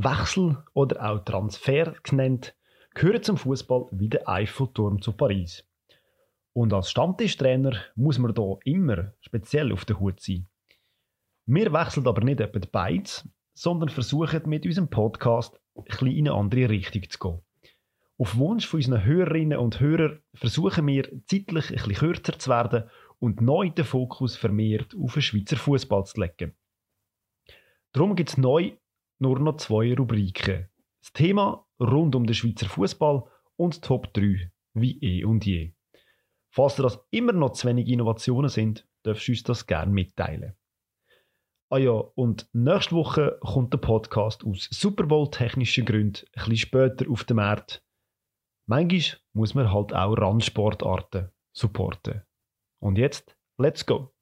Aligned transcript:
Wechsel 0.00 0.62
oder 0.74 1.10
auch 1.10 1.24
Transfer 1.24 1.92
genannt, 2.04 2.54
gehören 2.94 3.22
zum 3.22 3.36
Fußball 3.36 3.88
wie 3.90 4.08
der 4.08 4.28
Eiffelturm 4.28 5.02
zu 5.02 5.12
Paris. 5.12 5.64
Und 6.52 6.72
als 6.72 6.90
Stammtischtrainer 6.90 7.76
muss 7.96 8.18
man 8.18 8.32
da 8.32 8.56
immer 8.64 9.12
speziell 9.20 9.72
auf 9.72 9.84
der 9.84 9.98
Hut 9.98 10.20
sein. 10.20 10.46
Wir 11.46 11.72
wechseln 11.72 12.06
aber 12.06 12.22
nicht 12.22 12.40
etwa 12.40 12.60
beides, 12.70 13.28
sondern 13.54 13.88
versuchen 13.88 14.42
mit 14.46 14.64
unserem 14.66 14.88
Podcast 14.88 15.58
ein 15.74 16.06
in 16.06 16.28
eine 16.28 16.38
andere 16.38 16.68
Richtung 16.68 17.02
zu 17.10 17.18
gehen. 17.18 17.42
Auf 18.18 18.36
Wunsch 18.36 18.68
von 18.68 18.78
unseren 18.78 19.04
Hörerinnen 19.04 19.58
und 19.58 19.80
Hörern 19.80 20.22
versuchen 20.34 20.86
wir 20.86 21.10
zeitlich 21.26 21.70
ein 21.70 21.76
bisschen 21.76 21.94
kürzer 21.94 22.38
zu 22.38 22.50
werden 22.50 22.88
und 23.18 23.40
neu 23.40 23.70
den 23.70 23.84
Fokus 23.84 24.36
vermehrt 24.36 24.94
auf 24.96 25.14
den 25.14 25.22
Schweizer 25.22 25.56
Fußball 25.56 26.04
zu 26.06 26.20
legen. 26.20 26.54
Darum 27.92 28.14
gibt 28.14 28.30
es 28.30 28.36
neu 28.36 28.76
nur 29.18 29.38
noch 29.38 29.56
zwei 29.56 29.94
Rubriken. 29.94 30.68
Das 31.00 31.12
Thema 31.12 31.66
rund 31.80 32.14
um 32.14 32.26
den 32.26 32.34
Schweizer 32.34 32.66
Fußball 32.66 33.24
und 33.56 33.82
Top 33.82 34.12
3 34.14 34.50
wie 34.74 34.98
eh 35.00 35.24
und 35.24 35.44
je. 35.44 35.74
Falls 36.50 36.76
das 36.76 36.98
immer 37.10 37.32
noch 37.32 37.52
zu 37.52 37.68
wenig 37.68 37.88
Innovationen 37.88 38.48
sind, 38.48 38.86
darfst 39.02 39.28
du 39.28 39.32
uns 39.32 39.42
das 39.42 39.66
gerne 39.66 39.92
mitteilen. 39.92 40.54
Ah 41.70 41.78
ja, 41.78 41.92
und 41.92 42.48
nächste 42.54 42.94
Woche 42.94 43.38
kommt 43.42 43.74
der 43.74 43.78
Podcast 43.78 44.44
aus 44.44 44.68
Super 44.70 45.04
Bowl 45.04 45.30
technischen 45.30 45.84
Gründen 45.84 46.24
ein 46.32 46.44
bisschen 46.44 46.56
später 46.56 47.10
auf 47.10 47.24
den 47.24 47.36
Markt. 47.36 47.84
Manchmal 48.66 49.20
muss 49.34 49.54
man 49.54 49.72
halt 49.72 49.92
auch 49.92 50.14
Randsportarten 50.14 51.30
supporten. 51.52 52.22
Und 52.80 52.96
jetzt, 52.96 53.36
let's 53.58 53.84
go! 53.84 54.12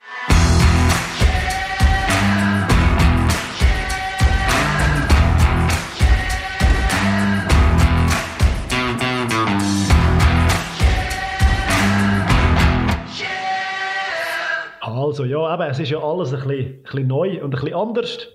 Also 14.96 15.26
ja, 15.26 15.52
eben, 15.52 15.70
es 15.70 15.78
ist 15.78 15.90
ja 15.90 15.98
alles 15.98 16.32
ein 16.32 16.40
bisschen, 16.40 16.76
ein 16.76 16.82
bisschen 16.82 17.06
neu 17.06 17.44
und 17.44 17.54
ein 17.54 17.60
bisschen 17.60 17.74
anders. 17.74 18.28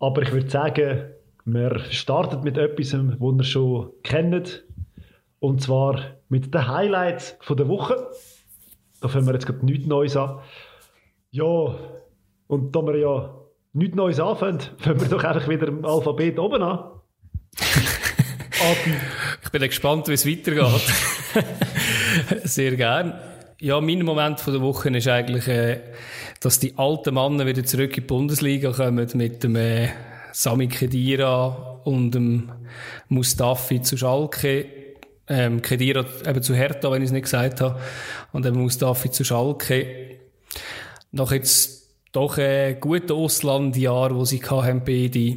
Aber 0.00 0.22
ich 0.22 0.32
würde 0.32 0.48
sagen, 0.48 1.10
wir 1.44 1.80
starten 1.90 2.42
mit 2.42 2.56
etwas, 2.56 2.94
was 2.94 3.36
ihr 3.36 3.44
schon 3.44 3.90
kennt. 4.02 4.64
Und 5.38 5.60
zwar 5.60 6.00
mit 6.30 6.54
den 6.54 6.66
Highlights 6.66 7.36
von 7.42 7.58
der 7.58 7.68
Woche. 7.68 8.08
Da 9.02 9.08
fangen 9.08 9.26
wir 9.26 9.34
jetzt 9.34 9.44
gerade 9.44 9.66
nichts 9.66 9.86
Neues 9.86 10.16
an. 10.16 10.38
Ja, 11.30 11.74
und 12.46 12.74
da 12.74 12.80
wir 12.86 12.96
ja 12.96 13.34
nichts 13.74 13.94
Neues 13.94 14.18
anfangen, 14.18 14.60
fangen 14.78 14.98
wir 14.98 15.08
doch 15.08 15.22
einfach 15.22 15.46
wieder 15.46 15.68
im 15.68 15.84
Alphabet 15.84 16.38
oben 16.38 16.62
an. 16.62 16.84
ich 19.44 19.50
bin 19.50 19.60
gespannt, 19.60 20.08
wie 20.08 20.14
es 20.14 20.26
weitergeht. 20.26 20.94
Sehr 22.44 22.76
gern. 22.76 23.12
Ja, 23.62 23.80
mein 23.80 24.02
Moment 24.02 24.40
von 24.40 24.54
der 24.54 24.60
Woche 24.60 24.88
ist 24.88 25.06
eigentlich, 25.06 25.46
äh, 25.46 25.78
dass 26.40 26.58
die 26.58 26.76
alten 26.78 27.14
Männer 27.14 27.46
wieder 27.46 27.62
zurück 27.62 27.90
in 27.90 28.02
die 28.02 28.08
Bundesliga 28.08 28.72
kommen 28.72 29.08
mit 29.14 29.44
dem 29.44 29.54
äh, 29.54 29.88
Sami 30.32 30.66
Kedira 30.66 31.80
und 31.84 32.10
dem 32.12 32.50
Mustafi 33.08 33.80
zu 33.80 33.96
Schalke. 33.96 34.66
Ähm, 35.28 35.62
Kedira 35.62 36.04
eben 36.26 36.42
zu 36.42 36.56
Hertha, 36.56 36.90
wenn 36.90 37.02
ich 37.02 37.06
es 37.06 37.12
nicht 37.12 37.22
gesagt 37.22 37.60
habe. 37.60 37.78
Und 38.32 38.46
eben 38.46 38.60
Mustafi 38.60 39.12
zu 39.12 39.22
Schalke. 39.22 40.18
Nach 41.12 41.30
jetzt 41.30 41.88
doch 42.10 42.38
äh, 42.38 42.76
guten 42.80 43.12
Auslandjahr, 43.12 44.12
wo 44.16 44.24
sie 44.24 44.42
haben, 44.42 44.82
beide 44.84 45.36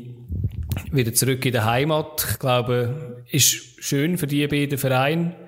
wieder 0.91 1.13
zurück 1.13 1.45
in 1.45 1.51
der 1.51 1.65
Heimat. 1.65 2.25
Ich 2.31 2.39
glaube, 2.39 3.23
ist 3.29 3.83
schön 3.83 4.17
für 4.17 4.25
die 4.25 4.47
beiden 4.47 4.79
Vereine 4.79 5.44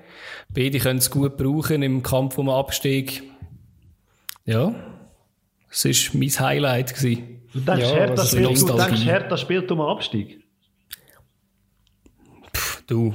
Beide 0.50 0.78
können 0.78 0.98
es 0.98 1.10
gut 1.10 1.36
brauchen 1.36 1.82
im 1.82 2.02
Kampf 2.02 2.38
um 2.38 2.48
Abstieg. 2.48 3.22
Ja, 4.44 4.74
es 5.70 5.84
war 5.84 6.18
mein 6.18 6.30
Highlight. 6.30 6.94
Gewesen. 6.94 7.42
Du 7.52 7.60
denkst, 7.60 7.82
ja, 7.82 7.94
Hertha, 7.94 8.24
spielt, 8.24 8.60
du 8.62 8.76
denkst 8.76 9.04
Hertha 9.04 9.36
spielt 9.36 9.70
um 9.70 9.80
Abstieg? 9.80 10.44
Puh, 12.52 12.82
du. 12.86 13.14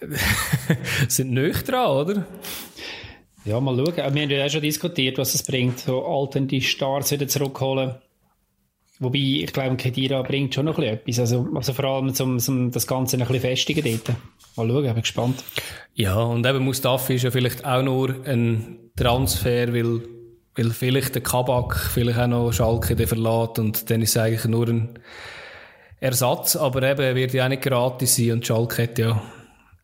sind 1.08 1.32
nicht 1.32 1.68
dran, 1.68 1.90
oder? 1.90 2.26
Ja, 3.44 3.60
mal 3.60 3.76
schauen. 3.76 3.96
Wir 3.96 4.04
haben 4.04 4.16
ja 4.16 4.46
auch 4.46 4.50
schon 4.50 4.62
diskutiert, 4.62 5.18
was 5.18 5.34
es 5.34 5.42
bringt, 5.42 5.80
so 5.80 6.04
alternde 6.04 6.60
Stars 6.60 7.12
wieder 7.12 7.28
zurückholen. 7.28 7.94
Wobei, 9.00 9.18
ich 9.18 9.52
glaube, 9.52 9.76
Kedira 9.76 10.22
bringt 10.22 10.54
schon 10.54 10.66
noch 10.66 10.78
etwas. 10.78 11.18
Also, 11.18 11.48
also 11.54 11.72
vor 11.72 11.84
allem, 11.84 12.14
um, 12.18 12.38
um 12.46 12.70
das 12.70 12.86
Ganze 12.86 13.16
ein 13.16 13.20
bisschen 13.20 13.40
festigen 13.40 13.82
dort. 13.84 14.16
Mal 14.56 14.68
schauen, 14.68 14.84
ich 14.84 14.92
bin 14.92 15.02
gespannt. 15.02 15.44
Ja, 15.94 16.16
und 16.16 16.46
eben 16.46 16.64
Mustafi 16.64 17.14
ist 17.14 17.24
ja 17.24 17.30
vielleicht 17.30 17.64
auch 17.64 17.82
nur 17.82 18.14
ein 18.24 18.90
Transfer, 18.96 19.74
weil, 19.74 20.02
weil 20.54 20.70
vielleicht 20.70 21.16
der 21.16 21.22
Kabak 21.22 21.76
vielleicht 21.76 22.18
auch 22.18 22.28
noch 22.28 22.52
Schalke 22.52 22.96
verlässt 23.06 23.58
und 23.58 23.90
dann 23.90 24.02
ist 24.02 24.10
es 24.10 24.16
eigentlich 24.16 24.44
nur 24.44 24.68
ein 24.68 24.98
Ersatz, 25.98 26.54
aber 26.54 26.82
eben 26.82 27.16
wird 27.16 27.34
ja 27.34 27.44
auch 27.44 27.48
nicht 27.48 27.62
gratis 27.62 28.14
sein 28.14 28.32
und 28.32 28.46
Schalke 28.46 28.84
hat 28.84 28.98
ja 28.98 29.20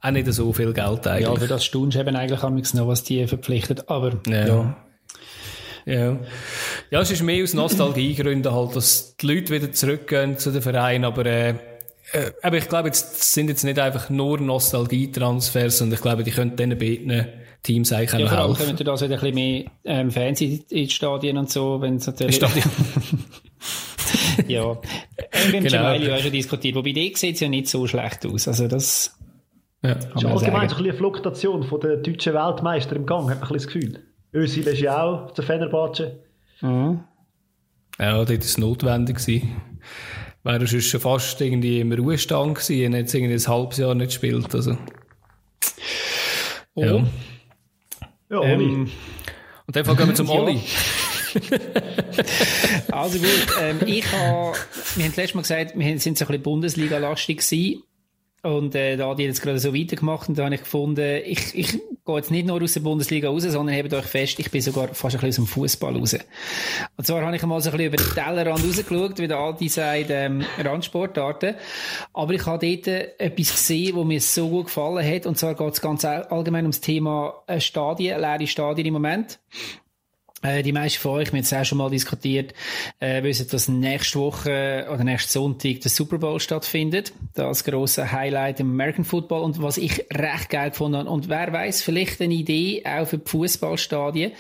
auch 0.03 0.10
nicht 0.10 0.32
so 0.32 0.53
viel 0.53 0.72
Geld 0.72 1.06
eigentlich. 1.06 1.28
Ja, 1.28 1.34
für 1.34 1.48
das 1.48 1.65
staunst 1.65 1.97
du 1.97 2.00
eben 2.00 2.15
eigentlich 2.15 2.42
auch 2.42 2.50
noch, 2.50 2.87
was 2.87 3.03
die 3.03 3.27
verpflichtet, 3.27 3.88
aber 3.88 4.21
ja. 4.27 4.47
ja. 4.47 4.77
Ja. 5.91 6.19
ja, 6.91 7.01
es 7.01 7.11
ist 7.11 7.23
mehr 7.23 7.43
aus 7.43 7.55
Nostalgiegründen 7.55 8.53
halt, 8.53 8.77
dass 8.77 9.17
die 9.17 9.27
Leute 9.27 9.53
wieder 9.53 9.73
zurückgehen 9.73 10.39
zu 10.39 10.51
den 10.53 10.62
Vereinen, 10.62 11.05
aber 11.05 11.27
äh, 11.27 11.55
äh, 12.12 12.33
aber 12.43 12.56
ich 12.56 12.69
glaube, 12.69 12.89
jetzt 12.89 13.33
sind 13.33 13.49
jetzt 13.49 13.65
nicht 13.65 13.78
einfach 13.78 14.11
nur 14.11 14.41
Nostalgietransfers, 14.41 15.78
sondern 15.78 15.95
ich 15.95 16.03
glaube, 16.03 16.25
die 16.25 16.31
können 16.31 16.56
diesen 16.56 16.78
beiden 16.78 17.27
Teams 17.62 17.93
eigentlich 17.93 18.21
ja, 18.21 18.27
auch 18.27 18.49
helfen. 18.49 18.61
Ja, 18.61 18.67
können 18.67 18.84
da 18.84 19.01
wieder 19.01 19.15
ein 19.15 19.21
bisschen 19.21 19.34
mehr 19.34 19.65
ähm, 19.84 20.11
Fans 20.11 20.41
in 20.41 20.65
die 20.71 20.91
Stadien 20.91 21.37
und 21.37 21.51
so, 21.51 21.81
wenn 21.81 21.97
es 21.97 22.07
natürlich... 22.07 22.37
Stadion. 22.37 22.65
ja, 24.49 24.65
wir 24.65 25.61
haben 25.61 25.65
genau. 25.65 25.95
schon 25.95 26.22
schon 26.22 26.33
diskutiert, 26.33 26.75
wobei 26.75 26.93
die 26.93 27.12
sieht 27.15 27.34
es 27.34 27.41
ja 27.41 27.49
nicht 27.49 27.69
so 27.69 27.87
schlecht 27.87 28.27
aus, 28.27 28.49
also 28.49 28.67
das... 28.67 29.17
Ja. 29.83 29.95
Das 29.95 30.05
ist 30.05 30.25
allgemein 30.27 30.69
so 30.69 30.77
ein 30.77 30.83
eine 30.83 30.93
Fluktuation 30.93 31.62
von 31.62 31.81
der 31.81 31.97
deutschen 31.99 32.34
Weltmeister 32.34 32.97
im 32.97 33.07
Gang, 33.07 33.31
hat 33.31 33.41
man 33.41 33.49
ein 33.49 33.55
bisschen 33.55 33.57
das 33.57 33.67
Gefühl. 33.67 34.09
Özil 34.33 34.67
ist 34.67 34.81
ja 34.81 35.03
auch 35.03 35.33
zu 35.33 35.43
Fenerbahce. 35.43 36.21
Mhm. 36.61 37.01
Ja, 37.99 38.13
dort 38.13 38.31
war 38.31 38.39
es 38.39 38.59
notwendig. 38.59 39.17
Gewesen 39.17 39.57
wäre 40.43 40.61
er 40.61 40.67
schon 40.67 41.01
fast 41.01 41.41
irgendwie 41.41 41.81
im 41.81 41.93
Ruhestand 41.93 42.59
gewesen 42.59 42.93
und 42.93 42.99
jetzt 42.99 43.15
irgendwie 43.15 43.35
ein 43.35 43.47
halbes 43.47 43.79
Jahr 43.79 43.95
nicht 43.95 44.09
gespielt. 44.09 44.55
Also. 44.55 44.77
Oh. 46.75 46.85
Ja. 46.85 47.07
Ja, 48.31 48.39
Oli. 48.39 48.65
Ähm, 48.65 48.91
und 49.67 49.77
dann 49.77 49.97
gehen 49.97 50.09
wir 50.09 50.15
zum 50.15 50.31
Oli. 50.31 50.61
also 52.91 53.19
gut, 53.19 53.47
ähm, 53.61 53.81
ich 53.87 54.05
habe, 54.13 54.57
wir 54.97 55.05
haben 55.05 55.15
letztes 55.17 55.35
Mal 55.35 55.43
gesagt, 55.43 55.79
wir 55.79 55.99
sind 55.99 56.19
so 56.19 56.25
ein 56.25 56.29
bisschen 56.29 56.43
Bundesliga-lastig 56.43 57.39
gewesen. 57.39 57.83
Und 58.43 58.75
äh, 58.75 58.97
da 58.97 59.15
die 59.15 59.25
jetzt 59.25 59.43
gerade 59.43 59.59
so 59.59 59.75
weitergemacht 59.75 60.28
und 60.28 60.39
da 60.39 60.45
habe 60.45 60.55
ich 60.55 60.62
gefunden, 60.62 61.21
ich, 61.27 61.55
ich 61.55 61.73
gehe 61.73 62.17
jetzt 62.17 62.31
nicht 62.31 62.47
nur 62.47 62.62
aus 62.62 62.73
der 62.73 62.81
Bundesliga 62.81 63.28
raus, 63.28 63.43
sondern 63.43 63.75
hebt 63.75 63.93
euch 63.93 64.06
fest, 64.06 64.39
ich 64.39 64.51
bin 64.51 64.62
sogar 64.62 64.89
fast 64.95 65.17
ein 65.17 65.21
bisschen 65.21 65.28
aus 65.28 65.34
dem 65.37 65.47
Fußball 65.47 65.97
raus. 65.97 66.17
Und 66.97 67.06
zwar 67.06 67.23
habe 67.23 67.37
ich 67.37 67.43
mal 67.43 67.61
so 67.61 67.71
ein 67.71 67.77
bisschen 67.77 67.93
über 67.93 67.97
den 67.99 68.15
Tellerrand 68.15 68.65
rausgeschaut, 68.65 69.19
wie 69.19 69.28
der 69.28 69.39
Aldi 69.39 69.69
sagt, 69.69 70.06
ähm, 70.09 70.43
Randsportarten. 70.59 71.55
Aber 72.15 72.33
ich 72.33 72.47
habe 72.47 72.67
dort 72.67 72.87
etwas 73.21 73.53
gesehen, 73.53 73.97
was 73.97 74.05
mir 74.06 74.21
so 74.21 74.49
gut 74.49 74.67
gefallen 74.67 75.07
hat. 75.07 75.27
Und 75.27 75.37
zwar 75.37 75.55
geht 75.55 75.75
es 75.75 75.81
ganz 75.83 76.05
allgemein 76.05 76.65
ums 76.65 76.81
Thema 76.81 77.43
äh, 77.47 77.61
Stadien, 77.61 78.21
leere 78.21 78.47
Stadien 78.47 78.87
im 78.87 78.95
Moment. 78.95 79.39
Äh, 80.43 80.62
die 80.62 80.73
meisten 80.73 81.01
von 81.01 81.12
euch, 81.12 81.33
wir 81.33 81.39
haben 81.39 81.45
es 81.45 81.53
auch 81.53 81.65
schon 81.65 81.78
mal 81.78 81.91
diskutiert, 81.91 82.55
äh, 82.99 83.23
wissen, 83.23 83.47
dass 83.51 83.69
nächste 83.69 84.19
Woche 84.19 84.89
oder 84.93 85.05
nächsten 85.05 85.31
Sonntag 85.31 85.81
der 85.81 85.91
Super 85.91 86.19
Bowl 86.19 86.41
stattfindet. 86.41 87.13
Das 87.34 87.65
große 87.65 88.10
Highlight 88.10 88.60
im 88.60 88.71
American 88.71 89.04
Football 89.04 89.42
und 89.42 89.63
was 89.63 89.77
ich 89.77 90.07
recht 90.13 90.48
geil 90.48 90.71
gefunden 90.71 90.98
habe. 90.98 91.10
Und 91.10 91.28
wer 91.28 91.53
weiß, 91.53 91.83
vielleicht 91.83 92.21
eine 92.22 92.34
Idee 92.34 92.83
auch 92.87 93.07
für 93.07 93.19
die 93.19 93.28
Fußballstadien. 93.28 94.33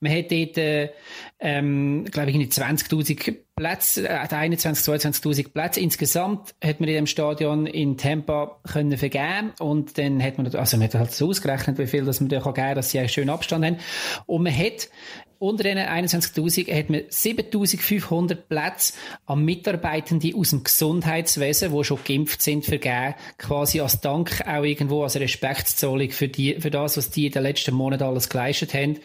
Man 0.00 0.12
hat 0.12 0.32
dort, 0.32 0.58
äh, 0.58 0.90
ähm, 1.38 2.04
glaube 2.10 2.30
ich, 2.30 2.36
20.000 2.36 3.45
Plätze, 3.56 4.06
äh, 4.06 4.28
21, 4.28 4.84
22.000 4.84 5.48
Plätze. 5.48 5.80
Insgesamt 5.80 6.54
hat 6.62 6.78
man 6.78 6.90
in 6.90 6.94
dem 6.94 7.06
Stadion 7.06 7.66
in 7.66 7.96
Tampa 7.96 8.60
können 8.70 8.98
vergeben 8.98 9.54
und 9.58 9.96
dann 9.96 10.22
hat 10.22 10.36
man, 10.36 10.54
also 10.54 10.76
man 10.76 10.86
hat 10.86 10.94
halt 10.94 11.12
so 11.12 11.30
ausgerechnet, 11.30 11.78
wie 11.78 11.86
viel, 11.86 12.04
dass 12.04 12.20
man 12.20 12.28
da 12.28 12.40
kann 12.40 12.52
geben, 12.52 12.74
dass 12.74 12.90
sie 12.90 12.98
einen 12.98 13.08
schönen 13.08 13.30
Abstand 13.30 13.64
haben. 13.64 13.78
Und 14.26 14.42
man 14.42 14.54
hat 14.54 14.90
unter 15.38 15.64
diesen 15.64 15.78
21.000 15.78 16.78
hat 16.78 16.90
man 16.90 17.00
7.500 17.00 18.34
Plätze 18.34 18.92
an 19.24 19.42
Mitarbeitende 19.42 20.32
aus 20.36 20.50
dem 20.50 20.62
Gesundheitswesen, 20.62 21.74
die 21.74 21.84
schon 21.84 21.98
geimpft 22.04 22.42
sind, 22.42 22.66
vergeben. 22.66 23.14
Quasi 23.38 23.80
als 23.80 24.02
Dank 24.02 24.42
auch 24.46 24.64
irgendwo 24.64 25.02
als 25.02 25.16
Respektszollung 25.16 26.10
für, 26.10 26.28
die, 26.28 26.60
für 26.60 26.70
das, 26.70 26.98
was 26.98 27.08
die 27.10 27.26
in 27.26 27.32
den 27.32 27.42
letzten 27.42 27.74
Monaten 27.74 28.02
alles 28.02 28.28
geleistet 28.28 28.74
haben. 28.74 28.98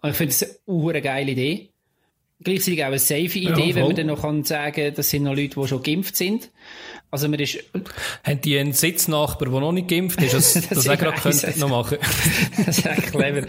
Und 0.00 0.10
ich 0.10 0.16
finde 0.16 0.34
das 0.34 0.60
eine 0.66 1.02
geile 1.02 1.32
Idee. 1.32 1.72
Gleichzeitig 2.42 2.82
auch 2.82 2.88
eine 2.88 2.98
safe 2.98 3.38
Idee, 3.38 3.70
ja, 3.70 3.74
wenn 3.74 3.86
man 3.86 3.96
dann 3.96 4.06
noch 4.06 4.22
kann 4.22 4.44
sagen, 4.44 4.92
das 4.94 5.10
sind 5.10 5.24
noch 5.24 5.34
Leute, 5.34 5.60
die 5.60 5.68
schon 5.68 5.82
geimpft 5.82 6.16
sind. 6.16 6.50
Also 7.10 7.26
man 7.28 7.40
ist... 7.40 7.58
Haben 8.22 8.40
die 8.42 8.58
einen 8.58 8.74
Sitznachbar, 8.74 9.48
der 9.48 9.60
noch 9.60 9.72
nicht 9.72 9.88
geimpft 9.88 10.22
ist? 10.22 10.34
Das, 10.34 10.52
das, 10.54 10.68
das 10.68 10.88
auch 10.88 10.98
gerade 10.98 11.20
könnten 11.20 11.58
noch 11.58 11.68
machen. 11.68 11.98
das 12.66 12.78
ist 12.78 12.86
echt 12.86 13.12
clever. 13.12 13.46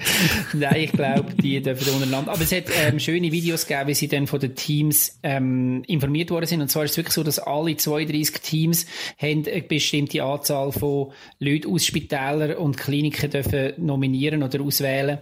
Nein, 0.53 0.75
ich 0.77 0.91
glaube, 0.91 1.33
die 1.33 1.61
dürfen 1.61 1.93
untereinander. 1.93 2.31
Aber 2.31 2.41
es 2.41 2.51
hat 2.51 2.65
ähm, 2.81 2.99
schöne 2.99 3.31
Videos 3.31 3.67
gegeben, 3.67 3.89
wie 3.89 3.95
sie 3.95 4.07
dann 4.07 4.27
von 4.27 4.39
den 4.39 4.55
Teams 4.55 5.19
ähm, 5.23 5.83
informiert 5.87 6.31
worden 6.31 6.45
sind. 6.45 6.61
Und 6.61 6.69
zwar 6.69 6.85
ist 6.85 6.91
es 6.91 6.97
wirklich 6.97 7.13
so, 7.13 7.23
dass 7.23 7.37
alle 7.37 7.75
32 7.75 8.41
Teams 8.41 8.85
haben 9.17 9.45
eine 9.45 9.61
bestimmte 9.61 10.23
Anzahl 10.23 10.71
von 10.71 11.11
Leuten 11.39 11.71
aus 11.71 11.85
Spitälern 11.85 12.55
und 12.57 12.77
Kliniken 12.77 13.29
dürfen 13.29 13.73
nominieren 13.77 14.41
oder 14.41 14.61
auswählen 14.61 15.19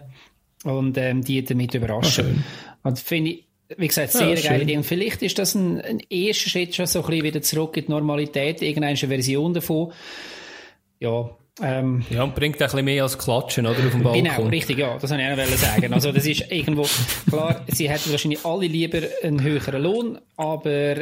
und 0.64 0.96
ähm, 0.96 1.22
die 1.22 1.42
damit 1.42 1.74
überraschen. 1.74 2.44
Oh, 2.84 2.88
und 2.88 2.98
finde 3.00 3.32
ich 3.32 3.47
wie 3.76 3.88
gesagt, 3.88 4.12
sehr 4.12 4.34
ja, 4.34 4.50
geile 4.50 4.62
Idee. 4.62 4.76
Und 4.76 4.84
vielleicht 4.84 5.22
ist 5.22 5.38
das 5.38 5.54
ein, 5.54 5.80
ein 5.80 6.00
erster 6.08 6.50
Schritt 6.50 6.74
schon 6.74 6.86
so 6.86 7.00
ein 7.00 7.06
bisschen 7.06 7.24
wieder 7.24 7.42
zurück 7.42 7.76
in 7.76 7.86
die 7.86 7.90
Normalität, 7.90 8.62
irgendeine 8.62 8.96
Version 8.96 9.54
davon. 9.54 9.92
Ja, 11.00 11.30
ähm, 11.60 12.04
ja, 12.10 12.22
und 12.22 12.34
bringt 12.34 12.56
ein 12.56 12.66
bisschen 12.66 12.84
mehr 12.84 13.02
als 13.02 13.18
Klatschen, 13.18 13.66
oder? 13.66 13.78
Auf 13.78 13.90
dem 13.90 14.02
Balkon. 14.02 14.24
Genau, 14.24 14.42
richtig, 14.48 14.78
ja. 14.78 14.96
Das 14.98 15.10
wollte 15.10 15.24
ich 15.24 15.54
auch 15.54 15.58
sagen. 15.58 15.92
Also, 15.92 16.12
das 16.12 16.24
ist 16.24 16.50
irgendwo, 16.50 16.86
klar, 17.28 17.64
sie 17.68 17.90
hätten 17.90 18.10
wahrscheinlich 18.10 18.44
alle 18.44 18.66
lieber 18.66 19.00
einen 19.22 19.42
höheren 19.42 19.82
Lohn, 19.82 20.18
aber, 20.36 20.96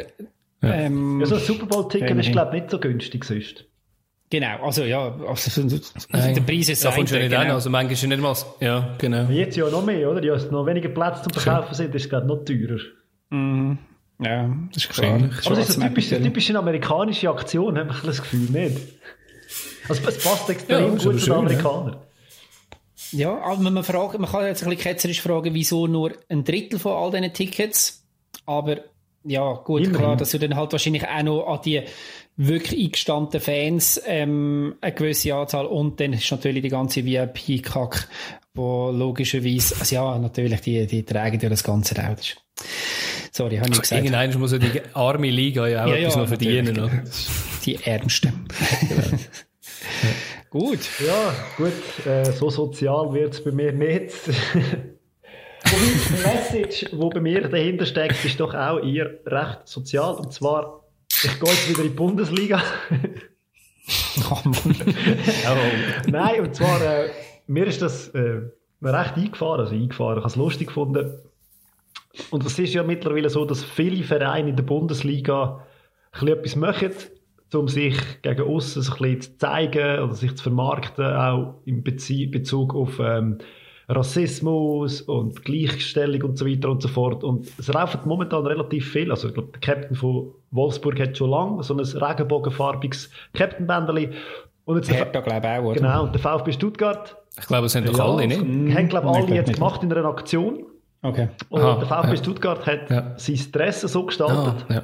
ähm, 0.62 1.20
Ja, 1.20 1.26
so 1.26 1.34
ein 1.34 1.40
Super 1.42 1.66
Bowl-Ticket 1.66 2.16
ist, 2.18 2.32
glaube 2.32 2.56
ich, 2.56 2.62
nicht 2.62 2.70
so 2.70 2.78
günstig 2.78 3.24
sonst. 3.24 3.66
Genau, 4.28 4.64
also 4.64 4.82
ja, 4.82 5.14
also, 5.28 5.62
der 5.62 6.40
Preis 6.40 6.68
ist 6.68 6.82
so. 6.82 6.88
Da 6.88 6.94
kommst 6.96 7.12
du 7.12 7.18
nicht 7.18 7.30
genau. 7.30 7.54
also 7.54 7.70
manchmal 7.70 7.92
ist 7.92 8.02
nicht 8.02 8.20
mal, 8.20 8.34
ja, 8.60 8.94
genau. 8.98 9.30
Jetzt 9.30 9.56
ja 9.56 9.68
noch 9.70 9.84
mehr, 9.84 10.10
oder? 10.10 10.22
Ja, 10.22 10.36
noch 10.50 10.66
weniger 10.66 10.88
Plätze 10.88 11.22
zum 11.22 11.32
Verkaufen 11.32 11.74
sind, 11.74 11.94
ist 11.94 12.04
es 12.04 12.10
gerade 12.10 12.26
noch 12.26 12.44
teurer. 12.44 12.80
Mhm. 13.30 13.78
Ja, 14.18 14.50
das 14.72 14.84
ist 14.84 14.88
klar. 14.90 15.14
Aber 15.44 15.54
das 15.54 15.68
ist 15.68 15.78
eine 15.78 15.90
typische, 15.90 16.20
typische 16.20 16.58
amerikanische 16.58 17.30
Aktion, 17.30 17.78
habe 17.78 17.90
ich 17.92 18.00
das 18.00 18.20
Gefühl, 18.20 18.50
nicht? 18.50 18.80
Also 19.88 20.02
es 20.08 20.24
passt 20.24 20.50
extrem 20.50 20.82
ja, 20.82 20.88
gut 20.88 21.00
zu 21.00 21.12
den 21.12 21.32
Amerikanern. 21.32 21.96
Ja, 23.12 23.38
aber 23.38 23.70
man, 23.70 23.84
fragt, 23.84 24.18
man 24.18 24.28
kann 24.28 24.46
jetzt 24.46 24.64
ein 24.64 24.70
bisschen 24.70 24.82
ketzerisch 24.82 25.22
fragen, 25.22 25.54
wieso 25.54 25.86
nur 25.86 26.12
ein 26.28 26.42
Drittel 26.42 26.80
von 26.80 26.92
all 26.92 27.10
diesen 27.12 27.32
Tickets, 27.32 28.04
aber 28.46 28.78
ja, 29.22 29.52
gut, 29.54 29.82
Immerhin. 29.82 29.98
klar, 29.98 30.16
dass 30.16 30.30
du 30.30 30.38
dann 30.38 30.56
halt 30.56 30.72
wahrscheinlich 30.72 31.06
auch 31.06 31.22
noch 31.22 31.46
an 31.46 31.60
die 31.64 31.82
wirklich 32.36 32.84
eingestandenen 32.84 33.40
Fans 33.42 34.00
ähm, 34.06 34.76
eine 34.80 34.92
gewisse 34.92 35.34
Anzahl 35.34 35.66
und 35.66 36.00
dann 36.00 36.12
ist 36.12 36.30
natürlich 36.30 36.62
die 36.62 36.68
ganze 36.68 37.04
VIP-Kack, 37.04 38.08
wo 38.54 38.90
logischerweise, 38.90 39.76
also 39.78 39.94
ja, 39.94 40.18
natürlich, 40.18 40.60
die, 40.60 40.86
die 40.86 41.02
tragen 41.04 41.40
ja 41.40 41.48
das 41.48 41.64
Ganze 41.64 41.94
auch. 42.02 42.16
Sorry, 43.32 43.56
habe 43.56 43.70
ich 43.70 43.80
gesagt. 43.80 44.02
Irgendwann 44.02 44.40
muss 44.40 44.52
ja 44.52 44.58
die 44.58 44.80
arme 44.94 45.30
Liga 45.30 45.66
ja 45.68 45.84
auch 45.84 45.88
ja, 45.88 45.96
etwas 45.96 46.14
ja, 46.14 46.20
noch 46.20 46.28
verdienen. 46.28 46.78
Oder? 46.78 47.04
Die 47.64 47.76
Ärmsten. 47.76 48.46
genau. 48.88 49.18
Gut. 50.50 50.88
Ja, 51.06 51.34
gut, 51.58 52.06
äh, 52.06 52.32
so 52.32 52.48
sozial 52.48 53.12
wird 53.12 53.34
es 53.34 53.44
bei 53.44 53.50
mir 53.50 53.72
nicht. 53.72 54.14
Wobei 55.64 55.86
die 56.08 56.58
Message, 56.62 56.86
die 56.92 56.96
bei 56.96 57.20
mir 57.20 57.48
dahinter 57.48 57.84
steckt, 57.84 58.24
ist 58.24 58.40
doch 58.40 58.54
auch 58.54 58.78
eher 58.78 59.10
recht 59.26 59.60
sozial. 59.64 60.14
Und 60.14 60.32
zwar 60.32 60.85
ich 61.26 61.40
gehe 61.40 61.50
jetzt 61.50 61.68
wieder 61.68 61.82
in 61.82 61.88
die 61.90 61.94
Bundesliga. 61.94 62.62
oh 64.30 64.38
Nein, 66.06 66.40
und 66.40 66.54
zwar, 66.54 66.80
äh, 66.82 67.10
mir 67.46 67.66
ist 67.66 67.82
das 67.82 68.08
äh, 68.08 68.42
recht 68.82 69.16
eingefahren. 69.16 69.60
Also 69.60 69.74
eingefahren, 69.74 70.18
ich 70.18 70.24
habe 70.24 70.28
es 70.28 70.36
lustig 70.36 70.68
gefunden. 70.68 71.18
Und 72.30 72.46
es 72.46 72.58
ist 72.58 72.74
ja 72.74 72.82
mittlerweile 72.82 73.28
so, 73.28 73.44
dass 73.44 73.64
viele 73.64 74.04
Vereine 74.04 74.50
in 74.50 74.56
der 74.56 74.62
Bundesliga 74.62 75.66
etwas 76.12 76.56
machen, 76.56 76.92
um 77.52 77.68
sich 77.68 77.96
gegen 78.22 78.42
außen 78.42 78.82
ein 78.82 78.98
bisschen 78.98 79.20
zu 79.20 79.38
zeigen 79.38 80.00
oder 80.00 80.14
sich 80.14 80.34
zu 80.36 80.44
vermarkten, 80.44 81.04
auch 81.04 81.60
in 81.64 81.82
Bezug 81.82 82.74
auf 82.74 82.98
ähm, 83.00 83.38
Rassismus 83.88 85.02
und 85.02 85.44
Gleichstellung 85.44 86.22
und 86.22 86.38
so 86.38 86.46
weiter 86.46 86.70
und 86.70 86.82
so 86.82 86.88
fort. 86.88 87.22
Und 87.22 87.46
es 87.58 87.68
laufen 87.68 88.00
momentan 88.04 88.44
relativ 88.46 88.90
viel. 88.90 89.10
Also, 89.10 89.28
ich 89.28 89.34
glaube, 89.34 89.50
der 89.52 89.60
Captain 89.60 89.96
von 89.96 90.32
Wolfsburg 90.50 90.98
hat 91.00 91.16
schon 91.16 91.30
lange 91.30 91.62
so 91.62 91.74
ein 91.74 91.80
regenbogenfarbiges 91.80 93.10
Captain-Bändeli. 93.34 94.10
Und 94.64 94.76
jetzt 94.76 94.90
Hertha, 94.90 95.20
glaube 95.20 95.46
ich, 95.46 95.52
auch, 95.52 95.64
oder? 95.64 95.74
Genau, 95.74 96.02
und 96.04 96.12
der 96.12 96.20
VfB 96.20 96.52
Stuttgart. 96.52 97.16
Ich 97.38 97.46
glaube, 97.46 97.66
es 97.66 97.72
sind 97.72 97.88
doch 97.88 97.96
ja, 97.96 98.04
alle, 98.04 98.26
nicht? 98.26 98.40
Haben, 98.40 98.88
glaube 98.88 99.10
ich, 99.10 99.16
alle 99.16 99.34
jetzt 99.34 99.54
gemacht 99.54 99.82
in 99.82 99.92
einer 99.92 100.06
Aktion. 100.06 100.64
Okay. 101.02 101.28
Und 101.50 101.60
Aha, 101.60 101.76
der 101.76 101.86
VfB 101.86 102.08
ja. 102.08 102.16
Stuttgart 102.16 102.66
hat 102.66 102.90
ja. 102.90 103.12
sein 103.16 103.36
Stress 103.36 103.82
so 103.82 104.04
gestaltet, 104.04 104.64
ah, 104.68 104.74
ja. 104.74 104.82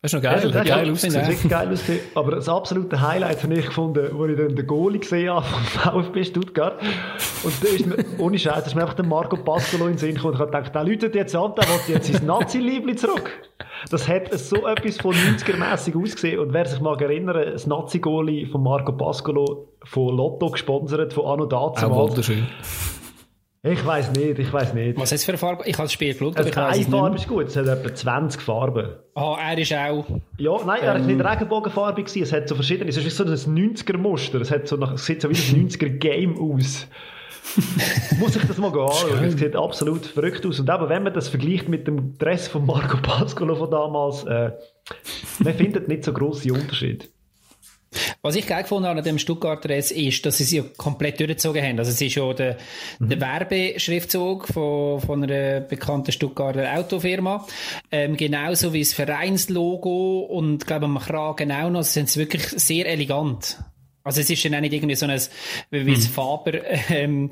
Das 0.00 0.12
ist 0.12 0.22
noch 0.22 0.30
geil, 0.30 0.52
ja, 0.54 0.62
geil. 0.62 0.90
Das 0.90 1.02
ist 1.02 1.12
wirklich 1.12 1.48
geil 1.48 1.68
ausgesehen. 1.72 2.00
Aber 2.14 2.36
das 2.36 2.48
absolute 2.48 3.00
Highlight 3.00 3.42
habe 3.42 3.54
ich 3.54 3.66
gefunden, 3.66 4.08
wo 4.12 4.26
ich 4.26 4.36
dann 4.36 4.54
den 4.54 4.64
Goalie 4.64 5.00
gesehen 5.00 5.28
habe 5.28 5.44
vom 5.44 5.62
VfB 6.04 6.22
Stuttgart. 6.22 6.80
Und 7.42 7.64
da 7.64 7.68
ist 7.68 7.84
mir, 7.84 7.96
ohne 8.18 8.38
Scheiß, 8.38 8.60
da 8.60 8.66
ist 8.66 8.76
mir 8.76 8.82
einfach 8.82 8.94
der 8.94 9.06
Marco 9.06 9.36
Pascolo 9.36 9.86
in 9.86 9.94
den 9.94 9.98
Sinn 9.98 10.14
gekommen. 10.14 10.34
Und 10.34 10.36
ich 10.36 10.40
habe 10.40 10.52
gedacht, 10.52 10.72
der 10.72 10.84
läutet 10.84 11.16
jetzt 11.16 11.34
an, 11.34 11.52
der 11.56 11.64
will 11.64 11.94
jetzt 11.96 12.12
sein 12.12 12.24
Nazi-Liebli 12.26 12.94
zurück. 12.94 13.28
Das 13.90 14.06
hat 14.06 14.32
so 14.38 14.68
etwas 14.68 14.98
von 14.98 15.16
90er-mässig 15.16 16.00
ausgesehen. 16.00 16.38
Und 16.38 16.52
wer 16.52 16.66
sich 16.66 16.80
mal 16.80 17.00
erinnert, 17.02 17.54
das 17.54 17.66
Nazi-Goalie 17.66 18.46
von 18.46 18.62
Marco 18.62 18.92
Pascolo 18.92 19.66
von 19.82 20.16
Lotto 20.16 20.50
gesponsert, 20.50 21.12
von 21.12 21.26
Anno 21.26 21.46
Dazu. 21.46 21.86
Auch 21.86 22.08
wunderschön. 22.08 22.46
Ich 23.62 23.84
weiß 23.84 24.12
nicht, 24.12 24.38
ich 24.38 24.52
weiß 24.52 24.72
nicht. 24.74 24.98
Was 24.98 25.10
ist 25.10 25.24
für 25.24 25.32
eine 25.32 25.38
Farbe? 25.38 25.64
Ich 25.66 25.74
habe 25.74 25.84
das 25.84 25.92
Spiel 25.92 26.12
geschaut, 26.12 26.38
aber 26.38 26.48
ich 26.48 26.56
weiß 26.56 26.76
Eine 26.76 26.86
Farbe 26.86 27.16
ist 27.16 27.26
gut, 27.26 27.46
es 27.48 27.56
hat 27.56 27.66
etwa 27.66 27.92
20 27.92 28.40
Farben. 28.40 28.90
Ah, 29.14 29.36
er 29.50 29.58
ist 29.58 29.72
auch... 29.72 30.06
Ja, 30.36 30.52
nein, 30.64 30.80
er 30.80 30.94
ähm, 30.94 31.00
war 31.00 31.06
nicht 31.06 31.24
Regenbogenfarbig, 31.24 32.04
gewesen. 32.06 32.22
es 32.22 32.32
hat 32.32 32.48
so 32.48 32.54
verschiedene, 32.54 32.88
es 32.88 32.96
ist 32.96 33.16
so 33.16 33.24
ein 33.24 33.30
90er-Muster, 33.30 34.40
es, 34.40 34.52
hat 34.52 34.68
so 34.68 34.76
nach, 34.76 34.92
es 34.92 35.04
sieht 35.04 35.22
so 35.22 35.28
wie 35.28 35.34
ein 35.34 35.68
90er-Game 35.68 36.38
aus. 36.38 36.86
Muss 38.20 38.36
ich 38.36 38.44
das 38.44 38.58
mal 38.58 38.68
anschauen, 38.68 39.24
es 39.24 39.38
sieht 39.38 39.56
absolut 39.56 40.06
verrückt 40.06 40.46
aus. 40.46 40.60
Und 40.60 40.70
eben, 40.70 40.88
wenn 40.88 41.02
man 41.02 41.12
das 41.12 41.28
vergleicht 41.28 41.68
mit 41.68 41.88
dem 41.88 42.16
Dress 42.16 42.46
von 42.46 42.64
Marco 42.64 42.98
Pascolo 42.98 43.56
von 43.56 43.70
damals, 43.70 44.24
äh, 44.24 44.52
man 45.40 45.54
findet 45.54 45.88
nicht 45.88 46.04
so 46.04 46.12
grosse 46.12 46.52
Unterschiede. 46.52 47.06
Was 48.22 48.36
ich 48.36 48.46
geil 48.46 48.62
gefunden 48.62 48.88
habe 48.88 48.98
an 48.98 49.04
dem 49.04 49.18
Stuttgarter 49.18 49.70
S 49.70 49.90
ist, 49.90 50.24
dass 50.26 50.38
sie 50.38 50.44
es 50.44 50.50
ja 50.52 50.62
komplett 50.76 51.20
durchgezogen 51.20 51.62
haben. 51.62 51.78
Also 51.78 51.90
es 51.90 52.00
ist 52.00 52.14
ja 52.14 52.32
der, 52.32 52.56
mhm. 52.98 53.08
der 53.08 53.20
Werbeschriftzug 53.20 54.48
von, 54.48 55.00
von 55.00 55.22
einer 55.22 55.60
bekannten 55.60 56.12
Stuttgarter 56.12 56.74
Autofirma. 56.74 57.46
Ähm, 57.90 58.16
genauso 58.16 58.72
wie 58.72 58.80
das 58.80 58.92
Vereinslogo 58.92 60.20
und, 60.20 60.66
glaube 60.66 60.86
ich, 60.86 60.90
am 60.90 60.98
Kragen 60.98 61.52
auch 61.52 61.70
noch. 61.70 61.82
Sie 61.82 62.00
sind 62.00 62.16
wirklich 62.16 62.46
sehr 62.48 62.86
elegant. 62.86 63.58
Also 64.04 64.22
es 64.22 64.30
ist 64.30 64.42
ja 64.42 64.60
nicht 64.60 64.72
irgendwie 64.72 64.94
so 64.94 65.04
ein, 65.04 65.20
wie 65.70 65.92
es 65.92 66.08
mhm. 66.08 66.12
Faber, 66.12 66.52
ähm, 66.88 67.30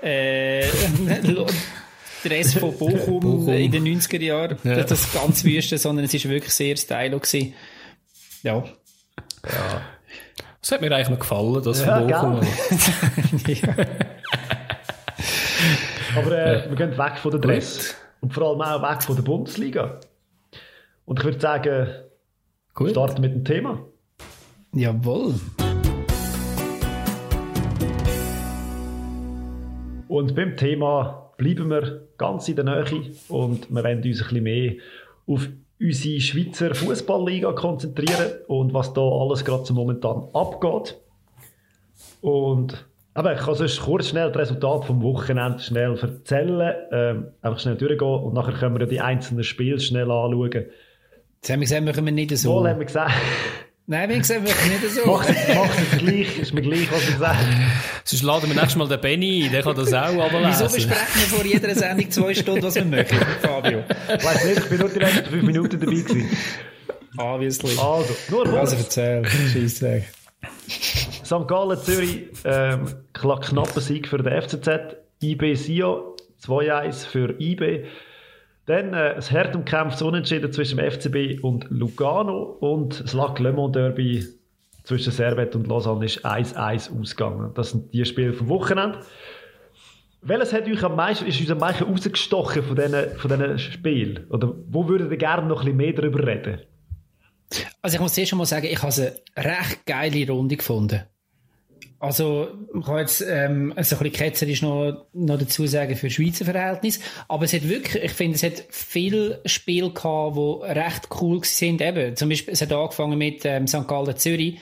äh, 0.00 0.64
Dress 2.22 2.54
von 2.54 2.76
Bochum, 2.76 3.20
Bochum, 3.20 3.48
in 3.48 3.72
den 3.72 3.84
90er 3.84 4.20
Jahren. 4.20 4.56
Ja. 4.62 4.84
Das 4.84 5.12
ganz 5.12 5.44
wüste, 5.44 5.78
sondern 5.78 6.04
es 6.04 6.14
ist 6.14 6.28
wirklich 6.28 6.52
sehr 6.52 6.76
stylo 6.76 7.20
Ja. 8.42 8.62
Ja. 9.44 9.82
Das 10.62 10.70
hat 10.70 10.80
mir 10.80 10.94
eigentlich 10.94 11.10
noch 11.10 11.18
gefallen, 11.18 11.60
das 11.64 11.84
ja. 11.84 11.98
Aber 16.16 16.32
äh, 16.32 16.68
wir 16.68 16.76
gehen 16.76 16.96
weg 16.96 17.18
von 17.18 17.32
der 17.32 17.40
Dress. 17.40 17.96
Und 18.20 18.32
vor 18.32 18.48
allem 18.48 18.60
auch 18.60 18.80
weg 18.88 19.02
von 19.02 19.16
der 19.16 19.24
Bundesliga. 19.24 19.98
Und 21.04 21.18
ich 21.18 21.24
würde 21.24 21.40
sagen, 21.40 21.88
Gut. 22.74 22.90
starten 22.90 23.22
mit 23.22 23.34
dem 23.34 23.44
Thema. 23.44 23.84
Jawohl. 24.72 25.34
Und 30.06 30.36
beim 30.36 30.56
Thema 30.56 31.32
bleiben 31.38 31.70
wir 31.70 32.06
ganz 32.18 32.48
in 32.48 32.54
der 32.54 32.64
Nähe 32.66 32.84
und 33.28 33.68
wir 33.68 33.82
wollen 33.82 33.96
uns 33.96 34.06
ein 34.06 34.12
bisschen 34.12 34.44
mehr 34.44 34.74
auf 35.26 35.48
unsere 35.82 36.20
Schweizer 36.20 36.74
Fußballliga 36.74 37.52
konzentrieren 37.52 38.32
und 38.46 38.72
was 38.72 38.92
da 38.94 39.00
alles 39.00 39.44
gerade 39.44 39.72
momentan 39.72 40.28
abgeht. 40.32 41.00
Und 42.20 42.86
aber 43.14 43.34
ich 43.34 43.40
kann 43.40 43.54
sonst 43.54 43.80
kurz 43.80 44.08
schnell 44.08 44.32
das 44.32 44.42
Resultat 44.42 44.86
vom 44.86 45.02
Wochenende 45.02 45.58
schnell 45.58 45.98
erzählen, 45.98 46.74
ähm, 46.92 47.26
einfach 47.42 47.60
schnell 47.60 47.76
durchgehen 47.76 48.08
und 48.08 48.32
nachher 48.32 48.54
können 48.54 48.78
wir 48.78 48.86
die 48.86 49.00
einzelnen 49.00 49.44
Spiele 49.44 49.80
schnell 49.80 50.10
anschauen. 50.10 50.66
Das 51.42 51.50
haben 51.50 51.60
wir 51.60 51.66
gesagt, 51.66 51.84
machen 51.84 52.06
wir 52.06 52.12
nicht 52.12 52.36
so. 52.38 52.54
Wohl 52.54 52.68
haben 52.70 52.78
wir 52.78 52.86
gesagt. 52.86 53.12
Nein, 53.86 54.10
wie 54.10 54.18
gesagt, 54.18 54.46
wirklich 54.46 54.80
nicht 54.80 54.94
so. 54.94 55.06
Macht 55.06 55.28
es 55.28 55.98
gleich, 55.98 56.38
ist 56.38 56.54
mir 56.54 56.62
gleich, 56.62 56.90
was 56.92 57.08
ich 57.08 57.16
sage. 57.16 57.38
Sonst 58.04 58.22
laden 58.22 58.48
wir 58.48 58.54
nächstes 58.54 58.76
Mal 58.76 58.88
den 58.88 59.00
Benny 59.00 59.44
ein, 59.46 59.52
der 59.52 59.62
kann 59.62 59.74
das 59.74 59.92
auch 59.92 60.22
ablesen. 60.22 60.46
Wieso 60.48 60.64
besprechen 60.74 61.20
wir 61.20 61.36
vor 61.36 61.44
jeder 61.44 61.74
Sendung 61.74 62.10
zwei 62.10 62.34
Stunden, 62.34 62.62
was 62.62 62.74
wir 62.76 62.84
möchten, 62.84 63.16
Fabio? 63.40 63.80
Ich 63.80 64.24
weiss 64.24 64.44
nicht, 64.44 64.58
ich 64.58 64.68
bin 64.68 64.78
nur 64.78 64.88
die 64.88 64.98
letzten 65.00 65.30
fünf 65.30 65.42
Minuten 65.42 65.80
dabei 65.80 65.94
gewesen. 65.94 66.30
Obviously. 67.16 67.70
Also, 67.70 68.16
nur 68.30 68.44
kurz. 68.44 68.56
Also 68.56 68.76
erzähl, 68.76 69.24
Scheissdreck. 69.26 70.04
St. 70.68 71.48
Gallen, 71.48 71.78
Zürich, 71.78 72.26
ähm, 72.44 72.86
knapper 73.12 73.80
Sieg 73.80 74.08
für 74.08 74.18
den 74.18 74.42
FCZ. 74.42 74.96
IB 75.22 75.54
Sio, 75.54 76.16
2-1 76.44 77.06
für 77.06 77.40
IB. 77.40 77.84
Dann 78.66 78.94
äh, 78.94 79.14
das 79.14 79.30
hart 79.30 79.56
umkämpftes 79.56 80.02
Unentschieden 80.02 80.52
zwischen 80.52 80.78
dem 80.78 80.90
FCB 80.90 81.42
und 81.42 81.66
Lugano 81.70 82.42
und 82.42 83.02
das 83.02 83.12
Lac 83.12 83.38
Le 83.40 83.52
Mans 83.52 83.72
Derby 83.72 84.24
zwischen 84.84 85.12
Servet 85.12 85.54
und 85.56 85.66
Lausanne 85.66 86.04
ist 86.04 86.24
1-1 86.24 86.98
ausgegangen. 87.00 87.52
Das 87.54 87.70
sind 87.70 87.92
die 87.92 88.04
Spiele 88.04 88.32
vom 88.32 88.48
Wochenende. 88.48 89.00
Welches 90.22 90.52
hat 90.52 90.68
euch 90.68 90.82
am 90.84 90.94
meisten, 90.94 91.26
ist 91.26 91.40
uns 91.40 91.50
am 91.50 91.58
meisten 91.58 91.84
rausgestochen 91.84 92.62
von 92.62 92.76
diesen, 92.76 93.16
von 93.16 93.30
diesen 93.30 93.58
Spielen? 93.58 94.26
Oder 94.30 94.54
wo 94.68 94.88
würdet 94.88 95.10
ihr 95.10 95.16
gerne 95.16 95.46
noch 95.48 95.60
ein 95.60 95.64
bisschen 95.64 95.76
mehr 95.76 95.92
darüber 95.92 96.24
reden? 96.26 96.60
Also 97.82 97.96
ich 97.96 98.00
muss 98.00 98.14
zuerst 98.14 98.30
schon 98.30 98.38
mal 98.38 98.46
sagen, 98.46 98.66
ich 98.66 98.80
habe 98.80 98.94
eine 98.94 99.14
recht 99.36 99.84
geile 99.84 100.30
Runde 100.30 100.56
gefunden. 100.56 101.02
Also, 102.02 102.48
ich 102.76 102.84
kann 102.84 102.98
jetzt 102.98 103.20
ähm, 103.20 103.72
also 103.76 103.94
ein 103.94 104.02
bisschen 104.02 104.12
ketzerisch 104.12 104.60
noch, 104.60 105.06
noch 105.12 105.38
dazu 105.38 105.68
sagen 105.68 105.94
für 105.94 106.10
Schweizer 106.10 106.44
Verhältnis. 106.44 106.98
Aber 107.28 107.44
es 107.44 107.52
hat 107.52 107.68
wirklich, 107.68 108.02
ich 108.02 108.10
finde, 108.10 108.34
es 108.34 108.42
hat 108.42 108.64
viele 108.70 109.40
Spiele 109.46 109.90
gehabt, 109.90 110.36
die 110.36 110.80
recht 110.80 111.08
cool 111.20 111.44
sind. 111.44 111.80
Eben, 111.80 112.16
zum 112.16 112.28
Beispiel, 112.28 112.54
es 112.54 112.60
hat 112.60 112.72
angefangen 112.72 113.16
mit 113.16 113.44
ähm, 113.44 113.68
St. 113.68 113.86
Gallen 113.86 114.16
Zürich, 114.16 114.58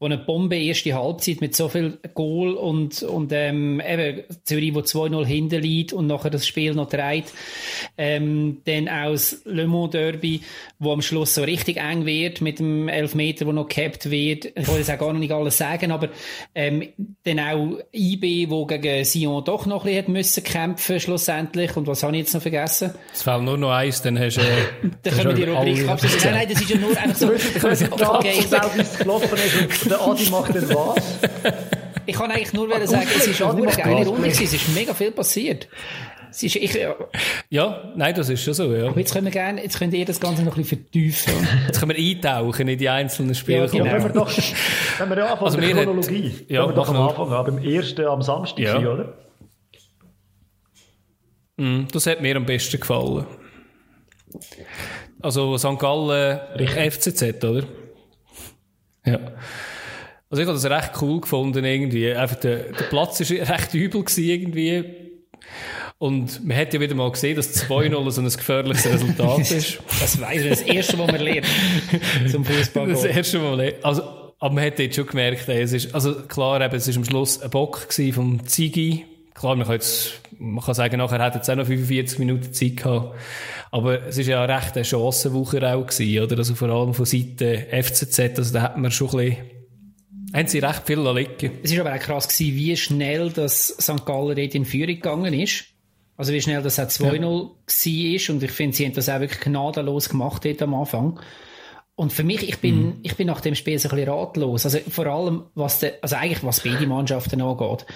wo 0.00 0.06
eine 0.06 0.16
Bombe 0.16 0.56
erste 0.56 0.94
Halbzeit 0.94 1.42
mit 1.42 1.54
so 1.54 1.68
viel 1.68 1.98
Goal 2.14 2.54
und, 2.54 3.02
und 3.02 3.32
ähm, 3.32 3.82
eben 3.86 4.22
Zürich, 4.44 4.74
wo 4.74 4.78
2-0 4.78 5.26
hinten 5.26 5.60
liegt 5.60 5.92
und 5.92 6.06
nachher 6.06 6.30
das 6.30 6.46
Spiel 6.46 6.72
noch 6.72 6.88
dreht. 6.88 7.26
Ähm, 7.98 8.62
dann 8.64 8.88
auch 8.88 9.12
das 9.12 9.42
Le 9.44 9.66
Mans 9.66 9.90
Derby, 9.90 10.40
wo 10.78 10.92
am 10.92 11.02
Schluss 11.02 11.34
so 11.34 11.42
richtig 11.42 11.76
eng 11.76 12.06
wird 12.06 12.40
mit 12.40 12.60
dem 12.60 12.88
Elfmeter, 12.88 13.46
wo 13.46 13.52
noch 13.52 13.68
gehabt 13.68 14.10
wird. 14.10 14.46
Ich 14.46 14.66
wollte 14.66 14.78
jetzt 14.78 14.90
auch 14.90 14.98
gar 14.98 15.12
nicht 15.12 15.32
alles 15.32 15.58
sagen, 15.58 15.92
aber 15.92 16.08
ähm, 16.54 16.88
dann 17.24 17.38
auch 17.38 17.78
IB, 17.92 18.48
wo 18.48 18.64
gegen 18.64 19.04
Sion 19.04 19.44
doch 19.44 19.66
noch 19.66 19.84
ein 19.84 19.96
bisschen 19.96 20.12
müssen 20.14 20.44
kämpfen 20.44 20.98
schlussendlich. 20.98 21.76
Und 21.76 21.86
was 21.86 22.02
habe 22.02 22.14
ich 22.14 22.20
jetzt 22.20 22.32
noch 22.32 22.40
vergessen? 22.40 22.94
Es 23.12 23.22
fehlt 23.22 23.42
nur 23.42 23.58
noch 23.58 23.72
eins, 23.72 24.00
dann 24.00 24.18
hast 24.18 24.38
du... 24.38 24.40
Äh, 24.40 24.44
dann 25.02 25.14
können 25.14 25.36
wir 25.36 25.44
die 25.44 25.50
Rubrik 25.50 25.86
abschließen. 25.86 26.20
Nein, 26.24 26.34
nein, 26.34 26.48
das 26.48 26.62
ist 26.62 26.70
ja 26.70 26.78
nur 26.78 26.96
einfach 26.96 27.16
so... 27.16 28.14
okay, 28.14 28.32
ich 28.38 28.50
wie 28.50 28.80
es 28.80 28.98
gelaufen 28.98 29.28
ist 29.36 29.89
der 29.90 30.00
Adi 30.00 30.30
macht 30.30 30.54
dann 30.54 30.68
was? 30.70 31.02
Ich 32.06 32.16
kann 32.16 32.30
eigentlich 32.30 32.52
nur 32.52 32.68
ah, 32.74 32.86
sagen, 32.86 33.06
es 33.16 33.26
ist 33.26 33.42
eine 33.42 33.66
geile 33.66 34.06
Runde 34.06 34.22
gewesen. 34.22 34.44
Es 34.44 34.54
ist 34.54 34.74
mega 34.74 34.94
viel 34.94 35.10
passiert. 35.12 35.68
Es 36.30 36.42
ist, 36.42 36.56
ich, 36.56 36.78
ja, 37.50 37.92
nein, 37.96 38.14
das 38.14 38.28
ist 38.28 38.42
schon 38.42 38.54
so, 38.54 38.72
ja. 38.72 38.88
Aber 38.88 38.98
jetzt 38.98 39.12
können 39.12 39.26
wir 39.26 39.32
gerne, 39.32 39.62
jetzt 39.62 39.78
könnt 39.78 39.92
ihr 39.92 40.04
das 40.04 40.20
Ganze 40.20 40.44
noch 40.44 40.56
ein 40.56 40.62
bisschen 40.62 40.78
vertiefen. 40.78 41.32
Jetzt 41.66 41.80
können 41.80 41.96
wir 41.96 41.98
eintauchen 41.98 42.68
in 42.68 42.78
die 42.78 42.88
einzelnen 42.88 43.34
Spiele. 43.34 43.66
Ja, 43.66 43.66
genau. 43.66 43.84
ja, 43.84 43.92
wenn 43.94 44.02
wir 44.04 44.10
doch, 44.10 44.30
wenn 44.98 45.08
wir 45.08 45.18
ja 45.18 45.24
anfangen 45.24 45.44
also 45.44 45.58
mit 45.58 45.68
der 45.68 45.84
Chronologie, 45.84 46.30
hat, 46.30 46.50
ja, 46.50 46.62
wenn 46.62 46.68
wir 46.68 46.74
doch 46.74 46.88
am 46.88 46.96
Anfang 46.96 47.30
haben, 47.30 47.56
beim 47.56 47.64
ersten 47.64 48.06
am 48.06 48.22
Samstag 48.22 48.58
ja. 48.60 48.72
Sein, 48.72 48.86
oder? 48.86 49.14
Mm, 51.56 51.86
das 51.92 52.06
hat 52.06 52.22
mir 52.22 52.36
am 52.36 52.46
besten 52.46 52.78
gefallen. 52.78 53.26
Also 55.20 55.58
St. 55.58 55.78
Gallen, 55.78 56.38
Richtig. 56.56 56.94
FCZ, 56.94 57.44
oder? 57.44 57.64
Ja. 59.04 59.18
Also 60.30 60.42
ich 60.42 60.48
habe 60.48 60.58
das 60.58 60.70
recht 60.70 61.02
cool 61.02 61.20
gefunden 61.20 61.64
irgendwie. 61.64 62.12
Einfach 62.14 62.36
der, 62.36 62.72
der 62.72 62.84
Platz 62.84 63.20
war 63.20 63.48
recht 63.54 63.74
übel 63.74 64.04
gewesen 64.04 64.24
irgendwie. 64.24 64.84
Und 65.98 66.46
man 66.46 66.56
hat 66.56 66.72
ja 66.72 66.80
wieder 66.80 66.94
mal 66.94 67.10
gesehen, 67.10 67.36
dass 67.36 67.68
2-0 67.68 68.10
so 68.10 68.22
ein 68.22 68.28
gefährliches 68.28 68.86
Resultat 68.86 69.38
ist. 69.50 69.80
das 70.00 70.20
weiß 70.20 70.40
man, 70.40 70.50
das 70.50 70.62
erste, 70.62 70.98
was 70.98 71.06
man 71.08 71.20
lernt 71.20 71.46
zum 72.30 72.44
Fußball. 72.44 72.88
Das 72.88 73.04
erste, 73.04 73.42
was 73.42 73.50
man 73.50 73.58
lernt. 73.58 73.84
Also, 73.84 74.02
aber 74.38 74.54
man 74.54 74.64
hat 74.64 74.78
jetzt 74.78 74.96
schon 74.96 75.06
gemerkt, 75.06 75.46
ey, 75.48 75.60
es 75.62 75.72
ist, 75.72 75.94
also 75.94 76.14
klar, 76.22 76.62
eben, 76.62 76.74
es 76.74 76.88
ist 76.88 76.96
am 76.96 77.04
Schluss 77.04 77.42
ein 77.42 77.50
Bock 77.50 77.86
vom 78.12 78.46
Zigi. 78.46 79.04
Klar, 79.34 79.56
man 79.56 79.66
kann 79.66 79.74
jetzt, 79.74 80.20
man 80.38 80.64
kann 80.64 80.74
sagen, 80.74 80.96
nachher 80.96 81.18
hat 81.18 81.36
es 81.36 81.50
auch 81.50 81.56
noch 81.56 81.66
45 81.66 82.18
Minuten 82.20 82.52
Zeit 82.52 82.78
gehabt. 82.78 83.14
Aber 83.70 84.06
es 84.06 84.16
ist 84.16 84.26
ja 84.26 84.44
recht 84.44 84.76
eine 84.76 84.84
Chancenwoche 84.84 85.58
auch 85.70 85.86
gewesen, 85.86 86.24
oder? 86.24 86.38
Also 86.38 86.54
vor 86.54 86.70
allem 86.70 86.94
von 86.94 87.04
Seiten 87.04 87.64
FCZ, 87.70 88.38
also 88.38 88.54
da 88.54 88.62
hat 88.62 88.78
man 88.78 88.90
schon 88.90 89.10
ein 89.10 89.16
bisschen 89.16 89.59
haben 90.32 90.48
sie 90.48 90.58
recht 90.58 90.86
viel 90.86 91.00
liegen. 91.00 91.58
Es 91.62 91.76
war 91.76 91.86
aber 91.86 91.96
auch 91.96 92.00
krass, 92.00 92.28
gewesen, 92.28 92.56
wie 92.56 92.76
schnell 92.76 93.30
das 93.30 93.68
St. 93.68 94.04
Gallen 94.04 94.36
dort 94.36 94.54
in 94.54 94.64
Führung 94.64 94.94
gegangen 94.94 95.34
ist. 95.34 95.64
Also 96.16 96.32
wie 96.32 96.40
schnell 96.42 96.62
das 96.62 96.78
auch 96.78 96.84
2-0 96.84 97.14
ja. 97.14 97.30
war. 97.30 98.34
Und 98.34 98.42
ich 98.42 98.50
finde, 98.50 98.76
sie 98.76 98.84
haben 98.84 98.92
das 98.92 99.08
auch 99.08 99.20
wirklich 99.20 99.40
gnadenlos 99.40 100.08
gemacht 100.08 100.44
dort 100.44 100.62
am 100.62 100.74
Anfang. 100.74 101.18
Und 101.94 102.12
für 102.12 102.24
mich, 102.24 102.48
ich 102.48 102.58
bin, 102.58 102.86
mhm. 102.86 102.96
ich 103.02 103.16
bin 103.16 103.26
nach 103.26 103.40
dem 103.40 103.54
Spiel 103.54 103.78
so 103.78 103.88
ein 103.88 103.96
bisschen 103.96 104.12
ratlos. 104.12 104.64
Also 104.64 104.78
vor 104.88 105.06
allem, 105.06 105.44
was 105.54 105.80
de, 105.80 105.92
also 106.00 106.16
eigentlich, 106.16 106.44
was 106.44 106.60
beide 106.60 106.86
Mannschaften 106.86 107.40
angeht. 107.40 107.86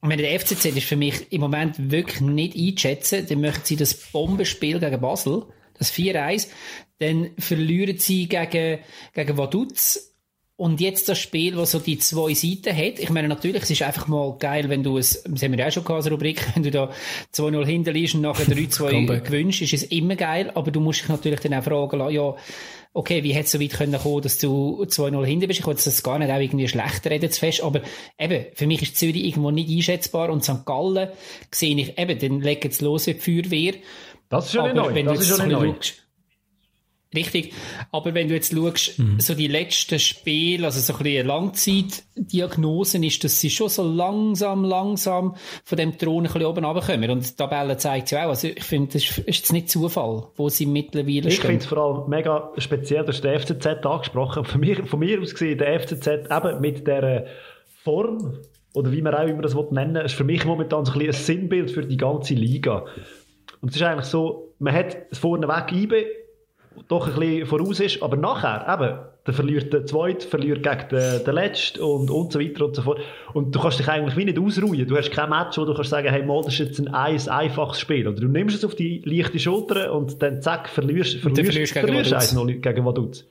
Und 0.00 0.10
wenn 0.10 0.18
der 0.18 0.38
FCZ 0.40 0.64
ist 0.66 0.86
für 0.86 0.96
mich 0.96 1.30
im 1.32 1.40
Moment 1.40 1.90
wirklich 1.92 2.20
nicht 2.20 2.56
einschätzen, 2.56 3.26
dann 3.28 3.40
möchten 3.40 3.64
sie 3.64 3.76
das 3.76 3.94
Bombenspiel 3.94 4.80
gegen 4.80 5.00
Basel, 5.00 5.44
das 5.78 5.92
4-1, 5.92 6.48
dann 6.98 7.30
verlieren 7.38 7.98
sie 7.98 8.28
gegen, 8.28 8.80
gegen 9.14 9.36
Vaduz 9.36 10.11
und 10.62 10.80
jetzt 10.80 11.08
das 11.08 11.18
Spiel, 11.18 11.56
das 11.56 11.72
so 11.72 11.80
die 11.80 11.98
zwei 11.98 12.34
Seiten 12.34 12.76
hat. 12.76 13.00
Ich 13.00 13.10
meine, 13.10 13.26
natürlich, 13.26 13.64
es 13.64 13.70
ist 13.70 13.82
einfach 13.82 14.06
mal 14.06 14.36
geil, 14.38 14.68
wenn 14.68 14.84
du 14.84 14.96
es, 14.96 15.24
das 15.24 15.42
haben 15.42 15.50
wir 15.50 15.58
ja 15.58 15.66
auch 15.66 15.72
schon 15.72 15.82
gehabt, 15.82 16.04
als 16.04 16.12
Rubrik, 16.12 16.46
wenn 16.54 16.62
du 16.62 16.70
da 16.70 16.88
2-0 17.34 17.66
hinter 17.66 17.90
liegst 17.90 18.14
und 18.14 18.20
nachher 18.20 18.46
3-2 18.46 19.20
gewünscht, 19.24 19.60
ist 19.60 19.72
es 19.72 19.82
immer 19.82 20.14
geil, 20.14 20.52
aber 20.54 20.70
du 20.70 20.78
musst 20.78 21.00
dich 21.00 21.08
natürlich 21.08 21.40
dann 21.40 21.54
auch 21.54 21.64
fragen, 21.64 22.10
ja, 22.12 22.36
okay, 22.92 23.24
wie 23.24 23.32
hätte 23.32 23.46
es 23.46 23.50
so 23.50 23.60
weit 23.60 23.72
können 23.72 23.98
kommen, 23.98 24.22
dass 24.22 24.38
du 24.38 24.84
2-0 24.84 25.26
hinter 25.26 25.48
bist? 25.48 25.58
Ich 25.58 25.66
wollte 25.66 25.82
das 25.82 26.00
gar 26.00 26.20
nicht 26.20 26.30
auch 26.30 26.38
irgendwie 26.38 26.68
schlecht 26.68 27.04
reden 27.06 27.32
zu 27.32 27.40
fest, 27.40 27.60
aber 27.64 27.80
eben, 28.16 28.46
für 28.54 28.68
mich 28.68 28.82
ist 28.82 28.96
Zürich 28.96 29.24
irgendwo 29.24 29.50
nicht 29.50 29.68
einschätzbar 29.68 30.30
und 30.30 30.44
St. 30.44 30.64
Gallen 30.64 31.08
sehe 31.50 31.76
ich, 31.76 31.98
eben, 31.98 32.16
dann 32.20 32.40
legen 32.40 32.70
sie 32.70 32.84
los 32.84 33.08
wie 33.08 33.14
die 33.14 33.18
Feuerwehr. 33.20 33.74
Das 34.28 34.44
ist 34.44 34.52
schon 34.52 34.76
neu. 34.76 35.02
Das 35.02 35.20
ist 35.22 35.36
schon 35.36 35.48
neu. 35.48 35.74
Richtig. 37.14 37.52
Aber 37.90 38.14
wenn 38.14 38.28
du 38.28 38.34
jetzt 38.34 38.54
schaust, 38.54 38.98
mhm. 38.98 39.20
so 39.20 39.34
die 39.34 39.48
letzten 39.48 39.98
Spiele, 39.98 40.66
also 40.66 40.80
so 40.80 40.94
ein 40.94 41.02
bisschen 41.02 41.20
eine 41.20 41.28
Langzeitdiagnose 41.28 43.04
ist, 43.04 43.22
dass 43.24 43.38
sie 43.38 43.50
schon 43.50 43.68
so 43.68 43.82
langsam, 43.82 44.64
langsam 44.64 45.36
von 45.64 45.78
dem 45.78 45.98
Thron 45.98 46.18
ein 46.18 46.32
bisschen 46.32 46.44
oben 46.44 46.64
runterkommen. 46.64 47.10
Und 47.10 47.28
die 47.28 47.36
Tabelle 47.36 47.76
zeigt 47.76 48.10
ja 48.12 48.24
auch. 48.24 48.30
Also 48.30 48.48
ich 48.48 48.64
finde, 48.64 48.94
das 48.94 49.02
ist 49.02 49.26
jetzt 49.26 49.52
nicht 49.52 49.70
Zufall, 49.70 50.28
wo 50.36 50.48
sie 50.48 50.66
mittlerweile 50.66 51.28
Ich 51.28 51.40
finde 51.40 51.58
es 51.58 51.66
vor 51.66 51.78
allem 51.78 52.08
mega 52.08 52.50
speziell, 52.56 53.04
dass 53.04 53.20
der 53.20 53.38
FCZ 53.38 53.66
angesprochen 53.84 54.44
Von 54.44 54.60
mir, 54.60 54.86
von 54.86 55.00
mir 55.00 55.20
aus 55.20 55.32
gesehen, 55.32 55.58
der 55.58 55.80
FCZ 55.80 56.06
eben 56.30 56.60
mit 56.60 56.86
der 56.86 57.26
Form, 57.84 58.38
oder 58.74 58.90
wie 58.90 59.02
man 59.02 59.14
auch 59.14 59.26
immer 59.26 59.42
das 59.42 59.54
nennen 59.70 59.94
will, 59.96 60.02
ist 60.02 60.14
für 60.14 60.24
mich 60.24 60.46
momentan 60.46 60.86
so 60.86 60.92
ein, 60.92 61.00
ein 61.02 61.12
Sinnbild 61.12 61.70
für 61.70 61.84
die 61.84 61.98
ganze 61.98 62.34
Liga. 62.34 62.86
Und 63.60 63.68
es 63.68 63.76
ist 63.76 63.82
eigentlich 63.82 64.06
so, 64.06 64.54
man 64.58 64.74
hat 64.74 64.96
vorne 65.12 65.46
weg 65.46 65.72
IB, 65.72 66.06
doch 66.88 67.08
ein 67.08 67.18
bisschen 67.18 67.46
voraus 67.46 67.80
ist, 67.80 68.02
aber 68.02 68.16
nachher, 68.16 68.66
eben, 68.72 68.98
der 69.26 69.34
verliert 69.34 69.72
der 69.72 69.86
Zweite, 69.86 70.26
verliert 70.26 70.62
gegen 70.62 70.88
den, 70.90 71.24
den 71.24 71.34
Letzten 71.34 71.80
und, 71.80 72.10
und 72.10 72.32
so 72.32 72.40
weiter 72.40 72.64
und 72.64 72.74
so 72.74 72.82
fort. 72.82 73.00
Und 73.34 73.54
du 73.54 73.60
kannst 73.60 73.78
dich 73.78 73.88
eigentlich 73.88 74.16
wie 74.16 74.24
nicht 74.24 74.38
ausruhen. 74.38 74.86
Du 74.86 74.96
hast 74.96 75.12
kein 75.12 75.30
Match, 75.30 75.56
wo 75.58 75.64
du 75.64 75.74
kannst 75.74 75.90
sagen, 75.90 76.08
hey, 76.08 76.24
mal, 76.24 76.42
das 76.42 76.54
ist 76.54 76.58
jetzt 76.58 76.78
ein 76.80 76.88
eins, 76.88 77.28
einfaches 77.28 77.78
Spiel. 77.80 78.08
Oder 78.08 78.20
du 78.20 78.28
nimmst 78.28 78.56
es 78.56 78.64
auf 78.64 78.74
die 78.74 79.00
leichte 79.04 79.38
Schulter 79.38 79.92
und 79.92 80.20
dann 80.22 80.42
zack, 80.42 80.68
verlierst, 80.68 81.18
verlierst, 81.18 81.52
verlierst, 81.52 81.72
verlierst 81.72 82.08
verlierst 82.08 82.34
noch 82.34 82.46
gegen 82.46 82.84
Vaduz. 82.84 83.24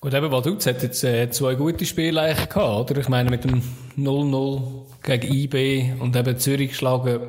Gut, 0.00 0.12
eben 0.12 0.30
Vaduz 0.30 0.66
hat 0.66 0.82
jetzt 0.82 1.02
äh, 1.02 1.30
zwei 1.30 1.54
gute 1.54 1.86
Spiele 1.86 2.20
eigentlich 2.20 2.48
gehabt, 2.48 2.90
oder? 2.90 3.00
Ich 3.00 3.08
meine, 3.08 3.30
mit 3.30 3.44
dem 3.44 3.62
0-0 3.96 4.62
gegen 5.02 5.32
IB 5.32 5.94
und 6.00 6.14
eben 6.14 6.36
Zürich 6.38 6.70
geschlagen 6.70 7.20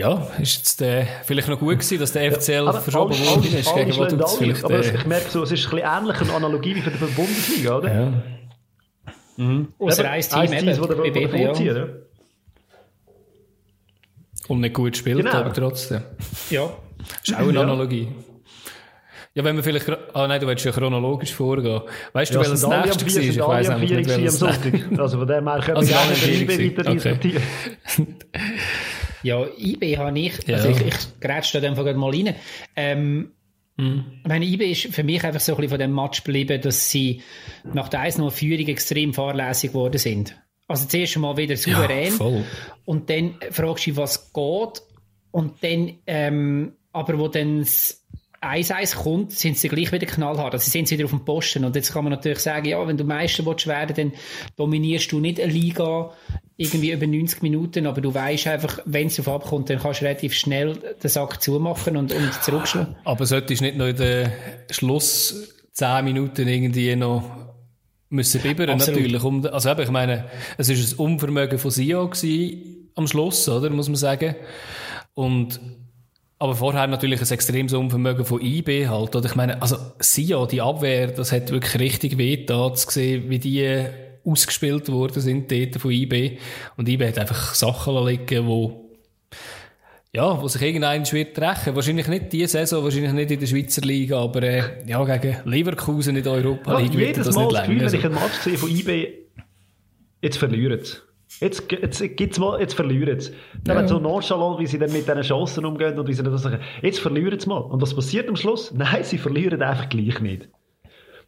ja, 0.00 0.26
ist 0.40 0.56
jetzt 0.56 0.82
äh, 0.82 1.04
vielleicht 1.24 1.48
noch 1.48 1.58
gut 1.58 1.74
gewesen, 1.74 1.98
dass 1.98 2.12
der 2.12 2.32
FCL 2.32 2.64
ja, 2.64 2.72
verschoben 2.72 3.18
worden 3.18 3.44
ist 3.44 3.68
alles 3.68 3.96
gegen 3.96 3.98
Vaduz. 3.98 4.36
Vielleicht, 4.36 4.64
aber 4.64 4.78
äh, 4.78 4.96
ich 4.96 5.06
merke 5.06 5.30
so, 5.30 5.42
es 5.42 5.52
ist 5.52 5.66
ein 5.66 5.70
bisschen 5.70 5.88
ähnlich 5.98 6.20
eine 6.20 6.32
Analogie 6.32 6.76
wie 6.76 6.80
für 6.80 6.90
die 6.90 7.12
Bundesliga, 7.12 7.76
oder? 7.76 7.94
Ja. 7.94 8.12
Mhm. 9.36 9.68
Außer 9.78 10.10
ein 10.10 10.22
Team, 10.22 10.52
eben, 10.52 10.66
der, 10.66 11.10
BB, 11.10 11.58
ja. 11.60 11.86
Und 14.48 14.60
nicht 14.60 14.74
gut 14.74 14.96
spielt, 14.96 15.18
genau. 15.18 15.32
aber 15.32 15.52
trotzdem. 15.52 16.02
Ja. 16.48 16.70
Ist 17.22 17.34
auch 17.34 17.40
eine 17.40 17.52
ja. 17.52 17.60
Analogie. 17.60 18.08
Ja, 19.34 19.44
wenn 19.44 19.54
wir 19.54 19.62
vielleicht, 19.62 19.88
ah 19.88 20.26
nein, 20.26 20.40
du 20.40 20.46
willst 20.46 20.64
ja 20.64 20.72
chronologisch 20.72 21.32
vorgehen. 21.32 21.82
Weißt 22.14 22.32
du, 22.32 22.38
ja, 22.38 22.44
welches 22.44 22.62
das 22.62 22.70
nächste 22.70 23.38
war? 23.38 23.60
Ich 23.60 23.68
nämlich 23.68 23.90
nicht, 23.90 24.08
welches 24.08 24.42
Also 24.98 25.18
von 25.18 25.28
dem 25.28 25.48
her 25.48 25.60
können 25.60 25.76
also 25.76 25.92
wir 25.92 26.46
nicht 26.46 26.78
weiter 26.78 26.92
diskutieren. 26.92 27.42
Ja, 29.22 29.46
IB 29.58 29.98
habe 29.98 30.18
ich, 30.18 30.46
ja. 30.46 30.56
also 30.56 30.68
ich, 30.68 30.80
ich 30.80 31.20
grätsche 31.20 31.60
da 31.60 31.68
einfach 31.68 31.84
mal 31.94 32.10
rein. 32.10 32.34
Ähm, 32.76 33.32
mhm. 33.76 34.04
Meine 34.26 34.44
IB 34.44 34.70
ist 34.70 34.94
für 34.94 35.02
mich 35.02 35.22
einfach 35.24 35.40
so 35.40 35.52
ein 35.52 35.56
bisschen 35.56 35.70
von 35.70 35.78
dem 35.78 35.94
Match 35.94 36.24
geblieben, 36.24 36.60
dass 36.60 36.90
sie 36.90 37.22
nach 37.72 37.88
der 37.88 38.00
1 38.00 38.20
Führung 38.30 38.68
extrem 38.68 39.12
fahrlässig 39.12 39.72
geworden 39.72 39.98
sind. 39.98 40.36
Also 40.68 40.86
zuerst 40.86 41.16
einmal 41.16 41.36
wieder 41.36 41.56
souverän. 41.56 42.16
Ja, 42.18 42.44
und 42.84 43.10
dann 43.10 43.34
fragst 43.50 43.88
du 43.88 43.96
was 43.96 44.32
geht. 44.32 44.82
Und 45.32 45.62
dann, 45.62 45.98
ähm, 46.06 46.72
aber 46.92 47.18
wo 47.18 47.28
dann 47.28 47.64
1-1 48.40 48.96
kommt, 48.96 49.32
sind 49.32 49.58
sie 49.58 49.68
gleich 49.68 49.92
wieder 49.92 50.06
knallhart. 50.06 50.54
Also 50.54 50.64
sie 50.64 50.70
sind 50.70 50.90
wieder 50.90 51.04
auf 51.04 51.10
dem 51.10 51.24
Posten. 51.24 51.64
Und 51.64 51.76
jetzt 51.76 51.92
kann 51.92 52.04
man 52.04 52.12
natürlich 52.12 52.38
sagen, 52.38 52.66
ja, 52.66 52.86
wenn 52.86 52.96
du 52.96 53.04
Meister 53.04 53.44
willst 53.44 53.66
werden, 53.66 53.94
dann 53.94 54.12
dominierst 54.56 55.12
du 55.12 55.20
nicht 55.20 55.38
eine 55.38 55.52
Liga 55.52 56.12
irgendwie 56.56 56.92
über 56.92 57.06
90 57.06 57.42
Minuten, 57.42 57.86
aber 57.86 58.00
du 58.00 58.12
weißt 58.12 58.46
einfach, 58.46 58.80
wenn 58.84 59.06
es 59.06 59.18
auf 59.20 59.28
abkommt, 59.28 59.70
dann 59.70 59.78
kannst 59.78 60.00
du 60.00 60.04
relativ 60.04 60.34
schnell 60.34 60.76
den 61.02 61.08
Sack 61.08 61.42
zumachen 61.42 61.96
und, 61.96 62.12
und 62.12 62.42
zurückschlagen. 62.42 62.96
Aber 63.04 63.24
solltest 63.26 63.60
du 63.60 63.64
nicht 63.64 63.76
noch 63.76 63.86
in 63.86 63.96
den 63.96 64.30
Schluss 64.70 65.54
10 65.72 66.04
Minuten 66.04 66.46
irgendwie 66.48 66.96
noch 66.96 67.24
müssen 68.10 68.42
bibbern, 68.42 68.78
natürlich. 68.78 69.22
Also 69.22 69.70
eben, 69.70 69.82
ich 69.82 69.90
meine, 69.90 70.24
es 70.58 70.68
ist 70.68 70.92
ein 70.92 70.98
Unvermögen 70.98 71.58
von 71.58 71.70
Sio 71.70 72.10
am 72.94 73.06
Schluss, 73.06 73.48
oder, 73.48 73.70
muss 73.70 73.88
man 73.88 73.96
sagen. 73.96 74.34
Und 75.14 75.60
aber 76.40 76.54
vorher 76.54 76.86
natürlich 76.86 77.20
ein 77.20 77.30
extremes 77.30 77.74
Unvermögen 77.74 78.24
von 78.24 78.40
IB 78.40 78.88
halt. 78.88 79.14
Oder 79.14 79.26
ich 79.28 79.34
meine, 79.34 79.60
also 79.60 79.76
Sio, 79.98 80.46
die 80.46 80.62
Abwehr, 80.62 81.08
das 81.08 81.32
hat 81.32 81.50
wirklich 81.50 81.78
richtig 81.78 82.16
weh 82.16 82.46
da 82.46 82.72
zu 82.72 82.90
sehen, 82.90 83.28
wie 83.28 83.38
die 83.38 83.84
ausgespielt 84.24 84.88
worden 84.88 85.20
sind 85.20 85.52
dort 85.52 85.76
von 85.76 85.90
IB. 85.90 86.38
Und 86.78 86.88
IB 86.88 87.08
hat 87.08 87.18
einfach 87.18 87.54
Sachen 87.54 88.06
liegen, 88.06 88.46
wo 88.46 88.86
ja, 90.12 90.40
wo 90.40 90.48
sich 90.48 90.62
irgendein 90.62 91.04
wird 91.12 91.38
rächen. 91.38 91.76
Wahrscheinlich 91.76 92.08
nicht 92.08 92.32
diese 92.32 92.48
Saison, 92.48 92.82
wahrscheinlich 92.82 93.12
nicht 93.12 93.30
in 93.30 93.38
der 93.38 93.46
Schweizer 93.46 93.82
Liga, 93.82 94.18
aber 94.18 94.42
äh, 94.42 94.62
ja, 94.86 95.04
gegen 95.04 95.36
Leverkusen 95.44 96.16
in 96.16 96.24
der 96.24 96.32
Europa 96.32 96.80
League 96.80 96.94
ja, 96.94 97.00
wird 97.00 97.18
das 97.18 97.34
Mal 97.34 97.44
nicht 97.44 97.52
länger. 97.52 97.66
Gefühl, 97.66 97.92
wenn 97.92 97.98
ich 97.98 98.04
einen 98.06 98.14
Match 98.14 98.38
sehe 98.42 98.58
von 98.58 98.70
IB, 98.70 99.08
jetzt 100.22 100.38
verlieren 100.38 100.82
sie. 100.82 100.96
Jetzt, 101.40 101.72
jetzt, 101.72 102.16
gibt's 102.16 102.38
mal, 102.38 102.60
jetzt 102.60 102.74
verlieren 102.74 103.18
sie. 103.18 103.32
Dann 103.64 103.78
ja. 103.78 103.88
so 103.88 103.98
nonchalant, 103.98 104.60
wie 104.60 104.66
sie 104.66 104.78
dann 104.78 104.92
mit 104.92 105.08
diesen 105.08 105.22
Chancen 105.22 105.64
umgehen 105.64 105.98
und 105.98 106.06
wie 106.06 106.12
sie 106.12 106.22
das 106.22 106.42
sagen. 106.42 106.60
Jetzt 106.82 107.00
verlieren 107.00 107.40
sie 107.40 107.48
mal. 107.48 107.58
Und 107.58 107.80
was 107.80 107.94
passiert 107.94 108.28
am 108.28 108.36
Schluss? 108.36 108.72
Nein, 108.74 109.02
sie 109.04 109.16
verlieren 109.16 109.62
einfach 109.62 109.88
gleich 109.88 110.20
nicht. 110.20 110.48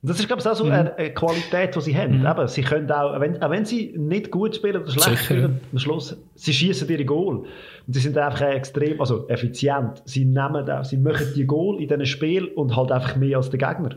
Und 0.02 0.08
das 0.08 0.18
ist, 0.18 0.26
glaube 0.26 0.42
ich, 0.42 0.48
auch 0.48 0.54
so 0.54 0.64
mhm. 0.64 0.72
eine, 0.72 1.14
Qualität, 1.14 1.74
die 1.76 1.80
sie 1.80 1.96
haben. 1.96 2.18
Mhm. 2.18 2.26
Eben, 2.26 2.48
sie 2.48 2.62
können 2.62 2.90
auch, 2.90 3.18
wenn, 3.20 3.42
auch 3.42 3.50
wenn 3.50 3.64
sie 3.64 3.94
nicht 3.96 4.30
gut 4.30 4.56
spielen 4.56 4.82
oder 4.82 4.90
schlecht 4.90 5.08
Sicher. 5.08 5.24
spielen, 5.24 5.60
am 5.72 5.78
Schluss, 5.78 6.16
sie 6.34 6.52
schießen 6.52 6.88
ihre 6.90 7.04
Goal. 7.04 7.46
Und 7.86 7.92
sie 7.94 8.00
sind 8.00 8.18
einfach 8.18 8.48
extrem, 8.48 9.00
also 9.00 9.28
effizient. 9.28 10.02
Sie 10.04 10.24
nehmen 10.24 10.68
auch, 10.68 10.84
sie 10.84 10.98
machen 10.98 11.28
die 11.34 11.46
Goal 11.46 11.80
in 11.80 11.88
diesen 11.88 12.04
Spiel 12.04 12.46
und 12.48 12.76
halt 12.76 12.92
einfach 12.92 13.16
mehr 13.16 13.38
als 13.38 13.48
der 13.48 13.60
Gegner. 13.60 13.96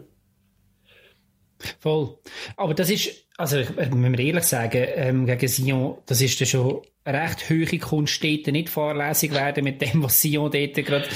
Voll. 1.79 2.17
Aber 2.55 2.73
das 2.73 2.89
ist, 2.89 3.24
also, 3.37 3.57
ich, 3.57 3.69
muss 3.75 4.09
mir 4.09 4.19
ehrlich 4.19 4.43
sagen, 4.45 4.85
ähm, 4.95 5.25
gegen 5.25 5.47
Sion, 5.47 5.97
das 6.05 6.21
ist 6.21 6.39
ja 6.39 6.45
schon 6.45 6.81
eine 7.03 7.21
recht 7.21 7.49
hohe 7.49 7.79
Kunst, 7.79 8.23
dort 8.23 8.47
nicht 8.47 8.69
fahrlässig 8.69 9.33
werden 9.33 9.63
mit 9.63 9.81
dem, 9.81 10.03
was 10.03 10.21
Sion 10.21 10.49
dort 10.49 10.73
gerade 10.73 11.07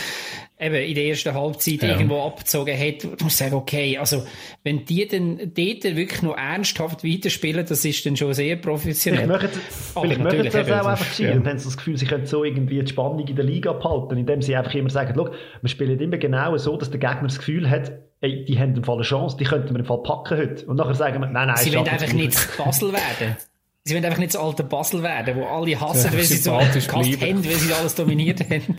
eben 0.60 0.76
in 0.76 0.94
der 0.94 1.06
ersten 1.06 1.34
Halbzeit 1.34 1.82
ja. 1.82 1.92
irgendwo 1.92 2.22
abgezogen 2.22 2.78
hat, 2.78 3.04
du 3.04 3.24
musst 3.24 3.38
sagen, 3.38 3.54
okay, 3.54 3.98
also 3.98 4.26
wenn 4.64 4.84
die 4.84 5.08
dann 5.08 5.38
dort 5.38 5.84
wirklich 5.96 6.22
noch 6.22 6.36
ernsthaft 6.36 7.04
weiterspielen, 7.04 7.66
das 7.66 7.86
ist 7.86 8.06
dann 8.06 8.18
schon 8.18 8.34
sehr 8.34 8.58
professionell. 8.58 9.26
Vielleicht 9.26 9.44
möchten, 9.44 9.62
vielleicht 9.94 10.22
möchten 10.22 10.44
das 10.44 10.56
auch 10.56 10.88
einfach 10.88 11.08
geschehen 11.08 11.30
ja. 11.30 11.36
und 11.36 11.48
haben 11.48 11.58
das 11.58 11.78
Gefühl, 11.78 11.98
sie 11.98 12.06
können 12.06 12.26
so 12.26 12.44
irgendwie 12.44 12.82
die 12.82 12.92
Spannung 12.92 13.26
in 13.26 13.36
der 13.36 13.46
Liga 13.46 13.72
behalten, 13.72 14.18
indem 14.18 14.42
sie 14.42 14.56
einfach 14.56 14.74
immer 14.74 14.90
sagen, 14.90 15.16
wir 15.16 15.70
spielen 15.70 16.00
immer 16.00 16.18
genau 16.18 16.58
so, 16.58 16.76
dass 16.76 16.92
der 16.92 17.00
Gegner 17.00 17.24
das 17.24 17.38
Gefühl 17.38 17.70
hat, 17.70 17.94
ey, 18.22 18.46
die 18.46 18.60
haben 18.60 18.76
im 18.76 18.84
Fall 18.84 18.96
eine 18.96 19.04
Chance, 19.04 19.38
die 19.38 19.46
könnten 19.46 19.74
wir 19.74 19.80
im 19.80 19.86
Fall 19.86 20.04
packen 20.04 20.38
heute. 20.38 20.66
Und 20.66 20.78
nachher 20.78 20.96
sagen 20.96 21.22
wir, 21.22 21.28
nein, 21.28 21.48
nein, 21.48 21.58
Sie 21.58 21.74
wollen 21.74 21.88
einfach 21.88 22.14
nicht 22.14 22.58
Basel 22.58 22.94
werden. 22.94 23.38
Sie 23.86 23.96
wollen 23.96 24.06
einfach 24.06 24.20
nicht 24.20 24.34
das 24.34 24.42
alte 24.42 24.64
Basel 24.64 25.02
werden, 25.02 25.38
wo 25.38 25.46
alle 25.46 25.80
hassen, 25.80 26.12
ja, 26.12 26.18
weil 26.18 26.24
sie 26.24 26.38
so 26.38 26.52
gehasst 26.52 26.92
haben, 26.92 27.46
weil 27.46 27.56
sie 27.56 27.74
alles 27.74 27.96
dominiert 27.96 28.42
haben. 28.42 28.78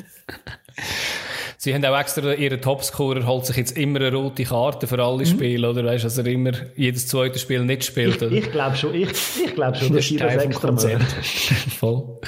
Sie 1.63 1.75
haben 1.75 1.85
auch 1.85 1.99
extra 1.99 2.33
ihren 2.33 2.61
Topscorer 2.63 3.27
holt 3.27 3.45
sich 3.45 3.57
jetzt 3.57 3.77
immer 3.77 4.01
eine 4.01 4.15
rote 4.15 4.45
Karte 4.45 4.87
für 4.87 4.99
alle 5.03 5.19
mhm. 5.19 5.27
Spiele, 5.27 5.69
oder? 5.69 5.85
Weißt 5.85 6.05
du, 6.05 6.09
dass 6.09 6.17
er 6.17 6.27
immer 6.27 6.53
jedes 6.75 7.07
zweite 7.07 7.39
Spiel 7.39 7.65
nicht 7.65 7.85
spielt, 7.85 8.23
Ich, 8.23 8.33
ich 8.33 8.51
glaube 8.53 8.77
schon, 8.77 8.95
ich, 8.95 9.11
ich 9.45 9.55
glaube 9.55 9.77
schon, 9.77 9.95
dass 9.95 10.07
sie 10.07 10.17
das 10.17 10.37
extra 10.37 10.73
machen. 10.73 11.01
Voll. 11.79 12.19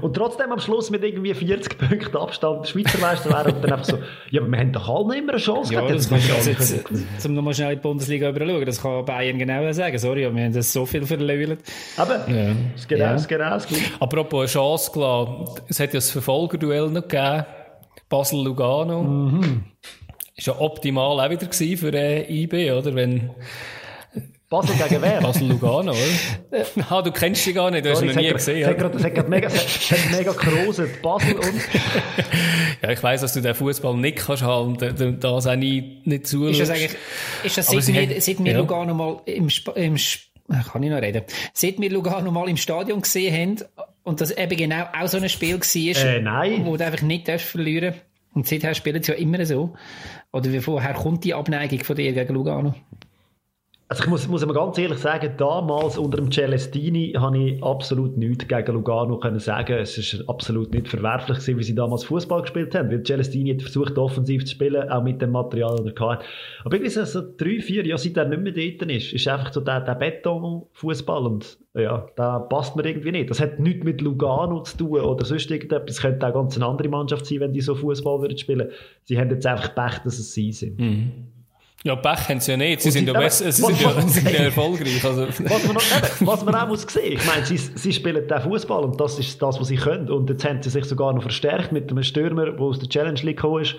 Und 0.00 0.14
trotzdem 0.14 0.52
am 0.52 0.58
Schluss 0.58 0.90
mit 0.90 1.04
irgendwie 1.04 1.34
40 1.34 1.78
Punkten 1.78 2.16
Abstand 2.16 2.66
Schweizer 2.68 2.98
Meister 2.98 3.30
wären 3.30 3.54
und 3.54 3.64
dann 3.64 3.72
einfach 3.72 3.84
so, 3.84 3.98
ja, 4.30 4.40
aber 4.40 4.50
wir 4.50 4.58
haben 4.58 4.72
doch 4.72 4.88
alle 4.88 5.18
immer 5.18 5.32
eine 5.32 5.40
Chance 5.40 5.74
ja, 5.74 5.86
Das 5.86 6.08
kannst 6.08 6.28
du 6.28 6.50
jetzt, 6.50 6.84
zum 7.18 7.34
nochmal 7.34 7.54
schnell 7.54 7.72
in 7.72 7.78
die 7.78 7.82
Bundesliga 7.82 8.30
überschauen, 8.30 8.64
das 8.64 8.80
kann 8.80 9.04
Bayern 9.04 9.38
genau 9.38 9.70
sagen, 9.72 9.98
sorry, 9.98 10.20
wir 10.34 10.44
haben 10.44 10.52
das 10.52 10.72
so 10.72 10.86
viel 10.86 11.06
verlöhlt. 11.06 11.60
Aber, 11.96 12.28
ja. 12.28 12.52
ist 12.74 12.88
genau, 12.88 13.04
ja. 13.04 13.16
genau 13.16 13.50
das 13.50 13.66
Gleiche. 13.66 13.90
Apropos 14.00 14.40
eine 14.40 14.48
Chance 14.48 14.90
gelassen, 14.92 15.62
es 15.68 15.80
hat 15.80 15.88
ja 15.88 15.98
das 15.98 16.10
Verfolgerduell 16.10 16.88
noch 16.88 17.02
gegeben, 17.02 17.44
Basel-Lugano. 18.08 19.02
Mhm. 19.02 19.64
Ist 20.36 20.46
ja 20.46 20.58
optimal 20.58 21.20
auch 21.20 21.30
wieder 21.30 21.50
für 21.52 21.92
äh, 21.94 22.42
IB, 22.42 22.72
oder? 22.72 22.94
Wenn, 22.94 23.30
Basel 24.52 24.76
gegen 24.76 25.00
wer? 25.00 25.18
Basel-Lugano, 25.22 25.92
oder? 25.92 26.66
ah, 26.90 27.00
du 27.00 27.10
kennst 27.10 27.42
sie 27.42 27.54
gar 27.54 27.70
nicht, 27.70 27.86
du 27.86 27.90
hast 27.90 28.00
sie 28.00 28.06
noch 28.06 28.14
nie 28.14 28.30
gesehen. 28.30 28.60
Es 28.60 28.68
hat 28.68 28.76
gerade 28.78 29.30
mega, 29.30 29.48
mega 30.10 30.32
geroset. 30.32 31.00
Basel 31.00 31.36
und... 31.36 31.44
ja, 32.82 32.90
ich 32.90 33.02
weiss, 33.02 33.22
dass 33.22 33.32
du 33.32 33.40
den 33.40 33.54
Fußball 33.54 33.96
nicht 33.96 34.18
kannst 34.18 34.42
haben 34.42 34.76
und 34.76 35.24
das 35.24 35.46
auch 35.46 35.56
nie, 35.56 36.02
nicht 36.04 36.26
zuschaust. 36.26 36.60
Ist 36.60 36.68
das 36.68 36.70
eigentlich, 36.70 36.96
ist 37.44 37.56
das 37.56 37.66
seit 37.66 37.86
wir, 37.86 38.20
seit 38.20 38.44
wir 38.44 38.52
ja. 38.52 38.58
Lugano 38.58 38.92
mal 38.92 39.22
im, 39.24 39.48
im 39.74 39.96
kann 40.70 40.82
ich 40.82 40.90
noch 40.90 41.00
reden? 41.00 41.22
Seit 41.54 41.80
wir 41.80 41.90
Lugano 41.90 42.30
mal 42.30 42.46
im 42.50 42.58
Stadion 42.58 43.00
gesehen 43.00 43.34
haben 43.34 43.86
und 44.02 44.20
das 44.20 44.32
eben 44.32 44.56
genau 44.58 44.84
auch 44.92 45.08
so 45.08 45.16
ein 45.16 45.30
Spiel 45.30 45.58
war, 45.58 46.04
äh, 46.04 46.20
nein. 46.20 46.66
wo 46.66 46.76
du 46.76 46.84
einfach 46.84 47.00
nicht 47.00 47.26
verlieren 47.40 47.92
darfst. 47.94 48.06
Und 48.34 48.46
seither 48.46 48.74
spielen 48.74 49.02
sie 49.02 49.12
ja 49.12 49.18
immer 49.18 49.44
so. 49.46 49.74
Oder 50.30 50.52
wie 50.52 50.60
vorher 50.60 50.94
kommt 50.94 51.24
die 51.24 51.34
Abneigung 51.34 51.84
von 51.84 51.96
dir 51.96 52.12
gegen 52.12 52.34
Lugano? 52.34 52.74
Also 53.92 54.04
ich 54.04 54.08
muss, 54.08 54.26
muss 54.26 54.54
ganz 54.54 54.78
ehrlich 54.78 55.00
sagen, 55.00 55.34
damals 55.36 55.98
unter 55.98 56.16
dem 56.16 56.32
Celestini 56.32 57.12
habe 57.14 57.36
ich 57.36 57.62
absolut 57.62 58.16
nichts 58.16 58.48
gegen 58.48 58.72
Lugano 58.72 59.18
können 59.18 59.38
sagen. 59.38 59.74
Es 59.74 59.98
ist 59.98 60.26
absolut 60.30 60.72
nicht 60.72 60.88
verwerflich 60.88 61.40
gewesen, 61.40 61.58
wie 61.58 61.62
sie 61.62 61.74
damals 61.74 62.04
Fußball 62.04 62.40
gespielt 62.40 62.74
haben, 62.74 62.90
weil 62.90 63.02
Celestini 63.02 63.52
hat 63.52 63.60
versucht, 63.60 63.98
offensiv 63.98 64.46
zu 64.46 64.52
spielen, 64.52 64.88
auch 64.88 65.02
mit 65.02 65.20
dem 65.20 65.32
Material, 65.32 65.76
das 65.76 65.92
er 65.92 66.08
hatte. 66.08 66.24
Aber 66.64 66.74
irgendwie 66.74 66.90
so, 66.90 67.04
so 67.04 67.20
drei, 67.36 67.60
vier 67.60 67.84
Jahre, 67.84 67.98
seit 67.98 68.16
er 68.16 68.24
nicht 68.24 68.40
mehr 68.40 68.52
dort 68.54 68.90
ist, 68.90 69.12
ist 69.12 69.28
einfach 69.28 69.52
so 69.52 69.60
der, 69.60 69.82
der 69.82 69.94
Beton-Fußball 69.96 71.26
und 71.26 71.58
ja, 71.74 72.06
da 72.16 72.38
passt 72.38 72.74
mir 72.76 72.86
irgendwie 72.86 73.12
nicht. 73.12 73.28
Das 73.28 73.40
hat 73.40 73.60
nichts 73.60 73.84
mit 73.84 74.00
Lugano 74.00 74.62
zu 74.62 74.78
tun 74.78 75.00
oder 75.00 75.26
sonst 75.26 75.50
irgendetwas. 75.50 75.96
Es 75.96 76.00
könnte 76.00 76.26
auch 76.26 76.32
ganz 76.32 76.56
eine 76.56 76.64
andere 76.64 76.88
Mannschaft 76.88 77.26
sein, 77.26 77.40
wenn 77.40 77.52
die 77.52 77.60
so 77.60 77.74
Fußball 77.74 78.22
würden 78.22 78.38
spielen. 78.38 78.70
Sie 79.04 79.18
haben 79.18 79.28
jetzt 79.28 79.46
einfach 79.46 79.74
Pech, 79.74 79.98
dass 80.02 80.18
es 80.18 80.32
sie 80.32 80.50
sind. 80.50 80.80
Mhm. 80.80 81.31
Ja, 81.84 81.96
Pech 81.96 82.28
haben 82.28 82.38
sie 82.40 82.52
ja 82.52 82.56
nicht. 82.56 82.80
Sie 82.80 82.90
sind 82.92 83.08
ja, 83.08 83.12
besser, 83.12 83.50
sie 83.50 83.62
sind, 83.62 83.80
ja, 83.80 84.00
sind 84.02 84.30
ja 84.30 84.44
erfolgreich. 84.44 85.04
Also. 85.04 85.26
Was, 85.28 85.64
man 85.64 85.74
noch, 85.74 85.82
eben, 85.82 86.26
was 86.26 86.44
man 86.44 86.54
auch 86.54 86.68
muss 86.68 86.82
sehen, 86.82 87.14
ich 87.14 87.26
meine, 87.26 87.44
sie, 87.44 87.56
sie 87.56 87.92
spielen 87.92 88.28
den 88.28 88.40
Fußball 88.40 88.84
und 88.84 89.00
das 89.00 89.18
ist 89.18 89.42
das, 89.42 89.58
was 89.58 89.68
sie 89.68 89.76
können. 89.76 90.08
Und 90.08 90.30
jetzt 90.30 90.44
haben 90.44 90.62
sie 90.62 90.70
sich 90.70 90.84
sogar 90.84 91.12
noch 91.12 91.22
verstärkt 91.22 91.72
mit 91.72 91.90
einem 91.90 92.02
Stürmer, 92.04 92.52
der 92.52 92.60
aus 92.60 92.78
der 92.78 92.88
Challenge 92.88 93.20
League 93.22 93.36
gekommen 93.38 93.62
ist 93.62 93.74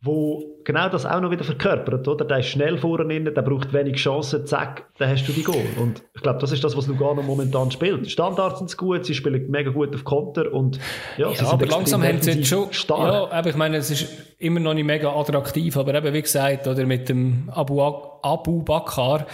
wo 0.00 0.60
genau 0.62 0.88
das 0.88 1.04
auch 1.04 1.20
noch 1.20 1.32
wieder 1.32 1.42
verkörpert, 1.42 2.06
oder? 2.06 2.24
Der 2.24 2.38
ist 2.38 2.46
schnell 2.46 2.78
vorne, 2.78 3.20
der 3.20 3.42
braucht 3.42 3.72
wenig 3.72 3.96
Chancen, 3.96 4.46
zack, 4.46 4.84
dann 4.98 5.10
hast 5.10 5.26
du 5.26 5.32
die 5.32 5.42
Goal. 5.42 5.64
Und 5.80 6.04
ich 6.14 6.22
glaube, 6.22 6.38
das 6.38 6.52
ist 6.52 6.62
das, 6.62 6.76
was 6.76 6.86
Lugano 6.86 7.20
momentan 7.22 7.72
spielt. 7.72 8.08
Standards 8.08 8.60
sind 8.60 8.76
gut, 8.76 9.04
sie 9.04 9.14
spielen 9.14 9.50
mega 9.50 9.70
gut 9.70 9.92
auf 9.94 10.04
Konter 10.04 10.52
und 10.52 10.78
ja, 11.16 11.30
ja 11.32 11.50
aber 11.50 11.66
langsam 11.66 12.04
haben 12.04 12.22
sie 12.22 12.32
jetzt 12.32 12.46
schon, 12.46 12.72
stark. 12.72 13.12
ja, 13.12 13.36
aber 13.36 13.50
ich 13.50 13.56
meine, 13.56 13.78
es 13.78 13.90
ist 13.90 14.06
immer 14.38 14.60
noch 14.60 14.74
nicht 14.74 14.84
mega 14.84 15.12
attraktiv, 15.12 15.76
aber 15.76 15.94
eben, 15.94 16.14
wie 16.14 16.22
gesagt, 16.22 16.68
oder 16.68 16.86
mit 16.86 17.08
dem 17.08 17.50
Abu, 17.52 17.82
Abu 17.82 18.62
Bakar, 18.62 19.26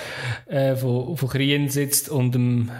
äh, 0.47 0.77
von, 0.77 1.15
von 1.17 1.29
Krien 1.29 1.69
sitzt 1.69 2.09
und 2.09 2.35
dem 2.35 2.71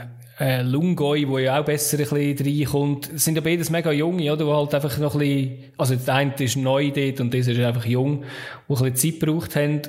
äh, 0.41 0.63
Lungoi, 0.63 1.29
wo 1.29 1.39
ja 1.39 1.61
auch 1.61 1.65
besser 1.65 1.99
ein 1.99 2.09
bisschen 2.09 2.47
reinkommt, 2.47 3.11
sind 3.15 3.37
ja 3.37 3.41
beides 3.41 3.71
mega 3.71 3.93
junge, 3.93 4.33
oder? 4.33 4.47
Wo 4.47 4.55
halt 4.55 4.75
einfach 4.75 4.99
noch 4.99 5.15
ein 5.15 5.21
bisschen, 5.21 5.65
also 5.79 5.95
der 5.95 6.15
eine 6.15 6.35
ist 6.39 6.57
neu 6.57 6.91
dort 6.91 7.21
und 7.21 7.33
dieser 7.33 7.53
ist 7.53 7.61
einfach 7.61 7.85
jung, 7.85 8.25
wo 8.67 8.75
ein 8.75 8.93
bisschen 8.93 9.13
Zeit 9.13 9.21
gebraucht 9.21 9.57
haben. 9.57 9.83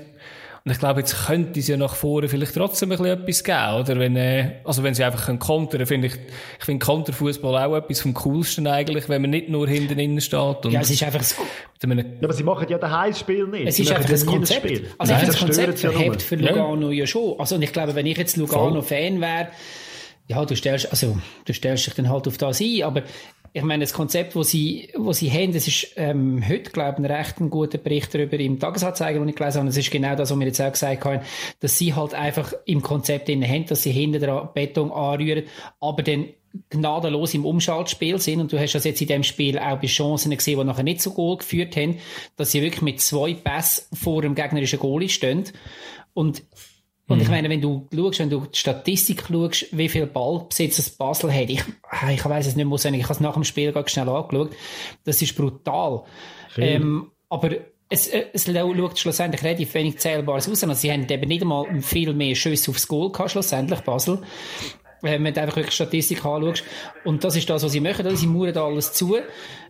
Und 0.63 0.71
ich 0.71 0.79
glaube, 0.79 1.01
jetzt 1.01 1.27
könnte 1.27 1.59
es 1.59 1.67
ja 1.67 1.77
nach 1.77 1.93
vorne 1.93 2.27
vielleicht 2.27 2.55
trotzdem 2.55 2.91
ein 2.91 2.97
bisschen 2.97 3.21
etwas 3.21 3.43
geben, 3.43 3.81
oder? 3.81 3.99
Wenn, 3.99 4.15
äh, 4.15 4.53
also 4.63 4.81
wenn 4.81 4.95
sie 4.95 5.03
einfach 5.03 5.27
können 5.27 5.37
kontern, 5.37 5.85
finde 5.85 6.07
ich, 6.07 6.13
ich 6.57 6.65
finde 6.65 6.83
Konterfußball 6.83 7.63
auch 7.63 7.75
etwas 7.75 8.01
vom 8.01 8.15
coolsten 8.15 8.65
eigentlich, 8.65 9.07
wenn 9.07 9.21
man 9.21 9.29
nicht 9.29 9.47
nur 9.47 9.67
hinten 9.67 9.99
innen 9.99 10.21
steht. 10.21 10.65
Und 10.65 10.71
ja, 10.71 10.81
es 10.81 10.89
ist 10.89 11.03
einfach 11.03 11.21
so. 11.21 11.43
Ja, 11.85 12.03
aber 12.23 12.33
sie 12.33 12.43
machen 12.43 12.65
ja 12.67 12.79
das 12.79 12.89
Heimspiel 12.89 13.45
nicht. 13.45 13.67
Es 13.67 13.77
ist 13.77 13.91
einfach 13.91 14.09
das 14.09 14.25
Konzept. 14.25 14.65
Spiel. 14.65 14.89
Also 14.97 15.13
Nein, 15.13 15.21
ich 15.21 15.27
finde 15.27 15.31
das 15.33 15.39
Konzept 15.39 15.79
verhebt 15.79 16.21
für 16.23 16.35
Lugano 16.35 16.89
ja. 16.89 17.01
ja 17.01 17.07
schon. 17.07 17.39
Also 17.39 17.55
und 17.55 17.61
ich 17.61 17.71
glaube, 17.71 17.93
wenn 17.93 18.07
ich 18.07 18.17
jetzt 18.17 18.35
Lugano-Fan 18.35 19.21
wäre, 19.21 19.49
ja, 20.27 20.43
du 20.45 20.55
stellst, 20.55 20.89
also, 20.89 21.17
du 21.45 21.53
stellst 21.53 21.87
dich 21.87 21.93
dann 21.93 22.09
halt 22.09 22.27
auf 22.27 22.37
das 22.37 22.61
ein, 22.61 22.83
aber 22.83 23.03
ich 23.53 23.63
meine, 23.63 23.85
das 23.85 23.93
Konzept, 23.93 24.35
wo 24.35 24.43
sie, 24.43 24.89
wo 24.97 25.13
sie 25.13 25.31
haben, 25.31 25.53
das 25.53 25.65
ist, 25.65 25.93
ähm, 25.95 26.43
heute, 26.45 26.71
glaube 26.71 26.93
ich, 26.93 26.97
ein 26.97 27.05
recht 27.05 27.35
guter 27.49 27.77
Bericht 27.77 28.13
darüber 28.13 28.37
im 28.37 28.59
Tagesanzeiger, 28.59 29.19
den 29.19 29.29
ich 29.29 29.35
gelesen 29.35 29.59
habe. 29.59 29.67
Das 29.67 29.77
ist 29.77 29.89
genau 29.91 30.13
das, 30.15 30.29
was 30.29 30.37
wir 30.37 30.45
jetzt 30.45 30.59
auch 30.59 30.71
gesagt 30.71 31.05
haben, 31.05 31.21
dass 31.61 31.77
sie 31.77 31.93
halt 31.93 32.13
einfach 32.13 32.53
im 32.65 32.81
Konzept 32.81 33.29
drin 33.29 33.47
haben, 33.47 33.65
dass 33.65 33.83
sie 33.83 33.91
hinter 33.91 34.19
der 34.19 34.51
Beton 34.53 34.91
anrühren, 34.91 35.45
aber 35.79 36.03
dann 36.03 36.25
gnadenlos 36.69 37.33
im 37.33 37.45
Umschaltspiel 37.45 38.19
sind. 38.19 38.41
Und 38.41 38.51
du 38.51 38.59
hast 38.59 38.75
das 38.75 38.83
jetzt 38.83 39.01
in 39.01 39.07
dem 39.07 39.23
Spiel 39.23 39.57
auch 39.57 39.79
bei 39.79 39.87
Chancen 39.87 40.35
gesehen, 40.35 40.59
die 40.59 40.65
nachher 40.65 40.83
nicht 40.83 41.01
so 41.01 41.11
gut 41.11 41.39
geführt 41.39 41.77
haben, 41.77 41.99
dass 42.35 42.51
sie 42.51 42.61
wirklich 42.61 42.81
mit 42.81 42.99
zwei 42.99 43.35
Pässen 43.35 43.95
vor 43.95 44.21
dem 44.21 44.35
gegnerischen 44.35 44.79
Goalie 44.79 45.07
stehen. 45.07 45.45
Und 46.13 46.43
Und 47.07 47.21
ich 47.21 47.29
meine, 47.29 47.49
wenn 47.49 47.61
du 47.61 47.87
schaust, 47.93 48.19
wenn 48.19 48.31
du 48.31 48.41
die 48.41 48.57
Statistik 48.57 49.25
schaust, 49.31 49.67
wie 49.71 49.89
viel 49.89 50.07
Ballbesitz 50.07 50.77
das 50.77 50.89
Basel 50.89 51.31
hat, 51.31 51.49
ich, 51.49 51.61
ich 52.11 52.25
weiß 52.25 52.47
es 52.47 52.55
nicht 52.55 52.65
mehr, 52.65 52.93
ich 52.93 53.03
habe 53.03 53.13
es 53.13 53.19
nach 53.19 53.35
dem 53.35 53.43
Spiel 53.43 53.71
ganz 53.71 53.91
schnell 53.91 54.09
angeschaut, 54.09 54.51
das 55.03 55.21
ist 55.21 55.35
brutal. 55.35 56.03
Ähm, 56.57 57.11
aber 57.29 57.51
es, 57.89 58.07
es 58.07 58.45
schaut 58.45 58.97
schlussendlich 58.97 59.43
relativ 59.43 59.73
wenig 59.75 59.99
Zählbares 59.99 60.49
aus. 60.49 60.63
Also 60.63 60.73
sie 60.73 60.91
haben 60.91 61.07
eben 61.07 61.27
nicht 61.27 61.43
einmal 61.43 61.81
viel 61.81 62.13
mehr 62.13 62.33
Schüsse 62.33 62.71
aufs 62.71 62.87
Goal 62.87 63.11
gehabt, 63.11 63.31
schlussendlich, 63.31 63.81
Basel. 63.81 64.23
Wenn 65.05 65.33
du 65.33 65.41
einfach 65.41 65.55
wirklich 65.55 65.75
Statistik 65.75 66.25
anschaust. 66.25 66.63
Und 67.03 67.23
das 67.23 67.35
ist 67.35 67.49
das, 67.49 67.63
was 67.63 67.71
sie 67.71 67.79
machen. 67.79 68.15
Sie 68.15 68.27
mauern 68.27 68.53
da 68.53 68.65
alles 68.65 68.93
zu. 68.93 69.17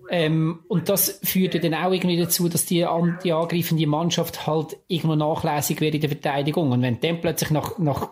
Ähm, 0.10 0.60
und 0.68 0.90
das 0.90 1.20
führt 1.24 1.64
dann 1.64 1.74
auch 1.74 1.92
irgendwie 1.92 2.18
dazu, 2.18 2.48
dass 2.48 2.66
die, 2.66 2.86
die 3.24 3.34
angreifende 3.34 3.88
Mannschaft 3.88 4.46
halt 4.46 4.78
irgendwo 4.88 5.16
nachlässig 5.16 5.82
wird 5.82 5.96
in 5.96 6.02
der 6.02 6.10
Verteidigung. 6.10 6.72
Und 6.72 6.82
wenn 6.82 7.00
dann 7.00 7.22
plötzlich 7.22 7.50
nach, 7.50 7.78
nach 7.80 8.10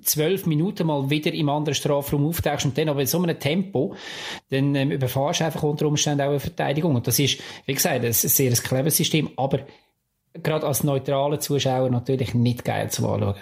zwölf 0.00 0.46
Minuten 0.46 0.86
mal 0.86 1.10
wieder 1.10 1.32
im 1.32 1.48
anderen 1.48 1.74
Strafraum 1.74 2.26
auftauchst 2.26 2.64
und 2.64 2.78
dann 2.78 2.88
aber 2.88 3.00
in 3.00 3.06
so 3.06 3.22
einem 3.22 3.38
Tempo, 3.38 3.94
dann 4.50 4.74
ähm, 4.74 4.90
überfahrst 4.90 5.40
du 5.40 5.44
einfach 5.44 5.62
unter 5.62 5.86
Umständen 5.86 6.22
auch 6.22 6.30
eine 6.30 6.40
Verteidigung. 6.40 6.94
Und 6.94 7.06
das 7.06 7.18
ist, 7.18 7.40
wie 7.66 7.74
gesagt, 7.74 8.04
ein 8.04 8.12
sehr 8.12 8.50
ein 8.50 8.56
cleveres 8.56 8.96
System, 8.96 9.30
aber 9.36 9.60
gerade 10.34 10.66
als 10.66 10.84
neutraler 10.84 11.40
Zuschauer 11.40 11.90
natürlich 11.90 12.34
nicht 12.34 12.64
geil 12.64 12.90
zu 12.90 13.08
anschauen. 13.08 13.36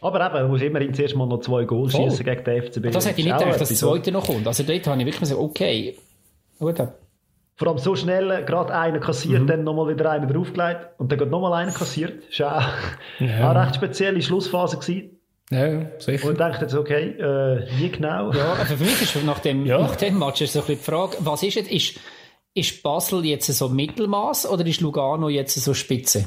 Aber 0.00 0.26
eben, 0.26 0.44
du 0.44 0.48
musst 0.48 0.62
immerhin 0.62 0.94
zuerst 0.94 1.14
mal 1.16 1.26
noch 1.26 1.40
zwei 1.40 1.64
Goals 1.64 1.92
schießen 1.92 2.24
gegen 2.24 2.44
den 2.44 2.62
FCB. 2.62 2.92
Das 2.92 3.06
hätte 3.06 3.20
ich 3.20 3.26
nicht 3.26 3.38
gedacht, 3.38 3.60
dass 3.60 3.68
das 3.68 3.78
zweite 3.78 4.12
noch 4.12 4.26
kommt. 4.26 4.46
Also 4.46 4.62
dort 4.62 4.86
habe 4.86 5.00
ich 5.00 5.06
wirklich 5.06 5.20
gesagt, 5.20 5.40
okay, 5.40 5.96
gut. 6.58 6.76
Vor 7.56 7.68
allem 7.68 7.78
so 7.78 7.94
schnell, 7.94 8.44
gerade 8.46 8.74
einer 8.74 9.00
kassiert, 9.00 9.42
mhm. 9.42 9.46
dann 9.46 9.64
nochmal 9.64 9.94
wieder 9.94 10.10
einer 10.10 10.26
draufgelegt 10.26 10.80
und 10.96 11.12
dann 11.12 11.18
geht 11.18 11.30
nochmal 11.30 11.52
einer 11.52 11.72
kassiert. 11.72 12.22
Das 12.30 12.40
war 12.40 12.56
auch 12.58 13.20
ja. 13.20 13.50
eine 13.50 13.66
recht 13.66 13.74
spezielle 13.74 14.22
Schlussphase. 14.22 14.78
Gewesen. 14.78 15.20
Ja, 15.50 15.90
sicher. 15.98 16.26
Und 16.26 16.32
ich 16.32 16.38
dachte 16.38 16.62
jetzt, 16.62 16.74
okay, 16.74 17.10
äh, 17.18 17.66
wie 17.76 17.90
genau? 17.90 18.32
Ja, 18.32 18.52
also 18.52 18.76
für 18.76 18.84
mich 18.84 19.02
ist 19.02 19.24
nach 19.24 19.40
dem, 19.40 19.66
ja. 19.66 19.78
nach 19.78 19.96
dem 19.96 20.18
Match 20.18 20.40
ist 20.40 20.52
so 20.52 20.60
ein 20.60 20.66
bisschen 20.66 20.78
die 20.78 20.84
Frage, 20.84 21.16
was 21.20 21.42
ist 21.42 21.56
jetzt, 21.56 21.70
ist, 21.70 22.00
ist 22.54 22.82
Basel 22.82 23.24
jetzt 23.26 23.46
so 23.46 23.68
Mittelmaß 23.68 24.48
oder 24.48 24.64
ist 24.64 24.80
Lugano 24.80 25.28
jetzt 25.28 25.54
so 25.56 25.74
Spitze? 25.74 26.26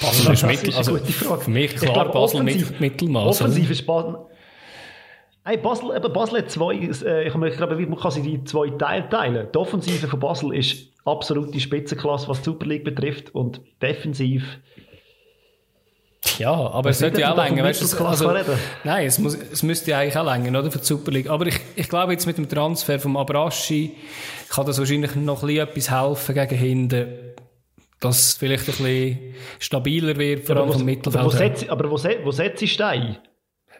Basel 0.00 0.32
ist 0.32 0.46
Mittel, 0.46 0.74
also 0.74 0.96
für 0.96 1.50
mich 1.50 1.76
klar 1.76 1.92
glaube, 1.92 2.12
Basel 2.12 2.42
mit 2.42 2.80
Mittelmaß. 2.80 3.40
Offensiv 3.40 3.70
ist 3.70 3.86
Basel, 3.86 4.16
Hey, 5.44 5.58
Basel, 5.58 5.96
eben 5.96 6.12
Basel 6.12 6.38
hat 6.38 6.50
zwei, 6.50 6.74
äh, 6.74 7.28
ich 7.28 7.32
glaube, 7.56 7.76
man 7.76 7.98
kann 7.98 8.10
sie 8.10 8.22
die 8.22 8.42
zwei 8.42 8.68
Teile 8.70 9.08
teilen. 9.08 9.46
Die 9.54 9.58
Offensive 9.58 10.08
von 10.08 10.18
Basel 10.18 10.52
ist 10.52 10.88
absolute 11.04 11.60
Spitzenklasse, 11.60 12.26
was 12.26 12.38
die 12.38 12.46
Super 12.46 12.66
League 12.66 12.82
betrifft 12.82 13.32
und 13.32 13.60
defensiv 13.80 14.42
ja, 16.38 16.52
aber 16.52 16.90
es 16.90 16.98
sollte 16.98 17.20
ja 17.20 17.32
auch 17.32 17.36
länger. 17.36 17.64
Weißt 17.64 18.00
also, 18.00 18.32
nein, 18.84 19.06
es, 19.06 19.18
muss, 19.18 19.34
es 19.34 19.62
müsste 19.62 19.92
ja 19.92 20.00
eigentlich 20.00 20.16
auch 20.16 20.24
länger, 20.24 20.58
oder, 20.58 20.70
für 20.70 20.78
die 20.78 20.84
Super 20.84 21.10
League. 21.12 21.30
Aber 21.30 21.46
ich, 21.46 21.58
ich 21.76 21.88
glaube, 21.88 22.12
jetzt 22.12 22.26
mit 22.26 22.36
dem 22.36 22.48
Transfer 22.48 22.98
vom 22.98 23.16
Abraschi 23.16 23.94
kann 24.50 24.66
das 24.66 24.78
wahrscheinlich 24.78 25.14
noch 25.14 25.42
ein 25.42 25.46
bisschen 25.46 25.68
etwas 25.68 25.90
helfen 25.90 26.34
gegen 26.34 26.56
hinten, 26.56 27.06
dass 28.00 28.18
es 28.20 28.34
vielleicht 28.34 28.68
ein 28.68 28.74
bisschen 28.74 29.18
stabiler 29.58 30.16
wird, 30.16 30.46
vor 30.46 30.56
allem 30.56 30.72
vom 30.72 30.84
Mittelfeld. 30.84 31.16
Aber 31.16 31.32
wo, 31.32 31.36
setzt, 31.36 31.70
aber 31.70 31.90
wo, 31.90 31.96
wo 32.24 32.30
setzt 32.30 32.78
du 32.78 32.86
ein? 32.86 33.18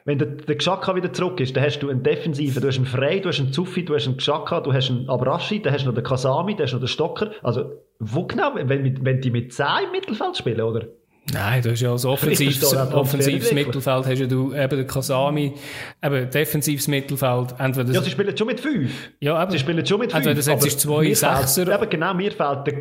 wenn 0.06 0.18
der, 0.18 0.28
der 0.28 0.54
Gschaka 0.54 0.94
wieder 0.94 1.12
zurück 1.12 1.40
ist, 1.40 1.56
dann 1.56 1.64
hast 1.64 1.80
du 1.80 1.90
einen 1.90 2.02
Defensiven, 2.02 2.62
du 2.62 2.68
hast 2.68 2.76
einen 2.76 2.86
Frey, 2.86 3.20
du 3.20 3.28
hast 3.28 3.40
einen 3.40 3.52
Zuffi, 3.52 3.84
du 3.84 3.94
hast 3.94 4.06
einen 4.06 4.16
Gschaka, 4.16 4.60
du 4.60 4.72
hast 4.72 4.88
einen 4.88 5.08
Abrashi, 5.10 5.60
dann 5.60 5.74
hast 5.74 5.82
du 5.82 5.88
noch 5.88 5.94
den 5.96 6.04
Kasami, 6.04 6.54
dann 6.54 6.62
hast 6.62 6.70
du 6.70 6.76
noch 6.76 6.84
den 6.84 6.88
Stocker. 6.88 7.32
Also, 7.42 7.82
wo 7.98 8.24
genau, 8.24 8.52
wenn, 8.54 9.04
wenn 9.04 9.20
die 9.20 9.32
mit 9.32 9.52
10 9.52 9.66
im 9.86 9.90
Mittelfeld 9.90 10.36
spielen, 10.36 10.60
oder? 10.60 10.86
Nein, 11.32 11.60
du 11.60 11.72
hast 11.72 11.80
ja 11.80 11.90
als 11.90 12.04
offensives, 12.04 12.72
offensives 12.72 13.52
Mittelfeld 13.52 14.06
hast 14.06 14.18
ja 14.20 14.26
du 14.26 14.54
eben 14.54 14.76
den 14.76 14.86
Kasami, 14.86 15.54
eben 16.00 16.30
defensives 16.30 16.86
Mittelfeld. 16.86 17.56
Entweder 17.58 17.92
ja, 17.92 18.00
sie 18.00 18.10
spielen 18.10 18.36
schon 18.36 18.46
mit 18.46 18.60
5. 18.60 18.92
Ja, 19.18 19.42
eben. 19.42 19.50
Sie 19.50 19.58
spielen 19.58 19.84
schon 19.84 19.98
mit 19.98 20.12
5. 20.12 20.24
Entweder 20.24 20.42
setzt 20.42 20.80
zwei 20.80 21.12
Sechser. 21.12 21.74
Eben 21.74 21.90
genau, 21.90 22.14
mir 22.14 22.30
fehlt 22.30 22.64
der, 22.68 22.74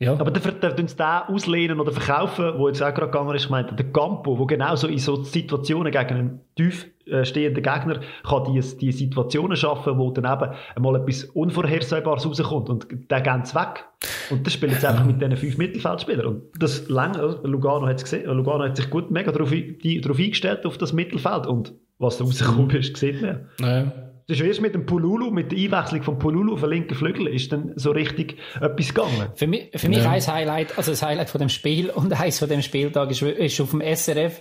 ja. 0.00 0.14
Aber 0.14 0.30
dann 0.30 0.42
dürfen 0.42 0.88
sie 0.88 0.96
den 0.96 1.04
auslehnen 1.04 1.78
oder 1.78 1.92
verkaufen, 1.92 2.54
wo 2.56 2.68
jetzt 2.68 2.82
auch 2.82 2.94
gerade 2.94 3.10
gegangen 3.10 3.34
ist, 3.34 3.44
ich 3.44 3.50
meine, 3.50 3.70
der 3.70 3.84
Campo, 3.92 4.38
wo 4.38 4.46
genau 4.46 4.74
so 4.74 4.88
in 4.88 4.98
so 4.98 5.22
Situationen 5.22 5.92
gegen 5.92 6.08
einen 6.08 6.40
tief 6.56 6.86
äh, 7.04 7.22
stehenden 7.26 7.62
Gegner 7.62 8.00
kann 8.26 8.44
die, 8.44 8.60
die 8.78 8.92
Situationen 8.92 9.58
schaffen, 9.58 9.98
wo 9.98 10.10
dann 10.10 10.24
eben 10.24 10.52
einmal 10.74 10.96
etwas 10.96 11.24
Unvorhersehbares 11.24 12.24
rauskommt 12.24 12.70
und 12.70 12.86
der 13.10 13.20
geht 13.20 13.54
weg. 13.54 13.84
Und 14.30 14.46
das 14.46 14.54
spielt 14.54 14.72
jetzt 14.72 14.86
einfach 14.86 15.04
mit 15.04 15.20
diesen 15.20 15.36
fünf 15.36 15.58
Mittelfeldspielern. 15.58 16.26
Und 16.26 16.42
das 16.58 16.88
lang, 16.88 17.14
Lugano 17.42 17.86
hat 17.86 17.96
es 17.96 18.04
gesehen, 18.04 18.24
Lugano 18.24 18.64
hat 18.64 18.78
sich 18.78 18.88
gut 18.88 19.10
mega 19.10 19.32
darauf, 19.32 19.50
die, 19.50 20.00
darauf 20.00 20.18
eingestellt, 20.18 20.64
auf 20.64 20.78
das 20.78 20.94
Mittelfeld 20.94 21.46
und 21.46 21.74
was 21.98 22.16
da 22.16 22.24
rausgekommen 22.24 22.70
ist, 22.70 22.96
sieht 22.96 23.20
man. 23.20 23.48
Ja. 23.60 23.92
Das 24.30 24.38
ist 24.38 24.46
erst 24.46 24.60
mit 24.60 24.76
dem 24.76 24.86
Pululu, 24.86 25.32
mit 25.32 25.50
der 25.50 25.58
Einwechslung 25.58 26.04
von 26.04 26.18
Pululu 26.20 26.52
auf 26.52 26.60
den 26.60 26.70
linken 26.70 26.94
Flügel, 26.94 27.26
ist 27.26 27.50
dann 27.50 27.72
so 27.74 27.90
richtig 27.90 28.36
etwas 28.60 28.94
gegangen. 28.94 29.26
Für 29.34 29.48
mich, 29.48 29.70
für 29.74 29.88
mich 29.88 29.98
ja. 29.98 30.08
ein 30.08 30.24
Highlight, 30.24 30.78
also 30.78 30.92
das 30.92 31.02
Highlight 31.02 31.30
von 31.30 31.40
dem 31.40 31.48
Spiel 31.48 31.90
und 31.94 32.12
eins 32.12 32.38
von 32.38 32.48
dem 32.48 32.62
Spieltag 32.62 33.10
ist, 33.10 33.22
ist 33.22 33.60
auf 33.60 33.70
dem 33.70 33.80
SRF 33.80 34.38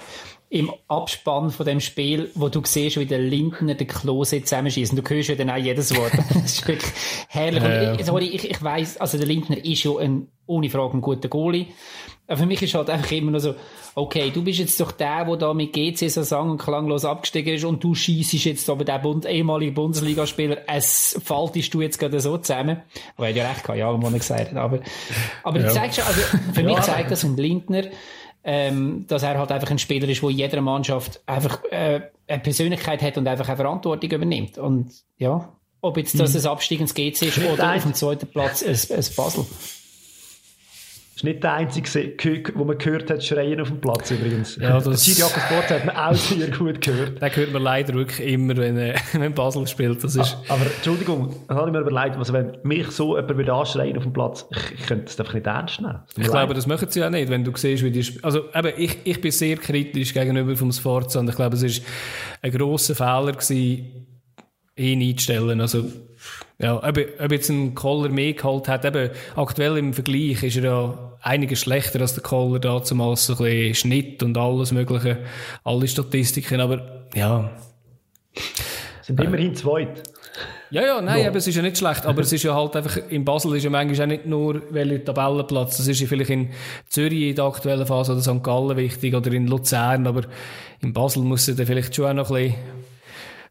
im 0.50 0.72
Abspann 0.88 1.50
von 1.50 1.66
dem 1.66 1.80
Spiel, 1.80 2.30
wo 2.36 2.50
du 2.50 2.62
siehst, 2.64 3.00
wie 3.00 3.08
der 3.08 3.18
Lindner 3.18 3.74
den 3.74 3.88
Klose 3.88 4.44
zusammenschießt. 4.44 4.96
Du 4.96 5.02
hörst 5.02 5.30
ja 5.30 5.34
dann 5.34 5.50
auch 5.50 5.58
jedes 5.58 5.96
Wort. 5.96 6.12
das 6.36 6.46
ist 6.46 6.68
wirklich 6.68 6.92
herrlich. 7.28 7.64
Ja. 7.64 7.92
Und 7.92 8.00
ich, 8.00 8.06
sorry, 8.06 8.26
ich, 8.26 8.48
ich 8.48 8.62
weiss, 8.62 8.98
also 8.98 9.18
der 9.18 9.26
Lindner 9.26 9.58
ist 9.66 9.84
ja 9.84 9.98
ein, 9.98 10.28
ohne 10.46 10.70
Frage 10.70 10.98
ein 10.98 11.02
guter 11.02 11.30
Goalie. 11.30 11.66
Aber 12.30 12.38
für 12.38 12.46
mich 12.46 12.62
ist 12.62 12.76
halt 12.76 12.92
einfach 12.92 13.12
immer 13.12 13.32
nur 13.32 13.40
so, 13.40 13.56
okay, 13.96 14.30
du 14.32 14.44
bist 14.44 14.60
jetzt 14.60 14.80
doch 14.80 14.92
der, 14.92 15.26
der 15.26 15.36
da 15.36 15.54
mit 15.56 15.74
GC 15.74 16.12
so 16.12 16.22
sang- 16.22 16.52
und 16.52 16.62
klanglos 16.62 17.04
abgestiegen 17.04 17.56
ist 17.56 17.66
und 17.66 17.84
du 17.84 17.96
schießt 17.96 18.34
jetzt 18.34 18.70
aber 18.70 18.86
der 18.86 19.00
Bund, 19.00 19.26
ehemalige 19.26 19.72
Bundesligaspieler, 19.72 20.60
es 20.68 21.20
faltest 21.24 21.74
du 21.74 21.82
jetzt 21.82 21.98
gerade 21.98 22.20
so 22.20 22.38
zusammen. 22.38 22.84
Aber 23.18 23.28
er 23.28 23.30
hat 23.30 23.36
ja 23.36 23.50
recht 23.50 23.64
gehabt, 23.64 23.80
ja, 23.80 24.02
was 24.02 24.14
er 24.14 24.20
gesagt 24.20 24.52
hat. 24.52 24.58
Aber, 24.58 24.80
aber 25.44 25.60
ja. 25.60 25.68
du 25.68 25.74
zeigst 25.74 26.06
also, 26.06 26.22
für 26.54 26.64
mich 26.64 26.80
zeigt 26.82 27.10
das 27.10 27.24
ein 27.24 27.36
Lindner, 27.36 27.86
ähm, 28.44 29.06
dass 29.08 29.24
er 29.24 29.40
halt 29.40 29.52
einfach 29.52 29.72
ein 29.72 29.80
Spieler 29.80 30.08
ist, 30.08 30.22
der 30.22 30.30
in 30.30 30.38
jeder 30.38 30.62
Mannschaft 30.62 31.22
einfach 31.26 31.64
äh, 31.72 32.02
eine 32.28 32.40
Persönlichkeit 32.44 33.02
hat 33.02 33.18
und 33.18 33.28
einfach 33.28 33.48
eine 33.48 33.58
Verantwortung 33.58 34.12
übernimmt. 34.12 34.60
Und 34.60 34.92
ja, 35.18 35.52
ob 35.82 35.98
jetzt 35.98 36.20
das 36.20 36.36
mhm. 36.36 36.42
ein 36.42 36.46
Abstieg 36.46 36.80
ins 36.80 36.94
GC 36.94 37.24
ist 37.24 37.40
oder 37.40 37.74
auf 37.74 37.82
dem 37.82 37.96
zweiten 37.96 38.28
Platz 38.28 38.62
ein, 38.62 38.98
ein 38.98 39.06
Basel 39.16 39.48
ist 41.20 41.26
nicht 41.26 41.44
der 41.44 41.54
einzige, 41.54 42.44
wo 42.56 42.64
man 42.64 42.78
gehört 42.78 43.10
hat, 43.10 43.22
schreien 43.22 43.60
auf 43.60 43.68
dem 43.68 43.82
Platz 43.82 44.10
übrigens. 44.10 44.56
Ja, 44.56 44.80
das... 44.80 45.04
Giri 45.04 45.18
Sport 45.18 45.70
hat 45.70 45.86
man 45.86 45.94
auch 45.94 46.14
sehr 46.14 46.50
gut 46.50 46.80
gehört. 46.80 47.22
Den 47.22 47.36
hört 47.36 47.52
man 47.52 47.62
leider 47.62 47.94
wirklich 47.94 48.26
immer, 48.26 48.56
wenn, 48.56 48.78
äh, 48.78 48.96
wenn 49.14 49.34
Basel 49.34 49.68
spielt. 49.68 50.02
Das 50.02 50.16
ist... 50.16 50.38
Aber 50.48 50.66
Entschuldigung, 50.66 51.36
das 51.46 51.58
habe 51.58 51.68
ich 51.68 51.74
mir 51.74 51.82
überlegt, 51.82 52.16
also 52.16 52.32
wenn 52.32 52.58
mich 52.64 52.88
so 52.92 53.18
jemand 53.18 53.38
würde 53.38 53.54
anschreien 53.54 53.98
auf 53.98 54.04
dem 54.04 54.14
Platz, 54.14 54.46
ich, 54.50 54.80
ich 54.80 54.88
könnte 54.88 55.06
das 55.06 55.20
einfach 55.20 55.34
nicht 55.34 55.46
ernst 55.46 55.82
nehmen. 55.82 56.00
Ich 56.12 56.18
leid. 56.20 56.32
glaube, 56.32 56.54
das 56.54 56.68
machen 56.68 56.88
sie 56.90 57.02
ja 57.02 57.10
nicht, 57.10 57.30
wenn 57.30 57.44
du 57.44 57.52
siehst, 57.54 57.84
wie 57.84 57.92
die 57.92 58.06
Also 58.22 58.46
eben, 58.56 58.72
ich, 58.78 59.00
ich 59.04 59.20
bin 59.20 59.32
sehr 59.32 59.58
kritisch 59.58 60.14
gegenüber 60.14 60.56
vom 60.56 60.72
Sforza 60.72 61.20
und 61.20 61.30
ich 61.30 61.36
glaube, 61.36 61.58
es 61.58 61.64
war 61.64 61.86
ein 62.44 62.52
grosser 62.52 62.96
Fehler 62.96 63.34
gewesen, 63.34 64.08
ihn 64.78 65.02
einzustellen. 65.02 65.60
Also 65.60 65.84
ja, 66.60 66.78
ob, 66.78 66.98
ob 66.98 67.32
jetzt 67.32 67.50
ein 67.50 67.76
Koller 67.76 68.08
mehr 68.08 68.32
geholt 68.32 68.70
hat, 68.70 68.86
eben 68.86 69.10
aktuell 69.36 69.78
im 69.78 69.94
Vergleich 69.94 70.44
ist 70.44 70.56
er 70.56 70.64
ja 70.64 71.09
einiges 71.22 71.60
schlechter 71.60 72.02
als 72.02 72.14
der 72.14 72.24
Koller 72.24 72.60
da 72.60 72.84
zumal 72.84 73.16
so 73.16 73.34
ein 73.34 73.38
bisschen 73.38 73.76
Schnitt 73.76 74.24
und 74.24 74.38
alles 74.38 74.72
mögliche, 74.72 75.20
alle 75.64 75.88
Statistiken, 75.88 76.62
aber 76.62 77.08
ja. 77.14 77.52
Sind 79.02 79.20
äh, 79.20 79.26
immerhin 79.26 79.56
zweit. 79.56 80.04
Ja, 80.72 80.84
ja, 80.84 81.02
nein, 81.02 81.26
aber 81.26 81.38
es 81.38 81.48
ist 81.48 81.56
ja 81.56 81.64
nicht 81.64 81.80
schlecht, 81.80 82.06
aber 82.06 82.22
es 82.22 82.32
ist 82.32 82.44
ja 82.44 82.54
halt 82.54 82.76
einfach, 82.76 82.98
in 83.10 83.26
Basel 83.26 83.56
ist 83.56 83.64
ja 83.64 83.72
manchmal 83.72 84.06
auch 84.06 84.08
nicht 84.08 84.28
nur 84.28 84.62
welcher 84.72 85.04
Tabellenplatz, 85.04 85.78
das 85.78 85.88
ist 85.88 86.00
ja 86.00 86.06
vielleicht 86.06 86.30
in 86.30 86.52
Zürich 86.88 87.30
in 87.30 87.36
der 87.36 87.46
aktuellen 87.46 87.88
Phase 87.88 88.12
oder 88.12 88.22
St. 88.22 88.44
Gallen 88.44 88.78
wichtig 88.78 89.16
oder 89.16 89.32
in 89.32 89.48
Luzern, 89.48 90.06
aber 90.06 90.26
in 90.82 90.94
Basel 90.94 91.24
muss 91.24 91.48
er 91.48 91.56
dann 91.56 91.66
vielleicht 91.66 91.96
schon 91.96 92.06
auch 92.06 92.14
noch 92.14 92.30
ein 92.30 92.50
bisschen, 92.50 92.56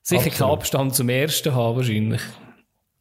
sicher 0.02 0.30
keinen 0.30 0.50
Abstand 0.52 0.94
zum 0.94 1.08
Ersten 1.08 1.54
haben 1.54 1.76
wahrscheinlich. 1.76 2.22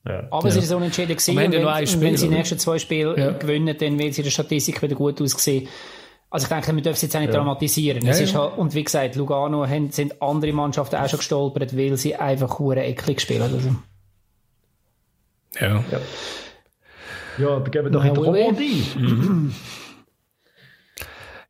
Ja. 0.08 0.28
Aber 0.30 0.48
ja. 0.48 0.56
es 0.56 0.64
ist 0.64 0.70
so 0.70 0.78
entschieden 0.78 1.10
gewesen. 1.10 1.32
Und 1.32 1.38
wenn, 1.38 1.52
ja 1.52 1.88
Spiel, 1.88 2.02
wenn 2.02 2.18
sie 2.18 2.30
die 2.30 2.36
nächsten 2.36 2.60
zwei 2.60 2.80
Spiele 2.80 3.18
ja. 3.18 3.32
gewinnen, 3.32 3.76
dann 3.78 4.00
wird 4.00 4.14
sie 4.14 4.22
in 4.22 4.26
der 4.26 4.32
Statistik 4.32 4.82
wieder 4.82 4.96
gut 4.96 5.22
aussehen. 5.22 5.68
Also 6.30 6.46
ich 6.46 6.50
denke, 6.50 6.76
wir 6.76 6.82
dürfen 6.82 6.96
es 6.96 7.02
jetzt 7.04 7.16
auch 7.16 7.22
nicht 7.22 7.34
dramatisieren. 7.34 8.06
Es 8.06 8.20
ist 8.20 8.36
halt, 8.36 8.58
und 8.58 8.74
wie 8.74 8.84
gesagt, 8.84 9.16
Lugano 9.16 9.66
haben, 9.66 9.92
sind 9.92 10.22
andere 10.22 10.52
Mannschaften 10.52 10.98
auch 10.98 11.08
schon 11.08 11.20
gestolpert, 11.20 11.78
weil 11.78 11.96
sie 11.98 12.16
einfach 12.16 12.60
hure 12.60 12.84
eklig 12.84 13.22
spielen. 13.22 13.44
Also. 13.44 13.70
Ja. 15.60 15.84
Ja, 15.92 16.02
ja 17.38 17.60
dann 17.60 17.72
geben 17.72 17.86
wir 17.86 17.92
doch 17.92 18.04
in 18.04 18.14
die 18.14 18.20
Romandie. 18.20 18.84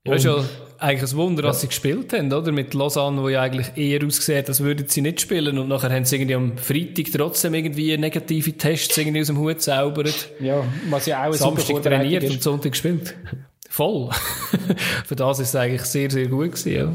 Ja, 0.08 0.16
ist 0.16 0.26
ja 0.26 0.44
eigentlich 0.80 1.12
ein 1.12 1.18
Wunder, 1.18 1.42
dass 1.44 1.62
sie 1.62 1.68
gespielt 1.68 2.14
haben, 2.14 2.32
oder? 2.32 2.52
Mit 2.52 2.74
Lausanne, 2.74 3.22
wo 3.22 3.30
ja 3.30 3.42
eigentlich 3.42 3.76
eher 3.76 4.06
aussieht, 4.06 4.48
als 4.48 4.62
würden 4.62 4.88
sie 4.88 5.02
nicht 5.02 5.22
spielen. 5.22 5.58
Und 5.58 5.68
nachher 5.68 5.90
haben 5.92 6.06
sie 6.06 6.18
irgendwie 6.18 6.36
am 6.36 6.58
Freitag 6.58 7.06
trotzdem 7.16 7.54
irgendwie 7.54 7.98
negative 7.98 8.54
Tests 8.54 8.98
irgendwie 8.98 9.22
aus 9.22 9.28
dem 9.28 9.38
Hut 9.38 9.62
zaubert. 9.62 10.30
Ja, 10.40 10.64
was 10.90 11.06
ja 11.06 11.22
auch 11.22 11.26
ein 11.28 11.34
Samstag 11.34 11.82
trainiert 11.82 12.30
und 12.30 12.42
Sonntag 12.42 12.72
gespielt. 12.72 13.16
Voll. 13.70 14.10
Für 15.06 15.16
das 15.16 15.40
ist 15.40 15.50
es 15.50 15.56
eigentlich 15.56 15.84
sehr, 15.84 16.10
sehr 16.10 16.28
gut 16.28 16.54
gewesen, 16.54 16.74
ja. 16.74 16.92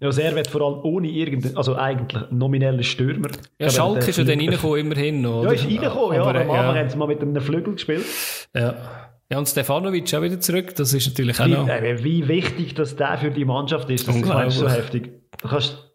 Ja, 0.00 0.10
Servet 0.10 0.48
vor 0.48 0.62
allem 0.62 0.80
ohne 0.82 1.08
irgendeinen, 1.08 1.56
also 1.56 1.76
eigentlich 1.76 2.20
nominellen 2.32 2.82
Stürmer. 2.82 3.28
Ja, 3.60 3.70
Schalke 3.70 4.10
ist 4.10 4.18
ja 4.18 4.24
dann 4.24 4.40
reingekommen, 4.40 4.80
immerhin 4.80 5.22
noch. 5.22 5.44
Ja, 5.44 5.52
ist 5.52 5.64
reingekommen, 5.64 6.16
ja, 6.16 6.22
aber 6.24 6.40
am 6.40 6.50
Anfang 6.50 6.76
haben 6.76 6.90
sie 6.90 6.96
mal 6.96 7.06
mit 7.06 7.22
einem 7.22 7.40
Flügel 7.40 7.74
gespielt. 7.74 8.04
Ja. 8.52 9.11
Ja, 9.32 9.38
und 9.38 9.48
Stefanovic 9.48 10.12
auch 10.12 10.20
wieder 10.20 10.38
zurück, 10.40 10.74
das 10.74 10.92
ist 10.92 11.06
natürlich 11.06 11.40
auch 11.40 11.46
wie, 11.46 11.52
noch... 11.52 11.66
Äh, 11.66 12.04
wie 12.04 12.28
wichtig 12.28 12.74
das 12.74 12.96
der 12.96 13.16
für 13.16 13.30
die 13.30 13.46
Mannschaft 13.46 13.88
ist, 13.88 14.06
das 14.06 14.14
ist 14.14 14.58
so 14.58 14.68
heftig. 14.68 15.10
Du, 15.40 15.48
kannst, 15.48 15.90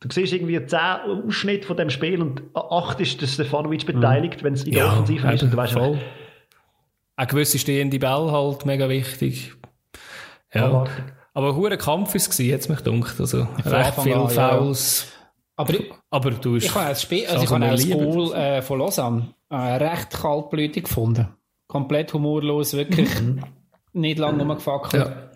du 0.00 0.08
siehst 0.10 0.32
irgendwie 0.32 0.66
10 0.66 0.78
Ausschnitte 1.24 1.68
von 1.68 1.76
dem 1.76 1.88
Spiel 1.88 2.20
und 2.20 2.42
8 2.52 2.98
ist 2.98 3.20
der 3.20 3.28
Stefanovic 3.28 3.86
beteiligt, 3.86 4.40
mhm. 4.40 4.44
wenn 4.44 4.54
es 4.54 4.64
in 4.64 4.72
der 4.72 4.86
ja, 4.86 4.92
Offensive 4.92 5.32
ist. 5.32 5.42
Und 5.44 5.52
du 5.52 5.56
weißt 5.56 5.72
voll. 5.74 6.00
Auch 7.14 7.26
gewisse 7.28 7.60
stehende 7.60 8.00
Ball 8.00 8.32
halt 8.32 8.66
mega 8.66 8.88
wichtig. 8.88 9.52
Ja. 10.52 10.84
Aber 11.32 11.50
ein 11.50 11.54
hoher 11.54 11.76
Kampf 11.76 12.08
war 12.08 12.16
es, 12.16 12.28
hat 12.28 12.38
es 12.38 12.68
mich 12.68 12.82
gedacht. 12.82 13.20
Also, 13.20 13.46
recht 13.66 14.00
viele 14.02 14.28
Fouls. 14.28 15.06
Ja. 15.06 15.28
Aber, 15.54 15.74
aber 16.10 16.30
du 16.32 16.56
hast... 16.56 16.64
Ich 16.64 16.74
habe 16.74 16.88
das 16.88 17.02
Spiel, 17.02 17.24
also 17.28 17.44
ich 17.44 17.50
habe 17.52 17.68
das 17.68 17.88
Goal 17.88 18.34
äh, 18.34 18.62
von 18.62 18.80
Lausanne 18.80 19.28
äh, 19.48 19.54
recht 19.54 20.10
kaltblütig 20.10 20.86
gefunden 20.86 21.28
komplett 21.70 22.12
humorlos, 22.12 22.74
wirklich 22.74 23.08
mhm. 23.20 23.40
nicht 23.92 24.18
lange 24.18 24.42
rumgefackelt. 24.42 25.06
Ja. 25.06 25.30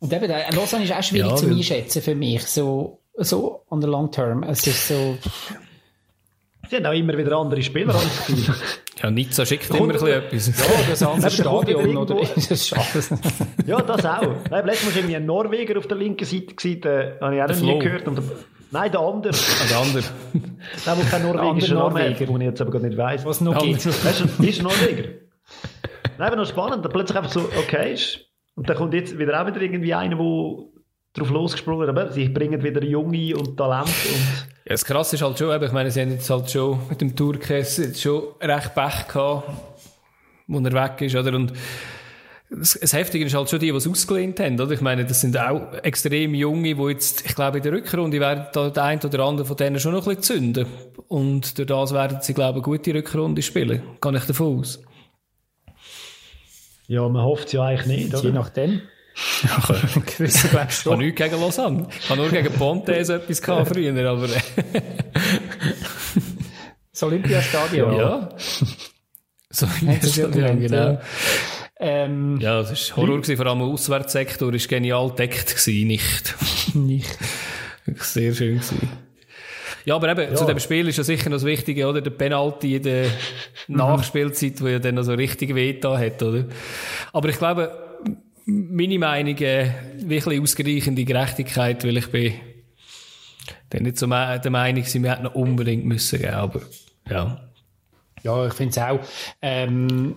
Und 0.00 0.12
eben, 0.12 0.32
Lausanne 0.56 0.84
ist 0.84 0.92
auch 0.92 1.02
schwierig 1.02 1.30
ja, 1.30 1.36
zu 1.36 1.46
einschätzen 1.46 2.02
für 2.02 2.14
mich, 2.14 2.44
so, 2.46 3.00
so 3.14 3.62
on 3.70 3.82
the 3.82 3.88
long 3.88 4.10
term. 4.10 4.42
Es 4.42 4.66
ist 4.66 4.88
so... 4.88 5.18
Sie 6.70 6.76
haben 6.76 6.86
auch 6.86 6.92
immer 6.92 7.16
wieder 7.16 7.36
andere 7.36 7.62
Spieler. 7.62 7.94
Ja, 9.00 9.12
Nizza 9.12 9.46
schickt 9.46 9.70
immer 9.70 9.94
ein 9.94 10.08
etwas. 10.08 10.48
Ja, 10.48 10.64
das 10.90 11.02
andere 11.04 11.30
Stadion, 11.30 11.96
oder? 11.98 12.16
Das 12.48 12.70
ja, 13.64 13.80
das 13.80 14.04
auch. 14.04 14.34
Nein, 14.50 14.66
letztes 14.66 14.86
Mal 14.86 14.90
war 14.90 14.96
irgendwie 14.96 15.16
ein 15.16 15.24
Norweger 15.24 15.78
auf 15.78 15.86
der 15.86 15.98
linken 15.98 16.24
Seite, 16.24 16.56
gewesen, 16.56 16.80
den 16.80 17.20
habe 17.20 17.36
ich 17.36 17.42
auch 17.42 17.48
noch 17.48 17.60
nie 17.60 17.78
gehört. 17.78 18.08
Und 18.08 18.20
Nein, 18.70 18.92
der 18.92 19.00
andere. 19.00 19.34
Ah, 19.34 19.66
der 19.68 19.78
andere. 19.78 20.04
der, 20.86 20.94
der 20.96 21.04
kein 21.06 21.22
norwegischer 21.22 21.74
Name 21.74 22.10
hat, 22.10 22.20
den 22.20 22.40
ich 22.40 22.46
jetzt 22.46 22.60
aber 22.60 22.70
gar 22.70 22.80
nicht 22.80 22.96
weiss. 22.96 23.24
Was 23.24 23.40
noch 23.40 23.62
gibt. 23.62 23.86
Weißt 23.86 24.24
du, 24.38 24.42
ist 24.44 24.62
Norweger. 24.62 25.08
Nein, 26.18 26.26
aber 26.26 26.36
noch 26.36 26.46
spannend, 26.46 26.84
da 26.84 26.88
plötzlich 26.88 27.16
einfach 27.16 27.32
so, 27.32 27.40
okay 27.56 27.94
ist. 27.94 28.20
Und 28.54 28.68
dann 28.68 28.76
kommt 28.76 28.92
jetzt 28.92 29.18
wieder 29.18 29.40
auch 29.40 29.46
wieder 29.46 29.60
irgendwie 29.60 29.94
einer, 29.94 30.16
der 30.16 30.64
drauf 31.14 31.30
losgesprungen 31.30 31.88
aber 31.88 32.12
sie 32.12 32.28
bringen 32.28 32.62
wieder 32.62 32.82
Junge 32.82 33.36
und 33.36 33.56
Talent. 33.56 33.88
Und 33.88 34.48
ja, 34.64 34.72
das 34.72 34.84
Krasse 34.84 35.16
ist 35.16 35.22
halt 35.22 35.38
schon, 35.38 35.62
ich 35.62 35.72
meine, 35.72 35.90
sie 35.90 36.00
haben 36.00 36.10
jetzt 36.10 36.28
halt 36.28 36.50
schon 36.50 36.78
mit 36.88 37.00
dem 37.00 37.14
Tourkess 37.16 38.00
schon 38.00 38.22
recht 38.40 38.74
Pech 38.74 39.08
gehabt, 39.08 39.48
wo 40.46 40.58
er 40.58 40.72
weg 40.72 41.00
ist, 41.00 41.14
oder? 41.14 41.34
Und 41.34 41.52
das 42.50 42.92
Heftige 42.92 43.26
ist 43.26 43.34
halt 43.34 43.50
schon 43.50 43.58
die, 43.58 43.70
die 43.70 43.76
es 43.76 43.86
ausgelehnt 43.86 44.40
haben, 44.40 44.58
oder? 44.58 44.72
Ich 44.72 44.80
meine, 44.80 45.04
das 45.04 45.20
sind 45.20 45.38
auch 45.38 45.72
extrem 45.82 46.34
junge, 46.34 46.74
die 46.74 46.82
jetzt, 46.84 47.26
ich 47.26 47.34
glaube, 47.34 47.58
in 47.58 47.62
der 47.62 47.72
Rückrunde 47.72 48.20
werden 48.20 48.46
da 48.52 48.70
der 48.70 48.84
eine 48.84 49.00
oder 49.02 49.24
andere 49.24 49.46
von 49.46 49.56
denen 49.56 49.78
schon 49.78 49.92
noch 49.92 50.06
ein 50.06 50.16
bisschen 50.16 50.54
zünden. 50.54 50.66
Und 51.08 51.58
durch 51.58 51.66
das 51.66 51.92
werden 51.92 52.18
sie, 52.22 52.32
glaube 52.32 52.60
ich, 52.60 52.64
eine 52.64 52.78
gute 52.78 52.94
Rückrunde 52.94 53.42
spielen. 53.42 53.82
Kann 54.00 54.14
ich 54.14 54.24
davon 54.24 54.60
aus. 54.60 54.82
Ja, 56.86 57.06
man 57.06 57.22
hofft 57.22 57.48
es 57.48 57.52
ja 57.52 57.64
eigentlich 57.64 57.86
nicht, 57.86 58.14
oder? 58.14 58.24
Je 58.24 58.32
nachdem. 58.32 58.80
Ja, 59.42 60.00
gewisse 60.16 60.48
glaube 60.48 60.68
ich 60.70 60.86
habe 60.86 60.96
nichts 60.96 61.20
gegen 61.20 61.40
Lausanne. 61.40 61.86
Ich 62.00 62.08
habe 62.08 62.20
nur 62.20 62.30
gegen 62.30 62.52
Pontes 62.54 63.08
etwas 63.10 63.42
gehabt 63.42 63.68
früher, 63.68 64.08
aber... 64.08 64.28
das 66.92 67.02
Olympiastadion. 67.02 67.96
Ja. 67.96 68.28
Das 69.50 69.62
Olympiastadion, 69.64 70.60
genau. 70.60 70.98
Ähm, 71.80 72.38
ja, 72.40 72.60
das 72.62 72.90
war 72.90 72.96
Horror, 72.96 73.16
gewesen, 73.18 73.36
vor 73.36 73.46
allem 73.46 73.60
der 73.60 73.68
Auswärtssektor 73.68 74.52
war 74.52 74.58
genial 74.58 75.12
deckt, 75.16 75.48
gewesen, 75.48 75.86
nicht. 75.86 76.34
nicht. 76.74 77.18
Sehr 77.96 78.34
schön 78.34 78.56
gewesen. 78.56 78.88
Ja, 79.84 79.94
aber 79.96 80.10
eben, 80.10 80.20
ja. 80.30 80.34
zu 80.34 80.44
dem 80.44 80.58
Spiel 80.58 80.88
ist 80.88 80.98
ja 80.98 81.04
sicher 81.04 81.30
noch 81.30 81.36
das 81.36 81.44
Wichtige, 81.44 81.86
oder? 81.86 82.00
Der 82.00 82.10
Penalty 82.10 82.76
in 82.76 82.82
der 82.82 83.06
mhm. 83.68 83.76
Nachspielzeit, 83.76 84.60
wo 84.60 84.66
ja 84.66 84.78
dann 84.78 84.96
noch 84.96 85.04
so 85.04 85.14
richtig 85.14 85.54
weh 85.54 85.80
hat, 85.82 86.22
oder? 86.22 86.44
Aber 87.12 87.28
ich 87.28 87.38
glaube, 87.38 88.02
meine 88.44 88.98
Meinung, 88.98 89.36
äh, 89.38 89.70
wirklich 89.98 90.40
ausreichende 90.40 91.04
Gerechtigkeit, 91.04 91.84
weil 91.84 91.96
ich 91.96 92.10
bin 92.10 92.34
dann 93.70 93.84
nicht 93.84 93.98
so 93.98 94.06
der 94.06 94.50
Meinung, 94.50 94.84
sie 94.84 95.08
hätten 95.08 95.22
noch 95.22 95.34
unbedingt 95.34 95.84
müssen 95.84 96.18
geben, 96.18 96.34
aber, 96.34 96.60
ja. 97.08 97.48
Ja, 98.22 98.46
ich 98.46 98.54
finde 98.54 98.70
es 98.70 98.78
auch, 98.78 99.00
ähm, 99.40 100.16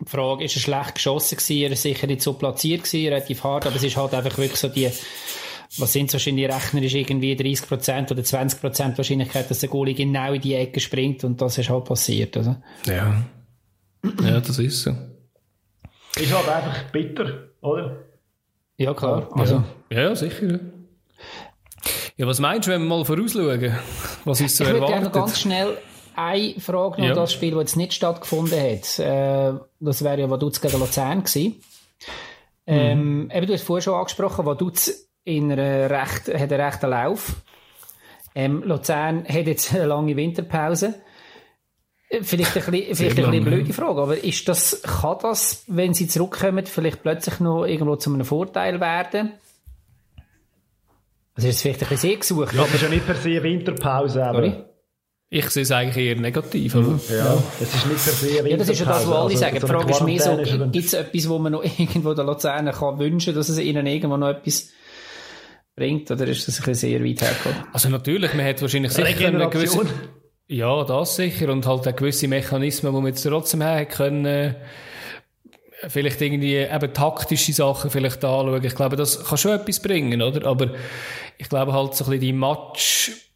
die 0.00 0.08
Frage, 0.08 0.44
ist 0.44 0.56
er 0.56 0.60
schlecht 0.60 0.94
geschossen 0.94 1.36
gewesen? 1.36 1.62
Er 1.62 1.70
ist 1.72 1.82
sicher 1.82 2.06
nicht 2.06 2.22
so 2.22 2.34
platziert 2.34 2.84
gewesen, 2.84 3.08
relativ 3.08 3.44
hart, 3.44 3.66
aber 3.66 3.76
es 3.76 3.82
ist 3.82 3.96
halt 3.96 4.14
einfach 4.14 4.36
wirklich 4.38 4.60
so 4.60 4.68
die, 4.68 4.90
was 5.78 5.92
sind 5.92 6.12
wahrscheinlich 6.12 6.48
Rechner, 6.48 6.82
ist 6.82 6.94
irgendwie 6.94 7.34
30% 7.34 8.10
oder 8.10 8.22
20% 8.22 8.96
Wahrscheinlichkeit, 8.96 9.50
dass 9.50 9.60
der 9.60 9.68
Goalie 9.68 9.94
genau 9.94 10.32
in 10.32 10.40
die 10.40 10.54
Ecke 10.54 10.80
springt 10.80 11.24
und 11.24 11.40
das 11.40 11.58
ist 11.58 11.68
halt 11.68 11.84
passiert, 11.84 12.36
also. 12.36 12.56
Ja. 12.86 13.24
Ja, 14.22 14.40
das 14.40 14.58
ist 14.58 14.82
so. 14.82 14.94
Ist 16.16 16.32
halt 16.32 16.48
einfach 16.48 16.90
bitter, 16.90 17.48
oder? 17.60 17.96
Ja, 18.76 18.94
klar. 18.94 19.28
Also. 19.32 19.64
Ja, 19.90 20.02
ja 20.02 20.16
sicher. 20.16 20.60
Ja, 22.16 22.26
was 22.26 22.40
meinst 22.40 22.66
du, 22.66 22.72
wenn 22.72 22.82
wir 22.82 22.88
mal 22.88 23.04
vorausschauen? 23.04 23.76
Was 24.24 24.40
ist 24.40 24.56
so 24.56 24.64
ich 24.64 24.70
erwartet? 24.70 24.96
Ich 24.96 25.02
würde 25.02 25.18
ganz 25.18 25.40
schnell 25.40 25.78
eine 26.18 26.60
Frage 26.60 27.00
noch, 27.00 27.08
ja. 27.08 27.14
das 27.14 27.32
Spiel, 27.32 27.52
das 27.52 27.60
jetzt 27.60 27.76
nicht 27.76 27.94
stattgefunden 27.94 28.58
hat. 28.58 28.98
Äh, 28.98 29.58
das 29.78 30.02
wäre 30.02 30.20
ja 30.20 30.28
Vaduz 30.28 30.60
gegen 30.60 30.80
Luzern 30.80 31.22
gewesen. 31.22 31.62
Ähm, 32.66 33.22
mhm. 33.24 33.30
eben, 33.30 33.46
du 33.46 33.52
hast 33.54 33.62
vorher 33.62 33.82
schon 33.82 33.94
angesprochen, 33.94 34.44
Vaduz 34.44 35.08
in 35.24 35.52
einer 35.52 35.88
recht, 35.88 36.28
hat 36.28 36.52
einen 36.52 36.60
rechten 36.60 36.90
Lauf. 36.90 37.36
Ähm, 38.34 38.62
Luzern 38.64 39.24
hat 39.26 39.46
jetzt 39.46 39.72
eine 39.72 39.86
lange 39.86 40.16
Winterpause. 40.16 40.94
Äh, 42.08 42.22
vielleicht 42.22 42.56
ein 42.56 42.70
bisschen, 42.72 42.96
vielleicht 42.96 43.18
ein 43.18 43.30
bisschen 43.30 43.44
blöde 43.44 43.72
Frage, 43.72 44.02
aber 44.02 44.22
ist 44.22 44.48
das, 44.48 44.82
kann 44.82 45.18
das, 45.22 45.64
wenn 45.68 45.94
sie 45.94 46.08
zurückkommen, 46.08 46.66
vielleicht 46.66 47.02
plötzlich 47.02 47.38
noch 47.40 47.64
irgendwo 47.64 47.96
zu 47.96 48.12
einem 48.12 48.24
Vorteil 48.24 48.80
werden? 48.80 49.32
Also 51.34 51.48
ist 51.48 51.56
es 51.56 51.62
vielleicht 51.62 51.82
ein 51.82 51.88
bisschen 51.88 52.10
sehr 52.10 52.18
gesucht. 52.18 52.54
Ja, 52.54 52.62
das 52.62 52.74
ist 52.74 52.82
ja 52.82 52.88
nicht 52.88 53.06
per 53.06 53.14
se 53.14 53.42
Winterpause, 53.42 54.26
aber... 54.26 54.42
Sorry? 54.42 54.64
Ich 55.30 55.50
sehe 55.50 55.62
es 55.62 55.70
eigentlich 55.70 56.06
eher 56.06 56.16
negativ. 56.16 56.74
Mhm. 56.74 57.00
Ja, 57.10 57.16
ja, 57.16 57.42
das 57.60 57.74
ist 57.74 57.86
nicht 57.86 58.04
per 58.04 58.12
se 58.14 58.48
Ja, 58.48 58.56
das 58.56 58.68
ist 58.70 58.80
ja 58.80 58.86
das, 58.86 59.06
was 59.06 59.14
alle 59.14 59.24
also, 59.24 59.36
sagen. 59.36 59.58
Die 59.60 59.66
Frage 59.66 59.90
ist 59.90 60.02
mehr 60.02 60.20
so, 60.20 60.36
gibt 60.70 60.86
es 60.86 60.94
etwas, 60.94 61.28
wo 61.28 61.38
man 61.38 61.52
noch 61.52 61.64
irgendwo 61.78 62.14
der 62.14 62.24
Luzerner 62.24 62.72
kann 62.72 62.98
wünschen, 62.98 63.34
dass 63.34 63.48
es 63.50 63.58
ihnen 63.58 63.86
irgendwo 63.86 64.16
noch 64.16 64.28
etwas 64.28 64.70
bringt, 65.76 66.10
oder 66.10 66.26
ist 66.26 66.48
das 66.48 66.60
ein 66.60 66.64
bisschen 66.64 66.74
sehr 66.74 67.04
weit 67.04 67.20
hergekommen? 67.20 67.68
Also 67.72 67.88
natürlich, 67.90 68.32
man 68.34 68.46
hat 68.46 68.60
wahrscheinlich 68.62 68.92
sicher 68.92 69.28
eine 69.28 69.48
gewisse... 69.50 69.86
Ja, 70.50 70.82
das 70.82 71.16
sicher. 71.16 71.52
Und 71.52 71.66
halt 71.66 71.86
auch 71.86 71.96
gewisse 71.96 72.26
Mechanismen, 72.26 72.94
die 72.94 72.98
man 72.98 73.08
jetzt 73.08 73.22
trotzdem 73.22 73.62
haben 73.62 73.86
können, 73.86 74.24
äh, 74.24 74.54
vielleicht 75.88 76.22
irgendwie 76.22 76.56
eben 76.56 76.94
taktische 76.94 77.52
Sachen 77.52 77.90
vielleicht 77.90 78.24
anschauen. 78.24 78.64
Ich 78.64 78.74
glaube, 78.74 78.96
das 78.96 79.24
kann 79.24 79.36
schon 79.36 79.52
etwas 79.52 79.80
bringen, 79.80 80.22
oder? 80.22 80.46
Aber 80.46 80.70
ich 81.36 81.50
glaube 81.50 81.74
halt 81.74 81.94
so 81.94 82.04
ein 82.04 82.10
bisschen 82.10 82.20
die 82.22 82.32
Match 82.32 83.27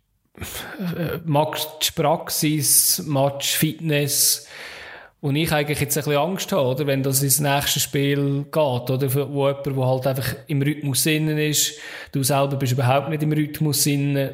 Matchpraxis, 1.25 3.03
Matchfitness, 3.07 4.47
und 5.23 5.37
ich 5.37 5.53
eigentlich 5.53 5.79
jetzt 5.79 5.97
ein 5.97 6.03
bisschen 6.03 6.19
Angst 6.19 6.51
habe, 6.51 6.67
oder? 6.67 6.87
Wenn 6.89 7.05
das 7.05 7.23
ins 7.23 7.39
nächste 7.39 7.79
Spiel 7.79 8.45
geht, 8.51 8.57
oder? 8.57 9.09
Für, 9.09 9.33
wo 9.33 9.47
jemand, 9.47 9.67
der 9.67 9.87
halt 9.87 10.07
einfach 10.09 10.35
im 10.49 10.63
Rhythmus 10.63 11.07
innen 11.07 11.39
ist, 11.39 11.79
du 12.11 12.25
selber 12.25 12.57
bist 12.57 12.73
überhaupt 12.73 13.09
nicht 13.09 13.23
im 13.23 13.31
Rhythmus 13.31 13.87
innen, 13.87 14.31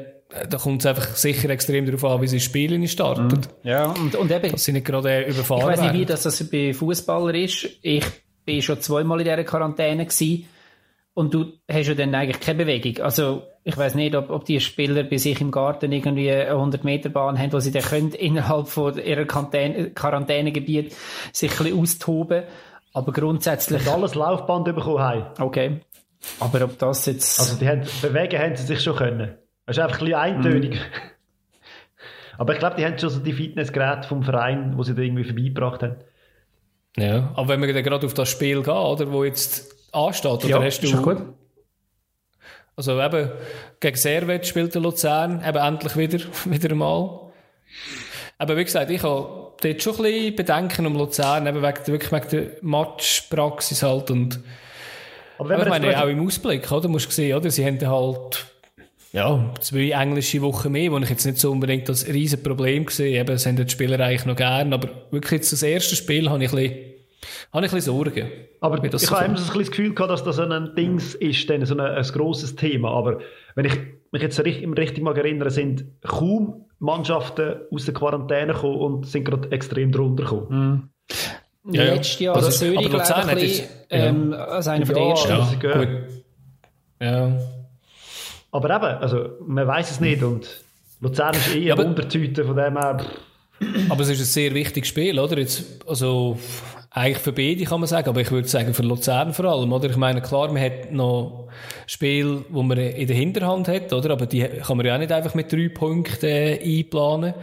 da 0.49 0.57
kommt 0.57 0.81
es 0.81 0.87
einfach 0.87 1.15
sicher 1.15 1.51
extrem 1.51 1.85
darauf 1.85 2.05
an, 2.05 2.23
wie 2.23 2.27
sie 2.27 2.41
Spiele 2.41 2.89
startet. 2.89 3.49
Mhm. 3.65 3.69
Ja, 3.69 3.91
und, 3.91 4.15
und 4.15 4.31
eben. 4.31 4.51
Dass 4.51 4.65
sie 4.65 4.73
nicht 4.73 4.87
gerade 4.87 5.25
überfahren 5.25 5.61
Ich 5.61 5.79
weiß 5.79 5.81
nicht, 5.83 6.01
wie 6.01 6.07
das, 6.07 6.23
das 6.23 6.49
bei 6.49 6.73
Fußballer 6.73 7.35
ist. 7.35 7.69
Ich 7.83 8.05
bin 8.47 8.63
schon 8.63 8.81
zweimal 8.81 9.21
in 9.21 9.25
dieser 9.25 9.45
Quarantäne 9.45 10.07
gewesen. 10.07 10.47
Und 11.15 11.35
du 11.35 11.53
hast 11.69 11.89
ja 11.89 11.95
dann 11.95 12.15
eigentlich 12.15 12.41
keine 12.41 12.65
Bewegung. 12.65 13.05
Also, 13.05 13.43
ich 13.65 13.77
weiß 13.77 13.97
nicht, 13.97 14.15
ob, 14.15 14.31
ob 14.31 14.45
die 14.45 14.61
Spieler 14.61 15.03
bei 15.03 15.17
sich 15.17 15.41
im 15.41 15.51
Garten 15.51 15.91
irgendwie 15.91 16.31
eine 16.31 16.51
100 16.51 16.85
Meter 16.85 17.09
Bahn 17.09 17.39
haben, 17.39 17.53
wo 17.53 17.59
sie 17.59 17.73
dann 17.73 17.83
können, 17.83 18.13
innerhalb 18.13 18.69
von 18.69 18.99
ihrer 18.99 19.25
Quarantäne, 19.25 19.91
Quarantänegebiet 19.91 20.95
sich 21.33 21.51
ein 21.51 21.65
bisschen 21.65 21.81
austoben. 21.81 22.45
Aber 22.93 23.13
grundsätzlich. 23.13 23.87
Und 23.87 23.93
alles 23.93 24.15
Laufband 24.15 24.65
bekommen 24.67 25.01
haben. 25.01 25.27
Okay. 25.41 25.81
Aber 26.41 26.65
ob 26.65 26.79
das 26.79 27.07
jetzt. 27.07 27.39
Also, 27.41 27.59
die 27.59 27.69
haben, 27.69 27.83
bewegen 28.01 28.41
haben 28.41 28.57
sie 28.57 28.67
sich 28.67 28.83
schon 28.83 28.97
können. 28.97 29.35
Das 29.67 29.77
ist 29.77 29.83
einfach 29.83 29.99
ein 30.01 30.07
bisschen 30.07 30.21
eintönig. 30.21 30.75
Mm. 30.77 30.79
Aber 32.39 32.53
ich 32.53 32.61
glaube, 32.61 32.77
die 32.77 32.87
haben 32.87 32.97
schon 32.99 33.11
so 33.11 33.19
die 33.19 33.33
Fitnessgeräte 33.33 34.07
vom 34.07 34.23
Verein, 34.23 34.79
wo 34.79 34.85
sie 34.85 34.95
da 34.95 35.03
irgendwie 35.03 35.25
vorbeigebracht 35.25 35.83
haben. 35.83 35.97
Ja, 36.97 37.33
aber 37.35 37.49
wenn 37.49 37.61
wir 37.61 37.73
dann 37.73 37.83
gerade 37.83 38.07
auf 38.07 38.15
das 38.15 38.29
Spiel 38.29 38.63
gehen, 38.63 38.73
oder, 38.73 39.13
wo 39.13 39.25
jetzt 39.25 39.75
ansteht, 39.93 40.31
oder 40.31 40.49
Ja, 40.49 40.63
hast 40.63 40.83
ist 40.83 40.93
du... 40.93 41.03
gut. 41.03 41.23
Also 42.77 43.01
eben, 43.01 43.31
gegen 43.81 43.97
Servet 43.97 44.47
spielt 44.47 44.75
der 44.75 44.81
Luzern, 44.81 45.43
eben 45.45 45.59
endlich 45.59 45.97
wieder, 45.97 46.19
wieder 46.45 46.71
einmal. 46.71 47.21
Aber 48.39 48.57
wie 48.57 48.65
gesagt, 48.65 48.91
ich 48.91 49.03
habe 49.03 49.53
dort 49.61 49.83
schon 49.83 49.97
ein 49.97 50.03
bisschen 50.03 50.37
Bedenken 50.37 50.87
um 50.87 50.95
Luzern, 50.97 51.47
eben 51.47 51.61
wegen, 51.61 51.87
wirklich 51.89 52.13
wegen 52.13 52.29
der 52.31 52.47
Matchpraxis 52.63 53.83
halt 53.83 54.11
und 54.13 54.41
Aber 55.39 55.49
wenn 55.49 55.57
aber 55.61 55.77
ich 55.77 55.83
meine, 55.83 56.03
auch 56.03 56.09
im 56.09 56.25
Ausblick, 56.25 56.71
oder? 56.71 56.87
Musst 56.89 57.09
du 57.09 57.11
sehen, 57.11 57.37
oder? 57.37 57.51
Sie 57.51 57.67
haben 57.67 57.85
halt, 57.85 58.47
ja, 59.13 59.53
zwei 59.61 59.91
englische 59.91 60.41
Wochen 60.43 60.71
mehr, 60.71 60.93
wo 60.93 60.99
ich 60.99 61.11
jetzt 61.11 61.27
nicht 61.27 61.39
so 61.39 61.51
unbedingt 61.51 61.89
das 61.89 62.07
riesen 62.07 62.43
Problem 62.43 62.87
gesehen 62.87 63.15
Eben, 63.15 63.27
das 63.27 63.45
haben 63.47 63.57
die 63.57 63.69
Spieler 63.69 63.99
eigentlich 63.99 64.27
noch 64.27 64.37
gern, 64.37 64.73
aber 64.73 64.89
wirklich 65.11 65.41
jetzt 65.41 65.53
das 65.53 65.65
erste 65.65 65.97
Spiel 65.97 66.31
habe 66.31 66.45
ich 66.45 66.53
ein 66.53 66.57
bisschen, 66.57 66.98
habe 67.53 67.67
ich 67.67 67.73
ein 67.73 67.77
bisschen 67.77 67.81
Sorgen. 67.95 68.29
Aber 68.61 68.79
das 68.79 69.03
ich 69.03 69.09
so 69.09 69.17
habe 69.17 69.27
immer 69.27 69.37
so 69.37 69.43
ein 69.43 69.47
bisschen 69.47 69.61
das 69.61 69.71
Gefühl 69.71 69.95
gehabt, 69.95 70.11
dass 70.13 70.25
das 70.25 70.37
so 70.37 70.43
ein 70.43 70.75
Dings 70.77 71.15
ist, 71.15 71.49
dann 71.51 71.65
so 71.67 71.75
ein, 71.75 71.81
ein 71.81 72.03
grosses 72.05 72.55
Thema. 72.57 72.91
Aber 72.91 73.19
wenn 73.55 73.65
ich 73.65 73.77
mich 74.13 74.23
jetzt 74.23 74.39
richtig, 74.43 75.01
mag 75.03 75.17
erinnere, 75.19 75.51
sind 75.51 75.85
kaum 76.03 76.65
Mannschaften 76.79 77.57
aus 77.73 77.85
der 77.85 77.95
Quarantäne 77.95 78.53
gekommen 78.53 78.77
und 78.79 79.07
sind 79.07 79.25
gerade 79.25 79.51
extrem 79.51 79.91
drunter 79.93 80.25
gekommen. 80.25 80.91
Ja, 81.71 81.85
ja. 81.85 81.95
Letztes 81.95 82.21
Jahr, 82.21 82.41
Zürich, 82.51 82.79
aber 82.79 82.89
glaube 82.89 83.03
ich, 83.05 83.09
Luzern 83.11 83.29
ein 83.29 83.37
bisschen, 83.37 83.67
ähm, 83.91 84.33
als 84.33 84.69
einer 84.69 84.87
von 84.87 84.95
der 84.95 85.05
Ja, 85.05 85.11
ersten. 85.11 85.29
das 85.29 85.53
Ja, 85.63 85.71
ist 85.73 85.79
gut. 85.79 85.89
Ja. 87.01 87.39
Aber 88.51 88.71
eben, 88.77 88.85
also, 89.03 89.29
man 89.47 89.67
weiß 89.67 89.91
es 89.91 90.01
nicht. 90.01 90.23
Und 90.23 90.49
Luzern 91.01 91.35
ist 91.35 91.55
eh 91.55 91.61
eine 91.65 91.73
aber- 91.73 91.85
Wundertüte, 91.85 92.45
von 92.45 92.57
dem 92.57 92.79
her. 92.79 92.99
Aber 93.89 94.01
es 94.03 94.09
ist 94.09 94.21
ein 94.21 94.25
sehr 94.25 94.55
wichtiges 94.55 94.89
Spiel, 94.89 95.19
oder? 95.19 95.37
Jetzt, 95.39 95.85
also, 95.87 96.39
eigentlich 96.91 97.19
für 97.19 97.33
beide 97.33 97.65
kann 97.65 97.81
man 97.81 97.89
sagen, 97.89 98.09
aber 98.09 98.21
ich 98.21 98.31
würde 98.31 98.49
sagen 98.49 98.73
für 98.75 98.83
Luzern 98.83 99.35
vor 99.35 99.45
allem, 99.45 99.73
oder? 99.73 99.91
Ich 99.91 99.97
meine, 99.97 100.23
klar, 100.23 100.51
man 100.51 100.63
hat 100.63 100.91
noch 100.91 101.49
Spiel, 101.87 102.45
wo 102.49 102.63
man 102.63 102.79
in 102.79 103.07
der 103.07 103.17
Hinterhand 103.17 103.69
hat, 103.69 103.93
oder? 103.93 104.11
Aber 104.11 104.27
die 104.27 104.43
kann 104.43 104.77
man 104.77 104.87
ja 104.87 104.95
auch 104.95 104.99
nicht 104.99 105.13
einfach 105.13 105.35
mit 105.35 105.53
drei 105.53 105.69
Punkten 105.69 106.27
äh, 106.27 106.59
einplanen. 106.63 107.35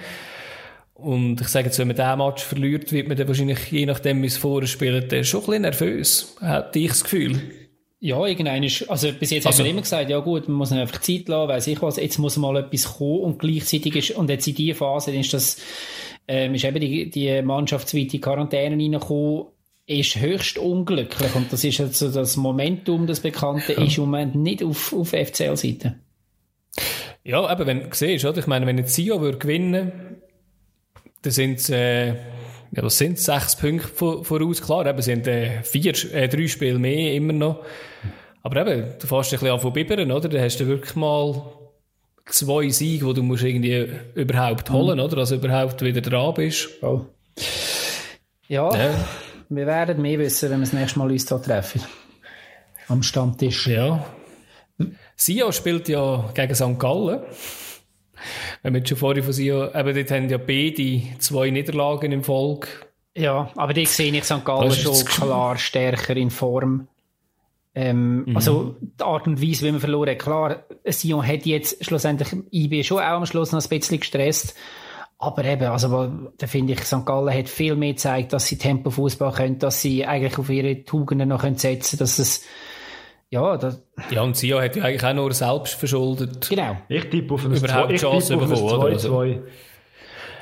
Und 0.95 1.41
ich 1.41 1.47
sage 1.49 1.65
jetzt, 1.67 1.77
wenn 1.77 1.87
man 1.87 1.95
diesen 1.97 2.17
Match 2.17 2.43
verliert, 2.43 2.91
wird 2.91 3.07
man 3.07 3.17
dann 3.17 3.27
wahrscheinlich, 3.27 3.69
je 3.69 3.85
nachdem, 3.85 4.21
wie 4.23 4.27
es 4.27 4.37
vorher 4.37 4.67
spielt, 4.67 5.11
schon 5.27 5.41
ein 5.41 5.45
bisschen 5.45 5.61
nervös. 5.61 6.35
Hätte 6.39 6.79
ich 6.79 6.87
das 6.87 7.03
Gefühl. 7.03 7.39
Ja, 7.99 8.25
irgendein 8.25 8.63
ist, 8.63 8.89
also 8.89 9.11
bis 9.11 9.31
jetzt 9.31 9.45
Also- 9.47 9.59
haben 9.59 9.65
wir 9.65 9.71
immer 9.71 9.81
gesagt, 9.81 10.09
ja 10.09 10.19
gut, 10.19 10.47
man 10.47 10.57
muss 10.57 10.71
einfach 10.71 11.01
Zeit 11.01 11.27
lassen, 11.27 11.49
weiss 11.49 11.67
ich 11.67 11.81
was, 11.81 11.97
jetzt 11.97 12.17
muss 12.17 12.37
mal 12.37 12.55
etwas 12.57 12.97
kommen 12.97 13.19
und 13.21 13.39
gleichzeitig 13.39 13.95
ist, 13.95 14.11
und 14.11 14.29
jetzt 14.29 14.47
in 14.47 14.55
dieser 14.55 14.77
Phase 14.77 15.11
ist 15.15 15.33
das, 15.33 15.57
ähm, 16.27 16.55
ist 16.55 16.63
eben 16.65 16.79
die, 16.79 17.09
die 17.09 17.41
mannschaftsweite 17.41 18.19
Quarantäne 18.19 18.75
reingekommen, 18.75 19.45
ist 19.87 20.15
höchst 20.19 20.57
unglücklich 20.57 21.35
und 21.35 21.51
das 21.53 21.63
ist 21.63 21.77
jetzt 21.77 21.99
so 21.99 22.09
das 22.11 22.37
Momentum, 22.37 23.05
das 23.05 23.19
Bekannte, 23.19 23.73
ist 23.73 23.97
im 23.97 24.05
Moment 24.05 24.35
nicht 24.35 24.63
auf, 24.63 24.91
auf 24.93 25.09
FCL-Seite. 25.09 25.95
Ja, 27.23 27.51
eben, 27.51 27.67
wenn 27.67 27.79
du 27.81 27.87
siehst, 27.91 28.25
oder? 28.25 28.39
Ich 28.39 28.47
meine, 28.47 28.65
wenn 28.65 28.77
jetzt 28.77 28.93
Sio 28.95 29.21
würde 29.21 29.37
gewinnen, 29.37 29.91
dann 31.21 31.31
sind 31.31 31.59
es, 31.59 31.69
äh, 31.69 32.07
ja, 32.09 32.83
was 32.83 32.97
sind 32.97 33.17
sechs 33.19 33.55
Punkte 33.55 33.87
vo- 33.87 34.23
voraus. 34.23 34.61
Klar, 34.61 34.85
eben, 34.87 35.01
sind 35.01 35.25
äh, 35.27 35.63
vier, 35.63 35.93
äh, 36.13 36.27
drei 36.27 36.47
Spiele 36.47 36.77
mehr 36.79 37.13
immer 37.13 37.33
noch. 37.33 37.63
Aber 38.43 38.61
eben, 38.67 38.93
du 38.99 39.07
fährst 39.07 39.33
ein 39.33 39.39
bisschen 39.39 39.53
an 39.53 39.59
von 39.59 39.73
bibbern, 39.73 40.11
oder? 40.11 40.29
Dann 40.29 40.41
hast 40.41 40.59
du 40.59 40.67
wirklich 40.67 40.95
mal 40.95 41.41
zwei 42.25 42.69
Siege, 42.69 43.05
die 43.05 43.13
du 43.13 43.23
musst 43.23 43.43
irgendwie 43.43 43.87
überhaupt 44.15 44.69
holen, 44.69 44.99
oder? 44.99 45.17
Also 45.17 45.35
überhaupt 45.35 45.81
wieder 45.81 46.01
dran 46.01 46.33
bist. 46.33 46.69
Oh. 46.81 47.01
Ja, 48.47 48.71
Ja. 48.75 48.93
wir 49.49 49.65
werden 49.65 50.01
mehr 50.01 50.19
wissen, 50.19 50.49
wenn 50.49 50.59
wir 50.59 50.65
das 50.65 50.73
nächste 50.73 50.99
Mal 50.99 51.11
uns 51.11 51.25
da 51.25 51.37
treffen. 51.37 51.81
Am 52.87 53.01
Stammtisch. 53.03 53.67
Ja. 53.67 54.05
Sio 55.15 55.51
spielt 55.51 55.87
ja 55.89 56.29
gegen 56.33 56.53
St. 56.55 56.77
Gallen. 56.77 57.21
Wenn 58.63 58.73
wir 58.73 58.85
schon 58.85 58.97
vorhin 58.97 59.23
von 59.23 59.33
Sio, 59.33 59.67
eben 59.73 59.95
dort 59.95 60.11
haben 60.11 60.29
ja 60.29 60.37
beide 60.37 61.01
zwei 61.19 61.49
Niederlagen 61.49 62.11
im 62.11 62.23
Folge. 62.23 62.67
Ja, 63.15 63.49
aber 63.55 63.73
die 63.73 63.85
sehe 63.85 64.11
ich 64.11 64.23
St. 64.25 64.43
Gallen 64.43 64.71
schon 64.71 65.05
klar 65.05 65.57
stärker 65.57 66.15
in 66.17 66.29
Form. 66.29 66.87
Ähm, 67.75 68.23
Mhm. 68.25 68.35
Also 68.37 68.75
die 68.79 69.03
Art 69.03 69.27
und 69.27 69.41
Weise, 69.41 69.65
wie 69.65 69.71
man 69.71 69.81
verloren 69.81 70.09
hat. 70.11 70.19
Klar, 70.19 70.63
Sion 70.85 71.25
hat 71.27 71.45
jetzt 71.45 71.83
schlussendlich 71.83 72.29
IB 72.51 72.83
schon 72.83 72.99
auch 72.99 73.17
am 73.17 73.25
Schluss 73.25 73.51
noch 73.51 73.61
ein 73.61 73.69
bisschen 73.69 73.99
gestresst. 73.99 74.55
Aber 75.17 75.45
eben, 75.45 75.65
also 75.65 76.09
da 76.37 76.47
finde 76.47 76.73
ich, 76.73 76.79
St. 76.83 77.05
Gallen 77.05 77.33
hat 77.33 77.47
viel 77.49 77.75
mehr 77.75 77.91
gezeigt, 77.93 78.33
dass 78.33 78.47
sie 78.47 78.57
Tempo-Fußball 78.57 79.31
können, 79.31 79.59
dass 79.59 79.81
sie 79.81 80.05
eigentlich 80.05 80.37
auf 80.37 80.49
ihre 80.49 80.83
Tugenden 80.83 81.29
noch 81.29 81.41
können 81.41 81.57
setzen 81.57 81.97
dass 81.97 82.19
es 82.19 82.43
ja, 83.29 83.57
das, 83.57 83.81
Ja, 84.11 84.21
und 84.21 84.35
Sio 84.37 84.61
hat 84.61 84.75
ja 84.75 84.83
eigentlich 84.83 85.03
auch 85.03 85.13
nur 85.13 85.33
selbst 85.33 85.73
verschuldet. 85.75 86.47
genau. 86.49 86.77
Ich 86.89 87.09
tippe 87.09 87.33
auf 87.33 87.45
ein 87.45 87.53
Überhaupt 87.55 87.87
2 87.89 87.93
ich 87.95 88.01
Chance 88.01 88.37
bekommen, 88.37 88.53
oder? 88.61 88.83
Also- 88.87 89.09
2-2. 89.19 89.41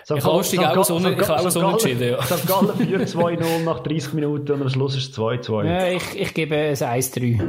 St. 0.03 0.11
Ich 0.17 0.21
St. 0.21 0.59
auch 0.59 0.83
so 0.83 0.95
unentschieden, 0.95 2.09
ja. 2.09 2.21
St. 2.21 2.47
Gallen 2.47 2.75
führt 2.75 3.07
2-0 3.07 3.63
nach 3.63 3.79
30 3.79 4.13
Minuten 4.13 4.51
und 4.51 4.61
am 4.61 4.69
Schluss 4.69 4.95
ist 4.95 5.11
es 5.11 5.17
2-2. 5.17 5.65
Ja, 5.65 5.87
ich, 5.87 6.19
ich 6.19 6.33
gebe 6.33 6.55
es 6.55 6.81
1-3. 6.81 7.41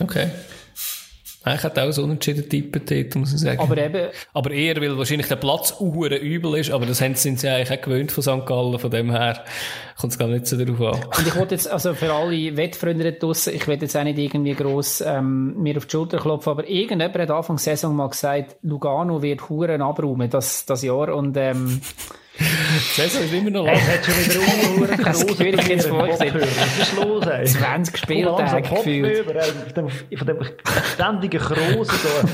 Okay. 0.00 0.30
Ich 1.54 1.62
hätte 1.62 1.82
auch 1.82 1.92
so 1.92 2.02
unentschieden 2.02 2.48
tippen 2.48 2.82
dort, 2.84 3.14
muss 3.14 3.32
ich 3.32 3.38
sagen. 3.38 3.60
Aber 3.60 3.78
eben, 3.78 4.08
Aber 4.32 4.50
eher, 4.50 4.80
weil 4.80 4.98
wahrscheinlich 4.98 5.28
der 5.28 5.36
Platz 5.36 5.74
uhren 5.78 6.18
übel 6.18 6.56
ist, 6.56 6.72
aber 6.72 6.86
das 6.86 6.98
sind 6.98 7.18
sie 7.18 7.48
eigentlich 7.48 7.78
auch 7.78 7.82
gewöhnt 7.82 8.10
von 8.10 8.22
St. 8.22 8.46
Gallen, 8.46 8.78
von 8.78 8.90
dem 8.90 9.10
her 9.12 9.44
kommt 9.96 10.12
es 10.12 10.18
gar 10.18 10.26
nicht 10.26 10.46
so 10.46 10.56
darauf 10.56 10.80
an. 10.80 11.04
Und 11.04 11.26
ich 11.26 11.36
wollte 11.36 11.54
jetzt, 11.54 11.70
also 11.70 11.94
für 11.94 12.12
alle 12.12 12.56
Wettfreunde 12.56 13.12
draussen, 13.12 13.54
ich 13.54 13.66
will 13.68 13.80
jetzt 13.80 13.96
auch 13.96 14.02
nicht 14.02 14.18
irgendwie 14.18 14.54
gross 14.54 15.00
ähm, 15.00 15.54
mir 15.62 15.76
auf 15.76 15.86
die 15.86 15.92
Schulter 15.92 16.18
klopfen, 16.18 16.50
aber 16.50 16.68
irgendjemand 16.68 17.16
hat 17.16 17.30
Anfang 17.30 17.56
der 17.56 17.62
Saison 17.62 17.94
mal 17.94 18.08
gesagt, 18.08 18.56
Lugano 18.62 19.22
wird 19.22 19.48
Huren 19.48 19.82
abräumen, 19.82 20.28
das, 20.28 20.66
das 20.66 20.82
Jahr. 20.82 21.14
Und 21.14 21.36
ähm, 21.36 21.80
Saison 22.94 23.22
ist 23.22 23.32
immer 23.32 23.50
noch 23.50 23.64
lang. 23.66 23.74
Es 23.76 23.88
hat 23.88 24.04
schon 24.04 24.14
wieder 24.14 24.80
Uhren 24.80 25.04
Das 25.04 25.20
große 25.20 25.36
Gefühl, 25.36 25.58
ich 25.58 25.68
jetzt 25.68 25.86
vorgesehen. 25.88 26.34
Was 26.34 26.88
ist 26.88 26.96
los, 26.96 27.26
ey? 27.26 27.44
20 27.46 27.96
Spieltage 27.98 28.62
gefühlt. 28.62 29.24
Von 30.18 30.26
dem, 30.26 30.38
ständigen 30.94 31.40
Krosen 31.40 31.94
da. 32.22 32.28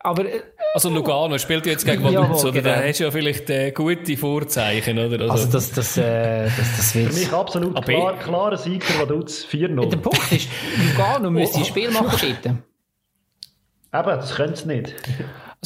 Aber 0.00 0.24
äh, 0.26 0.40
Also 0.74 0.88
Lugano 0.90 1.38
spielt 1.38 1.64
jetzt 1.66 1.84
gegen 1.86 2.02
Vaduz, 2.04 2.44
oder? 2.44 2.52
genau. 2.52 2.68
Da 2.76 2.82
hast 2.84 3.00
du 3.00 3.04
ja 3.04 3.10
vielleicht 3.10 3.48
äh, 3.50 3.70
gute 3.72 4.16
Vorzeichen, 4.16 4.98
oder? 4.98 5.20
Also, 5.22 5.32
also 5.32 5.52
das, 5.52 5.70
das, 5.72 5.96
äh, 5.96 6.44
das, 6.44 6.76
das 6.76 6.92
Für 6.92 6.98
wird... 7.04 7.14
mich 7.14 7.32
absolut 7.32 7.76
Aber 7.76 7.84
klar, 7.86 8.14
ich- 8.18 8.24
klarer 8.24 8.56
Sieg 8.58 8.84
für 8.84 9.00
Vaduz, 9.00 9.46
Der 9.52 9.60
4-0. 9.60 9.96
Punkt 9.98 10.32
ist, 10.32 10.48
Lugano 10.90 11.30
müsste 11.30 11.58
ein 11.58 11.64
Spiel 11.64 11.90
machen 11.90 12.18
dort. 12.20 12.46
Eben, 12.46 12.60
das 14.20 14.34
können 14.34 14.54
sie 14.54 14.66
nicht. 14.66 14.94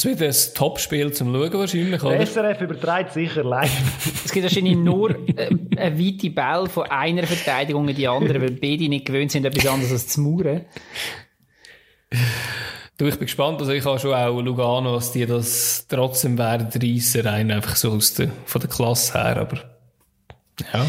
Es 0.01 0.07
wird 0.07 0.23
ein 0.23 0.55
Top-Spiel 0.55 1.13
zum 1.13 1.35
Schauen 1.35 1.53
wahrscheinlich, 1.53 2.03
oder? 2.03 2.17
Der 2.17 2.27
SRF 2.27 2.61
überträgt 2.63 3.13
sicher 3.13 3.45
live. 3.45 3.71
Es 4.25 4.33
gibt 4.33 4.45
wahrscheinlich 4.45 4.77
nur 4.77 5.11
äh, 5.11 5.51
eine 5.77 5.99
weite 5.99 6.31
Ball 6.31 6.69
von 6.69 6.85
einer 6.85 7.25
Verteidigung 7.27 7.87
in 7.87 7.97
die 7.97 8.09
andere, 8.09 8.41
weil 8.41 8.53
beide 8.53 8.89
nicht 8.89 9.05
gewöhnt 9.05 9.31
sind, 9.31 9.45
etwas 9.45 9.67
anderes 9.67 9.93
als 9.93 10.09
zu 10.09 10.23
mauern. 10.23 10.65
Du, 12.97 13.07
ich 13.07 13.17
bin 13.17 13.27
gespannt. 13.27 13.61
Also 13.61 13.73
ich 13.73 13.85
habe 13.85 13.99
schon 13.99 14.15
auch 14.15 14.41
Lugano, 14.41 14.95
dass 14.95 15.13
die 15.13 15.27
das 15.27 15.87
trotzdem 15.87 16.39
werden 16.39 16.69
reissen, 16.83 17.27
rein 17.27 17.51
einfach 17.51 17.77
so 17.77 17.91
aus 17.93 18.15
der, 18.15 18.31
von 18.47 18.61
der 18.61 18.71
Klasse 18.71 19.13
her, 19.23 19.37
aber 19.37 19.59
ja. 20.73 20.87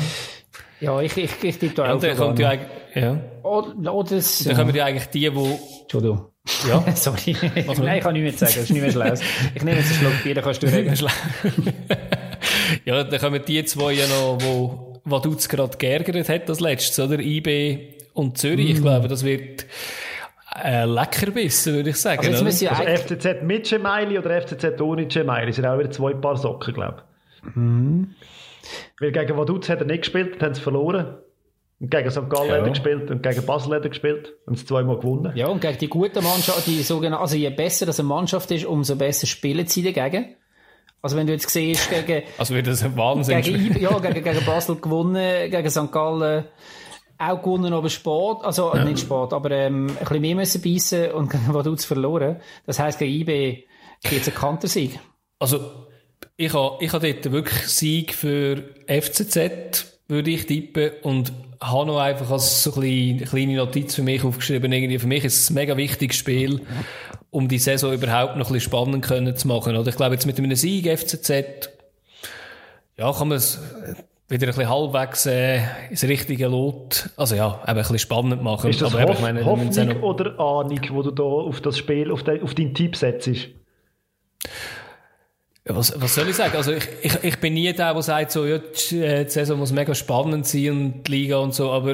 Ja, 0.80 1.02
ich, 1.02 1.17
ich, 1.17 1.43
ich 1.43 1.60
tippe 1.60 1.76
da 1.76 1.88
Ja, 1.88 1.95
auch 1.95 2.02
Lugano. 2.02 2.62
ja. 2.95 3.19
Oder, 3.43 3.93
oder 3.93 4.12
es, 4.13 4.39
Dann 4.45 4.56
kommen 4.56 4.74
ja 4.74 4.86
eigentlich 4.86 5.08
die, 5.08 5.30
die, 5.30 5.58
Entschuldigung. 5.82 6.31
Ja. 6.67 6.84
Sorry. 6.95 7.36
Nein, 7.56 7.97
ich 7.97 8.04
kann 8.04 8.13
nicht 8.13 8.23
mehr 8.23 8.34
sagen. 8.34 8.54
Das 8.56 8.58
ist 8.58 8.69
nicht 8.71 8.82
mehr 8.82 8.91
schlau. 8.91 9.13
Ich 9.54 9.63
nehme 9.63 9.77
jetzt 9.77 9.91
einen 9.91 9.99
Schluck 9.99 10.23
Bier, 10.23 10.36
dann 10.36 10.43
kannst 10.43 10.63
du 10.63 10.67
reden. 10.71 10.95
ja, 12.86 13.04
dann 13.04 13.19
kommen 13.19 13.41
die 13.45 13.63
zwei 13.65 13.93
ja 13.93 14.08
noch, 14.08 14.38
wo 14.41 15.01
Vaduz 15.04 15.49
gerade 15.49 15.77
geärgert 15.77 16.30
hat, 16.30 16.49
das 16.49 16.60
letzte, 16.60 17.06
oder? 17.06 17.19
IB 17.19 17.95
und 18.13 18.38
Zürich. 18.38 18.73
Mm. 18.73 18.75
Ich 18.75 18.82
glaube, 18.82 19.08
das 19.08 19.23
wird 19.23 19.65
äh, 20.63 20.86
Leckerbissen, 20.86 21.75
würde 21.75 21.91
ich 21.91 21.97
sagen. 21.97 22.25
Also 22.25 22.45
jetzt 22.45 22.62
ja 22.62 22.71
Also 22.71 23.04
FCZ 23.04 23.43
mit 23.43 23.69
Gemaili 23.69 24.17
oder 24.17 24.41
FCZ 24.41 24.80
ohne 24.82 25.08
Gemaili 25.08 25.54
sind 25.54 25.65
auch 25.65 25.80
wieder 25.80 25.91
zwei 25.91 26.13
Paar 26.13 26.38
Socken, 26.38 26.73
glaube 26.73 27.04
ich. 27.43 27.56
Mhm. 27.56 28.15
Weil 28.99 29.12
gegen 29.12 29.38
Vaduz 29.38 29.69
hat 29.69 29.80
er 29.80 29.86
nicht 29.86 30.04
gespielt, 30.04 30.36
dann 30.36 30.47
haben 30.49 30.54
sie 30.54 30.62
verloren. 30.62 31.17
Und 31.82 31.89
gegen 31.91 32.12
St. 32.12 32.30
Gallen 32.30 32.50
Ja. 32.50 32.58
hat 32.58 32.63
er 32.63 32.70
gespielt 32.70 33.10
und 33.12 33.24
gegen 33.24 33.44
Basel 33.46 33.76
hat 33.76 33.84
er 33.84 33.89
gespielt 33.89 34.34
und 34.46 34.58
sie 34.58 34.65
zweimal 34.65 34.98
gewonnen. 34.98 35.34
ja, 35.36 35.48
und 35.48 35.60
gegen 35.62 35.78
die 35.80 35.88
gute 35.89 36.22
Mannschaft, 36.22 36.67
die 36.67 36.82
sogenannte, 36.84 37.22
also 37.22 37.36
je 37.36 37.49
besser 37.49 37.86
das 37.88 37.99
eine 37.99 38.08
Mannschaft 38.08 38.51
ist, 38.51 38.66
umso 38.66 38.95
besser 38.95 39.26
spielen 39.28 39.66
sie 39.66 39.82
dagegen. 39.91 40.36
Also 41.01 41.18
wenn 41.18 41.26
du 41.26 41.34
jetzt 41.34 41.49
siehst, 41.49 41.89
gegen, 41.89 42.24
Also 42.38 42.53
wird 42.53 42.68
das 42.68 42.84
ein 42.84 42.95
Wahnsinn. 42.95 43.41
gegen, 43.41 43.80
ja, 43.82 43.97
gegen, 43.97 44.24
gegen 44.24 44.45
Basel 44.45 44.76
gewonnen, 44.76 45.49
gegen 45.49 45.70
St. 45.72 45.91
Gallen 45.91 46.45
auch 47.18 47.41
gewonnen, 47.41 47.74
aber 47.74 47.89
spät, 47.89 48.38
also 48.43 48.74
nicht 48.76 48.99
spät, 48.99 49.34
aber 49.34 49.49
ähm, 49.51 49.88
ein 49.88 49.95
bisschen 49.95 50.22
mehr 50.22 50.36
müssen 50.36 50.62
beißen 50.62 51.12
und 51.12 51.30
gegen 51.32 51.51
Vaduz 51.53 51.86
verloren. 51.86 52.39
Das 52.68 52.78
heisst, 52.80 52.99
gegen 52.99 53.12
IB 53.22 53.64
gibt 54.03 54.22
es 54.22 54.28
einen 54.28 54.38
Kantersieg. 54.38 54.99
Also, 55.39 55.60
ich 56.38 56.53
habe 56.53 56.78
ich 56.84 56.93
ha 56.93 56.99
dort 56.99 57.32
wirklich 57.32 57.60
Sieg 57.68 58.14
für 58.14 58.64
FCZ, 58.88 59.99
würde 60.08 60.30
ich 60.32 60.45
tippen 60.45 60.91
und 61.03 61.32
habe 61.62 61.86
noch 61.86 61.99
einfach 61.99 62.30
als 62.32 62.64
so 62.64 62.74
eine 62.74 63.18
kleine 63.18 63.55
Notiz 63.55 63.95
für 63.95 64.03
mich 64.03 64.24
aufgeschrieben. 64.24 64.72
Irgendwie 64.72 64.99
für 64.99 65.07
mich 65.07 65.24
ist 65.24 65.43
es 65.43 65.49
ein 65.51 65.53
mega 65.53 65.78
wichtiges 65.78 66.18
Spiel, 66.18 66.62
um 67.30 67.47
die 67.47 67.59
Saison 67.59 67.93
überhaupt 67.93 68.36
noch 68.36 68.47
ein 68.47 68.53
bisschen 68.53 68.72
spannend 68.72 69.05
können 69.05 69.36
zu 69.36 69.47
machen. 69.47 69.78
Oder 69.78 69.89
ich 69.89 69.95
glaube, 69.95 70.16
jetzt 70.16 70.26
mit 70.26 70.38
einem 70.38 70.55
Sieg 70.55 70.88
FCZ, 70.88 71.70
ja, 72.97 73.14
kann 73.14 73.28
man 73.28 73.38
es 73.38 73.59
wieder 74.28 74.47
ein 74.47 74.53
bisschen 74.53 74.70
halbwegs 74.70 75.26
äh, 75.26 75.59
ins 75.89 76.03
richtige 76.03 76.47
Lot, 76.47 77.09
also 77.18 77.36
ja, 77.36 77.59
eben 77.64 77.68
ein 77.68 77.76
bisschen 77.76 77.99
spannend 77.99 78.41
machen. 78.41 78.70
Ist 78.70 78.82
das 78.82 78.95
Aber 78.95 79.03
Hoff 79.03 79.16
ich 79.18 79.22
meine, 79.22 79.43
Hoffnung 79.45 80.01
oder 80.01 80.39
Ahnung, 80.39 80.80
wo 80.91 81.03
du 81.03 81.12
da 81.12 81.24
auf 81.24 81.59
das 81.59 81.78
Spiel, 81.78 82.12
auf, 82.12 82.24
de, 82.24 82.41
auf 82.41 82.55
deinen 82.55 82.74
Tipp 82.74 82.95
setzt? 82.95 83.30
Was, 85.66 85.93
was 86.01 86.16
soll 86.16 86.28
ich 86.28 86.36
sagen? 86.36 86.57
Also 86.57 86.74
ich, 86.74 86.88
ich, 87.03 87.24
ich 87.24 87.38
bin 87.38 87.53
nie 87.53 87.72
der, 87.72 87.93
der 87.93 88.01
sagt 88.01 88.32
so, 88.32 88.45
ja, 88.45 88.57
die 88.57 88.99
äh, 88.99 89.30
Saison 89.30 89.59
muss 89.59 89.72
mega 89.72 89.93
spannend 89.93 90.47
sein 90.47 90.70
und 90.70 91.07
die 91.07 91.12
Liga 91.12 91.38
und 91.38 91.53
so, 91.53 91.72
aber 91.72 91.93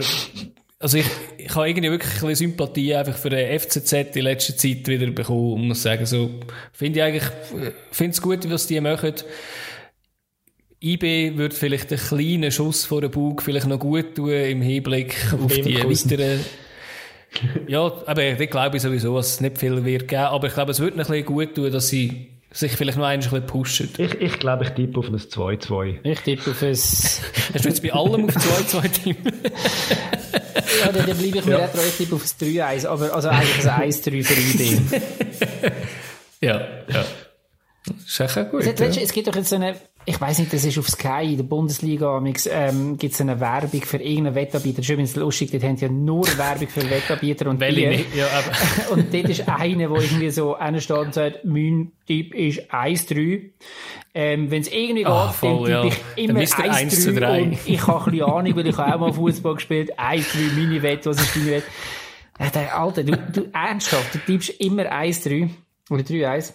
also 0.80 0.97
ich, 0.97 1.07
ich 1.38 1.53
habe 1.55 1.68
irgendwie 1.68 1.89
wirklich 1.89 2.13
ein 2.13 2.28
bisschen 2.28 2.49
Sympathie 2.51 2.95
einfach 2.95 3.18
für 3.18 3.30
den 3.30 3.59
FCZ 3.59 4.15
in 4.15 4.22
letzter 4.22 4.55
Zeit 4.55 4.88
wieder 4.88 5.07
bekommen 5.07 5.53
und 5.53 5.68
muss 5.70 5.82
sagen, 5.82 6.05
so, 6.05 6.30
finde 6.72 6.99
ich 6.99 7.05
eigentlich, 7.05 7.32
finde 7.91 8.11
es 8.11 8.22
gut, 8.22 8.49
was 8.49 8.68
die 8.68 8.80
machen. 8.80 9.13
IB 10.82 11.38
wird 11.38 11.53
vielleicht 11.53 11.91
einen 11.91 11.99
kleinen 11.99 12.51
Schuss 12.51 12.86
vor 12.86 13.01
den 13.01 13.11
Bug 13.11 13.41
vielleicht 13.41 13.65
noch 13.65 13.80
gut 13.80 14.15
tun 14.15 14.30
im 14.30 14.61
Hinblick 14.61 15.15
auf, 15.34 15.51
die 15.51 15.78
weiteren 15.84 16.45
ja, 17.68 17.91
aber 18.05 18.39
ich 18.39 18.49
glaube 18.49 18.80
sowieso, 18.80 19.15
dass 19.15 19.34
es 19.34 19.41
nicht 19.41 19.57
viel 19.57 19.84
wird 19.84 20.07
geben, 20.07 20.22
aber 20.22 20.47
ich 20.47 20.53
glaube, 20.53 20.72
es 20.72 20.80
wird 20.80 20.93
ein 20.93 20.99
bisschen 20.99 21.26
gut 21.26 21.55
tun, 21.55 21.72
dass 21.72 21.89
sie 21.89 22.36
sich 22.52 22.72
vielleicht 22.74 22.98
noch 22.98 23.06
ein 23.06 23.20
bisschen 23.20 23.45
pushen. 23.45 23.89
Ich, 23.98 24.14
ich 24.16 24.39
glaube, 24.39 24.64
ich 24.66 24.72
tippe 24.72 25.00
auf 25.00 25.08
ein 25.08 25.18
2-2. 25.18 26.00
Ich 26.04 26.20
tippe 26.22 26.52
auf 26.52 26.62
ein... 26.62 26.70
Hast 26.74 27.22
du 27.54 27.70
jetzt 27.70 27.84
bei 27.84 27.93
allem 27.93 28.26
auf 28.26 28.36
2-2 28.36 29.04
tippen? 29.04 29.34
ja, 30.80 30.91
dann, 30.91 31.06
dann 31.08 31.18
bleibe 31.18 31.38
ich 31.38 31.45
mir 31.45 31.60
ja. 31.60 31.68
treu, 31.68 31.82
ich 31.88 31.98
tippe 31.98 32.16
auf 32.16 32.24
ein 32.24 32.48
3-1, 32.48 32.88
aber 32.88 33.14
also 33.14 33.30
eigentlich 33.30 33.70
ein 33.70 33.91
1-3 33.91 34.24
für 34.24 34.34
IB. 34.34 34.82
ja, 36.41 36.60
ja. 36.89 37.06
Das 37.86 38.20
ist 38.20 38.38
echt 38.38 38.52
gut. 38.52 38.64
Es, 38.64 38.95
ja. 38.95 39.02
es 39.02 39.12
gibt 39.12 39.28
doch 39.28 39.36
jetzt 39.36 39.50
so 39.50 39.56
eine 39.56 39.76
ich 40.10 40.22
weiß 40.22 40.39
nicht, 40.39 40.53
das 40.53 40.64
ist 40.64 40.78
auf 40.78 40.88
Sky, 40.88 41.32
in 41.32 41.36
der 41.36 41.43
Bundesliga, 41.43 42.24
ähm, 42.49 42.97
gibt 42.97 43.14
es 43.14 43.20
eine 43.20 43.41
Werbung 43.41 43.82
für 43.82 43.97
irgendeinen 43.97 44.36
Wettanbieter. 44.36 44.78
Das 44.78 44.86
ist 44.86 44.89
übrigens 44.89 45.16
lustig, 45.18 45.51
dort 45.51 45.64
haben 45.64 45.76
ja 45.76 45.89
nur 45.89 46.26
Werbung 46.38 46.70
für 46.70 46.89
Wettanbieter 46.89 47.49
und 47.49 47.60
Bier. 47.60 47.99
Ja, 48.16 48.28
aber. 48.28 48.93
und 48.93 49.14
dort 49.14 49.28
ist 49.28 49.49
einer, 49.49 49.89
der 49.89 50.01
irgendwie 50.01 50.30
so 50.30 50.55
einer 50.55 50.80
steht 50.80 50.97
und 50.97 51.14
sagt, 51.14 51.43
mein 51.43 51.91
Typ 52.08 52.34
ist 52.34 52.72
1-3. 52.72 53.49
Ähm, 54.14 54.49
wenn 54.49 54.62
es 54.62 54.72
irgendwie 54.72 55.03
geht, 55.03 55.08
Ach, 55.08 55.34
voll, 55.34 55.70
dann 55.70 55.89
tippe 55.89 56.01
ich 56.16 56.24
immer 56.24 56.39
1-3 56.39 57.43
und 57.43 57.58
ich 57.66 57.86
habe 57.86 58.05
ein 58.05 58.12
bisschen 58.12 58.32
Ahnung, 58.32 58.55
weil 58.55 58.68
ich 58.68 58.80
auch 58.80 58.99
mal 58.99 59.12
Fußball 59.12 59.55
gespielt 59.55 59.99
1-3, 59.99 60.24
meine 60.55 60.82
Wette, 60.84 61.10
was 61.10 61.20
ist 61.20 61.36
deine 61.36 61.64
Wette? 62.38 62.74
Alter, 62.74 63.03
du, 63.03 63.12
du 63.18 63.49
ernsthaft, 63.51 64.16
du 64.16 64.20
tippst 64.20 64.51
immer 64.62 64.84
1-3 64.84 65.49
oder 65.89 66.01
3-1. 66.01 66.53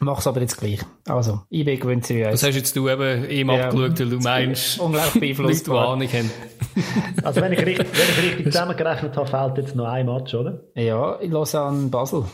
Mach's 0.00 0.26
aber 0.28 0.40
jetzt 0.40 0.58
gleich. 0.58 0.80
Also, 1.08 1.42
IB 1.50 1.76
gewinnt 1.76 2.06
Serie 2.06 2.30
Das 2.30 2.44
hast 2.44 2.54
jetzt 2.54 2.76
du 2.76 2.88
eben 2.88 3.28
ihm 3.28 3.50
ja, 3.50 3.64
abgeschaut, 3.64 3.98
weil 3.98 4.10
du 4.10 4.18
meinst, 4.18 4.78
unglaublich 4.80 5.20
beeinflusst 5.20 5.66
Leute, 5.66 5.80
die 5.80 5.88
Ahnung 5.88 6.08
haben. 6.08 6.30
Also, 7.24 7.40
wenn 7.40 7.52
ich 7.52 7.58
richtig, 7.58 7.88
wenn 7.92 8.08
ich 8.08 8.22
richtig 8.22 8.52
zusammengerechnet 8.52 9.16
habe, 9.16 9.26
fehlt 9.26 9.58
jetzt 9.58 9.74
noch 9.74 9.86
ein 9.86 10.06
Match, 10.06 10.32
oder? 10.34 10.60
Ja, 10.76 11.16
in 11.16 11.32
Lausanne, 11.32 11.88
Basel. 11.88 12.24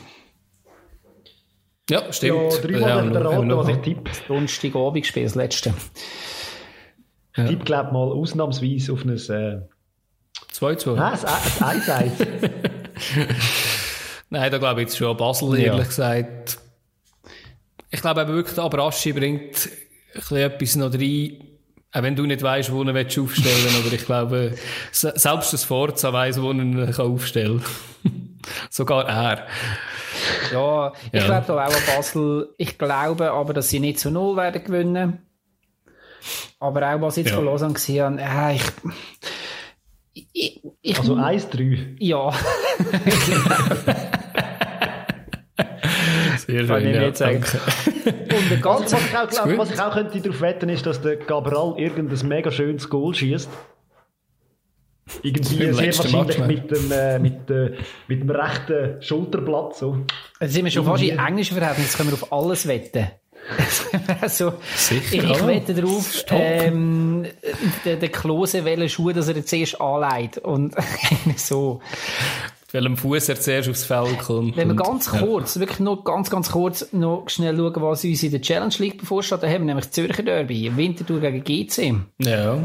Ja, 1.89 2.13
stimmt. 2.13 2.53
Ja, 2.53 2.61
dreimal 2.61 3.15
ja, 3.15 3.21
raten, 3.21 3.57
was 3.57 3.69
ich 3.69 3.77
tippe. 3.79 4.11
Donnerstag 4.29 4.77
Abend 4.77 5.03
gespielt, 5.03 5.27
das 5.27 5.35
letzte. 5.35 5.73
Ich 7.33 7.39
ja. 7.39 7.47
tippe, 7.47 7.65
glaube 7.65 7.93
mal 7.93 8.13
ausnahmsweise 8.13 8.93
auf 8.93 9.05
ein... 9.05 9.17
Äh, 9.17 9.63
2-2. 10.53 10.95
Nein, 10.95 11.19
ein 11.61 11.81
1-1. 11.81 12.11
Nein, 14.31 14.51
da 14.51 14.59
glaube 14.59 14.83
ich 14.83 14.89
jetzt 14.89 14.99
schon 14.99 15.17
Basel, 15.17 15.59
ehrlich 15.59 15.67
ja. 15.67 15.85
gesagt 15.85 16.59
ich 17.95 18.01
glaube 18.01 18.23
eben 18.23 18.35
wirklich, 18.35 18.55
der 18.55 18.65
Abraschi 18.65 19.13
bringt 19.13 19.69
ein 20.31 20.37
etwas 20.37 20.77
noch 20.77 20.93
rein, 20.93 21.39
auch 21.93 22.03
wenn 22.03 22.17
du 22.17 22.27
nicht 22.27 22.43
weißt, 22.43 22.73
wo 22.73 22.83
er 22.83 22.95
aufstellen 22.95 23.31
willst, 23.35 23.79
aber 23.87 23.95
ich 23.95 24.05
glaube, 24.05 24.55
selbst 24.91 25.53
das 25.53 25.65
Forza 25.65 26.13
weiss, 26.13 26.41
wo 26.41 26.51
er 26.51 27.01
aufstellen 27.01 27.63
kann. 27.63 28.41
Sogar 28.71 29.09
er. 29.09 29.47
Ja, 30.53 30.93
ich 31.13 31.21
ja. 31.21 31.27
glaube 31.27 31.45
da 31.47 31.67
auch 31.67 31.75
an 31.75 31.83
Basel. 31.87 32.49
Ich 32.59 32.77
glaube 32.79 33.31
aber, 33.31 33.55
dass 33.55 33.71
sie 33.71 33.81
nicht 33.81 34.01
zu 34.01 34.11
Null 34.11 34.37
werden 34.37 34.63
gewinnen. 34.63 35.23
Aber 36.59 36.95
auch, 36.95 37.01
was 37.01 37.17
ich 37.17 37.25
jetzt 37.25 37.31
ja. 37.31 37.37
von 37.37 37.47
Lausanne 37.47 37.75
gesehen 37.75 38.21
habe, 38.23 38.55
äh, 38.55 38.59
ich, 40.15 40.31
ich, 40.33 40.63
ich, 40.83 40.99
Also 40.99 41.15
1-3? 41.15 41.97
Ja. 41.99 42.33
Sehr 46.47 46.67
schön, 46.67 46.89
ich 46.89 46.97
ja, 46.97 47.03
jetzt 47.03 47.19
sagen. 47.19 47.43
Und 48.05 48.63
ganz, 48.63 48.93
was, 48.93 49.07
ich 49.07 49.17
auch, 49.17 49.29
glaub, 49.29 49.59
was 49.59 49.71
ich 49.71 49.81
auch 49.81 49.93
könnte 49.93 50.21
darauf 50.21 50.41
wetten, 50.41 50.69
ist, 50.69 50.85
dass 50.85 51.01
der 51.01 51.17
Cabral 51.17 51.75
irgendein 51.79 52.29
mega 52.29 52.51
schönes 52.51 52.89
Goal 52.89 53.15
schießt. 53.15 53.49
Irgendwie 55.23 55.73
sehr 55.73 55.97
wahrscheinlich 55.99 56.39
mit 56.39 56.71
dem, 56.71 56.91
äh, 56.91 57.19
mit, 57.19 57.51
äh, 57.51 57.77
mit 58.09 58.23
dem 58.23 58.31
rechten 58.31 59.03
Schulterblatt. 59.03 59.77
So. 59.77 60.05
Also 60.41 60.55
sind 60.55 60.65
wir 60.65 60.73
schon 60.73 60.85
fast 60.85 61.03
in 61.03 61.19
englischen 61.19 61.57
Verhältnissen, 61.57 61.97
können 61.97 62.11
wir 62.11 62.15
auf 62.15 62.33
alles 62.33 62.67
wetten. 62.67 63.09
also, 64.23 64.55
Sicher, 64.75 65.13
ich, 65.13 65.31
ich 65.31 65.47
wette 65.47 65.75
darauf, 65.75 66.25
ähm, 66.31 67.27
der, 67.85 67.97
der 67.97 68.09
Klose 68.09 68.65
welche 68.65 68.89
Schuhe, 68.89 69.13
dass 69.13 69.29
er 69.29 69.37
jetzt 69.37 69.53
erst 69.53 69.81
anlegt. 69.81 70.39
Und 70.39 70.75
so 71.37 71.81
welchem 72.75 72.97
Fuß 72.97 73.29
er 73.29 73.41
zuerst 73.41 73.69
aufs 73.69 73.85
Feld 73.85 74.19
kommt. 74.19 74.57
Wenn 74.57 74.69
wir 74.69 74.75
ganz 74.75 75.09
kurz, 75.09 75.55
ja. 75.55 75.61
wirklich 75.61 75.79
nur 75.79 76.03
ganz, 76.03 76.29
ganz 76.29 76.51
kurz 76.51 76.93
noch 76.93 77.29
schnell 77.29 77.57
schauen, 77.57 77.75
was 77.77 78.05
uns 78.05 78.23
in 78.23 78.33
der 78.33 78.43
Challenge 78.43 78.75
League 78.79 78.99
bevorsteht, 78.99 79.43
da 79.43 79.47
haben 79.47 79.61
wir 79.61 79.67
nämlich 79.67 79.91
Zürcher 79.93 80.25
Derby, 80.25 80.77
Winterthur 80.77 81.21
gegen 81.21 81.45
GC. 81.45 81.95
Ja. 82.19 82.59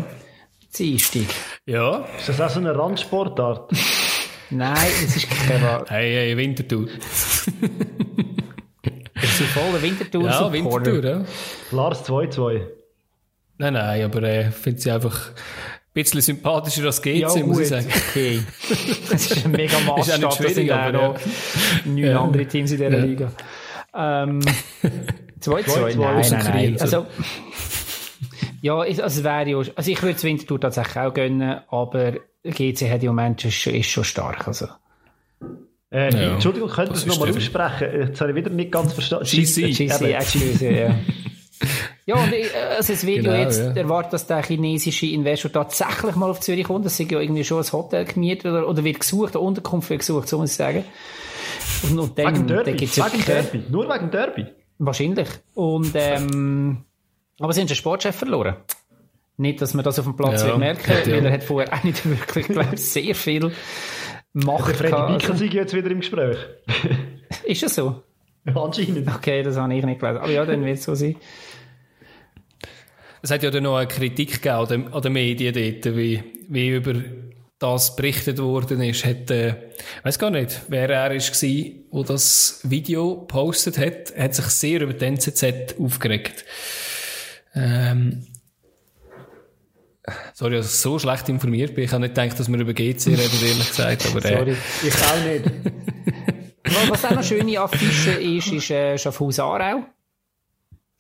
Dienstag. 0.76 1.28
Ja. 1.66 2.05
Ist 2.18 2.30
das 2.30 2.41
auch 2.41 2.49
so 2.49 2.60
eine 2.60 2.76
Randsportart? 2.76 3.72
Nein, 4.49 4.78
es 5.03 5.16
ist 5.16 5.30
keine 5.30 5.64
Rand. 5.64 5.91
Hey, 5.91 6.12
hey, 6.12 6.36
Winterthur. 6.36 6.88
Bist 9.14 9.39
du 9.39 9.43
voll 9.43 9.72
der 9.74 9.82
Winterthur 9.84 10.24
Ja, 10.24 10.51
Winterthur, 10.51 11.03
ja. 11.03 11.24
Lars 11.72 12.03
2-2. 12.10 12.62
Nein, 13.60 13.74
nein, 13.74 14.05
aber 14.05 14.24
ich 14.24 14.47
äh, 14.47 14.51
finde 14.51 14.82
sie 14.82 14.89
einfach 14.89 15.32
bisschen 16.04 16.22
sympathischer 16.22 16.86
als 16.86 17.02
GC, 17.02 17.20
ja, 17.20 17.45
muss 17.45 17.60
ich 17.60 17.68
sagen. 17.68 17.88
Okay. 18.10 18.41
Das 19.10 19.32
ist 19.32 19.45
ein 19.45 19.52
mega 19.52 19.80
Maßstab. 19.80 20.38
das 20.38 20.54
sind 20.54 20.72
auch 20.72 20.91
noch 20.91 21.16
neun 21.86 21.97
ja. 21.97 22.22
andere 22.22 22.45
Teams 22.45 22.72
in 22.72 22.78
dieser 22.78 22.97
ja. 22.97 23.06
Liga. 23.06 23.32
Ähm, 23.93 24.39
2-2? 25.41 25.97
Nein, 25.97 26.26
nein, 26.30 26.43
nein. 26.54 26.78
Also, 26.80 27.06
ja, 28.62 28.78
also, 28.80 29.04
es 29.04 29.24
wäre 29.24 29.50
ja, 29.50 29.58
also 29.76 29.91
ich 29.91 30.02
würde 30.02 30.16
es 30.16 30.24
Winterthur 30.24 30.60
tatsächlich 30.60 30.97
auch 30.97 31.14
gönnen, 31.14 31.62
aber 31.70 32.14
GC 32.43 32.89
hat 32.89 33.04
im 33.04 33.10
Moment 33.10 33.45
ist, 33.45 33.68
ist 33.68 33.89
schon 33.89 34.04
stark, 34.04 34.47
also. 34.47 34.68
Äh, 35.91 36.14
ja, 36.14 36.34
Entschuldigung, 36.34 36.70
könntest 36.70 37.06
du 37.06 37.10
es 37.10 37.18
nochmal 37.18 37.36
aussprechen? 37.36 38.02
Jetzt 38.02 38.22
habe 38.22 38.32
ich 38.32 38.38
wieder 38.38 38.52
nicht 38.52 38.72
ganz 38.72 38.93
verstanden. 38.93 39.26
GC. 39.26 39.72
GC, 39.72 40.14
excuse, 40.14 40.70
ja. 40.70 40.95
Ja, 42.05 42.16
und 42.16 42.34
ich, 42.34 42.47
also 42.55 42.93
das 42.93 43.05
Video 43.05 43.32
genau, 43.32 43.36
jetzt 43.36 43.60
ja. 43.60 43.72
erwartet, 43.74 44.14
dass 44.14 44.28
der 44.28 44.43
chinesische 44.43 45.07
Investor 45.07 45.51
tatsächlich 45.51 46.16
mal 46.16 46.30
auf 46.30 46.39
Zürich 46.39 46.66
kommt. 46.66 46.86
Das 46.86 46.99
ist 46.99 47.12
ja 47.12 47.20
irgendwie 47.20 47.43
schon 47.43 47.64
ein 47.64 47.72
Hotel 47.72 48.05
gemietet 48.05 48.45
oder, 48.45 48.68
oder 48.68 48.84
wird 48.84 48.99
gesucht, 48.99 49.36
eine 49.36 49.43
Unterkunft 49.43 49.89
wird 49.89 49.99
gesucht, 49.99 50.28
so 50.28 50.38
muss 50.38 50.51
ich 50.51 50.55
sagen. 50.57 50.86
Und, 51.84 51.99
und 51.99 52.18
dann, 52.18 52.36
wegen 52.36 52.47
Derby? 52.47 52.64
Dann 52.72 52.78
gibt's 52.78 52.97
wegen 52.97 53.26
Derby? 53.26 53.64
Nur 53.70 53.89
wegen 53.89 54.10
Derby? 54.12 54.45
Wahrscheinlich. 54.80 55.28
Und, 55.55 55.91
ähm, 55.95 56.86
aber 57.39 57.53
sie 57.53 57.62
haben 57.62 57.68
den 57.68 57.76
Sportchef 57.76 58.16
verloren. 58.16 58.55
Nicht, 59.38 59.62
dass 59.62 59.74
man 59.74 59.86
das 59.86 59.99
auf 59.99 60.05
dem 60.05 60.16
Platz 60.16 60.41
ja, 60.41 60.47
wird 60.47 60.57
merken, 60.57 60.91
ja. 60.91 61.14
weil 61.14 61.26
er 61.26 61.32
hat 61.32 61.43
vorher 61.43 61.74
auch 61.74 61.84
nicht 61.84 62.10
wirklich, 62.10 62.47
glaube 62.47 62.78
sehr 62.78 63.16
viel 63.16 63.51
Macht 64.34 64.70
Der 64.70 64.76
Freddy 64.76 65.14
Bickel 65.14 65.32
also, 65.32 65.43
jetzt 65.45 65.74
wieder 65.74 65.89
im 65.89 65.99
Gespräch. 65.99 66.38
ist 67.45 67.64
das 67.64 67.76
so? 67.76 68.03
Anscheinend. 68.45 69.07
Okay, 69.16 69.43
das 69.43 69.57
habe 69.57 69.74
ich 69.74 69.84
nicht 69.84 69.99
gelesen. 69.99 70.20
Aber 70.20 70.32
ja, 70.32 70.45
dann 70.45 70.64
wird 70.66 70.78
es 70.78 70.84
so 70.84 70.95
sein. 70.95 71.16
Es 73.22 73.32
hat 73.32 73.44
ja 73.44 73.52
dann 73.52 73.64
noch 73.64 73.78
eine 73.78 73.88
Kritik 73.88 74.42
gegeben 74.42 74.56
an 74.56 74.68
den, 74.68 74.94
an 74.94 75.02
den 75.02 75.14
Medien 75.14 75.54
dort, 75.54 75.96
wie, 75.96 76.24
wie 76.48 76.70
über 76.70 76.96
das 77.60 77.96
berichtet 77.96 78.40
worden 78.40 78.82
ist. 78.82 79.06
Hat, 79.06 79.30
äh, 79.30 79.50
ich 79.50 80.06
weiß 80.06 80.20
gar 80.20 80.30
nicht, 80.30 80.62
wer 80.70 80.90
er 80.90 81.12
ist 81.12 81.42
der 81.42 82.04
das 82.04 82.62
Video 82.64 83.20
gepostet 83.20 83.78
hat, 83.78 84.18
hat 84.18 84.34
sich 84.34 84.46
sehr 84.46 84.82
über 84.82 84.94
die 84.94 85.06
NZZ 85.06 85.76
aufgeregt. 85.78 86.46
Ähm, 87.54 88.26
Sorry, 90.34 90.56
dass 90.56 90.74
ich 90.74 90.80
so 90.80 90.98
schlecht 90.98 91.30
informiert 91.30 91.76
bin. 91.76 91.84
Ich 91.84 91.92
habe 91.92 92.02
nicht 92.02 92.16
gedacht, 92.16 92.40
dass 92.40 92.50
wir 92.50 92.58
über 92.60 92.74
GC 92.74 93.08
reden, 93.08 93.40
ehrlich 93.44 93.70
gesagt. 93.70 94.08
Aber, 94.08 94.26
äh. 94.26 94.38
Sorry, 94.38 94.56
ich 94.84 94.96
auch 94.96 95.26
nicht. 95.26 95.46
Was 96.90 97.06
auch 97.06 97.12
noch 97.12 97.24
schöne 97.24 97.60
Affische 97.60 98.12
ist, 98.12 98.52
ist 98.52 98.70
äh, 98.72 98.98
Schaffhaus 98.98 99.40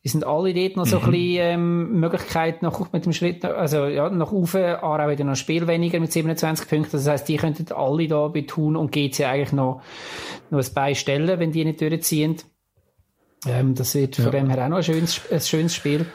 Die 0.05 0.07
sind 0.07 0.25
alle 0.25 0.53
dort 0.53 0.77
noch 0.77 0.85
so 0.85 0.97
mhm. 0.97 1.05
ein 1.05 1.11
bisschen 1.11 1.37
ähm, 1.39 1.99
Möglichkeit 1.99 2.61
nach, 2.61 2.93
mit 2.93 3.05
dem 3.05 3.11
Schritt, 3.11 3.43
also 3.43 3.85
ja, 3.85 4.09
nach 4.09 4.31
oben, 4.31 4.63
Aarau 4.63 5.09
wieder 5.09 5.25
noch 5.25 5.35
Spiel 5.35 5.67
weniger 5.67 5.99
mit 5.99 6.13
27 6.13 6.69
Punkten. 6.69 6.91
Das 6.93 7.07
heisst, 7.07 7.27
die 7.27 7.35
könnten 7.35 7.69
alle 7.73 8.07
da 8.07 8.29
bei 8.29 8.41
Thun 8.41 8.77
und 8.77 8.91
GC 8.93 9.25
eigentlich 9.25 9.51
noch, 9.51 9.81
noch 10.51 10.59
ein 10.59 10.73
Bein 10.73 10.95
stellen, 10.95 11.39
wenn 11.39 11.51
die 11.51 11.65
nicht 11.65 11.81
durchziehen. 11.81 12.37
Ähm, 13.45 13.75
das 13.75 13.93
wird 13.95 14.15
von 14.15 14.31
dem 14.31 14.49
her 14.49 14.65
auch 14.65 14.69
noch 14.69 14.77
ein 14.77 14.83
schönes, 14.83 15.21
ein 15.29 15.41
schönes 15.41 15.75
Spiel. 15.75 16.05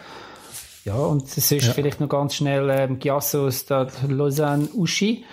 Ja, 0.85 0.97
und 0.97 1.23
es 1.23 1.39
ist 1.39 1.51
ja. 1.51 1.73
vielleicht 1.73 1.99
noch 2.01 2.11
ganz 2.11 2.35
schnell 2.35 2.69
ähm, 2.69 2.99
Giasso 2.99 3.51
Stade 3.51 3.91
Lausanne 4.07 4.69
Uschi. 4.75 5.25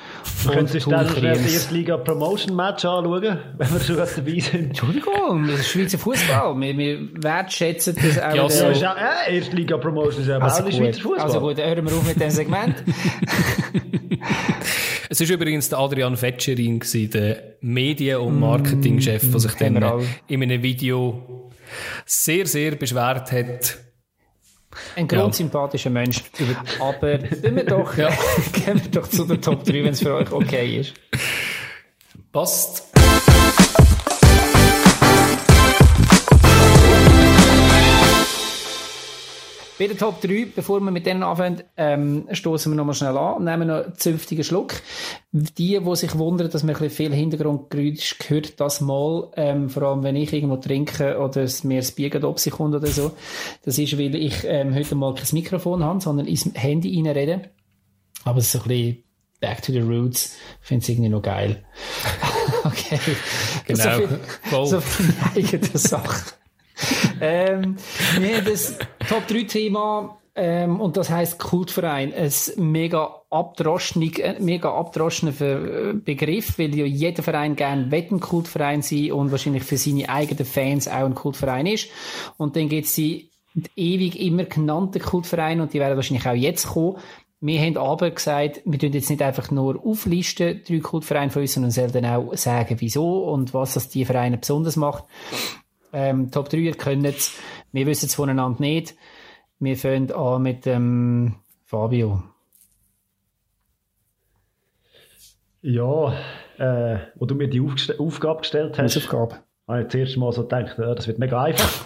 Wir 0.43 0.53
können 0.53 0.69
uns 0.69 0.85
dann 0.85 1.09
schnell 1.09 1.33
das 1.33 1.53
Erstliga 1.53 1.97
Promotion 1.97 2.55
Match 2.55 2.85
anschauen, 2.85 3.21
wenn 3.57 3.73
wir 3.73 3.79
schon 3.81 3.97
dabei 3.97 4.39
sind. 4.39 4.53
Entschuldigung, 4.53 5.47
das 5.47 5.59
ist 5.59 5.67
Schweizer 5.71 5.97
Fußball. 5.97 6.55
Wir, 6.57 6.77
wir 6.77 6.99
wertschätzen 7.21 7.97
das 8.01 8.17
auch. 8.17 8.31
Giasso 8.31 8.69
ist 8.69 8.85
auch, 8.85 8.95
äh, 8.95 9.35
Erstliga 9.35 9.75
Promotion 9.75 10.21
ist 10.21 10.29
ja 10.29 10.37
also 10.37 10.63
auch 10.63 10.71
Schweizer 10.71 11.01
Fußball. 11.01 11.25
Also 11.25 11.41
gut, 11.41 11.57
hören 11.57 11.85
wir 11.85 11.97
auf 11.97 12.07
mit 12.07 12.15
diesem 12.15 12.29
Segment. 12.29 12.75
es 15.09 15.19
ist 15.19 15.29
übrigens 15.29 15.67
der 15.67 15.79
Adrian 15.79 16.15
Fetscherin, 16.15 16.81
der 17.13 17.55
Medien- 17.59 18.21
und 18.21 18.39
Marketingchef, 18.39 19.29
der 19.29 19.39
sich 19.41 19.53
dann 19.55 20.01
in 20.29 20.43
einem 20.43 20.63
Video 20.63 21.51
sehr, 22.05 22.45
sehr 22.45 22.75
beschwert 22.75 23.33
hat, 23.33 23.90
ein 24.95 25.07
grundsympathischer 25.07 25.89
ja. 25.89 25.93
Mensch. 25.93 26.23
Aber 26.79 27.17
gehen 27.17 27.55
wir 27.55 27.65
doch, 27.65 27.97
ja. 27.97 28.09
gehen 28.53 28.81
wir 28.81 28.91
doch 28.91 29.07
zu 29.07 29.25
der 29.25 29.41
Top 29.41 29.63
3, 29.63 29.83
wenn 29.83 29.87
es 29.87 30.01
für 30.01 30.15
euch 30.15 30.31
okay 30.31 30.79
ist. 30.79 30.93
Passt. 32.31 32.90
Bei 39.81 39.87
der 39.87 39.97
Top 39.97 40.21
3, 40.21 40.49
bevor 40.55 40.79
wir 40.79 40.91
mit 40.91 41.07
denen 41.07 41.23
anfangen, 41.23 41.63
ähm, 41.75 42.27
stoßen 42.31 42.71
wir 42.71 42.75
nochmal 42.75 42.93
schnell 42.93 43.17
an 43.17 43.37
und 43.37 43.45
nehmen 43.45 43.67
noch 43.67 43.83
einen 43.83 43.95
zünftigen 43.95 44.43
Schluck. 44.43 44.75
Die, 45.31 45.79
die 45.79 45.95
sich 45.95 46.15
wundern, 46.19 46.51
dass 46.51 46.61
man 46.61 46.75
ein 46.75 46.81
bisschen 46.83 47.09
viel 47.09 47.15
Hintergrundgeräusch 47.15 48.15
hört, 48.27 48.59
das 48.59 48.79
mal, 48.79 49.31
ähm, 49.37 49.71
vor 49.71 49.81
allem 49.81 50.03
wenn 50.03 50.15
ich 50.15 50.33
irgendwo 50.33 50.57
trinke 50.57 51.17
oder 51.17 51.41
es 51.41 51.63
mir 51.63 51.79
das 51.79 51.93
Bier 51.93 52.23
ob 52.23 52.37
sich 52.37 52.53
kommt 52.53 52.75
oder 52.75 52.85
so, 52.85 53.13
das 53.63 53.79
ist, 53.79 53.97
weil 53.97 54.13
ich 54.13 54.43
ähm, 54.43 54.75
heute 54.75 54.93
mal 54.93 55.15
kein 55.15 55.25
Mikrofon 55.31 55.83
habe, 55.83 55.99
sondern 55.99 56.27
ins 56.27 56.47
Handy 56.53 57.01
reinrede. 57.01 57.49
Aber 58.23 58.37
es 58.37 58.45
ist 58.45 58.51
so 58.51 58.59
ein 58.59 58.67
bisschen 58.67 59.03
Back 59.39 59.63
to 59.63 59.71
the 59.71 59.79
Roots. 59.79 60.37
Ich 60.61 60.67
finde 60.67 60.83
es 60.83 60.89
irgendwie 60.89 61.09
noch 61.09 61.23
geil. 61.23 61.65
okay. 62.65 62.99
Genau. 63.65 63.83
So 63.83 63.89
viel, 63.99 64.67
so 64.67 64.81
viel 64.81 65.15
eigene 65.35 65.77
Sache 65.79 66.33
ähm, 67.21 67.75
haben 68.15 68.45
das 68.45 68.77
Top 69.07 69.27
3 69.27 69.43
Thema 69.43 70.17
ähm, 70.33 70.79
und 70.79 70.95
das 70.97 71.09
heißt 71.09 71.39
Kultverein. 71.39 72.13
Ein 72.13 72.31
mega 72.57 73.21
abdroschener, 73.29 74.19
äh, 74.19 74.39
mega 74.39 74.73
abdroschener 74.73 75.41
äh, 75.41 75.93
Begriff, 75.93 76.57
weil 76.57 76.75
ja 76.75 76.85
jeder 76.85 77.21
Verein 77.21 77.55
gerne 77.55 77.89
ein 77.91 78.19
Kultverein 78.19 78.81
sein 78.81 79.11
und 79.11 79.31
wahrscheinlich 79.31 79.63
für 79.63 79.77
seine 79.77 80.09
eigenen 80.09 80.45
Fans 80.45 80.87
auch 80.87 81.05
ein 81.05 81.15
Kultverein 81.15 81.65
ist. 81.65 81.89
Und 82.37 82.55
dann 82.55 82.69
gibt 82.69 82.87
es 82.87 82.95
die 82.95 83.29
ewig 83.75 84.19
immer 84.19 84.45
genannten 84.45 85.01
Kultvereine 85.01 85.61
und 85.61 85.73
die 85.73 85.79
werden 85.79 85.97
wahrscheinlich 85.97 86.27
auch 86.27 86.33
jetzt 86.33 86.67
kommen. 86.67 86.97
Wir 87.43 87.59
haben 87.59 87.75
aber 87.75 88.11
gesagt, 88.11 88.61
wir 88.65 88.77
tun 88.77 88.93
jetzt 88.93 89.09
nicht 89.09 89.21
einfach 89.21 89.49
nur 89.49 89.83
auflisten, 89.83 90.61
drei 90.65 90.79
Kultvereine 90.79 91.31
von 91.31 91.41
uns, 91.41 91.53
sondern 91.53 91.71
sollen 91.71 92.05
auch 92.05 92.37
sagen, 92.37 92.75
wieso 92.79 93.23
und 93.25 93.53
was 93.53 93.73
das 93.73 93.89
die 93.89 94.05
Vereine 94.05 94.37
besonders 94.37 94.75
macht. 94.75 95.05
Ähm, 95.93 96.31
Top 96.31 96.49
3, 96.49 96.57
ihr 96.57 96.75
könnt 96.75 97.05
es. 97.05 97.37
Wir 97.71 97.85
wissen 97.85 98.05
es 98.05 98.15
voneinander 98.15 98.61
nicht. 98.61 98.95
Wir 99.59 99.77
fangen 99.77 100.11
an 100.11 100.41
mit 100.41 100.65
ähm, 100.67 101.35
Fabio. 101.65 102.23
Ja, 105.61 106.13
äh, 106.57 106.97
wo 107.15 107.25
du 107.25 107.35
mir 107.35 107.47
die 107.47 107.61
Aufgest 107.61 107.99
Aufgabe 107.99 108.39
gestellt 108.39 108.77
hast, 108.79 108.95
Hausaufgabe. 108.95 109.39
habe 109.67 109.81
ich 109.83 109.89
zuerst 109.89 110.17
mal 110.17 110.31
so 110.31 110.41
gedacht, 110.41 110.77
ja, 110.79 110.95
das 110.95 111.07
wird 111.07 111.19
mega 111.19 111.43
einfach. 111.43 111.85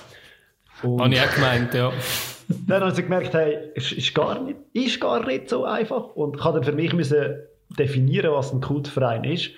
Habe 0.81 1.13
ich 1.13 1.21
auch 1.21 1.33
gemeint, 1.33 1.73
ja. 1.73 1.91
Dann 2.67 2.81
habe 2.81 2.91
ich 2.91 2.97
gemerkt, 2.97 3.33
hey, 3.33 3.71
ist, 3.73 3.91
ist, 3.91 4.13
gar 4.13 4.41
nicht, 4.41 4.59
ist 4.73 5.01
gar 5.01 5.25
nicht 5.25 5.49
so 5.49 5.65
einfach. 5.65 6.15
Und 6.15 6.37
ich 6.37 6.43
habe 6.43 6.59
dann 6.59 6.63
für 6.63 6.73
mich 6.73 6.93
müssen 6.93 7.39
definieren, 7.69 8.31
was 8.31 8.53
ein 8.53 8.61
Kultverein 8.61 9.23
ist. 9.23 9.49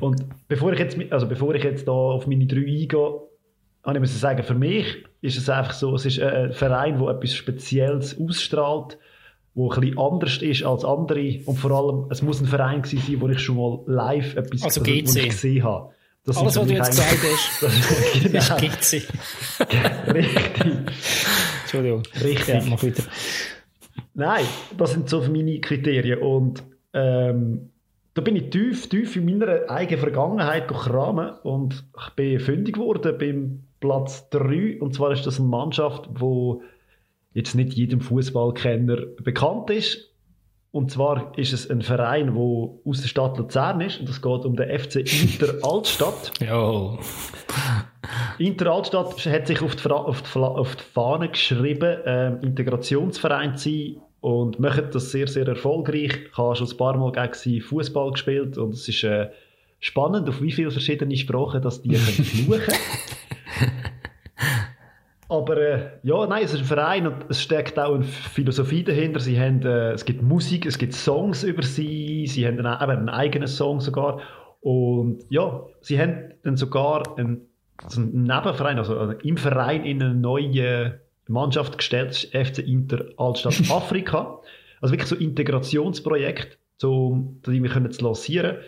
Und 0.00 0.24
bevor 0.48 0.72
ich 0.72 0.80
jetzt, 0.80 0.98
also 1.10 1.28
bevor 1.28 1.54
ich 1.54 1.62
jetzt 1.62 1.86
da 1.86 1.92
auf 1.92 2.26
meine 2.26 2.46
drei 2.46 2.60
eingehe, 2.60 3.20
ich 3.94 4.00
muss 4.00 4.20
sagen, 4.20 4.42
für 4.42 4.54
mich 4.54 5.04
ist 5.20 5.38
es 5.38 5.48
einfach 5.48 5.72
so, 5.72 5.94
es 5.94 6.06
ist 6.06 6.20
ein 6.20 6.52
Verein, 6.52 6.98
der 6.98 7.08
etwas 7.08 7.34
Spezielles 7.34 8.18
ausstrahlt, 8.18 8.98
wo 9.54 9.70
ein 9.70 9.80
bisschen 9.80 9.98
anders 9.98 10.42
ist 10.42 10.64
als 10.64 10.84
andere 10.84 11.40
und 11.46 11.56
vor 11.56 11.70
allem, 11.70 12.06
es 12.10 12.20
muss 12.20 12.40
ein 12.40 12.46
Verein 12.46 12.84
sein, 12.84 13.20
wo 13.20 13.28
ich 13.28 13.38
schon 13.38 13.56
mal 13.56 13.80
live 13.86 14.36
etwas 14.36 14.62
also 14.62 14.80
also, 14.82 15.22
gesehen 15.22 15.62
habe. 15.62 15.90
Das 16.24 16.38
Alles, 16.38 16.56
was 16.56 16.66
du 16.66 16.74
jetzt 16.74 16.90
gesagt 16.90 17.18
hast, 17.22 18.22
genau. 18.22 18.38
ist 18.38 18.90
GC. 18.90 19.02
Richtig. 20.14 20.60
Entschuldigung. 21.62 22.02
Richtig. 22.20 22.48
Ja, 22.48 22.62
mach 22.68 22.82
weiter. 22.82 23.04
Nein, 24.14 24.44
das 24.76 24.92
sind 24.92 25.08
so 25.08 25.22
meine 25.22 25.60
Kriterien 25.60 26.18
und 26.18 26.64
ähm, 26.92 27.70
da 28.14 28.22
bin 28.22 28.34
ich 28.34 28.50
tief, 28.50 28.88
tief 28.88 29.14
in 29.14 29.26
meiner 29.26 29.70
eigenen 29.70 30.00
Vergangenheit 30.00 30.68
gekramen 30.68 31.34
und 31.42 31.84
ich 31.96 32.10
bin 32.14 32.40
fündig 32.40 32.74
geworden 32.74 33.14
beim 33.18 33.65
Platz 33.80 34.28
3. 34.30 34.80
Und 34.80 34.94
zwar 34.94 35.12
ist 35.12 35.26
das 35.26 35.38
eine 35.38 35.48
Mannschaft, 35.48 36.08
wo 36.10 36.62
jetzt 37.32 37.54
nicht 37.54 37.74
jedem 37.74 38.00
Fußballkenner 38.00 38.96
bekannt 39.22 39.70
ist. 39.70 40.12
Und 40.70 40.90
zwar 40.90 41.32
ist 41.38 41.52
es 41.52 41.70
ein 41.70 41.80
Verein, 41.82 42.34
der 42.34 42.42
aus 42.42 43.00
der 43.00 43.08
Stadt 43.08 43.38
Luzern 43.38 43.80
ist. 43.80 44.00
Und 44.00 44.08
es 44.08 44.20
geht 44.20 44.44
um 44.44 44.56
den 44.56 44.78
FC 44.78 44.96
Inter 44.96 45.54
Altstadt. 45.62 46.32
ja. 46.40 46.98
Inter 48.38 48.72
Altstadt 48.72 49.26
hat 49.26 49.46
sich 49.46 49.62
auf 49.62 49.74
die, 49.74 49.88
auf 49.88 50.22
die, 50.22 50.38
auf 50.38 50.76
die 50.76 50.82
Fahne 50.82 51.28
geschrieben, 51.30 51.98
ähm, 52.04 52.38
Integrationsverein 52.42 53.56
zu 53.56 53.70
sein 53.70 53.96
und 54.20 54.58
macht 54.58 54.94
das 54.94 55.10
sehr, 55.10 55.28
sehr 55.28 55.46
erfolgreich. 55.46 56.18
Ich 56.30 56.36
habe 56.36 56.56
schon 56.56 56.68
ein 56.68 56.76
paar 56.76 56.96
Mal 56.96 57.12
gegen 57.12 57.60
Fußball 57.60 58.12
gespielt 58.12 58.58
und 58.58 58.74
es 58.74 58.88
ist 58.88 59.04
äh, 59.04 59.30
spannend, 59.80 60.28
auf 60.28 60.42
wie 60.42 60.52
viele 60.52 60.70
verschiedene 60.70 61.16
Sprachen 61.16 61.62
das 61.62 61.82
die 61.82 61.90
können 61.90 62.78
Aber 65.28 65.56
äh, 65.56 65.90
ja, 66.02 66.26
nein, 66.26 66.44
es 66.44 66.54
ist 66.54 66.60
ein 66.60 66.66
Verein 66.66 67.06
und 67.06 67.24
es 67.28 67.42
steckt 67.42 67.78
auch 67.78 67.94
eine 67.94 68.04
Philosophie 68.04 68.84
dahinter. 68.84 69.18
Sie 69.18 69.38
haben, 69.40 69.60
äh, 69.62 69.92
es 69.92 70.04
gibt 70.04 70.22
Musik, 70.22 70.66
es 70.66 70.78
gibt 70.78 70.94
Songs 70.94 71.42
über 71.42 71.62
sie, 71.62 72.26
sie 72.28 72.46
haben 72.46 72.58
einen, 72.58 72.66
einen 72.66 73.08
eigenen 73.08 73.48
Song 73.48 73.80
sogar. 73.80 74.20
Und 74.60 75.24
ja, 75.28 75.64
sie 75.80 76.00
haben 76.00 76.34
dann 76.44 76.56
sogar 76.56 77.18
einen, 77.18 77.48
also 77.82 78.00
einen 78.00 78.22
Nebenverein, 78.22 78.78
also 78.78 79.10
im 79.10 79.36
Verein 79.36 79.84
in 79.84 80.02
eine 80.02 80.14
neue 80.14 81.00
Mannschaft 81.28 81.78
gestellt, 81.78 82.30
FC 82.32 82.60
Inter 82.60 83.06
Altstadt 83.16 83.60
Afrika. 83.70 84.40
Also 84.80 84.92
wirklich 84.92 85.08
so 85.08 85.16
ein 85.16 85.22
Integrationsprojekt, 85.22 86.58
um 86.84 87.40
die 87.46 87.62
wir 87.62 87.70
können 87.70 87.90
zu 87.90 88.04
lancieren. 88.04 88.58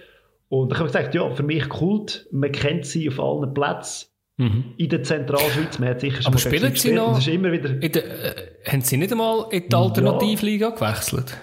Und 0.48 0.72
ich 0.72 0.78
habe 0.78 0.88
gesagt, 0.88 1.14
ja, 1.14 1.30
für 1.30 1.42
mich 1.42 1.68
Kult, 1.68 2.26
man 2.32 2.50
kennt 2.50 2.86
sie 2.86 3.08
auf 3.08 3.20
allen 3.20 3.52
Plätzen. 3.54 4.07
Mhm. 4.38 4.64
In 4.76 4.88
der 4.88 5.02
Zentralschweiz, 5.02 5.78
man 5.80 5.88
hat 5.90 6.00
sicher 6.00 6.22
schon 6.22 6.32
Aber 6.32 6.38
spielen 6.38 6.74
sie 6.74 6.92
noch? 6.92 7.26
Immer 7.26 7.50
wieder 7.50 7.70
der, 7.70 8.04
äh, 8.04 8.34
haben 8.66 8.82
sie 8.82 8.96
nicht 8.96 9.10
einmal 9.10 9.46
in 9.50 9.68
die 9.68 9.74
Alternativliga 9.74 10.68
ja. 10.68 10.74
gewechselt? 10.74 11.36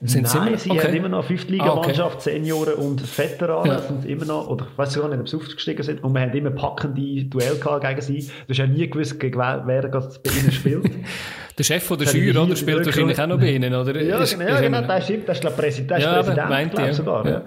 Sind 0.00 0.32
Nein, 0.32 0.56
sie, 0.56 0.68
immer, 0.68 0.78
okay. 0.78 0.86
haben 0.86 0.96
immer 0.96 1.08
noch 1.08 1.24
Fünftligamannschaft, 1.24 2.00
ah, 2.00 2.20
okay. 2.20 2.30
Senioren 2.30 2.74
und 2.74 3.18
Veteranen 3.18 3.72
ja. 3.72 3.78
sind 3.80 4.06
immer 4.06 4.26
noch, 4.26 4.48
oder 4.48 4.68
ich 4.70 4.78
weiß 4.78 4.94
gar 4.94 5.08
nicht, 5.08 5.18
ob 5.18 5.28
sie 5.28 5.36
aufgestiegen 5.36 5.82
sind, 5.82 6.04
und 6.04 6.14
wir 6.14 6.20
haben 6.20 6.32
immer 6.32 6.52
packende 6.52 7.24
Duell 7.24 7.56
gegen 7.56 8.00
sie. 8.00 8.20
Du 8.20 8.50
hast 8.50 8.58
ja 8.58 8.66
nie 8.68 8.88
gewusst, 8.88 9.18
gegen 9.18 9.36
wer, 9.36 9.64
wer 9.66 9.88
bei 9.88 10.30
ihnen 10.30 10.52
spielt. 10.52 10.88
der 11.58 11.64
Chef 11.64 11.82
von 11.82 11.98
der 11.98 12.06
Schür, 12.06 12.40
oder, 12.40 12.54
spielt 12.54 12.86
wahrscheinlich 12.86 13.20
auch 13.20 13.26
noch 13.26 13.40
bei 13.40 13.50
ihnen, 13.50 13.74
oder? 13.74 14.00
Ja, 14.00 14.20
ist, 14.20 14.38
genau, 14.38 14.54
ist 14.54 14.60
genau, 14.60 14.80
der 14.82 14.98
ist, 14.98 15.08
der 15.08 15.28
ist 15.30 15.40
glaub, 15.40 15.56
Präsident, 15.56 16.00
ja, 16.00 16.14
Präsident, 16.14 16.48
meint, 16.48 16.78
ja. 16.78 16.94
sogar. 16.94 17.26
Ja. 17.28 17.42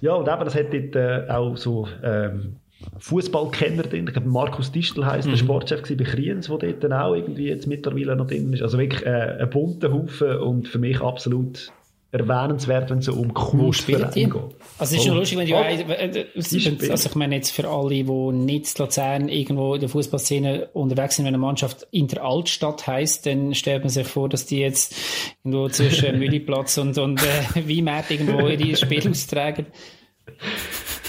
ja, 0.00 0.12
und 0.14 0.26
eben, 0.26 0.44
das 0.46 0.54
hat 0.54 0.72
dort 0.72 0.96
äh, 0.96 1.30
auch 1.30 1.56
so, 1.58 1.86
ähm, 2.02 2.56
Fußballkenner 2.98 3.84
drin. 3.84 4.06
Ich 4.06 4.12
glaube, 4.12 4.28
Markus 4.28 4.72
Distel 4.72 5.06
heisst, 5.06 5.26
mhm. 5.26 5.32
der 5.32 5.38
Sportchef 5.38 5.82
bei 5.82 6.04
Kriens, 6.04 6.46
der 6.46 6.58
dort 6.58 6.84
dann 6.84 6.92
auch 6.92 7.14
irgendwie 7.14 7.48
jetzt 7.48 7.66
mittlerweile 7.66 8.16
noch 8.16 8.26
drin 8.26 8.52
ist. 8.52 8.62
Also 8.62 8.78
wirklich 8.78 9.04
äh, 9.04 9.38
ein 9.40 9.50
bunter 9.50 9.92
Haufen 9.92 10.38
und 10.38 10.68
für 10.68 10.78
mich 10.78 11.00
absolut 11.00 11.72
erwähnenswert, 12.14 12.90
wenn 12.90 12.98
es 12.98 13.06
so 13.06 13.14
um 13.14 13.34
Kultvereine 13.34 14.10
geht. 14.12 14.32
Also 14.78 14.94
es 14.94 15.00
ist 15.00 15.06
nur 15.06 15.16
lustig, 15.16 15.36
wenn 15.36 15.48
du... 15.48 15.54
Äh, 15.54 16.26
also 16.90 17.08
ich 17.08 17.14
meine 17.16 17.34
jetzt 17.34 17.50
für 17.50 17.68
alle, 17.68 17.90
die 17.90 18.04
nicht 18.04 18.78
in 18.78 18.84
Luzern 18.84 19.28
irgendwo 19.28 19.74
in 19.74 19.80
der 19.80 19.88
Fußballszene 19.88 20.68
unterwegs 20.74 21.16
sind, 21.16 21.24
wenn 21.24 21.34
eine 21.34 21.42
Mannschaft 21.42 21.88
Inter 21.90 22.22
Altstadt 22.22 22.86
heisst, 22.86 23.26
dann 23.26 23.52
stellt 23.54 23.82
man 23.82 23.88
sich 23.88 24.06
vor, 24.06 24.28
dass 24.28 24.46
die 24.46 24.60
jetzt 24.60 24.94
irgendwo 25.42 25.68
zwischen 25.68 26.18
Mülliplatz 26.20 26.78
und, 26.78 26.96
und 26.98 27.20
äh, 27.20 27.68
Weinmarkt 27.68 28.12
irgendwo 28.12 28.46
ihre 28.46 28.76
Spiele 28.76 29.10
austragen. 29.10 29.66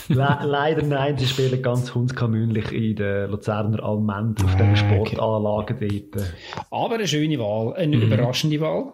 Le 0.08 0.38
leider 0.44 0.84
nein, 0.84 1.18
sie 1.18 1.26
spielen 1.26 1.62
ganz 1.62 1.94
hundskamünlich 1.94 2.72
in 2.72 2.96
der 2.96 3.28
Luzerner 3.28 3.84
Almend 3.84 4.44
auf 4.44 4.56
den 4.56 4.76
Sportanlagen 4.76 5.78
dort. 5.80 6.34
Aber 6.72 6.96
eine 6.96 7.08
schöne 7.08 7.40
Wahl, 7.40 7.74
eine 7.74 7.98
mhm. 7.98 8.04
überraschende 8.04 8.60
Wahl. 8.62 8.94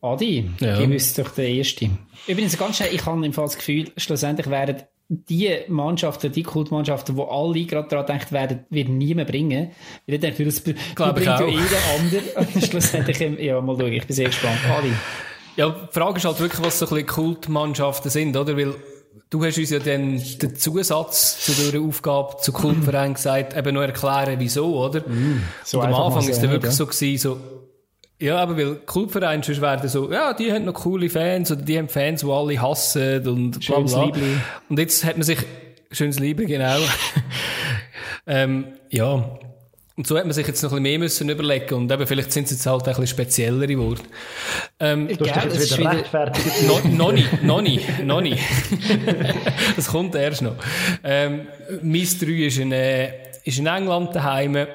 Adi, 0.00 0.50
ja. 0.60 0.78
du 0.78 0.88
bist 0.88 1.18
doch 1.18 1.30
der 1.30 1.48
Erste. 1.48 1.90
Übrigens, 2.26 2.58
ganz 2.58 2.76
schnell, 2.76 2.92
ich 2.92 3.06
habe 3.06 3.24
im 3.24 3.32
Fall 3.32 3.44
das 3.44 3.56
Gefühl, 3.56 3.92
schlussendlich 3.96 4.50
werden 4.50 4.82
die 5.08 5.50
Mannschaften, 5.68 6.32
die 6.32 6.42
Kultmannschaften, 6.42 7.16
die 7.16 7.22
alle 7.22 7.64
gerade 7.66 7.88
daran 7.88 8.06
denkt 8.06 8.32
werden, 8.32 8.64
wird 8.70 8.88
niemand 8.88 9.30
bringen. 9.30 9.70
Ich 10.06 10.18
denke, 10.18 10.44
das 10.44 10.60
bringt 10.62 10.78
ja 10.98 11.46
jeder 11.46 11.78
andere. 11.98 12.60
schlussendlich, 12.66 13.20
ja, 13.40 13.60
mal 13.60 13.76
schauen, 13.76 13.92
ich 13.92 14.06
bin 14.06 14.16
sehr 14.16 14.26
gespannt. 14.26 14.58
Adi. 14.68 14.92
Ja, 15.56 15.68
die 15.68 15.92
Frage 15.92 16.16
ist 16.16 16.24
halt 16.24 16.40
wirklich, 16.40 16.64
was 16.64 16.78
so 16.78 16.86
ein 16.86 16.88
bisschen 16.88 17.06
Kultmannschaften 17.06 18.10
sind, 18.10 18.36
oder? 18.36 18.56
Weil 18.56 18.74
du 19.32 19.42
hast 19.42 19.56
uns 19.56 19.70
ja 19.70 19.78
dann 19.78 20.22
den 20.42 20.56
Zusatz 20.56 21.44
zu 21.46 21.70
der 21.70 21.80
Aufgabe 21.80 22.36
zu 22.42 22.52
Kultverein 22.52 23.14
gesagt, 23.14 23.56
eben 23.56 23.74
noch 23.74 23.80
erklären, 23.80 24.36
wieso, 24.38 24.78
oder? 24.78 25.00
Mm, 25.00 25.42
so 25.64 25.80
Und 25.80 25.86
am 25.86 25.94
Anfang 25.94 26.28
ist 26.28 26.36
es 26.36 26.42
wirklich 26.42 26.64
ja. 26.64 26.70
so 26.70 26.86
gewesen, 26.86 27.18
so, 27.18 27.40
ja, 28.20 28.36
aber 28.36 28.56
weil 28.56 28.76
Clubvereine 28.76 29.42
sonst 29.42 29.62
werden 29.62 29.88
so, 29.88 30.12
ja, 30.12 30.34
die 30.34 30.52
haben 30.52 30.66
noch 30.66 30.74
coole 30.74 31.08
Fans 31.08 31.50
oder 31.50 31.62
die 31.62 31.78
haben 31.78 31.88
Fans, 31.88 32.20
die 32.20 32.30
alle 32.30 32.60
hassen 32.60 33.26
und 33.26 33.66
bla 33.66 33.80
bla. 33.80 34.12
Und 34.68 34.78
jetzt 34.78 35.04
hat 35.04 35.16
man 35.16 35.24
sich, 35.24 35.38
schönes 35.90 36.20
Liebe, 36.20 36.44
genau. 36.44 36.78
ähm, 38.26 38.66
ja. 38.90 39.38
Und 39.96 40.06
so 40.06 40.16
hat 40.16 40.24
man 40.24 40.32
sich 40.32 40.46
jetzt 40.46 40.62
noch 40.62 40.70
ein 40.70 40.76
bisschen 40.76 40.82
mehr 40.82 40.98
müssen 40.98 41.28
überlegen 41.28 41.74
und 41.74 41.92
eben 41.92 42.06
vielleicht 42.06 42.32
sind 42.32 42.44
es 42.44 42.52
jetzt 42.52 42.66
halt 42.66 42.82
ein 42.82 42.86
bisschen 42.86 43.06
speziellere 43.08 43.78
Worte. 43.78 44.02
Ähm, 44.80 45.08
du 45.08 45.28
hast 45.28 45.44
dich 45.44 45.54
jetzt 45.54 45.78
wieder 45.78 45.92
rechtfertigt. 45.92 46.46
No, 46.66 46.80
noch 46.88 47.12
nicht, 47.12 47.42
noch 47.42 47.60
nicht, 47.60 48.04
noch 48.04 48.20
nicht. 48.22 48.42
das 49.76 49.88
kommt 49.88 50.14
erst 50.14 50.42
noch. 50.42 50.56
Ähm, 51.04 51.46
Mies 51.82 52.18
3 52.18 52.26
ist 52.26 52.58
in, 52.58 52.72
äh, 52.72 53.12
ist 53.44 53.58
in 53.58 53.66
England 53.66 54.14
daheim 54.14 54.66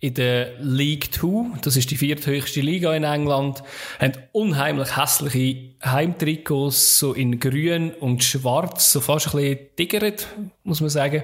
in 0.00 0.14
der 0.14 0.52
League 0.60 1.12
Two, 1.12 1.50
das 1.62 1.76
ist 1.76 1.90
die 1.90 1.96
vierthöchste 1.96 2.62
Liga 2.62 2.94
in 2.94 3.04
England, 3.04 3.62
haben 3.98 4.12
unheimlich 4.32 4.96
hässliche 4.96 5.74
Heimtrikots, 5.84 6.98
so 6.98 7.12
in 7.12 7.38
grün 7.38 7.92
und 7.92 8.24
schwarz, 8.24 8.92
so 8.92 9.00
fast 9.00 9.34
ein 9.34 9.40
bisschen 9.40 9.58
diggert, 9.78 10.28
muss 10.64 10.80
man 10.80 10.88
sagen. 10.88 11.22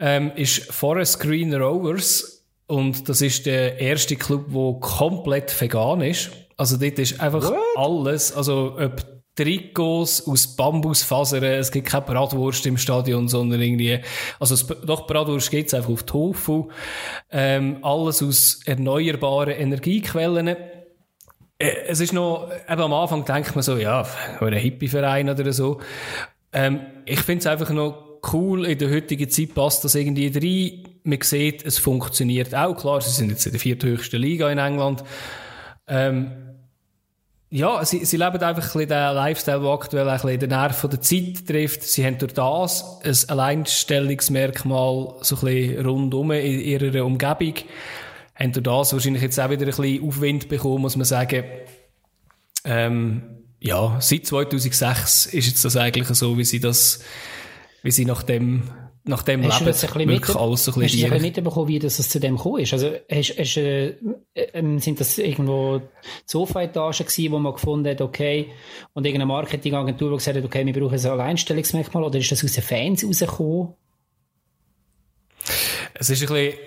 Ähm, 0.00 0.32
ist 0.34 0.72
Forest 0.72 1.20
Green 1.20 1.54
Rovers 1.54 2.46
und 2.66 3.08
das 3.08 3.20
ist 3.20 3.46
der 3.46 3.80
erste 3.80 4.16
Club, 4.16 4.46
der 4.52 4.80
komplett 4.80 5.60
vegan 5.60 6.00
ist. 6.00 6.30
Also 6.56 6.76
dort 6.76 6.98
ist 6.98 7.20
einfach 7.20 7.42
What? 7.42 7.58
alles, 7.76 8.32
also 8.32 8.76
ob 8.78 9.04
Trikots 9.34 10.26
aus 10.28 10.54
Bambusfasern, 10.56 11.42
es 11.42 11.72
gibt 11.72 11.88
keine 11.88 12.04
Bratwurst 12.04 12.66
im 12.66 12.76
Stadion, 12.76 13.28
sondern 13.28 13.60
irgendwie, 13.60 14.00
also 14.38 14.54
es, 14.54 14.66
doch 14.66 15.06
Bratwurst 15.06 15.50
gibt's 15.50 15.72
einfach 15.72 15.90
auf 15.90 16.02
Tofu, 16.02 16.68
ähm, 17.30 17.78
alles 17.82 18.22
aus 18.22 18.60
erneuerbaren 18.66 19.54
Energiequellen. 19.54 20.48
Äh, 20.48 20.56
es 21.86 22.00
ist 22.00 22.12
noch, 22.12 22.50
eben 22.68 22.82
am 22.82 22.92
Anfang 22.92 23.24
denkt 23.24 23.54
man 23.54 23.62
so, 23.62 23.76
ja, 23.78 24.06
ein 24.40 24.52
Hippie-Verein 24.52 25.30
oder 25.30 25.52
so. 25.52 25.80
Ähm, 26.52 26.80
ich 27.06 27.20
finde 27.20 27.40
es 27.40 27.46
einfach 27.46 27.70
noch 27.70 28.09
cool, 28.32 28.66
in 28.66 28.78
der 28.78 28.90
heutigen 28.90 29.28
Zeit 29.30 29.54
passt 29.54 29.84
das 29.84 29.94
irgendwie 29.94 30.28
rein. 30.28 30.94
Man 31.04 31.20
sieht, 31.22 31.64
es 31.64 31.78
funktioniert 31.78 32.54
auch. 32.54 32.74
Klar, 32.74 33.00
sie 33.00 33.10
sind 33.10 33.30
jetzt 33.30 33.46
in 33.46 33.52
der 33.52 33.60
vierthöchsten 33.60 34.20
Liga 34.20 34.50
in 34.50 34.58
England. 34.58 35.04
Ähm, 35.86 36.32
ja, 37.52 37.84
sie, 37.84 38.04
sie 38.04 38.16
leben 38.16 38.40
einfach 38.40 38.74
ein 38.76 38.88
den 38.88 39.14
Lifestyle, 39.14 39.60
der 39.60 39.70
aktuell 39.70 40.08
ein 40.08 40.20
bisschen 40.20 40.38
den 40.38 40.50
Nerv 40.50 40.86
der 40.88 41.00
Zeit 41.00 41.46
trifft. 41.48 41.82
Sie 41.82 42.06
haben 42.06 42.16
durch 42.18 42.32
das 42.32 43.00
ein 43.02 43.30
Alleinstellungsmerkmal 43.30 45.16
so 45.22 45.36
ein 45.36 45.40
bisschen 45.40 45.86
rundum 45.86 46.30
in 46.30 46.60
ihrer 46.60 47.04
Umgebung. 47.04 47.54
Haben 48.36 48.52
durch 48.52 48.62
das 48.62 48.92
wahrscheinlich 48.92 49.22
jetzt 49.22 49.40
auch 49.40 49.50
wieder 49.50 49.62
ein 49.62 49.66
bisschen 49.66 50.06
Aufwind 50.06 50.48
bekommen, 50.48 50.82
muss 50.82 50.96
man 50.96 51.04
sagen. 51.04 51.42
Ähm, 52.64 53.22
ja, 53.58 53.96
seit 54.00 54.26
2006 54.26 55.26
ist 55.26 55.46
jetzt 55.46 55.64
das 55.64 55.76
eigentlich 55.76 56.06
so, 56.08 56.38
wie 56.38 56.44
sie 56.44 56.60
das, 56.60 57.00
wie 57.82 57.90
sie 57.90 58.04
nach 58.04 58.22
dem 58.22 58.62
nach 59.04 59.22
dem 59.22 59.42
hast 59.44 59.60
Leben 59.60 59.82
wirklich 59.82 60.06
mit, 60.06 60.36
alles 60.36 60.64
so 60.64 60.72
ein 60.72 60.80
bisschen 60.80 61.10
Hast 61.10 61.18
du 61.18 61.22
mitbekommen, 61.22 61.68
wie 61.68 61.78
das 61.78 61.96
zu 61.96 62.20
dem 62.20 62.36
gekommen 62.36 62.60
ist? 62.60 62.72
Also, 62.72 62.92
hast, 63.10 63.38
hast, 63.38 63.56
äh, 63.56 63.94
äh, 64.34 64.78
sind 64.78 65.00
das 65.00 65.16
irgendwo 65.18 65.80
Sofa-Etagen 66.26 67.06
gewesen, 67.06 67.32
wo 67.32 67.38
man 67.38 67.54
gefunden 67.54 67.88
hat, 67.88 68.00
okay, 68.00 68.50
und 68.92 69.06
irgendeine 69.06 69.26
Marketingagentur, 69.26 70.10
die 70.10 70.16
gesagt 70.16 70.36
hat, 70.36 70.44
okay, 70.44 70.66
wir 70.66 70.72
brauchen 70.72 70.98
ein 70.98 71.06
Alleinstellungsmerkmal, 71.06 72.04
oder 72.04 72.18
ist 72.18 72.30
das 72.30 72.44
aus 72.44 72.52
den 72.52 72.62
Fans 72.62 73.04
rausgekommen? 73.04 73.74
Es 75.94 76.10
ist 76.10 76.22
ein 76.22 76.28
bisschen, 76.28 76.58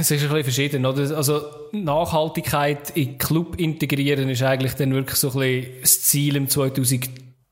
es 0.00 0.10
ist 0.10 0.22
ein 0.22 0.28
bisschen 0.28 0.44
verschieden, 0.44 0.86
oder? 0.86 1.16
Also, 1.16 1.42
Nachhaltigkeit 1.72 2.90
in 2.96 3.18
Club 3.18 3.58
integrieren 3.58 4.28
ist 4.30 4.42
eigentlich 4.42 4.74
dann 4.74 4.94
wirklich 4.94 5.16
so 5.16 5.28
ein 5.30 5.38
bisschen 5.38 5.80
das 5.82 6.02
Ziel 6.02 6.36
im 6.36 6.48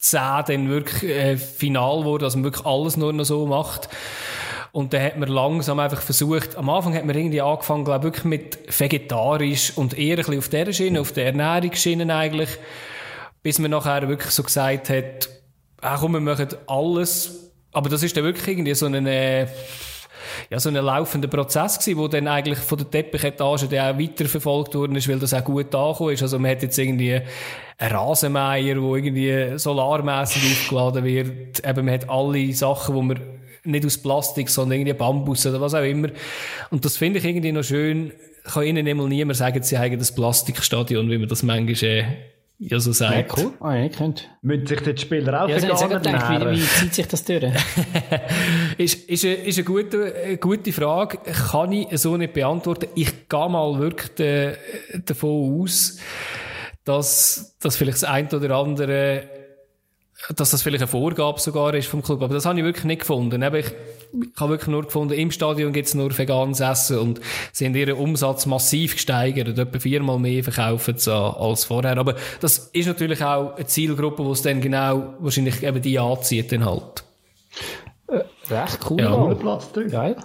2010 0.01 0.67
dann 0.67 0.71
wirklich 0.71 1.03
äh, 1.11 1.37
final 1.37 2.05
wurde, 2.05 2.25
dass 2.25 2.35
man 2.35 2.45
wirklich 2.45 2.67
alles 2.67 2.97
nur 2.97 3.13
noch 3.13 3.25
so 3.25 3.47
macht. 3.47 3.89
Und 4.73 4.93
dann 4.93 5.03
hat 5.03 5.19
man 5.19 5.29
langsam 5.29 5.79
einfach 5.81 6.01
versucht, 6.01 6.57
am 6.57 6.71
Anfang 6.71 6.95
hat 6.95 7.05
man 7.05 7.17
irgendwie 7.17 7.41
angefangen, 7.41 7.85
glaube 7.85 8.05
wirklich 8.05 8.25
mit 8.25 8.59
vegetarisch 8.81 9.73
und 9.77 9.99
eher 9.99 10.17
ein 10.17 10.25
bisschen 10.25 10.39
auf 10.39 10.49
der 10.49 10.73
Schiene, 10.73 11.01
auf 11.01 11.13
der 11.13 11.27
Ernährungsschiene 11.27 12.15
eigentlich, 12.15 12.51
bis 13.43 13.59
man 13.59 13.73
nachher 13.73 14.09
wirklich 14.09 14.31
so 14.31 14.43
gesagt 14.43 14.91
hat, 14.91 15.29
ach 15.81 16.01
komm, 16.01 16.13
wir 16.13 16.21
machen 16.21 16.49
alles. 16.67 17.53
Aber 17.73 17.89
das 17.89 18.03
ist 18.03 18.17
dann 18.17 18.25
wirklich 18.25 18.49
irgendwie 18.49 18.75
so 18.75 18.87
eine, 18.87 19.49
ja, 20.51 20.61
so 20.61 20.69
ein 20.69 20.75
laufender 20.75 21.29
Prozess 21.29 21.79
gewesen, 21.79 21.99
wo 21.99 22.09
dann 22.09 22.29
eigentlich 22.29 22.59
von 22.59 22.79
der 22.79 22.91
Teppichetage 22.91 23.69
dann 23.69 23.95
auch 23.95 24.01
weiterverfolgt 24.01 24.75
worden 24.75 24.97
ist, 24.97 25.09
weil 25.09 25.19
das 25.19 25.35
auch 25.35 25.45
gut 25.45 25.75
angekommen 25.75 26.15
ist. 26.15 26.23
Also 26.23 26.39
man 26.39 26.51
hat 26.51 26.63
jetzt 26.63 26.79
irgendwie 26.79 27.21
einen 27.79 27.93
Rasenmeier, 27.93 28.81
wo 28.81 28.97
irgendwie 28.97 29.59
solarmäßig 29.59 30.43
aufgeladen 30.43 31.05
wird. 31.05 31.67
Eben, 31.67 31.85
man 31.85 31.95
hat 31.95 32.09
alle 32.09 32.53
Sachen, 32.53 32.95
wo 32.95 33.03
man 33.03 33.21
nicht 33.65 33.85
aus 33.85 33.99
Plastik, 33.99 34.49
sondern 34.49 34.81
irgendwie 34.81 34.95
Bambus 34.95 35.47
oder 35.47 35.61
was 35.61 35.75
auch 35.75 35.83
immer. 35.83 36.09
Und 36.71 36.85
das 36.85 36.97
finde 36.97 37.19
ich 37.19 37.25
irgendwie 37.25 37.53
noch 37.53 37.65
schön. 37.65 38.13
Kann 38.45 38.65
ihnen 38.65 38.87
immer 38.87 39.07
niemand 39.07 39.37
sagen, 39.37 39.63
sie 39.63 39.79
haben 39.79 39.99
das 39.99 40.15
Plastikstadion, 40.15 41.11
wie 41.11 41.19
man 41.19 41.29
das 41.29 41.43
manchmal 41.43 41.91
äh, 41.91 42.05
ja 42.61 42.79
so 42.79 42.93
sagt. 42.93 43.39
Ja, 43.39 43.45
cool. 43.45 43.53
Ah, 43.61 43.75
ja, 43.75 43.89
könnt. 43.89 44.29
Müssen 44.43 44.67
sich 44.67 44.81
die 44.81 44.97
Spieler 44.97 45.45
auch 45.45 45.49
ja, 45.49 45.57
also 45.57 45.89
gedacht, 45.89 46.31
wie, 46.31 46.57
wie 46.57 46.61
zieht 46.61 46.95
sich 46.95 47.09
das 47.09 47.25
durch? 47.25 47.43
ist, 48.79 49.09
ist, 49.09 49.25
eine, 49.25 49.35
ist 49.35 49.59
eine, 49.59 49.65
gute, 49.65 50.15
eine 50.15 50.37
gute 50.37 50.73
Frage. 50.73 51.19
Kann 51.19 51.73
ich 51.73 51.99
so 51.99 52.17
nicht 52.17 52.35
beantworten. 52.35 52.89
Ich 52.95 53.29
gehe 53.29 53.49
mal 53.49 53.79
wirklich 53.79 54.11
de, 54.15 54.57
davon 55.07 55.63
aus, 55.63 55.99
dass, 56.85 57.57
dass 57.61 57.77
vielleicht 57.77 58.03
das 58.03 58.05
eine 58.05 58.29
oder 58.29 58.57
andere 58.57 59.40
dass 60.37 60.51
das 60.51 60.63
vielleicht 60.63 60.83
eine 60.83 60.89
Vorgabe 60.89 61.41
sogar 61.41 61.75
ist 61.75 61.89
vom 61.89 62.03
Club. 62.03 62.23
Aber 62.23 62.35
das 62.35 62.45
habe 62.45 62.59
ich 62.59 62.65
wirklich 62.65 62.85
nicht 62.85 63.01
gefunden. 63.01 63.43
ich, 63.43 63.67
ich 63.67 64.41
habe 64.41 64.51
wirklich 64.51 64.69
nur 64.69 64.85
gefunden, 64.85 65.15
im 65.15 65.31
Stadion 65.31 65.73
gibt 65.73 65.89
es 65.89 65.95
nur 65.95 66.17
veganes 66.17 66.61
Essen 66.61 66.99
und 66.99 67.21
sie 67.53 67.67
haben 67.67 67.75
ihren 67.75 67.97
Umsatz 67.97 68.47
massiv 68.47 68.95
gesteigert. 68.95 69.59
Etwa 69.59 69.79
viermal 69.79 70.19
mehr 70.19 70.45
verkaufen 70.45 70.99
sie 70.99 71.13
als 71.13 71.65
vorher. 71.65 71.97
Aber 71.97 72.17
das 72.41 72.71
ist 72.73 72.87
natürlich 72.87 73.23
auch 73.25 73.57
eine 73.57 73.67
Zielgruppe, 73.67 74.23
die 74.23 74.31
es 74.31 74.43
dann 74.43 74.61
genau 74.61 75.15
wahrscheinlich 75.21 75.63
eben 75.63 75.83
die 75.83 75.99
anzieht 75.99 76.53
dann 76.53 76.65
halt. 76.65 77.05
Äh, 78.09 78.53
recht 78.53 78.79
cool. 78.91 79.01
Ja. 79.01 79.35
Platz 79.35 79.69
Geil. 79.91 80.17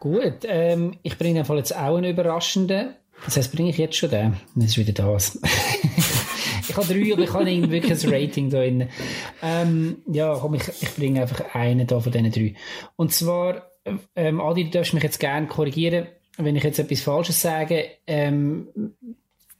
Gut, 0.00 0.40
ähm, 0.46 0.98
ich 1.02 1.16
bringe 1.16 1.40
einfach 1.40 1.54
jetzt 1.54 1.74
auch 1.74 1.96
einen 1.96 2.10
überraschenden. 2.10 2.94
Das 3.24 3.38
heißt, 3.38 3.52
bringe 3.52 3.70
ich 3.70 3.78
jetzt 3.78 3.96
schon 3.96 4.10
den? 4.10 4.36
Das 4.54 4.66
ist 4.66 4.76
wieder 4.76 4.92
das. 4.92 5.40
Ich 6.74 6.88
habe 6.88 6.92
drei, 6.92 7.12
aber 7.12 7.22
ich 7.22 7.32
habe 7.32 7.70
wirklich 7.70 8.04
ein 8.04 8.12
Rating 8.12 8.50
da 8.50 8.58
drin. 8.58 8.88
Ähm, 9.42 9.98
ja, 10.10 10.34
komm, 10.34 10.54
ich, 10.54 10.68
ich 10.80 10.90
bringe 10.96 11.22
einfach 11.22 11.54
einen 11.54 11.86
da 11.86 12.00
von 12.00 12.10
diesen 12.10 12.32
drei. 12.32 12.54
Und 12.96 13.12
zwar, 13.12 13.70
ähm, 14.16 14.40
Adi, 14.40 14.64
du 14.64 14.70
darfst 14.70 14.92
mich 14.92 15.04
jetzt 15.04 15.20
gerne 15.20 15.46
korrigieren, 15.46 16.06
wenn 16.36 16.56
ich 16.56 16.64
jetzt 16.64 16.80
etwas 16.80 17.02
Falsches 17.02 17.40
sage. 17.40 17.84
Ähm, 18.08 18.66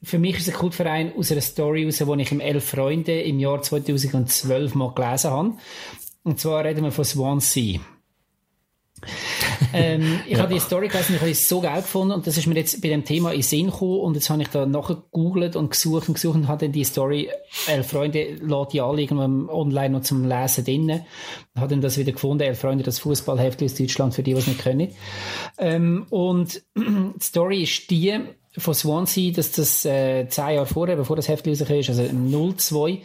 für 0.02 0.18
mich 0.18 0.38
ist 0.38 0.48
ein 0.48 0.54
Kultverein 0.54 1.12
aus 1.16 1.30
einer 1.30 1.40
Story 1.40 1.84
raus, 1.84 1.98
die 1.98 2.22
ich 2.22 2.32
im 2.32 2.40
Elf 2.40 2.64
Freunde 2.64 3.20
im 3.20 3.38
Jahr 3.38 3.62
2012 3.62 4.74
mal 4.74 4.92
gelesen 4.92 5.30
habe. 5.30 5.52
Und 6.24 6.40
zwar 6.40 6.64
reden 6.64 6.82
wir 6.82 6.90
von 6.90 7.04
Swansea 7.04 7.78
ähm, 9.72 10.20
ich 10.26 10.32
ja. 10.32 10.42
habe 10.42 10.54
die 10.54 10.60
Story 10.60 10.88
gelesen, 10.88 11.14
ich 11.14 11.20
habe 11.20 11.30
es 11.30 11.48
so 11.48 11.60
geil 11.60 11.82
gefunden 11.82 12.14
und 12.14 12.26
das 12.26 12.36
ist 12.36 12.46
mir 12.46 12.54
jetzt 12.54 12.80
bei 12.80 12.88
dem 12.88 13.04
Thema 13.04 13.32
in 13.32 13.42
Sinn 13.42 13.66
gekommen 13.66 14.00
und 14.00 14.14
jetzt 14.14 14.30
habe 14.30 14.42
ich 14.42 14.48
da 14.48 14.66
nachher 14.66 14.96
gegoogelt 14.96 15.56
und 15.56 15.70
gesucht 15.70 16.08
und 16.08 16.14
gesucht 16.14 16.36
und 16.36 16.48
habe 16.48 16.66
dann 16.66 16.72
die 16.72 16.84
Story, 16.84 17.30
elf 17.66 17.88
Freunde 17.88 18.36
lädt 18.40 18.72
die 18.72 18.80
alle 18.80 19.02
irgendwann 19.02 19.48
online 19.48 19.90
noch 19.90 20.02
zum 20.02 20.24
Lesen 20.24 20.64
drinnen. 20.64 21.04
Habe 21.56 21.68
dann 21.68 21.80
das 21.80 21.98
wieder 21.98 22.12
gefunden, 22.12 22.42
elf 22.42 22.60
Freunde, 22.60 22.84
das 22.84 22.98
Fußballheft 22.98 23.62
aus 23.62 23.74
Deutschland, 23.74 24.14
für 24.14 24.22
die, 24.22 24.34
die 24.34 24.38
es 24.38 24.46
nicht 24.46 24.60
können. 24.60 24.88
Ähm, 25.58 26.06
und 26.10 26.62
die 26.76 27.22
Story 27.22 27.62
ist 27.62 27.90
die, 27.90 28.20
von 28.56 28.74
Swansea, 28.74 29.32
dass 29.32 29.52
das 29.52 29.84
äh, 29.84 30.28
zehn 30.28 30.54
Jahre 30.54 30.66
vorher, 30.66 30.96
bevor 30.96 31.16
das 31.16 31.28
Heft 31.28 31.46
rausgekommen 31.46 31.80
ist, 31.80 31.90
also 31.90 32.04
02, 32.04 33.02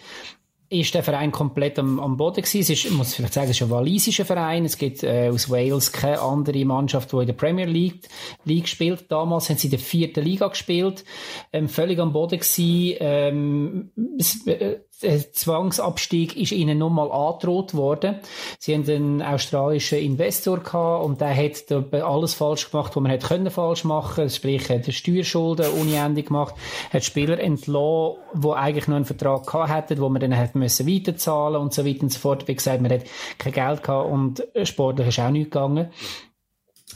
ist 0.70 0.94
der 0.94 1.04
Verein 1.04 1.32
komplett 1.32 1.80
am, 1.80 2.00
am 2.00 2.18
Boden 2.18 2.44
gewesen. 2.44 2.60
Es 2.60 2.70
ist, 2.70 2.86
ich 2.86 2.92
muss 2.92 3.16
vielleicht 3.16 3.34
sagen, 3.34 3.50
es 3.50 3.58
ist 3.58 3.64
ein 3.64 3.72
walisischer 3.72 4.26
Verein. 4.26 4.66
Es 4.66 4.78
gibt 4.78 5.04
äh, 5.04 5.30
aus 5.30 5.50
Wales 5.50 5.92
keine 5.92 6.22
andere 6.22 6.64
Mannschaft, 6.66 7.12
die 7.12 7.18
in 7.18 7.26
der 7.26 7.34
Premier 7.34 7.66
League, 7.66 8.08
League 8.46 8.68
spielt. 8.68 9.12
Damals 9.12 9.50
haben 9.50 9.58
sie 9.58 9.68
in 9.68 9.72
der 9.72 9.80
vierten 9.80 10.24
Liga 10.24 10.48
gespielt, 10.48 11.04
ähm, 11.52 11.68
völlig 11.70 12.00
am 12.00 12.14
Boden 12.14 12.40
gewesen. 12.40 12.98
Ähm, 13.00 13.92
es, 14.18 14.46
äh, 14.46 14.80
Zwangsabstieg 15.00 16.36
ist 16.36 16.52
ihnen 16.52 16.78
nochmal 16.78 17.12
angedroht 17.12 17.74
worden. 17.74 18.20
Sie 18.60 18.74
haben 18.74 18.90
einen 18.90 19.22
australischen 19.22 20.00
Investor 20.00 20.60
gehabt 20.60 21.06
und 21.06 21.22
der 21.22 21.36
hat 21.36 21.72
alles 22.04 22.34
falsch 22.34 22.70
gemacht, 22.70 22.96
was 22.96 23.02
man 23.02 23.12
hätte 23.12 23.28
können 23.28 23.50
falsch 23.50 23.86
machen, 23.86 24.30
sprich 24.30 24.70
hat 24.70 24.92
Steuerschulden 24.92 25.72
unendig 25.72 26.28
gemacht, 26.28 26.56
hat 26.92 27.06
Spieler 27.06 27.40
entlassen, 27.40 28.18
die 28.34 28.50
eigentlich 28.50 28.88
noch 28.88 28.98
einen 28.98 29.06
Vertrag 29.06 29.46
gehabt 29.46 29.70
hätten, 29.70 30.02
wo 30.02 30.10
man 30.10 30.20
dann 30.22 30.34
hätte 30.34 30.58
müssen 30.58 30.88
weiterzahlen 30.88 31.62
und 31.62 31.74
so 31.74 31.86
weiter 31.86 32.04
und 32.04 32.12
so 32.12 32.20
fort. 32.20 32.48
Wie 32.48 32.56
gesagt, 32.56 32.82
man 32.82 32.92
hat 32.92 33.04
kein 33.38 33.54
Geld 33.54 33.84
gehabt 33.84 34.12
und 34.12 34.44
sportlich 34.64 35.08
ist 35.08 35.20
auch 35.20 35.30
nichts 35.30 35.52
gegangen. 35.52 35.90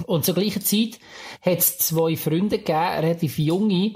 Und 0.07 0.25
zur 0.25 0.33
gleichen 0.33 0.61
Zeit 0.63 0.99
hat 1.41 1.59
es 1.59 1.77
zwei 1.77 2.15
Freunde 2.17 2.57
gegeben, 2.57 2.99
relativ 2.99 3.37
junge, 3.37 3.93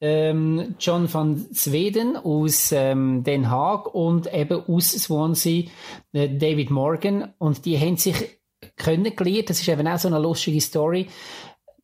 ähm, 0.00 0.74
John 0.78 1.12
van 1.12 1.46
Zweden 1.54 2.16
aus 2.16 2.70
ähm, 2.72 3.24
Den 3.24 3.50
Haag 3.50 3.94
und 3.94 4.32
eben 4.32 4.62
aus 4.68 4.90
Swansea 4.90 5.64
äh, 6.12 6.28
David 6.28 6.70
Morgan. 6.70 7.32
Und 7.38 7.64
die 7.64 7.78
haben 7.78 7.96
sich 7.96 8.38
kennengelernt. 8.76 9.48
Das 9.48 9.60
ist 9.60 9.68
eben 9.68 9.88
auch 9.88 9.98
so 9.98 10.08
eine 10.08 10.18
lustige 10.18 10.60
Story. 10.60 11.06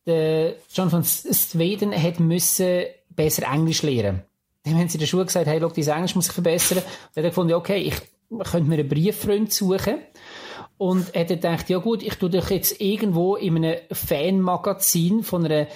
Der 0.06 0.56
John 0.72 0.92
van 0.92 1.02
Zweden 1.02 1.92
hat 1.94 2.20
müssen 2.20 2.84
besser 3.08 3.50
Englisch 3.50 3.82
lernen. 3.82 4.24
Dann 4.64 4.78
haben 4.78 4.88
sie 4.88 4.96
in 4.96 5.00
der 5.00 5.06
Schule 5.06 5.24
gesagt, 5.24 5.46
hey, 5.46 5.58
look, 5.58 5.74
dein 5.74 5.88
Englisch 5.88 6.14
muss 6.14 6.26
sich 6.26 6.34
verbessern. 6.34 6.78
Und 6.78 6.84
dann 6.84 7.24
hat 7.24 7.24
er 7.24 7.30
gefunden, 7.30 7.54
okay, 7.54 7.78
ich 7.78 7.94
könnte 8.50 8.68
mir 8.68 8.78
einen 8.78 8.88
Brieffreund 8.88 9.52
suchen. 9.52 9.98
Und 10.76 11.14
er 11.14 11.20
hat 11.22 11.28
gedacht, 11.28 11.70
ja 11.70 11.78
gut, 11.78 12.02
ich 12.02 12.14
tue 12.16 12.30
dich 12.30 12.50
jetzt 12.50 12.80
irgendwo 12.80 13.36
in 13.36 13.56
einem 13.56 13.76
Fanmagazin 13.92 15.22
von 15.22 15.44
einer 15.44 15.68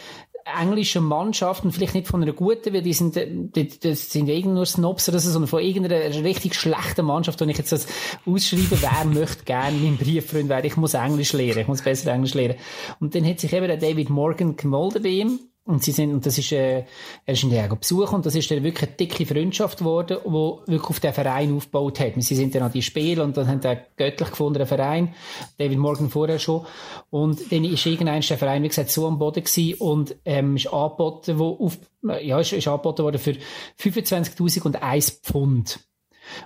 englischen 0.61 1.05
Mannschaft 1.05 1.65
und 1.65 1.73
vielleicht 1.73 1.95
nicht 1.95 2.07
von 2.07 2.23
einer 2.23 2.33
guten, 2.33 2.73
weil 2.73 2.83
die 2.83 2.93
sind, 2.93 3.17
die, 3.17 3.69
das 3.81 4.11
sind 4.11 4.29
irgendwie 4.29 4.55
nur 4.55 4.67
Snobs 4.67 5.09
oder 5.09 5.19
so, 5.19 5.31
sondern 5.31 5.49
von 5.49 5.63
irgendeiner 5.63 6.25
richtig 6.25 6.55
schlechten 6.55 7.05
Mannschaft, 7.05 7.41
und 7.43 7.49
ich 7.49 7.59
jetzt 7.59 7.73
das 7.73 7.87
ausschreibe, 8.27 8.81
wer 8.81 9.05
möchte 9.05 9.45
gerne 9.45 9.77
mein 9.77 9.97
Brieffreund 9.97 10.49
werden. 10.49 10.67
Ich 10.67 10.77
muss 10.77 10.95
Englisch 10.95 11.33
lernen, 11.33 11.61
ich 11.61 11.69
muss 11.69 11.83
besser 11.83 12.13
Englisch 12.13 12.35
lernen. 12.35 12.57
Und 13.01 13.15
dann 13.15 13.27
hat 13.27 13.41
sich 13.41 13.53
eben 13.53 13.67
der 13.67 13.77
David 13.77 14.11
Morgan 14.11 14.57
gemeldet 14.57 15.03
bei 15.03 15.11
ihm 15.11 15.39
und 15.69 15.85
sie 15.85 15.93
sind, 15.93 16.14
und 16.14 16.25
das 16.25 16.39
ist, 16.39 16.51
äh, 16.51 16.85
er 17.27 17.35
ist 17.35 17.43
in 17.43 17.51
der 17.51 17.69
besuchen 17.69 18.14
und 18.14 18.25
das 18.25 18.35
ist 18.35 18.51
dann 18.51 18.62
wirklich 18.62 18.89
eine 18.89 18.97
dicke 18.97 19.27
Freundschaft 19.27 19.81
geworden, 19.81 20.16
die 20.25 20.73
wirklich 20.73 20.89
auf 20.89 20.99
den 20.99 21.12
Verein 21.12 21.55
aufgebaut 21.55 22.01
hat. 22.01 22.14
Sie 22.16 22.35
sind 22.35 22.55
dann 22.55 22.62
an 22.62 22.73
die 22.73 22.81
Spiele 22.81 23.23
und 23.23 23.37
dann 23.37 23.49
haben 23.49 23.61
sie 23.61 23.77
göttlich 23.99 24.31
gefundenen 24.31 24.66
Verein, 24.66 25.14
David 25.59 25.77
Morgan 25.77 26.09
vorher 26.09 26.39
schon. 26.39 26.64
Und 27.11 27.53
dann 27.53 27.64
ist 27.64 27.85
irgendein 27.85 28.23
der 28.23 28.39
Verein, 28.39 28.62
wie 28.62 28.69
gesagt, 28.69 28.89
so 28.89 29.07
am 29.07 29.19
Boden 29.19 29.45
gewesen 29.45 29.75
und, 29.79 30.16
ähm, 30.25 30.57
ist 30.57 30.73
angeboten, 30.73 31.39
wo 31.39 31.59
auf, 31.62 31.79
ja, 32.23 32.41
ist, 32.41 32.55
ist 32.55 32.66
angeboten 32.66 33.03
worden 33.03 33.19
für 33.19 33.37
25.001 33.79 35.21
Pfund. 35.21 35.81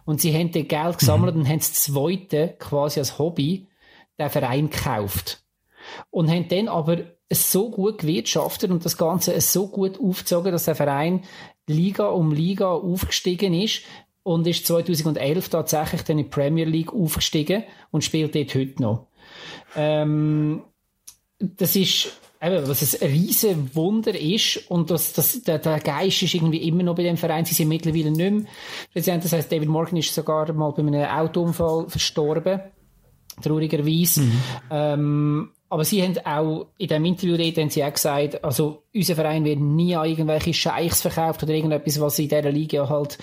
Und 0.05 0.21
sie 0.21 0.35
haben 0.35 0.51
dann 0.51 0.67
Geld 0.67 0.99
gesammelt 0.99 1.37
mhm. 1.37 1.43
und 1.43 1.49
haben 1.49 1.59
das 1.61 1.75
zweite 1.75 2.57
quasi 2.59 2.99
als 2.99 3.21
Hobby 3.21 3.69
den 4.19 4.31
Verein 4.31 4.69
gekauft. 4.69 5.45
Und 6.11 6.29
haben 6.29 6.49
dann 6.49 6.67
aber 6.67 7.05
so 7.35 7.71
gut 7.71 7.99
gewirtschaftet 7.99 8.71
und 8.71 8.85
das 8.85 8.97
Ganze 8.97 9.41
so 9.41 9.69
gut 9.69 10.01
aufgezogen, 10.01 10.53
dass 10.53 10.65
der 10.65 10.75
Verein 10.75 11.23
Liga 11.67 12.07
um 12.07 12.33
Liga 12.33 12.71
aufgestiegen 12.71 13.55
ist 13.55 13.83
und 14.23 14.47
ist 14.47 14.67
2011 14.67 15.49
tatsächlich 15.49 16.03
dann 16.03 16.19
in 16.19 16.25
die 16.25 16.31
Premier 16.31 16.65
League 16.65 16.93
aufgestiegen 16.93 17.65
und 17.91 18.05
spielt 18.05 18.35
dort 18.35 18.55
heute 18.55 18.83
noch. 18.83 19.07
Ähm, 19.77 20.63
das 21.39 21.77
ist 21.77 22.13
eben, 22.41 22.69
was 22.69 23.01
ein 23.01 23.09
riesen 23.09 23.75
Wunder 23.75 24.19
ist 24.19 24.71
und 24.71 24.91
das, 24.91 25.13
das, 25.13 25.43
der, 25.43 25.59
der 25.59 25.81
Geist 25.81 26.23
ist 26.23 26.35
irgendwie 26.35 26.69
immer 26.69 26.83
noch 26.83 26.95
bei 26.95 27.05
dem 27.05 27.17
Verein. 27.17 27.45
Sie 27.45 27.55
sind 27.55 27.69
mittlerweile 27.69 28.11
nicht 28.11 28.33
mehr 28.33 28.45
präsent. 28.93 29.25
Das 29.25 29.33
heißt, 29.33 29.51
David 29.51 29.69
Morgan 29.69 29.97
ist 29.97 30.15
sogar 30.15 30.53
mal 30.53 30.73
bei 30.73 30.83
einem 30.83 31.05
Autounfall 31.05 31.89
verstorben. 31.89 32.61
Traurigerweise. 33.41 34.21
Mhm. 34.21 34.43
Ähm, 34.71 35.51
aber 35.73 35.87
sie 35.87 36.03
haben 36.03 36.19
auch 36.27 36.67
in 36.77 36.89
dem 36.89 37.03
Interview 37.07 37.39
dort 37.39 37.57
haben 37.57 37.71
sie 37.71 37.83
auch 37.83 37.95
gesagt, 37.95 38.45
also 38.45 38.83
unser 38.95 39.15
Verein 39.15 39.43
wird 39.47 39.59
nie 39.59 39.97
an 39.97 40.07
irgendwelche 40.07 40.53
Scheichs 40.53 41.01
verkauft 41.01 41.43
oder 41.43 41.55
irgendetwas, 41.55 41.99
was 41.99 42.19
in 42.19 42.29
dieser 42.29 42.53
Liga 42.53 42.91
halt 42.91 43.17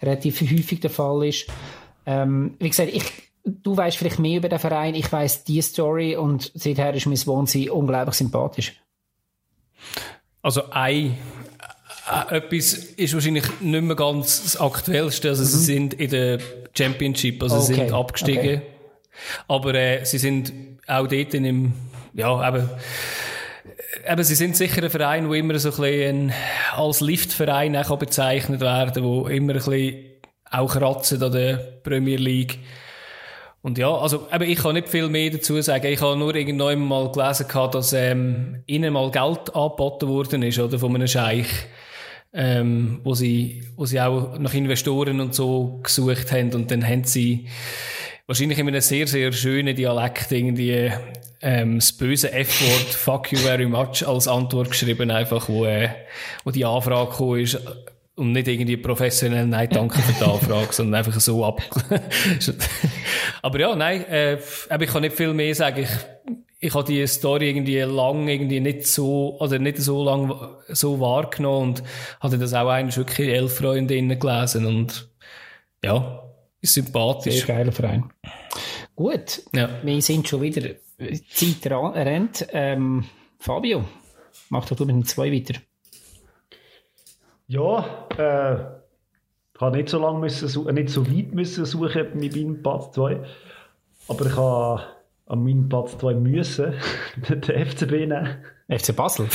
relativ 0.00 0.40
häufig 0.40 0.80
der 0.80 0.88
Fall 0.88 1.26
ist. 1.26 1.48
Ähm, 2.06 2.56
wie 2.58 2.70
gesagt, 2.70 2.88
ich, 2.90 3.04
du 3.44 3.76
weißt 3.76 3.98
vielleicht 3.98 4.18
mehr 4.18 4.38
über 4.38 4.48
den 4.48 4.58
Verein, 4.58 4.94
ich 4.94 5.12
weiß 5.12 5.44
die 5.44 5.60
Story 5.60 6.16
und 6.16 6.50
seither 6.54 6.94
ist 6.94 7.04
mir 7.04 7.18
Swansea 7.18 7.70
unglaublich 7.70 8.14
sympathisch. 8.14 8.80
Also 10.40 10.70
ein 10.70 11.18
äh, 12.10 12.36
etwas 12.36 12.72
ist 12.72 13.12
wahrscheinlich 13.12 13.44
nicht 13.60 13.82
mehr 13.82 13.96
ganz 13.96 14.42
das 14.42 14.56
Aktuellste. 14.58 15.28
Also 15.28 15.42
mhm. 15.42 15.48
sie 15.48 15.64
sind 15.64 15.92
in 15.92 16.08
der 16.08 16.38
Championship, 16.72 17.42
also 17.42 17.56
okay. 17.56 17.64
sie 17.66 17.74
sind 17.74 17.92
abgestiegen. 17.92 18.40
Okay. 18.40 18.62
Aber 19.48 19.74
äh, 19.74 20.06
sie 20.06 20.16
sind 20.16 20.50
auch 20.86 21.06
dort 21.06 21.34
in 21.34 21.42
dem 21.44 21.72
ja, 22.14 22.48
eben, 22.48 22.68
eben, 24.08 24.24
sie 24.24 24.34
sind 24.34 24.56
sicher 24.56 24.82
ein 24.82 24.90
Verein, 24.90 25.28
wo 25.28 25.34
immer 25.34 25.58
so 25.58 25.70
ein 25.70 25.76
bisschen 25.76 26.32
als 26.74 27.00
Liftverein 27.00 27.76
auch 27.76 27.98
bezeichnet 27.98 28.60
werden, 28.60 29.04
wo 29.04 29.26
immer 29.26 29.52
ein 29.52 29.58
bisschen 29.58 30.04
auch 30.50 30.72
kratzen 30.72 31.22
an 31.22 31.32
der 31.32 31.56
Premier 31.82 32.16
League. 32.16 32.58
Und 33.62 33.76
ja, 33.76 33.94
also, 33.94 34.26
eben, 34.32 34.50
ich 34.50 34.58
kann 34.58 34.74
nicht 34.74 34.88
viel 34.88 35.08
mehr 35.08 35.30
dazu 35.30 35.60
sagen. 35.60 35.86
Ich 35.86 36.00
habe 36.00 36.16
nur 36.16 36.34
irgendwann 36.34 36.80
mal 36.80 37.12
gelesen 37.12 37.46
gehabt, 37.46 37.74
dass, 37.74 37.92
ähm, 37.92 38.62
ihnen 38.66 38.92
mal 38.94 39.10
Geld 39.10 39.54
angeboten 39.54 40.08
worden 40.08 40.42
ist, 40.42 40.58
oder, 40.58 40.78
von 40.78 40.94
einem 40.94 41.06
Scheich. 41.06 41.48
Ähm, 42.32 43.00
wo 43.02 43.14
sie, 43.14 43.64
wo 43.74 43.86
sie 43.86 44.00
auch 44.00 44.38
nach 44.38 44.54
Investoren 44.54 45.20
und 45.20 45.34
so 45.34 45.80
gesucht 45.82 46.30
haben 46.30 46.54
und 46.54 46.70
dann 46.70 46.86
haben 46.86 47.02
sie 47.02 47.48
wahrscheinlich 48.30 48.60
in 48.60 48.68
einem 48.68 48.80
sehr, 48.80 49.08
sehr 49.08 49.32
schönen 49.32 49.74
Dialekt 49.74 50.30
irgendwie 50.30 50.92
ähm, 51.42 51.80
das 51.80 51.92
böse 51.92 52.30
F-Wort 52.30 52.94
«Fuck 52.94 53.32
you 53.32 53.38
very 53.38 53.66
much» 53.66 54.06
als 54.06 54.28
Antwort 54.28 54.70
geschrieben, 54.70 55.10
einfach, 55.10 55.48
wo, 55.48 55.64
äh, 55.64 55.88
wo 56.44 56.52
die 56.52 56.64
Anfrage 56.64 57.10
gekommen 57.10 57.40
ist 57.40 57.58
und 58.14 58.30
nicht 58.30 58.46
irgendwie 58.46 58.76
professionell 58.76 59.48
«Nein, 59.48 59.68
danke 59.72 59.98
für 59.98 60.12
die 60.12 60.30
Anfrage», 60.30 60.68
sondern 60.70 61.00
einfach 61.00 61.18
so 61.18 61.44
ab. 61.44 61.60
Aber 63.42 63.58
ja, 63.58 63.74
nein, 63.74 64.04
äh, 64.06 64.36
ich 64.36 64.86
kann 64.88 65.02
nicht 65.02 65.16
viel 65.16 65.34
mehr 65.34 65.52
sagen. 65.52 65.80
Ich, 65.82 65.90
ich 66.68 66.72
habe 66.72 66.84
die 66.84 67.04
Story 67.08 67.48
irgendwie 67.48 67.80
lang 67.80 68.28
irgendwie 68.28 68.60
nicht 68.60 68.86
so, 68.86 69.40
oder 69.40 69.58
nicht 69.58 69.78
so 69.78 70.04
lang 70.04 70.56
so 70.68 71.00
wahrgenommen 71.00 71.70
und 71.70 71.82
hatte 72.20 72.38
das 72.38 72.54
auch 72.54 72.68
eigentlich 72.68 72.96
wirklich 72.96 73.28
elf 73.28 73.56
Freundinnen 73.56 74.16
gelesen 74.20 74.66
und 74.66 75.08
ja, 75.82 76.19
ist 76.60 76.74
sympathisch. 76.74 77.44
Sehr 77.44 77.56
geiler 77.56 77.72
Verein. 77.72 78.10
Gut, 78.94 79.42
ja. 79.54 79.68
wir 79.82 80.02
sind 80.02 80.28
schon 80.28 80.42
wieder 80.42 80.74
Zeit 81.32 81.66
rennt. 81.66 82.46
Ähm, 82.52 83.04
Fabio, 83.38 83.84
mach 84.50 84.66
doch 84.66 84.76
du 84.76 84.84
mit 84.84 84.94
dem 84.94 85.04
2 85.04 85.32
weiter. 85.32 85.60
Ja, 87.46 88.06
äh, 88.16 88.80
ich 89.54 89.60
habe 89.60 89.76
nicht 89.76 89.88
so 89.88 89.98
lange 89.98 90.20
müssen, 90.20 90.68
äh, 90.68 90.72
nicht 90.72 90.90
so 90.90 91.06
weit 91.06 91.34
müssen 91.34 91.64
suchen 91.64 92.08
mit 92.14 92.36
meinem 92.36 92.62
Platz 92.62 92.92
2. 92.92 93.22
Aber 94.08 94.26
ich 94.26 94.36
habe 94.36 94.82
an 95.26 95.44
meinem 95.44 95.68
Platz 95.68 95.96
2 95.98 96.14
müssen 96.14 96.74
den 97.28 97.66
FCB 97.66 97.90
nehmen. 97.90 98.44
FC 98.68 98.94
Basel? 98.94 99.26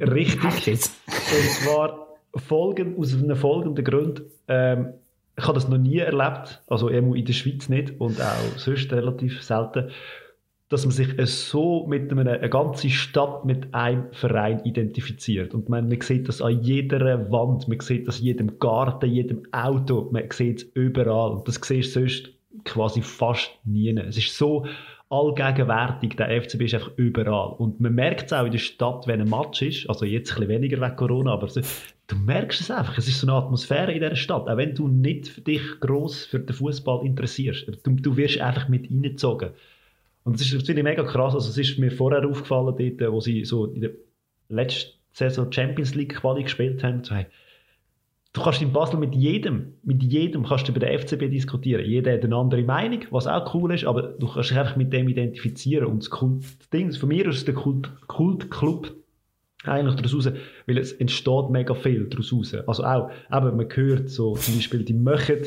Richtig. 0.00 0.80
Und 1.08 1.50
zwar 1.50 2.18
folgend, 2.34 2.98
aus 2.98 3.14
einem 3.14 3.36
folgenden 3.36 3.84
Grund. 3.84 4.22
Ähm, 4.46 4.94
ich 5.38 5.44
habe 5.44 5.54
das 5.54 5.68
noch 5.68 5.78
nie 5.78 5.98
erlebt, 5.98 6.60
also 6.66 6.88
in 6.88 7.24
der 7.24 7.32
Schweiz 7.32 7.68
nicht 7.68 8.00
und 8.00 8.20
auch 8.20 8.58
sonst 8.58 8.92
relativ 8.92 9.40
selten, 9.42 9.90
dass 10.68 10.84
man 10.84 10.92
sich 10.92 11.08
so 11.26 11.86
mit 11.86 12.10
einer 12.10 12.32
eine 12.32 12.50
ganze 12.50 12.90
Stadt 12.90 13.44
mit 13.44 13.72
einem 13.72 14.12
Verein 14.12 14.60
identifiziert. 14.64 15.54
Und 15.54 15.68
man, 15.68 15.88
man 15.88 16.00
sieht 16.00 16.28
das 16.28 16.42
an 16.42 16.60
jeder 16.60 17.30
Wand, 17.30 17.68
man 17.68 17.80
sieht 17.80 18.08
das 18.08 18.18
in 18.18 18.26
jedem 18.26 18.58
Garten, 18.58 19.08
jedem 19.08 19.44
Auto, 19.52 20.08
man 20.12 20.24
sieht 20.30 20.58
es 20.58 20.62
überall. 20.74 21.30
Und 21.30 21.48
das 21.48 21.60
siehst 21.62 21.94
du 21.94 22.00
sonst 22.00 22.30
quasi 22.64 23.00
fast 23.00 23.50
nie. 23.64 23.96
Es 23.96 24.18
ist 24.18 24.36
so 24.36 24.66
allgegenwärtig, 25.10 26.16
der 26.16 26.42
FCB 26.42 26.62
ist 26.62 26.74
einfach 26.74 26.92
überall. 26.96 27.54
Und 27.58 27.80
man 27.80 27.94
merkt 27.94 28.26
es 28.26 28.32
auch 28.32 28.44
in 28.44 28.52
der 28.52 28.58
Stadt, 28.58 29.06
wenn 29.06 29.20
ein 29.20 29.28
Match 29.28 29.62
ist, 29.62 29.88
also 29.88 30.04
jetzt 30.04 30.30
ein 30.30 30.40
bisschen 30.40 30.48
weniger 30.48 30.80
wegen 30.80 30.96
Corona, 30.96 31.32
aber 31.32 31.48
so, 31.48 31.60
du 32.08 32.16
merkst 32.16 32.60
es 32.60 32.70
einfach. 32.70 32.98
Es 32.98 33.08
ist 33.08 33.20
so 33.20 33.26
eine 33.26 33.36
Atmosphäre 33.36 33.92
in 33.92 34.00
dieser 34.00 34.16
Stadt. 34.16 34.48
Auch 34.48 34.56
wenn 34.56 34.74
du 34.74 34.88
nicht 34.88 35.46
dich 35.46 35.62
gross 35.80 36.26
für 36.26 36.40
den 36.40 36.54
Fußball 36.54 37.06
interessierst. 37.06 37.66
Du, 37.84 37.90
du 37.92 38.16
wirst 38.16 38.40
einfach 38.40 38.68
mit 38.68 38.90
reingezogen. 38.90 39.50
Und 40.24 40.34
das 40.34 40.42
ist 40.42 40.54
natürlich 40.54 40.84
mega 40.84 41.04
krass. 41.04 41.34
Also, 41.34 41.48
es 41.48 41.56
ist 41.56 41.78
mir 41.78 41.90
vorher 41.90 42.26
aufgefallen, 42.26 42.74
dort, 42.98 43.12
wo 43.12 43.20
sie 43.20 43.44
so 43.46 43.66
in 43.66 43.80
der 43.80 43.90
letzten 44.50 44.92
Saison 45.12 45.50
Champions 45.50 45.94
League 45.94 46.16
Quali 46.16 46.42
gespielt 46.42 46.84
haben. 46.84 47.02
So, 47.02 47.14
hey, 47.14 47.26
du 48.32 48.42
kannst 48.42 48.62
in 48.62 48.72
Basel 48.72 48.98
mit 48.98 49.14
jedem, 49.14 49.74
mit 49.82 50.02
jedem 50.02 50.44
kannst 50.44 50.68
du 50.68 50.72
über 50.72 50.80
den 50.80 50.98
FCB 50.98 51.30
diskutieren. 51.30 51.84
Jeder 51.84 52.12
hat 52.12 52.24
eine 52.24 52.36
andere 52.36 52.62
Meinung, 52.62 53.00
was 53.10 53.26
auch 53.26 53.54
cool 53.54 53.74
ist, 53.74 53.84
aber 53.84 54.02
du 54.02 54.28
kannst 54.28 54.50
dich 54.50 54.58
einfach 54.58 54.76
mit 54.76 54.92
dem 54.92 55.08
identifizieren. 55.08 55.86
Und 55.86 56.02
das, 56.02 56.10
Kult, 56.10 56.44
das 56.58 56.70
Ding, 56.70 56.92
von 56.92 57.08
mir 57.08 57.26
ist 57.26 57.46
der 57.46 57.54
Kult, 57.54 57.90
Kultclub 58.06 58.94
eigentlich 59.64 59.96
daraus 59.96 60.14
raus, 60.14 60.32
weil 60.66 60.78
es 60.78 60.92
entsteht 60.92 61.50
mega 61.50 61.74
viel 61.74 62.08
daraus 62.08 62.32
raus. 62.32 62.54
Also 62.66 62.84
auch, 62.84 63.10
eben, 63.32 63.56
man 63.56 63.66
hört 63.70 64.08
so, 64.08 64.34
zum 64.34 64.54
Beispiel, 64.54 64.84
die 64.84 64.94
machen 64.94 65.38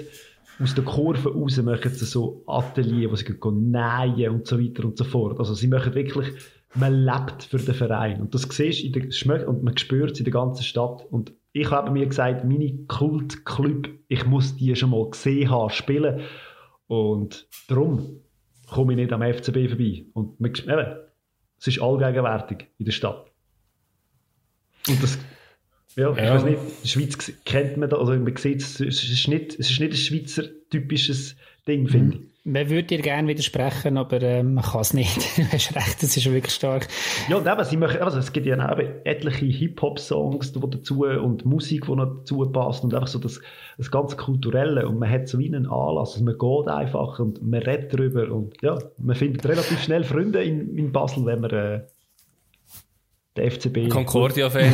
aus 0.59 0.75
der 0.75 0.83
Kurve 0.83 1.33
raus, 1.33 1.61
machen 1.61 1.91
sie 1.91 2.05
so 2.05 2.43
Atelier, 2.45 3.09
wo 3.09 3.15
sie 3.15 3.25
nähen 3.51 4.31
und 4.31 4.47
so 4.47 4.59
weiter 4.59 4.85
und 4.85 4.97
so 4.97 5.05
fort. 5.05 5.39
Also 5.39 5.53
sie 5.53 5.67
machen 5.67 5.95
wirklich, 5.95 6.27
man 6.75 7.03
lebt 7.03 7.43
für 7.43 7.57
den 7.57 7.73
Verein. 7.73 8.21
Und 8.21 8.33
das 8.33 8.43
siehst 8.43 8.83
in 8.83 8.91
der, 8.93 9.47
und 9.47 9.63
man 9.63 9.77
spürt 9.77 10.11
es 10.11 10.19
in 10.19 10.25
der 10.25 10.33
ganzen 10.33 10.63
Stadt. 10.63 11.05
Und 11.09 11.33
ich 11.53 11.69
habe 11.69 11.91
mir 11.91 12.05
gesagt, 12.05 12.45
meine 12.45 12.85
Kultclub, 12.87 13.89
ich 14.07 14.25
muss 14.25 14.55
die 14.55 14.75
schon 14.75 14.91
mal 14.91 15.09
gesehen 15.09 15.49
haben, 15.49 15.69
spielen. 15.69 16.21
Und 16.87 17.47
darum 17.67 18.21
komme 18.69 18.93
ich 18.93 18.97
nicht 18.97 19.13
am 19.13 19.21
FCB 19.21 19.69
vorbei. 19.69 20.05
Und 20.13 20.39
man, 20.39 20.53
eben, 20.53 20.95
es 21.59 21.67
ist 21.67 21.81
allgegenwärtig 21.81 22.67
in 22.77 22.85
der 22.85 22.91
Stadt. 22.91 23.31
Und 24.87 25.03
das, 25.03 25.19
ja, 25.95 26.11
ja. 26.11 26.23
ich 26.23 26.29
weiß 26.31 26.43
nicht, 26.45 26.57
in 26.57 26.81
der 26.81 26.87
Schweiz 26.87 27.33
kennt 27.45 27.77
man 27.77 27.89
das, 27.89 27.99
also 27.99 28.13
man 28.13 28.35
sieht 28.37 28.61
es, 28.61 28.79
es 28.79 29.03
ist 29.03 29.27
nicht, 29.27 29.59
es 29.59 29.69
ist 29.69 29.79
nicht 29.79 29.91
ein 29.91 29.97
Schweizer 29.97 30.43
typisches 30.69 31.35
Ding, 31.67 31.87
finde 31.87 32.17
ich. 32.17 32.30
Man 32.43 32.71
würde 32.71 32.87
dir 32.87 33.01
gerne 33.03 33.27
widersprechen, 33.27 33.97
aber 33.97 34.19
äh, 34.23 34.41
man 34.41 34.63
kann 34.63 34.81
es 34.81 34.95
nicht. 34.95 35.15
du 35.37 35.43
hast 35.51 35.75
recht, 35.75 36.01
das 36.01 36.17
ist 36.17 36.25
wirklich 36.25 36.53
stark. 36.53 36.87
Ja, 37.29 37.37
und 37.37 37.45
eben, 37.45 37.63
sie 37.63 37.77
machen, 37.77 38.01
also 38.01 38.17
es 38.17 38.33
gibt 38.33 38.47
ja 38.47 38.57
auch 38.67 38.79
etliche 39.03 39.45
Hip-Hop-Songs 39.45 40.51
dazu 40.51 41.05
und 41.05 41.45
Musik, 41.45 41.85
die 41.85 41.95
noch 41.95 42.17
dazu 42.17 42.39
passt 42.51 42.83
und 42.83 42.95
einfach 42.95 43.07
so 43.07 43.19
das, 43.19 43.41
das 43.77 43.91
ganze 43.91 44.17
Kulturelle 44.17 44.87
und 44.87 44.97
man 44.97 45.07
hat 45.07 45.27
so 45.27 45.37
wie 45.37 45.53
einen 45.53 45.67
Anlass, 45.67 46.13
also 46.13 46.23
man 46.23 46.37
geht 46.37 46.67
einfach 46.67 47.19
und 47.19 47.43
man 47.43 47.61
redet 47.61 47.93
darüber 47.93 48.31
und 48.31 48.55
ja, 48.63 48.79
man 48.97 49.15
findet 49.15 49.45
relativ 49.45 49.83
schnell 49.83 50.03
Freunde 50.03 50.43
in, 50.43 50.75
in 50.75 50.91
Basel, 50.91 51.27
wenn 51.27 51.41
man 51.41 51.51
äh, 51.51 51.81
der 53.35 53.51
FCB... 53.51 53.89
Concordia-Fan. 53.89 54.73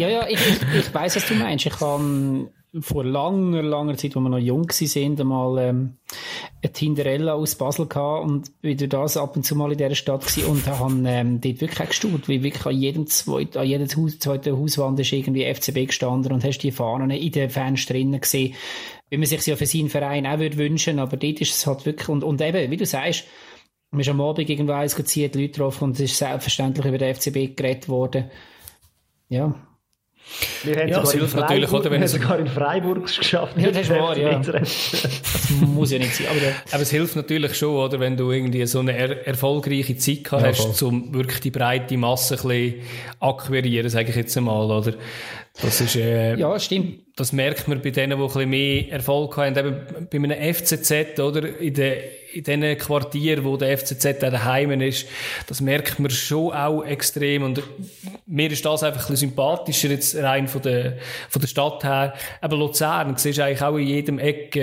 ja, 0.00 0.08
ja, 0.08 0.26
ich, 0.26 0.40
ich, 0.48 0.78
ich 0.80 0.92
weiß, 0.92 1.14
was 1.14 1.28
du 1.28 1.34
meinst. 1.34 1.64
Ich 1.64 1.80
habe 1.80 2.50
vor 2.80 3.04
langer, 3.04 3.62
langer 3.62 3.96
Zeit, 3.96 4.16
wo 4.16 4.20
wir 4.20 4.28
noch 4.28 4.38
jung 4.38 4.70
sind, 4.70 5.20
einmal 5.20 5.58
ähm, 5.58 5.96
eine 6.62 6.72
Tinderella 6.72 7.34
aus 7.34 7.54
Basel 7.54 7.86
gehabt 7.86 8.24
und 8.24 8.50
wieder 8.62 8.86
das 8.88 9.16
ab 9.16 9.36
und 9.36 9.44
zu 9.44 9.54
mal 9.54 9.70
in 9.70 9.78
dieser 9.78 9.94
Stadt 9.94 10.26
gewesen 10.26 10.46
und 10.46 10.66
haben 10.66 11.04
ähm, 11.06 11.40
dort 11.40 11.60
wirklich 11.60 11.80
auch 11.80 11.88
gestaunt, 11.88 12.28
wie 12.28 12.42
wirklich 12.42 12.66
an 12.66 12.76
jedem 12.76 13.06
zweiten, 13.06 13.58
an 13.58 13.66
jedem 13.66 13.88
zweiten 13.88 14.58
Hauswand 14.58 14.98
ist 14.98 15.12
irgendwie 15.12 15.52
FCB 15.52 15.86
gestanden 15.86 16.32
und 16.32 16.44
hast 16.44 16.58
die 16.58 16.72
Fahnen 16.72 17.10
in 17.10 17.32
den 17.32 17.50
Fenstern 17.50 18.20
gesehen, 18.20 18.54
wie 19.08 19.18
man 19.18 19.26
sich 19.26 19.46
ja 19.46 19.56
für 19.56 19.66
seinen 19.66 19.88
Verein 19.88 20.26
auch 20.26 20.38
würde 20.38 20.56
wünschen, 20.56 20.98
aber 20.98 21.16
dort 21.16 21.40
ist 21.40 21.54
es 21.54 21.66
halt 21.66 21.86
wirklich, 21.86 22.08
und, 22.08 22.24
und 22.24 22.40
eben, 22.40 22.70
wie 22.70 22.76
du 22.76 22.86
sagst, 22.86 23.24
man 23.92 24.00
ist 24.00 24.08
am 24.08 24.20
Abend 24.20 24.50
irgendwo 24.50 24.72
eins 24.72 24.96
die 24.96 25.22
Leute 25.22 25.48
drauf 25.48 25.80
und 25.80 25.92
es 25.92 26.00
ist 26.10 26.18
selbstverständlich 26.18 26.84
über 26.84 26.98
den 26.98 27.14
FCB 27.14 27.56
geredet 27.56 27.88
worden. 27.88 28.30
Ja, 29.28 29.54
wir 30.64 30.76
haben 30.76 30.88
ja, 30.88 31.04
sogar, 31.04 31.28
in 31.28 31.40
natürlich, 31.40 31.72
oder, 31.72 31.90
wenn 31.90 32.00
wir 32.00 32.08
sogar 32.08 32.38
in 32.38 32.46
Freiburg 32.46 33.06
geschafft. 33.06 33.56
Ja, 33.58 33.70
das 33.70 33.82
ist 33.82 33.90
wahr, 33.90 34.16
ja. 34.16 34.38
das 34.38 35.50
muss 35.60 35.90
ja 35.92 35.98
nicht 35.98 36.14
sein. 36.14 36.26
Aber, 36.28 36.40
aber 36.72 36.82
es 36.82 36.90
hilft 36.90 37.16
natürlich 37.16 37.54
schon, 37.54 37.76
oder, 37.76 38.00
wenn 38.00 38.16
du 38.16 38.30
irgendwie 38.30 38.66
so 38.66 38.80
eine 38.80 38.96
er 38.96 39.26
erfolgreiche 39.26 39.96
Zeit 39.96 40.24
gehabt 40.24 40.44
hast, 40.44 40.82
um 40.82 41.12
wirklich 41.14 41.40
die 41.40 41.50
breite 41.50 41.96
Masse 41.96 42.34
ein 42.34 42.48
bisschen 42.48 42.74
akquirieren, 43.20 43.88
sage 43.88 44.10
ich 44.10 44.16
jetzt 44.16 44.36
einmal, 44.36 44.70
oder? 44.70 44.94
Das 45.62 45.80
ist, 45.80 45.96
äh, 45.96 46.36
ja, 46.36 46.58
stimmt. 46.58 47.00
Das 47.14 47.32
merkt 47.32 47.68
man 47.68 47.80
bei 47.80 47.90
denen, 47.90 48.18
die 48.18 48.24
ein 48.24 48.26
bisschen 48.26 48.50
mehr 48.50 48.90
Erfolg 48.90 49.36
haben. 49.36 49.56
Eben 49.56 50.08
bei 50.10 50.18
einem 50.18 50.54
FCZ, 50.54 51.20
oder? 51.20 51.60
In 51.60 51.74
den, 51.74 51.94
in 52.34 52.44
den 52.44 52.78
Quartieren, 52.78 53.44
wo 53.44 53.56
der 53.56 53.76
FCZ 53.78 54.20
daheim 54.20 54.80
ist, 54.80 55.06
das 55.46 55.60
merkt 55.60 55.98
man 55.98 56.10
schon 56.10 56.52
auch 56.52 56.82
extrem. 56.82 57.42
Und 57.42 57.62
mir 58.26 58.50
ist 58.50 58.64
das 58.64 58.82
einfach 58.82 59.02
ein 59.02 59.12
bisschen 59.12 59.28
sympathischer, 59.28 59.88
jetzt 59.88 60.16
rein 60.16 60.48
von 60.48 60.62
der, 60.62 60.98
von 61.28 61.40
der 61.40 61.48
Stadt 61.48 61.84
her. 61.84 62.14
Eben 62.42 62.58
Luzern, 62.58 63.16
siehst 63.16 63.38
du 63.38 63.44
eigentlich 63.44 63.62
auch 63.62 63.76
in 63.76 63.86
jedem 63.86 64.18
Eck, 64.18 64.58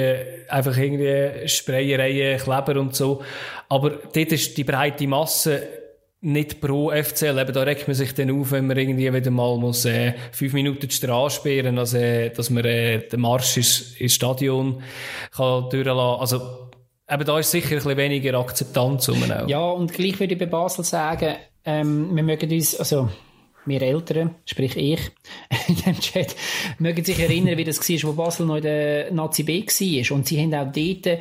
einfach 0.49 0.77
irgendwie 0.77 1.47
Sprayereien, 1.47 2.39
Kleber 2.39 2.79
und 2.79 2.95
so. 2.95 3.23
Aber 3.69 3.91
dort 3.91 4.31
ist 4.31 4.57
die 4.57 4.63
breite 4.63 5.07
Masse, 5.07 5.61
nicht 6.21 6.61
pro 6.61 6.91
FCL. 6.91 7.39
Eben, 7.39 7.53
da 7.53 7.63
regt 7.63 7.87
man 7.87 7.95
sich 7.95 8.13
dann 8.13 8.31
auf, 8.31 8.51
wenn 8.51 8.67
man 8.67 8.77
irgendwie 8.77 9.11
wieder 9.11 9.31
mal 9.31 9.57
muss, 9.57 9.85
äh, 9.85 10.13
fünf 10.31 10.53
Minuten 10.53 10.87
die 10.87 10.95
Straße 10.95 11.37
sperren, 11.37 11.79
also, 11.79 11.97
äh, 11.97 12.29
dass 12.29 12.49
man 12.49 12.63
äh, 12.63 12.99
den 13.07 13.21
Marsch 13.21 13.57
ins, 13.57 13.95
ins 13.97 14.13
Stadion 14.13 14.83
kann 15.35 15.69
durchlassen. 15.69 16.21
Also, 16.21 16.70
eben, 17.11 17.25
da 17.25 17.39
ist 17.39 17.51
sicher 17.51 17.71
ein 17.71 17.75
bisschen 17.75 17.97
weniger 17.97 18.39
Akzeptanz 18.39 19.09
um 19.09 19.23
auch. 19.23 19.47
Ja, 19.47 19.69
und 19.69 19.93
gleich 19.93 20.19
würde 20.19 20.33
ich 20.33 20.39
bei 20.39 20.45
Basel 20.45 20.83
sagen, 20.83 21.35
ähm, 21.65 22.15
wir 22.15 22.23
mögen 22.23 22.51
uns, 22.51 22.75
also, 22.75 23.09
wir 23.65 23.81
Eltern, 23.81 24.35
sprich 24.45 24.75
ich, 24.75 24.99
in 25.67 25.75
dem 25.75 25.99
Chat, 25.99 26.35
mögen 26.79 27.03
sich 27.03 27.19
erinnern, 27.19 27.57
wie 27.57 27.63
das 27.63 27.79
war, 27.79 28.09
wo 28.09 28.13
Basel 28.13 28.45
noch 28.45 28.55
in 28.57 28.63
der 28.63 29.11
Nazi 29.11 29.43
B 29.43 29.63
war. 29.65 30.15
Und 30.15 30.27
sie 30.27 30.41
haben 30.41 30.53
auch 30.53 30.71
dort 30.71 31.19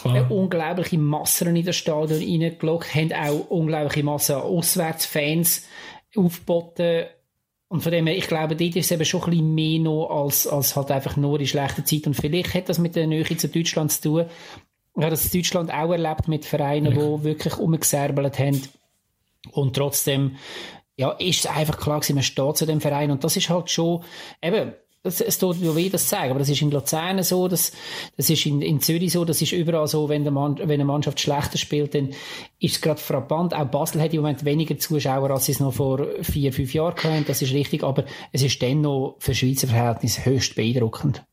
Klar. 0.00 0.30
unglaubliche 0.30 0.98
Massen 0.98 1.56
in 1.56 1.64
das 1.64 1.76
Stadion 1.76 2.20
reingelockt, 2.20 2.94
haben 2.94 3.12
auch 3.12 3.50
unglaubliche 3.50 4.04
Massen 4.04 4.36
an 4.36 4.42
Auswärtsfans 4.42 5.66
aufgeboten. 6.16 7.06
Und 7.68 7.82
von 7.82 7.92
dem 7.92 8.06
her, 8.06 8.16
ich 8.16 8.28
glaube, 8.28 8.54
dort 8.54 8.76
ist 8.76 8.84
es 8.84 8.90
eben 8.90 9.04
schon 9.04 9.22
ein 9.22 9.30
bisschen 9.30 9.54
mehr 9.54 9.80
noch 9.80 10.08
als, 10.10 10.46
als 10.46 10.76
halt 10.76 10.90
einfach 10.90 11.16
nur 11.16 11.40
in 11.40 11.46
schlechter 11.46 11.84
Zeit. 11.84 12.06
Und 12.06 12.14
vielleicht 12.14 12.52
hat 12.54 12.68
das 12.68 12.78
mit 12.78 12.96
der 12.96 13.06
Nähe 13.06 13.24
zu 13.24 13.48
Deutschland 13.48 13.92
zu 13.92 14.02
tun. 14.02 14.26
Habe 14.96 15.10
das 15.10 15.30
Deutschland 15.30 15.72
auch 15.72 15.90
erlebt 15.90 16.28
mit 16.28 16.44
Vereinen, 16.44 16.94
ja. 16.94 17.16
die 17.16 17.24
wirklich 17.24 17.56
umgesärbelt 17.58 18.38
haben. 18.38 18.60
Und 19.50 19.74
trotzdem, 19.74 20.36
ja, 20.96 21.10
ist 21.12 21.40
es 21.40 21.46
einfach 21.46 21.78
klar 21.78 22.00
gewesen, 22.00 22.14
man 22.14 22.22
steht 22.22 22.56
zu 22.56 22.66
dem 22.66 22.80
Verein. 22.80 23.10
Und 23.10 23.24
das 23.24 23.36
ist 23.36 23.48
halt 23.48 23.70
schon, 23.70 24.04
eben, 24.42 24.72
es, 25.04 25.20
es 25.20 25.38
tut 25.38 25.60
mir 25.60 25.74
weh, 25.74 25.88
das 25.88 26.04
zu 26.04 26.10
sagen, 26.10 26.30
aber 26.30 26.38
das 26.38 26.48
ist 26.48 26.62
in 26.62 26.70
Luzern 26.70 27.22
so, 27.22 27.48
das, 27.48 27.72
das 28.16 28.30
ist 28.30 28.46
in, 28.46 28.62
in 28.62 28.80
Zürich 28.80 29.12
so, 29.12 29.24
das 29.24 29.42
ist 29.42 29.52
überall 29.52 29.88
so, 29.88 30.08
wenn, 30.08 30.22
der 30.22 30.32
Mann, 30.32 30.58
wenn 30.58 30.70
eine 30.70 30.84
Mannschaft 30.84 31.18
schlechter 31.18 31.58
spielt, 31.58 31.94
dann 31.94 32.10
ist 32.60 32.76
es 32.76 32.80
gerade 32.80 33.00
frappant. 33.00 33.54
Auch 33.54 33.66
Basel 33.66 34.00
hat 34.00 34.14
im 34.14 34.20
Moment 34.20 34.44
weniger 34.44 34.78
Zuschauer, 34.78 35.30
als 35.30 35.46
sie 35.46 35.52
es 35.52 35.60
noch 35.60 35.74
vor 35.74 36.06
vier, 36.22 36.52
fünf 36.52 36.72
Jahren 36.72 36.96
hatten, 36.96 37.24
das 37.26 37.42
ist 37.42 37.52
richtig, 37.52 37.82
aber 37.82 38.04
es 38.30 38.42
ist 38.42 38.62
dennoch 38.62 39.16
für 39.18 39.34
Schweizer 39.34 39.66
Verhältnisse 39.66 40.24
höchst 40.24 40.54
beeindruckend. 40.54 41.24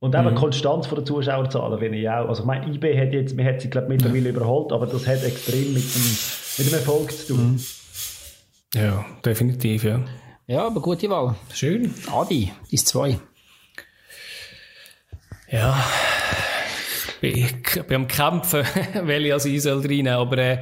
Und 0.00 0.14
eben 0.14 0.30
mhm. 0.30 0.34
Konstanz 0.34 0.86
von 0.86 0.96
den 0.96 1.06
Zuschauerzahlen 1.06 1.78
finde 1.78 1.98
ich 1.98 2.08
auch. 2.08 2.28
Also 2.28 2.42
ich 2.42 2.46
meine, 2.46 2.66
IB 2.72 2.98
hat 2.98 3.12
jetzt, 3.12 3.36
man 3.36 3.44
hat 3.44 3.60
sie 3.60 3.68
glaube 3.68 3.88
mittlerweile 3.88 4.30
ja. 4.30 4.34
überholt, 4.34 4.72
aber 4.72 4.86
das 4.86 5.06
hat 5.06 5.22
extrem 5.22 5.74
mit 5.74 5.94
dem, 5.94 6.18
mit 6.58 6.66
dem 6.66 6.74
Erfolg 6.74 7.12
zu 7.12 7.34
tun. 7.34 7.52
Mhm. 7.52 7.60
Ja, 8.74 9.04
definitiv, 9.24 9.84
ja. 9.84 10.00
Ja, 10.46 10.66
aber 10.66 10.80
gute 10.80 11.08
Wahl. 11.10 11.36
Schön. 11.52 11.94
Adi, 12.10 12.50
ist 12.70 12.88
zwei. 12.88 13.18
Ja, 15.50 15.84
ich 17.20 17.62
bin 17.86 17.96
am 17.96 18.08
Kämpfen, 18.08 18.64
weil 19.02 19.26
ich 19.26 19.32
als 19.32 19.44
Isel 19.44 19.80
rein, 19.86 20.08
aber 20.08 20.38
äh, 20.38 20.58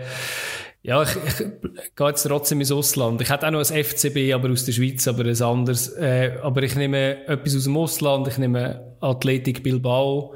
ja, 0.88 1.02
ich, 1.02 1.16
ich 1.16 1.94
gehe 1.96 2.08
jetzt 2.08 2.22
trotzdem 2.22 2.60
ins 2.60 2.72
Ausland. 2.72 3.20
Ich 3.20 3.28
hätte 3.28 3.46
auch 3.46 3.50
noch 3.50 3.58
ein 3.58 3.84
FCB, 3.84 4.32
aber 4.32 4.48
aus 4.48 4.64
der 4.64 4.72
Schweiz, 4.72 5.06
aber 5.06 5.26
ein 5.26 5.42
anderes. 5.42 5.88
Äh, 5.88 6.38
aber 6.42 6.62
ich 6.62 6.76
nehme 6.76 7.26
etwas 7.26 7.56
aus 7.56 7.64
dem 7.64 7.76
Ausland, 7.76 8.26
ich 8.26 8.38
nehme 8.38 8.96
Athletik 9.00 9.62
Bilbao. 9.62 10.34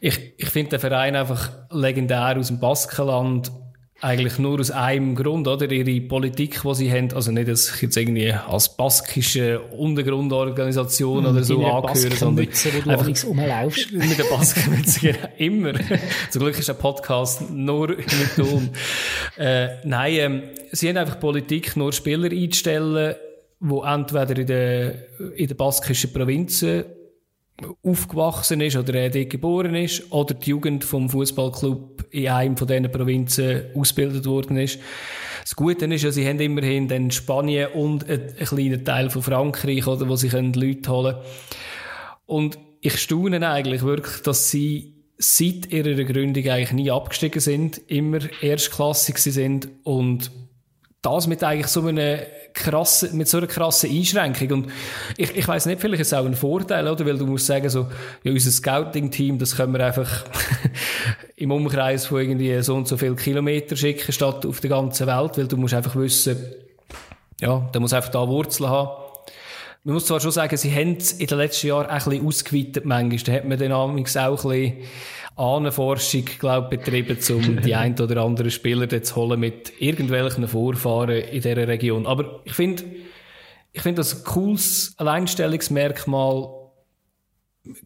Ich, 0.00 0.32
ich 0.38 0.48
finde 0.48 0.70
den 0.70 0.80
Verein 0.80 1.14
einfach 1.14 1.50
legendär 1.70 2.38
aus 2.38 2.46
dem 2.46 2.58
Baskenland 2.58 3.52
eigentlich 4.00 4.38
nur 4.38 4.60
aus 4.60 4.70
einem 4.70 5.14
Grund, 5.14 5.48
oder? 5.48 5.70
Ihre 5.70 6.00
Politik, 6.02 6.60
die 6.62 6.74
sie 6.74 6.92
haben, 6.92 7.12
also 7.14 7.32
nicht, 7.32 7.48
dass 7.48 7.74
ich 7.74 7.82
jetzt 7.82 7.96
irgendwie 7.96 8.30
als 8.30 8.76
baskische 8.76 9.60
Untergrundorganisation 9.60 11.24
mm, 11.24 11.26
oder 11.26 11.42
so 11.42 11.64
angehöre, 11.64 12.14
sondern 12.14 12.46
einfach 12.86 13.24
rumlaufst. 13.24 13.92
mit 13.92 14.18
der 14.18 14.24
Baskenmütze, 14.24 15.14
immer. 15.38 15.72
Zum 16.30 16.42
Glück 16.42 16.58
ist 16.58 16.68
ein 16.68 16.76
Podcast 16.76 17.50
nur 17.50 17.88
mit 17.88 18.36
Ton. 18.36 18.68
äh, 19.38 19.68
nein, 19.84 20.14
ähm, 20.14 20.42
sie 20.72 20.90
haben 20.90 20.98
einfach 20.98 21.18
Politik, 21.18 21.74
nur 21.76 21.92
Spieler 21.92 22.30
einzustellen, 22.30 23.14
die 23.60 23.80
entweder 23.82 24.36
in 24.38 24.46
den, 24.46 24.94
in 25.36 25.46
den 25.46 25.56
baskischen 25.56 26.12
Provinzen 26.12 26.84
aufgewachsen 27.82 28.60
ist 28.60 28.76
oder 28.76 28.94
er 28.94 29.10
dort 29.10 29.30
geboren 29.30 29.74
ist 29.74 30.12
oder 30.12 30.34
die 30.34 30.50
Jugend 30.50 30.84
vom 30.84 31.08
Fußballclub 31.08 32.04
in 32.10 32.28
einem 32.28 32.56
von 32.56 32.68
diesen 32.68 32.90
Provinzen 32.90 33.66
ausgebildet 33.74 34.26
worden 34.26 34.58
ist. 34.58 34.78
Das 35.42 35.56
Gute 35.56 35.86
ist 35.86 36.02
ja, 36.02 36.10
sie 36.10 36.26
haben 36.26 36.40
immerhin 36.40 36.88
dann 36.88 37.10
Spanien 37.10 37.68
und 37.72 38.08
einen 38.08 38.36
kleinen 38.36 38.84
Teil 38.84 39.10
von 39.10 39.22
Frankreich, 39.22 39.86
oder, 39.86 40.08
wo 40.08 40.16
sie 40.16 40.28
Leute 40.28 40.90
holen 40.90 41.14
können. 41.14 41.18
Und 42.26 42.58
ich 42.80 42.98
staune 42.98 43.48
eigentlich 43.48 43.82
wirklich, 43.82 44.22
dass 44.22 44.50
sie 44.50 44.96
seit 45.18 45.72
ihrer 45.72 46.04
Gründung 46.04 46.46
eigentlich 46.48 46.72
nie 46.72 46.90
abgestiegen 46.90 47.40
sind, 47.40 47.80
immer 47.86 48.18
erstklassig 48.42 49.18
sind 49.18 49.68
und 49.84 50.30
das 51.00 51.26
mit 51.26 51.42
eigentlich 51.42 51.68
so 51.68 51.86
einem 51.86 52.20
krassen, 52.56 53.16
mit 53.16 53.28
so 53.28 53.38
einer 53.38 53.46
krassen 53.46 53.90
Einschränkung. 53.90 54.50
Und 54.52 54.72
ich, 55.16 55.36
ich 55.36 55.46
weiss 55.46 55.66
nicht, 55.66 55.80
vielleicht 55.80 56.00
ist 56.00 56.08
es 56.08 56.14
auch 56.14 56.24
ein 56.24 56.34
Vorteil, 56.34 56.88
oder? 56.88 57.06
Weil 57.06 57.18
du 57.18 57.26
musst 57.26 57.46
sagen, 57.46 57.68
so, 57.68 57.86
ja, 58.24 58.32
unser 58.32 58.50
Scouting-Team, 58.50 59.38
das 59.38 59.56
können 59.56 59.72
wir 59.72 59.84
einfach 59.84 60.24
im 61.36 61.52
Umkreis 61.52 62.06
von 62.06 62.20
irgendwie 62.20 62.60
so 62.62 62.74
und 62.74 62.88
so 62.88 62.96
viel 62.96 63.14
Kilometer 63.14 63.76
schicken, 63.76 64.12
statt 64.12 64.44
auf 64.44 64.60
der 64.60 64.70
ganzen 64.70 65.06
Welt, 65.06 65.38
weil 65.38 65.46
du 65.46 65.56
musst 65.56 65.74
einfach 65.74 65.94
wissen, 65.94 66.36
ja, 67.40 67.68
der 67.72 67.80
muss 67.80 67.92
einfach 67.92 68.10
da 68.10 68.26
Wurzeln 68.26 68.70
haben. 68.70 69.02
Man 69.84 69.94
muss 69.94 70.06
zwar 70.06 70.18
schon 70.18 70.32
sagen, 70.32 70.56
sie 70.56 70.74
haben 70.74 70.96
es 70.96 71.12
in 71.12 71.28
den 71.28 71.38
letzten 71.38 71.68
Jahren 71.68 71.86
ein 71.86 72.02
bisschen 72.02 72.26
ausgeweitet 72.26 72.84
manchmal. 72.84 73.18
Da 73.18 73.32
hat 73.32 73.44
man 73.44 73.58
dann 73.58 73.72
auch 73.72 73.88
ein 73.88 74.02
bisschen 74.02 74.78
Ahnenforschung, 75.36 76.24
glaube 76.38 76.76
betrieben, 76.76 77.18
um 77.30 77.60
die 77.62 77.74
ein 77.74 77.98
oder 78.00 78.22
anderen 78.22 78.50
Spieler 78.50 79.02
zu 79.02 79.16
holen 79.16 79.38
mit 79.38 79.72
irgendwelchen 79.80 80.48
Vorfahren 80.48 81.22
in 81.22 81.42
dieser 81.42 81.68
Region. 81.68 82.06
Aber 82.06 82.40
ich 82.44 82.54
finde, 82.54 82.84
ich 83.72 83.82
finde 83.82 84.00
das 84.00 84.16
ein 84.16 84.24
cooles 84.24 84.94
Alleinstellungsmerkmal. 84.96 86.48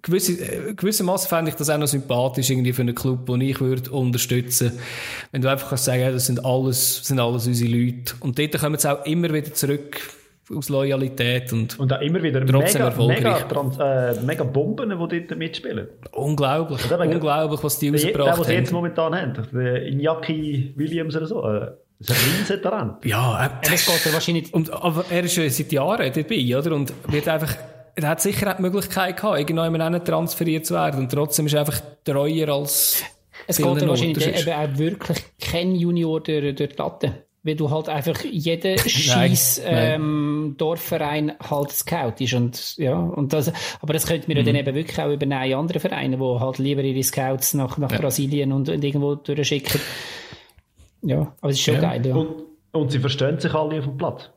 Gewisse, 0.03 0.32
äh, 0.34 0.74
gewissermaßen 0.74 1.28
fände 1.28 1.51
ich 1.51 1.57
das 1.57 1.70
auch 1.70 1.78
noch 1.78 1.88
sympathisch 1.88 2.51
irgendwie 2.51 2.72
für 2.72 2.82
einen 2.82 2.94
Club, 2.94 3.26
den 3.26 3.40
ich 3.40 3.61
würde 3.61 3.90
unterstützen. 3.90 4.78
Wenn 5.32 5.42
du 5.42 5.51
einfach 5.51 5.70
kannst 5.70 5.86
sagen, 5.86 6.12
das 6.12 6.26
sind 6.26 6.44
alles, 6.44 6.98
das 6.98 7.09
sind 7.09 7.18
alles 7.18 7.46
unsere 7.46 7.70
Leute. 7.70 8.14
Und 8.20 8.38
dort 8.38 8.59
kommen 8.59 8.78
sie 8.78 8.92
auch 8.92 9.05
immer 9.07 9.32
wieder 9.32 9.53
zurück 9.53 10.01
aus 10.55 10.68
Loyalität 10.68 11.53
und, 11.53 11.78
und 11.78 11.92
auch 11.92 12.01
immer 12.01 12.22
wieder 12.22 12.40
mega, 12.40 12.90
mega, 12.98 13.34
trans, 13.40 13.78
äh, 13.78 14.20
mega 14.24 14.44
Bomben, 14.44 14.90
die 14.90 15.26
dort 15.26 15.38
mitspielen. 15.38 15.88
Unglaublich, 16.12 16.80
unglaublich, 16.90 17.62
was 17.62 17.78
die 17.78 17.90
rausgebracht 17.90 18.18
haben. 18.18 18.26
Der, 18.26 18.38
was 18.38 18.46
sie 18.46 18.55
jetzt 18.55 18.72
momentan 18.72 19.14
haben, 19.14 19.32
der 19.53 19.86
Iñaki 19.86 20.72
Williams 20.76 21.16
oder 21.16 21.26
so, 21.26 21.46
äh, 21.48 21.70
das 22.01 22.16
ist 22.16 22.24
ein 22.24 22.38
Riesentalent. 22.38 23.05
Ja, 23.05 23.46
äh, 23.46 23.70
das 23.70 23.86
geht 23.86 24.12
wahrscheinlich... 24.12 24.55
Und, 24.55 24.72
aber 24.72 25.05
er 25.11 25.24
ist 25.24 25.34
schon 25.34 25.48
seit 25.51 25.70
Jahren 25.70 26.12
dabei, 26.12 26.57
oder? 26.57 26.74
Und 26.74 26.92
wird 27.09 27.28
einfach... 27.28 27.55
Er 27.94 28.09
hat 28.09 28.20
sicher 28.22 28.55
die 28.55 28.62
Möglichkeit 28.62 29.16
gehabt, 29.16 29.38
irgendwann 29.38 30.05
transferiert 30.05 30.64
zu 30.64 30.74
werden. 30.74 31.01
Und 31.01 31.12
trotzdem 31.12 31.46
ist 31.46 31.53
er 31.53 31.61
einfach 31.61 31.80
treuer 32.05 32.48
als... 32.48 33.03
Es 33.46 33.59
geht 33.59 33.66
wahrscheinlich 33.66 34.26
eben 34.26 34.53
auch 34.53 34.78
wirklich 34.78 35.18
kein 35.40 35.74
Junior 35.74 36.22
durch, 36.22 36.55
durch 36.55 36.70
die 36.70 36.76
Latte 36.76 37.14
weil 37.43 37.55
du 37.57 37.70
halt 37.70 37.88
einfach 37.88 38.22
jeden 38.24 38.78
scheiß 38.86 39.62
ähm, 39.64 40.55
Dorfverein 40.59 41.32
halt 41.41 41.70
Scout 41.72 42.14
ist 42.18 42.34
und 42.34 42.76
ja 42.76 42.97
und 42.97 43.32
das 43.32 43.53
aber 43.80 43.93
das 43.95 44.07
könnte 44.07 44.28
man 44.28 44.43
mhm. 44.43 44.47
dann 44.47 44.57
eben 44.57 44.74
wirklich 44.74 45.01
auch 45.01 45.11
übernehmen 45.11 45.55
andere 45.55 45.80
Vereine 45.80 46.18
wo 46.18 46.41
halt 46.41 46.59
lieber 46.59 46.82
ihre 46.82 47.03
Scouts 47.03 47.55
nach, 47.55 47.78
nach 47.78 47.91
ja. 47.93 47.99
Brasilien 47.99 48.53
und, 48.53 48.68
und 48.68 48.84
irgendwo 48.84 49.14
durchschicken 49.14 49.80
ja 51.03 51.32
aber 51.41 51.51
es 51.51 51.57
ist 51.57 51.62
schon 51.62 51.74
ja. 51.74 51.80
geil 51.80 52.07
ja. 52.07 52.14
Und, 52.14 52.45
und, 52.72 52.93
sie 52.93 52.99
verstehen 52.99 53.41
sich 53.41 53.55
alle 53.55 53.78
auf 53.78 53.84
dem 53.84 53.97
Platz 53.97 54.30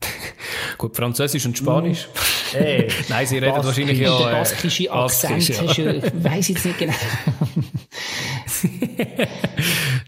gut 0.78 0.94
Französisch 0.94 1.46
und 1.46 1.56
Spanisch 1.56 2.08
hey, 2.52 2.88
nein 3.08 3.26
sie 3.26 3.38
reden 3.38 3.54
Bas 3.54 3.66
wahrscheinlich 3.66 3.98
ja 3.98 4.18
der 4.18 4.30
baskische 4.32 4.92
Akzent 4.92 5.48
Baskisch, 5.48 5.78
ja. 5.78 6.02
weiß 6.22 6.48
jetzt 6.48 6.66
nicht 6.66 6.78
genau 6.78 6.92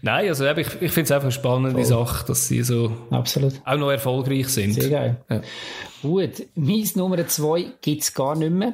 Nein, 0.05 0.27
also 0.27 0.45
ich, 0.45 0.67
ich 0.81 0.91
finde 0.91 1.05
es 1.05 1.11
einfach 1.11 1.23
eine 1.23 1.31
spannende 1.31 1.71
Voll. 1.71 1.85
Sache, 1.85 2.27
dass 2.27 2.47
sie 2.47 2.61
so 2.61 2.95
Absolut. 3.09 3.53
auch 3.65 3.75
noch 3.75 3.89
erfolgreich 3.89 4.47
sind. 4.49 4.73
Sehr 4.73 4.89
geil. 4.89 5.17
Ja. 5.27 5.41
Gut, 6.03 6.43
mein 6.53 6.87
Nummer 6.93 7.25
zwei 7.25 7.71
gibt 7.81 8.03
es 8.03 8.13
gar 8.13 8.35
nicht 8.35 8.51
mehr. 8.51 8.73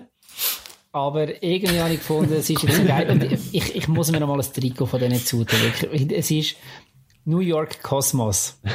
Aber 0.91 1.41
irgendwie 1.41 1.79
habe 1.79 1.93
ich 1.93 1.99
gefunden, 1.99 2.34
es 2.34 2.49
ist 2.49 2.63
jetzt 2.63 2.86
geil. 2.86 3.09
Und 3.09 3.23
ich, 3.23 3.75
ich 3.77 3.88
muss 3.88 4.11
mir 4.11 4.19
noch 4.19 4.27
mal 4.27 4.41
ein 4.41 4.53
Trikot 4.53 4.88
von 4.88 4.99
denen 4.99 5.25
zutun. 5.25 5.57
Es 6.09 6.29
ist 6.29 6.57
New 7.23 7.39
York 7.39 7.82
Cosmos. 7.82 8.59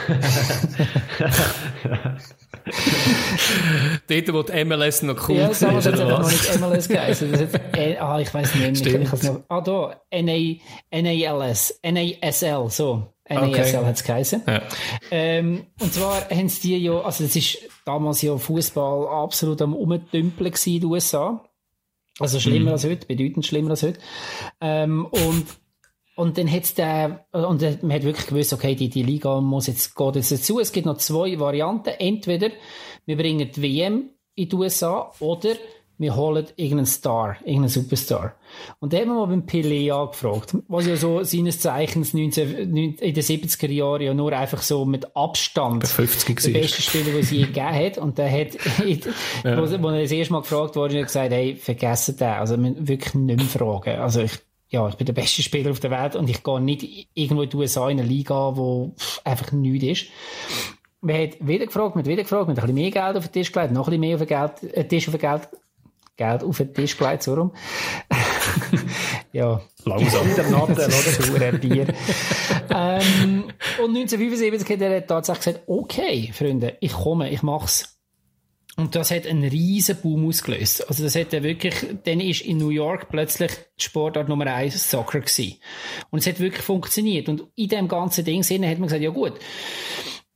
Dort, 4.09 4.33
wo 4.33 4.43
die 4.43 4.65
MLS 4.65 5.03
noch 5.03 5.29
cool 5.29 5.37
ja, 5.37 5.49
ist. 5.49 5.63
Ja, 5.63 5.73
das 5.73 5.87
hat 5.87 5.99
noch 5.99 6.29
nicht 6.29 6.61
MLS 6.61 6.89
geheißen. 6.89 7.33
Äh, 7.73 7.97
ah, 7.99 8.19
ich 8.19 8.33
weiß 8.33 8.55
nicht 8.55 8.85
mehr. 8.85 9.03
Ich, 9.03 9.23
noch, 9.23 9.41
ah, 9.49 9.61
da, 9.61 10.01
NA, 10.13 10.57
NALS, 10.91 11.81
NASL, 11.83 12.69
so. 12.69 13.07
NASL 13.29 13.49
okay. 13.49 13.77
hat 13.87 13.97
es 13.97 14.05
geheißen. 14.05 14.43
Ja. 14.47 14.63
Ähm, 15.11 15.67
und 15.81 15.93
zwar 15.93 16.29
haben 16.29 16.49
sie 16.49 16.61
die 16.61 16.79
ja, 16.79 17.01
also 17.01 17.25
das 17.25 17.37
ist 17.37 17.59
damals 17.85 18.23
ja 18.23 18.37
Fußball 18.37 19.09
absolut 19.09 19.63
am 19.63 19.75
Umdümpeln 19.75 20.53
in 20.65 20.81
den 20.81 20.85
USA. 20.85 21.45
Also 22.19 22.41
schlimmer 22.41 22.67
mhm. 22.67 22.73
als 22.73 22.85
heute, 22.85 23.07
bedeutend 23.07 23.47
schlimmer 23.47 23.71
als 23.71 23.83
heute. 23.83 23.99
Ähm, 24.61 25.07
und 25.07 25.47
und 26.17 26.39
dann 26.39 26.51
hat's 26.51 26.73
der, 26.73 27.27
und 27.33 27.61
man 27.83 27.93
hat 27.93 28.03
wirklich 28.03 28.27
gewusst, 28.27 28.55
okay, 28.55 28.75
die, 28.75 28.89
die 28.89 29.03
Liga 29.03 29.41
muss 29.43 29.67
jetzt, 29.67 29.95
geht 29.95 30.17
jetzt 30.17 30.33
dazu. 30.33 30.59
Es 30.59 30.73
gibt 30.73 30.87
noch 30.87 30.97
zwei 30.97 31.39
Varianten. 31.39 31.91
Entweder 31.91 32.49
wir 33.05 33.17
bringen 33.19 33.51
die 33.55 33.63
WM 33.63 34.11
in 34.35 34.49
die 34.49 34.57
USA 34.57 35.13
oder 35.21 35.51
wir 35.99 36.17
holen 36.17 36.47
irgendeinen 36.57 36.87
Star, 36.87 37.37
irgendeinen 37.41 37.69
Superstar. 37.69 38.35
Und 38.81 38.95
da 38.95 38.99
haben 38.99 39.09
wir 39.09 39.15
mal 39.15 39.27
beim 39.27 39.43
Pelé 39.43 39.93
angefragt, 39.93 40.57
was 40.69 40.87
ja 40.87 40.97
so 40.97 41.23
seines 41.23 41.61
Zeichens 41.61 42.15
19, 42.15 42.77
in 42.77 42.97
den 42.97 43.23
70er 43.23 43.71
Jahren 43.71 44.03
ja 44.03 44.15
nur 44.15 44.33
einfach 44.33 44.63
so 44.63 44.87
mit 44.87 45.15
Abstand 45.15 45.83
der, 45.83 45.91
50 45.91 46.41
der 46.41 46.51
beste 46.51 46.81
Spieler, 46.81 47.13
den 47.13 47.23
sie 47.23 47.37
je 47.37 47.47
gegeben 47.47 47.75
hat. 47.75 47.99
Und 47.99 48.17
der 48.17 48.31
hat, 48.31 48.55
ja. 49.45 49.57
wo, 49.57 49.83
wo 49.83 49.89
er 49.89 50.03
das 50.03 50.13
erste 50.13 50.33
Mal 50.33 50.41
gefragt 50.41 50.77
wurde, 50.77 50.99
hat 50.99 51.07
gesagt, 51.07 51.31
hey, 51.31 51.57
vergessen 51.57 52.17
den. 52.17 52.29
Also, 52.29 52.57
wir 52.57 52.89
wirklich 52.89 53.15
nicht 53.15 53.37
mehr 53.37 53.47
fragen. 53.47 53.99
Also, 53.99 54.23
ich, 54.23 54.33
ja, 54.69 54.89
ich 54.89 54.97
bin 54.97 55.07
der 55.07 55.13
beste 55.13 55.43
Spieler 55.43 55.71
auf 55.71 55.81
der 55.81 55.91
Welt 55.91 56.17
und 56.17 56.29
ich 56.29 56.43
gehe 56.43 56.61
nicht 56.61 57.09
irgendwo 57.15 57.43
in 57.43 57.51
die 57.51 57.57
USA 57.57 57.89
in 57.89 58.01
eine 58.01 58.09
Liga, 58.09 58.57
wo 58.57 58.95
einfach 59.25 59.53
nichts 59.53 60.03
ist. 60.03 60.11
Man 61.01 61.21
hat 61.23 61.37
wieder 61.41 61.67
gefragt, 61.67 61.95
man 61.95 62.03
hat 62.03 62.11
wieder 62.11 62.23
gefragt, 62.23 62.49
man 62.49 62.57
hat 62.57 62.65
ein 62.65 62.75
bisschen 62.75 62.83
mehr 62.83 62.91
Geld 62.91 63.17
auf 63.17 63.29
den 63.29 63.33
Tisch 63.33 63.53
gelegt, 63.53 63.73
noch 63.73 63.87
ein 63.87 63.91
bisschen 63.91 64.01
mehr 64.01 64.17
auf 64.17 64.23
den 64.23 64.29
Geld, 64.29 64.75
äh, 64.75 64.89
Tisch 64.89 65.09
auf 65.09 65.15
den 65.15 65.21
Geld, 65.21 65.49
Geld 66.17 66.43
auf 66.43 66.57
den 66.57 66.75
Tisch 66.75 66.97
gelegt, 66.97 67.23
so 67.23 67.35
rum. 67.35 67.53
ja. 69.33 69.61
Langsam. 69.85 70.35
Der 70.35 70.51
Nadel, 70.51 70.75
oder? 70.75 70.87
Sauer 70.87 71.53
Bier. 71.53 71.87
ähm, 72.71 73.45
und 73.79 73.97
1975 73.97 74.69
hat 74.69 74.81
er 74.81 75.07
tatsächlich 75.07 75.45
gesagt, 75.45 75.69
okay, 75.69 76.31
Freunde, 76.33 76.77
ich 76.81 76.93
komme, 76.93 77.31
ich 77.31 77.43
mach's. 77.43 77.96
Und 78.77 78.95
das 78.95 79.11
hat 79.11 79.27
einen 79.27 79.45
riesen 79.45 79.97
Boom 80.03 80.29
ausgelöst. 80.29 80.87
Also 80.89 81.03
das 81.03 81.17
hat 81.17 81.33
wirklich, 81.33 81.75
dann 82.05 82.21
ist 82.21 82.43
in 82.43 82.59
New 82.59 82.69
York 82.69 83.09
plötzlich 83.09 83.51
die 83.79 83.85
Sportart 83.85 84.29
Nummer 84.29 84.47
eins 84.47 84.91
Soccer 84.91 85.21
gewesen. 85.21 85.55
Und 86.11 86.19
es 86.19 86.27
hat 86.27 86.41
wirklich 86.41 86.63
funktioniert. 86.63 87.31
Und 87.31 87.45
in 87.55 87.69
dem 87.69 87.89
ganzen 87.89 88.25
Ding 88.25 88.43
Sinne 88.43 88.69
hat 88.69 88.79
man 88.79 88.89
gesagt, 88.89 89.03
ja 89.03 89.11
gut, 89.11 89.33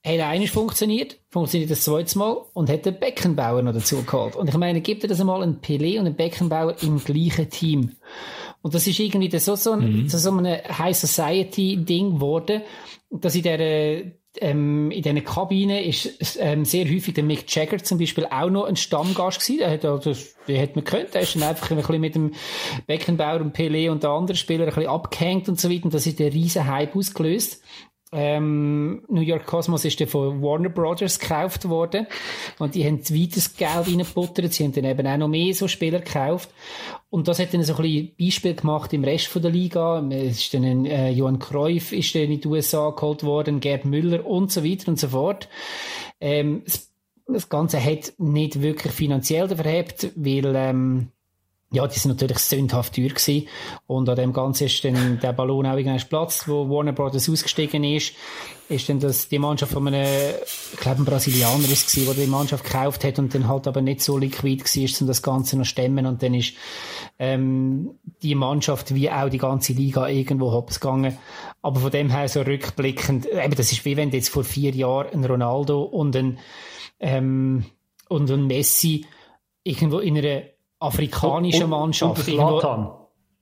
hat 0.03 0.21
eines 0.21 0.51
funktioniert, 0.51 1.21
funktioniert 1.29 1.71
das 1.71 1.85
zweite 1.85 2.19
Mal 2.19 2.43
und 2.55 2.71
hat 2.71 2.87
den 2.87 2.99
Beckenbauer 2.99 3.61
noch 3.61 3.75
dazu 3.75 4.03
geholt. 4.03 4.35
Und 4.37 4.49
ich 4.49 4.57
meine, 4.57 4.81
gibt 4.81 5.03
er 5.05 5.09
das 5.09 5.21
einmal 5.21 5.43
einen 5.43 5.61
Pelé 5.61 6.01
und 6.01 6.07
einen 6.07 6.17
Beckenbauer 6.17 6.77
im 6.83 7.05
gleichen 7.05 7.51
Team? 7.51 7.97
Und 8.63 8.75
das 8.75 8.87
ist 8.87 8.99
irgendwie 8.99 9.39
so, 9.39 9.57
so 9.57 9.73
ein, 9.73 10.03
mhm. 10.03 10.09
so 10.09 10.31
ein 10.31 10.47
High 10.47 10.97
Society 10.97 11.77
Ding 11.77 12.15
geworden, 12.15 12.63
dass 13.11 13.35
in 13.35 13.43
der 13.43 14.20
ähm, 14.39 14.91
in 14.91 15.03
diesen 15.03 15.25
Kabinen 15.25 15.83
ist 15.83 16.39
ähm, 16.39 16.65
sehr 16.65 16.85
häufig 16.85 17.15
der 17.15 17.25
Mick 17.25 17.53
Jagger 17.55 17.79
zum 17.83 17.99
Beispiel 17.99 18.27
auch 18.27 18.49
noch 18.49 18.65
ein 18.65 18.77
Stammgast 18.77 19.41
gewesen. 19.41 19.59
Der 19.59 19.71
hat, 19.71 19.85
also, 19.85 20.15
den 20.47 20.57
hätte 20.57 20.77
man 20.77 20.85
können. 20.85 21.09
Der 21.13 21.23
ist 21.23 21.35
dann 21.35 21.43
einfach 21.43 21.71
ein 21.71 21.77
bisschen 21.79 22.01
mit 22.01 22.15
dem 22.15 22.35
Beckenbauer 22.87 23.41
und 23.41 23.57
Pelé 23.57 23.91
und 23.91 24.05
den 24.05 24.11
anderen 24.11 24.37
Spielern 24.37 24.69
ein 24.69 24.75
bisschen 24.75 24.91
abgehängt 24.91 25.49
und 25.49 25.61
so 25.61 25.71
weiter. 25.71 25.85
Und 25.85 25.95
das 25.95 26.07
ist 26.07 26.19
der 26.21 26.33
riesen 26.33 26.67
Hype 26.67 26.95
ausgelöst. 26.95 27.63
Ähm, 28.13 29.05
New 29.09 29.21
York 29.21 29.47
Cosmos 29.47 29.85
ist 29.85 30.01
dann 30.01 30.09
von 30.09 30.43
Warner 30.43 30.69
Brothers 30.69 31.21
gekauft 31.21 31.69
worden 31.69 32.09
und 32.59 32.75
die 32.75 32.85
haben 32.85 32.99
weiteres 33.09 33.57
Geld 33.57 33.87
reingebuttert. 33.87 34.53
Sie 34.53 34.65
haben 34.65 34.73
dann 34.73 34.85
eben 34.85 35.07
auch 35.07 35.17
noch 35.17 35.29
mehr 35.29 35.55
so 35.55 35.69
Spieler 35.69 36.01
gekauft. 36.01 36.51
Und 37.09 37.29
das 37.29 37.39
hat 37.39 37.55
dann 37.55 37.63
so 37.63 37.75
ein 37.77 37.83
bisschen 37.83 38.13
Beispiel 38.19 38.55
gemacht 38.55 38.93
im 38.93 39.05
Rest 39.05 39.29
von 39.29 39.43
der 39.43 39.53
Liga. 39.53 40.05
Es 40.11 40.39
ist 40.39 40.55
dann 40.55 40.65
ein, 40.65 40.87
äh, 40.87 41.11
Johann 41.11 41.39
Cruyff 41.39 41.93
ist 41.93 42.15
dann 42.15 42.23
in 42.23 42.41
die 42.41 42.49
USA 42.49 42.91
geholt 42.91 43.23
worden, 43.23 43.61
Gerd 43.61 43.85
Müller 43.85 44.27
und 44.27 44.51
so 44.51 44.65
weiter 44.65 44.89
und 44.89 44.99
so 44.99 45.09
fort. 45.09 45.49
Ähm, 46.21 46.63
das, 46.65 46.91
das 47.27 47.49
Ganze 47.49 47.83
hat 47.83 48.15
nicht 48.19 48.61
wirklich 48.61 48.93
finanziell 48.93 49.49
verhebt, 49.49 50.11
weil 50.17 50.53
ähm, 50.57 51.13
ja, 51.73 51.87
die 51.87 51.99
sind 51.99 52.11
natürlich 52.11 52.39
sündhaft 52.39 52.97
teuer 52.97 53.11
gewesen. 53.11 53.47
Und 53.87 54.09
an 54.09 54.17
dem 54.17 54.33
Ganzen 54.33 54.67
ist 54.67 54.85
dann 54.85 55.21
der 55.21 55.33
Ballon 55.33 55.67
auch 55.67 55.77
irgendwann 55.77 56.09
Platz, 56.09 56.49
wo 56.49 56.69
Warner 56.69 56.93
Brothers 56.93 57.29
ausgestiegen 57.29 57.85
ist, 57.85 58.13
ist 58.69 58.89
dann 58.89 58.99
das, 58.99 59.29
die 59.29 59.39
Mannschaft 59.39 59.73
von 59.73 59.87
einem, 59.87 60.35
ich 60.73 60.81
glaube, 60.81 61.03
ein 61.03 61.05
Brasilianer 61.05 61.71
ist 61.71 61.91
gewesen, 61.91 62.07
der 62.07 62.25
die 62.25 62.31
Mannschaft 62.31 62.65
gekauft 62.65 63.05
hat 63.05 63.21
und 63.21 63.33
dann 63.35 63.47
halt 63.47 63.69
aber 63.69 63.83
nicht 63.83 64.01
so 64.01 64.19
liquid 64.19 64.65
war, 64.65 65.01
um 65.01 65.07
das 65.07 65.23
Ganze 65.23 65.59
noch 65.59 65.65
stemmen. 65.65 66.07
Und 66.07 66.23
dann 66.25 66.35
ist, 66.35 66.55
ähm, 67.21 67.91
die 68.23 68.35
Mannschaft 68.35 68.95
wie 68.95 69.11
auch 69.11 69.29
die 69.29 69.39
ganze 69.39 69.73
Liga 69.73 70.09
irgendwo 70.09 70.51
hops 70.51 70.81
gegangen. 70.81 71.19
Aber 71.63 71.81
von 71.81 71.91
dem 71.91 72.11
her 72.11 72.29
so 72.29 72.43
rückblickend, 72.43 73.27
eben, 73.27 73.55
das 73.55 73.71
ist 73.71 73.85
wie 73.85 73.97
wenn 73.97 74.11
jetzt 74.11 74.31
vor 74.31 74.43
vier 74.43 74.73
Jahren 74.73 75.13
ein 75.13 75.25
Ronaldo 75.25 75.83
und 75.83 76.17
ein, 76.17 76.39
ähm, 76.99 77.65
und 78.09 78.29
ein 78.29 78.47
Messi 78.49 79.07
irgendwo 79.63 79.99
in 79.99 80.19
einer 80.19 80.43
afrikanische 80.81 81.67
Mannschaft. 81.67 82.27
Und, 82.29 82.39
und 82.39 82.91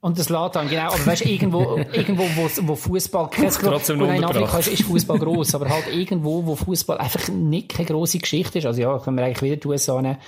Und 0.01 0.17
das 0.17 0.29
Latan, 0.29 0.69
genau. 0.69 0.89
Aber 0.89 1.07
weißt 1.07 1.25
du, 1.25 1.29
irgendwo, 1.29 1.77
irgendwo, 1.93 2.25
wo, 2.37 2.75
Fußball, 2.77 3.31
trotzdem 3.33 4.01
in 4.03 4.25
Afrika 4.25 4.59
ist, 4.59 4.69
ist 4.69 4.83
Fußball 4.83 5.19
gross, 5.19 5.55
aber 5.55 5.69
halt 5.69 5.93
irgendwo, 5.93 6.47
wo 6.47 6.55
Fußball 6.55 6.99
einfach 6.99 7.29
nicht 7.29 7.71
keine 7.71 7.89
grosse 7.89 8.19
Geschichte 8.19 8.59
ist. 8.59 8.67
Also 8.67 8.81
ja, 8.81 8.99
können 8.99 9.17
wir 9.17 9.25
eigentlich 9.25 9.43
wieder 9.43 9.57
die 9.57 9.67
USA 9.67 10.01
nehmen, 10.01 10.19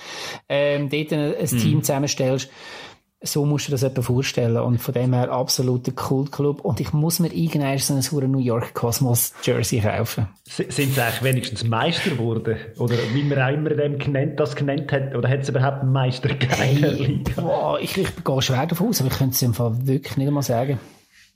ähm, 0.49 0.89
dort 0.89 1.13
ein, 1.13 1.35
ein 1.37 1.47
Team 1.47 1.77
mhm. 1.77 1.83
zusammenstellst 1.83 2.49
so 3.23 3.45
musst 3.45 3.67
du 3.67 3.69
dir 3.69 3.75
das 3.75 3.83
etwa 3.83 4.01
vorstellen. 4.01 4.57
Und 4.57 4.79
von 4.79 4.93
dem 4.93 5.13
her 5.13 5.31
absoluter 5.31 5.91
Kultclub. 5.91 6.61
Und 6.61 6.79
ich 6.79 6.91
muss 6.91 7.19
mir 7.19 7.31
irgendwann 7.31 7.77
so 7.77 8.19
ein 8.19 8.31
New 8.31 8.39
York 8.39 8.73
Cosmos 8.73 9.33
Jersey 9.43 9.79
kaufen. 9.79 10.27
Sind 10.45 10.71
sie 10.71 11.01
eigentlich 11.01 11.21
wenigstens 11.21 11.63
Meister 11.63 12.11
geworden? 12.11 12.57
Oder 12.77 12.95
wie 13.13 13.23
man 13.23 13.39
auch 13.39 13.53
immer 13.53 13.69
dem 13.69 13.99
genannt, 13.99 14.39
das 14.39 14.55
genannt 14.55 14.91
hat? 14.91 15.15
Oder 15.15 15.29
hat 15.29 15.41
es 15.41 15.49
überhaupt 15.49 15.81
einen 15.81 15.91
Meister 15.91 16.29
gegeben? 16.29 16.55
Hey, 16.55 17.23
boah, 17.35 17.79
ich, 17.79 17.97
ich 17.97 18.23
gehe 18.23 18.41
schwer 18.41 18.65
davon 18.65 18.89
aus, 18.89 19.01
aber 19.01 19.11
ich 19.11 19.17
könnte 19.17 19.35
es 19.35 19.41
im 19.41 19.53
Fall 19.53 19.75
wirklich 19.85 20.17
nicht 20.17 20.27
einmal 20.27 20.43
sagen. 20.43 20.79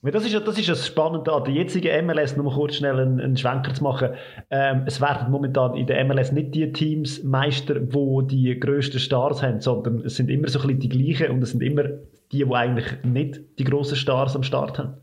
Das 0.01 0.23
ist, 0.23 0.47
das 0.47 0.59
ist 0.59 0.69
das 0.69 0.85
Spannende 0.85 1.33
an 1.33 1.43
der 1.45 1.53
jetzigen 1.53 2.05
MLS, 2.05 2.35
nur 2.35 2.45
mal 2.45 2.53
kurz 2.53 2.75
schnell 2.75 2.99
einen, 2.99 3.19
einen 3.19 3.37
Schwenker 3.37 3.73
zu 3.73 3.83
machen. 3.83 4.11
Ähm, 4.51 4.83
es 4.85 5.01
werden 5.01 5.31
momentan 5.31 5.75
in 5.75 5.87
der 5.87 6.03
MLS 6.05 6.31
nicht 6.31 6.53
die 6.53 6.71
Teams 6.71 7.23
Meister, 7.23 7.75
wo 7.91 8.21
die 8.21 8.59
grössten 8.59 8.99
Stars 8.99 9.41
haben, 9.41 9.61
sondern 9.61 10.01
es 10.05 10.15
sind 10.15 10.29
immer 10.29 10.47
so 10.47 10.59
ein 10.59 10.67
bisschen 10.67 10.79
die 10.79 10.89
gleichen 10.89 11.31
und 11.31 11.41
es 11.41 11.51
sind 11.51 11.63
immer 11.63 11.83
die, 12.31 12.43
die 12.43 12.53
eigentlich 12.53 12.85
nicht 13.03 13.41
die 13.57 13.63
grossen 13.63 13.95
Stars 13.95 14.35
am 14.35 14.43
Start 14.43 14.77
haben. 14.77 14.93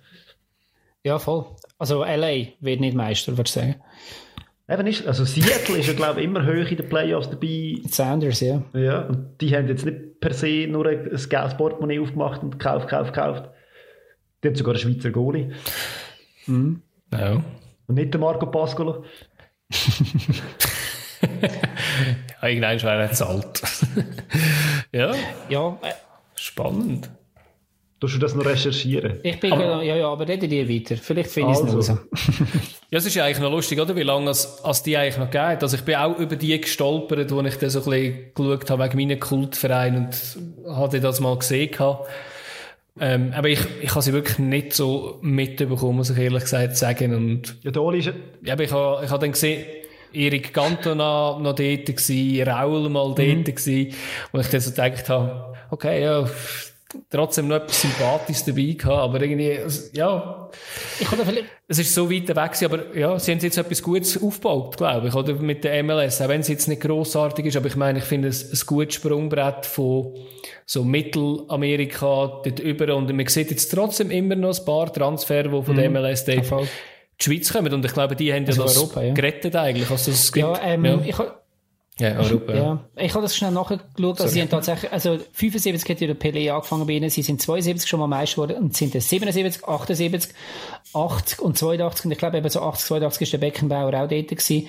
Ja, 1.04 1.18
voll. 1.18 1.46
Also 1.78 2.04
LA 2.04 2.46
wird 2.60 2.80
nicht 2.80 2.94
Meister, 2.94 3.32
würde 3.32 3.48
ich 3.48 3.52
sagen. 3.52 3.74
Eben 4.68 4.86
ist, 4.86 5.04
also 5.06 5.24
Seattle 5.24 5.78
ist 5.78 5.88
ja, 5.88 5.94
glaube 5.94 6.20
ich, 6.20 6.26
immer 6.26 6.46
hoch 6.46 6.70
in 6.70 6.76
den 6.76 6.88
Playoffs 6.88 7.28
dabei. 7.28 7.80
Sounders, 7.88 8.40
ja. 8.40 8.62
Ja, 8.72 9.00
und 9.06 9.40
die 9.40 9.54
haben 9.54 9.66
jetzt 9.66 9.84
nicht 9.84 10.20
per 10.20 10.32
se 10.32 10.68
nur 10.68 10.86
ein 10.86 11.10
Geldsportmoney 11.10 11.98
aufgemacht 11.98 12.44
und 12.44 12.52
gekauft, 12.52 12.88
gekauft, 12.88 13.12
gekauft 13.12 13.50
die 14.42 14.48
haben 14.48 14.54
sogar 14.54 14.74
einen 14.74 14.82
Schweizer 14.82 15.10
Goalie. 15.10 15.52
Mhm. 16.46 16.82
Ja. 17.12 17.42
Und 17.86 17.94
nicht 17.94 18.12
der 18.12 18.20
Marco 18.20 18.46
Pascolo. 18.46 19.04
ja, 21.20 22.48
irgendwann 22.48 22.76
ist 22.76 22.84
er 22.84 23.12
zu 23.12 23.26
alt. 23.26 23.62
ja. 24.92 25.14
Ja. 25.48 25.78
Spannend. 26.34 27.10
Tust 28.00 28.16
du 28.16 28.18
das 28.18 28.34
noch 28.34 28.44
recherchieren? 28.44 29.20
Ich 29.22 29.38
bin, 29.38 29.52
aber, 29.52 29.80
ja, 29.84 29.94
ja, 29.94 30.08
aber 30.08 30.26
rede 30.26 30.48
dir 30.48 30.68
weiter. 30.68 30.96
Vielleicht 30.96 31.30
finde 31.30 31.52
ich 31.52 31.58
es 31.58 31.72
also. 31.72 31.92
ja, 32.90 32.98
es 32.98 33.06
ist 33.06 33.14
ja 33.14 33.24
eigentlich 33.24 33.38
noch 33.38 33.52
lustig, 33.52 33.80
oder? 33.80 33.94
Wie 33.94 34.02
lange 34.02 34.28
es, 34.28 34.60
als 34.64 34.82
die 34.82 34.96
eigentlich 34.96 35.18
noch 35.18 35.30
geht. 35.30 35.62
Also 35.62 35.76
ich 35.76 35.84
bin 35.84 35.94
auch 35.94 36.18
über 36.18 36.34
die 36.34 36.60
gestolpert, 36.60 37.30
wo 37.30 37.40
ich 37.42 37.56
dann 37.58 37.70
so 37.70 37.78
ein 37.78 37.84
bisschen 37.84 38.34
geschaut 38.34 38.70
habe 38.70 38.82
wegen 38.82 38.96
meinem 38.96 39.20
Kultverein 39.20 39.96
und 39.96 40.74
hatte 40.76 40.98
das 40.98 41.20
mal 41.20 41.38
gesehen 41.38 41.70
gehabt. 41.70 42.08
Ähm, 43.00 43.32
aber 43.34 43.48
ich, 43.48 43.60
ich 43.80 43.90
habe 43.90 44.02
sie 44.02 44.12
wirklich 44.12 44.38
nicht 44.38 44.74
so 44.74 45.18
mitbekommen, 45.22 45.96
muss 45.96 46.10
ich 46.10 46.18
ehrlich 46.18 46.42
gesagt 46.42 46.76
sagen. 46.76 47.14
Und, 47.14 47.56
ja, 47.62 47.70
der 47.70 47.92
ist 47.94 48.12
ja, 48.42 48.52
aber 48.52 48.64
ich 48.64 48.72
habe, 48.72 49.04
ich 49.04 49.10
habe 49.10 49.20
dann 49.20 49.32
gesehen, 49.32 49.64
Erik 50.12 50.52
Cantona 50.52 51.38
noch 51.38 51.54
dort 51.54 51.86
gewesen, 51.86 52.48
Raul 52.48 52.88
mal 52.90 53.14
dort 53.14 53.18
mhm. 53.18 53.44
gewesen, 53.44 53.94
und 54.32 54.40
ich 54.40 54.48
dann 54.48 54.60
so 54.60 54.70
gedacht 54.70 55.08
habe, 55.08 55.54
okay, 55.70 56.02
ja, 56.02 56.28
trotzdem 57.10 57.48
noch 57.48 57.56
etwas 57.56 57.80
Sympathisches 57.80 58.44
dabei 58.44 58.74
gehabt, 58.78 59.02
aber 59.02 59.22
irgendwie, 59.22 59.58
ja. 59.92 60.50
Ich 61.00 61.10
habe 61.10 61.24
vielleicht... 61.24 61.46
Es 61.68 61.78
ist 61.78 61.94
so 61.94 62.10
weit 62.10 62.28
weg 62.28 62.52
gewesen, 62.52 62.64
aber 62.66 62.96
ja, 62.96 63.18
sie 63.18 63.32
haben 63.32 63.38
jetzt 63.38 63.56
etwas 63.56 63.82
Gutes 63.82 64.22
aufgebaut, 64.22 64.76
glaube 64.76 65.08
ich, 65.08 65.14
oder? 65.14 65.34
Mit 65.34 65.64
der 65.64 65.82
MLS, 65.82 66.20
auch 66.20 66.28
wenn 66.28 66.42
es 66.42 66.48
jetzt 66.48 66.68
nicht 66.68 66.82
grossartig 66.82 67.46
ist, 67.46 67.56
aber 67.56 67.68
ich 67.68 67.76
meine, 67.76 68.00
ich 68.00 68.04
finde 68.04 68.28
es 68.28 68.52
ein 68.52 68.66
gutes 68.66 68.96
Sprungbrett 68.96 69.64
von 69.64 70.14
so 70.66 70.84
Mittelamerika 70.84 72.40
dort 72.44 72.60
über 72.60 72.94
und 72.94 73.14
man 73.14 73.26
sieht 73.26 73.50
jetzt 73.50 73.68
trotzdem 73.68 74.10
immer 74.10 74.36
noch 74.36 74.58
ein 74.58 74.64
paar 74.64 74.92
Transfer, 74.92 75.44
die 75.44 75.50
von 75.50 75.74
mhm. 75.74 75.76
der 75.76 75.90
MLS 75.90 76.24
dort 76.24 76.68
die 77.20 77.24
Schweiz 77.24 77.52
kommen 77.52 77.72
und 77.72 77.84
ich 77.84 77.92
glaube, 77.92 78.16
die 78.16 78.32
haben 78.32 78.44
ja 78.44 78.48
also 78.48 78.62
das 78.62 78.76
Europa, 78.76 79.02
ja. 79.02 79.14
gerettet 79.14 79.54
eigentlich, 79.54 79.90
also 79.90 80.10
das 80.10 80.32
gibt. 80.32 80.46
Ja, 80.46 80.60
ähm, 80.62 80.84
ja. 80.84 81.00
ich 81.04 81.16
ja, 81.98 82.18
Europa. 82.18 82.54
ja. 82.54 82.84
Ich 82.96 83.12
habe 83.12 83.22
das 83.22 83.36
schnell 83.36 83.50
nachgeschaut. 83.50 84.20
Also, 84.20 84.26
sie 84.26 84.40
haben 84.40 84.48
tatsächlich, 84.48 84.90
also 84.90 85.18
75 85.32 85.88
hat 85.90 86.00
ja 86.00 86.06
der 86.06 86.18
Pelé 86.18 86.50
angefangen 86.50 86.86
bei 86.86 86.94
ihnen. 86.94 87.10
Sie 87.10 87.22
sind 87.22 87.40
72 87.40 87.88
schon 87.88 88.00
mal 88.00 88.06
Meister 88.06 88.42
geworden 88.42 88.64
und 88.64 88.76
sind 88.76 88.92
77, 89.00 89.68
78, 89.68 90.34
80 90.94 91.40
und 91.40 91.58
82. 91.58 92.06
Und 92.06 92.12
ich 92.12 92.18
glaube 92.18 92.38
eben 92.38 92.48
so 92.48 92.62
80, 92.62 92.86
82 92.86 93.22
ist 93.22 93.32
der 93.34 93.38
Beckenbauer 93.38 93.88
auch 93.88 94.08
dort 94.08 94.28
gewesen. 94.28 94.68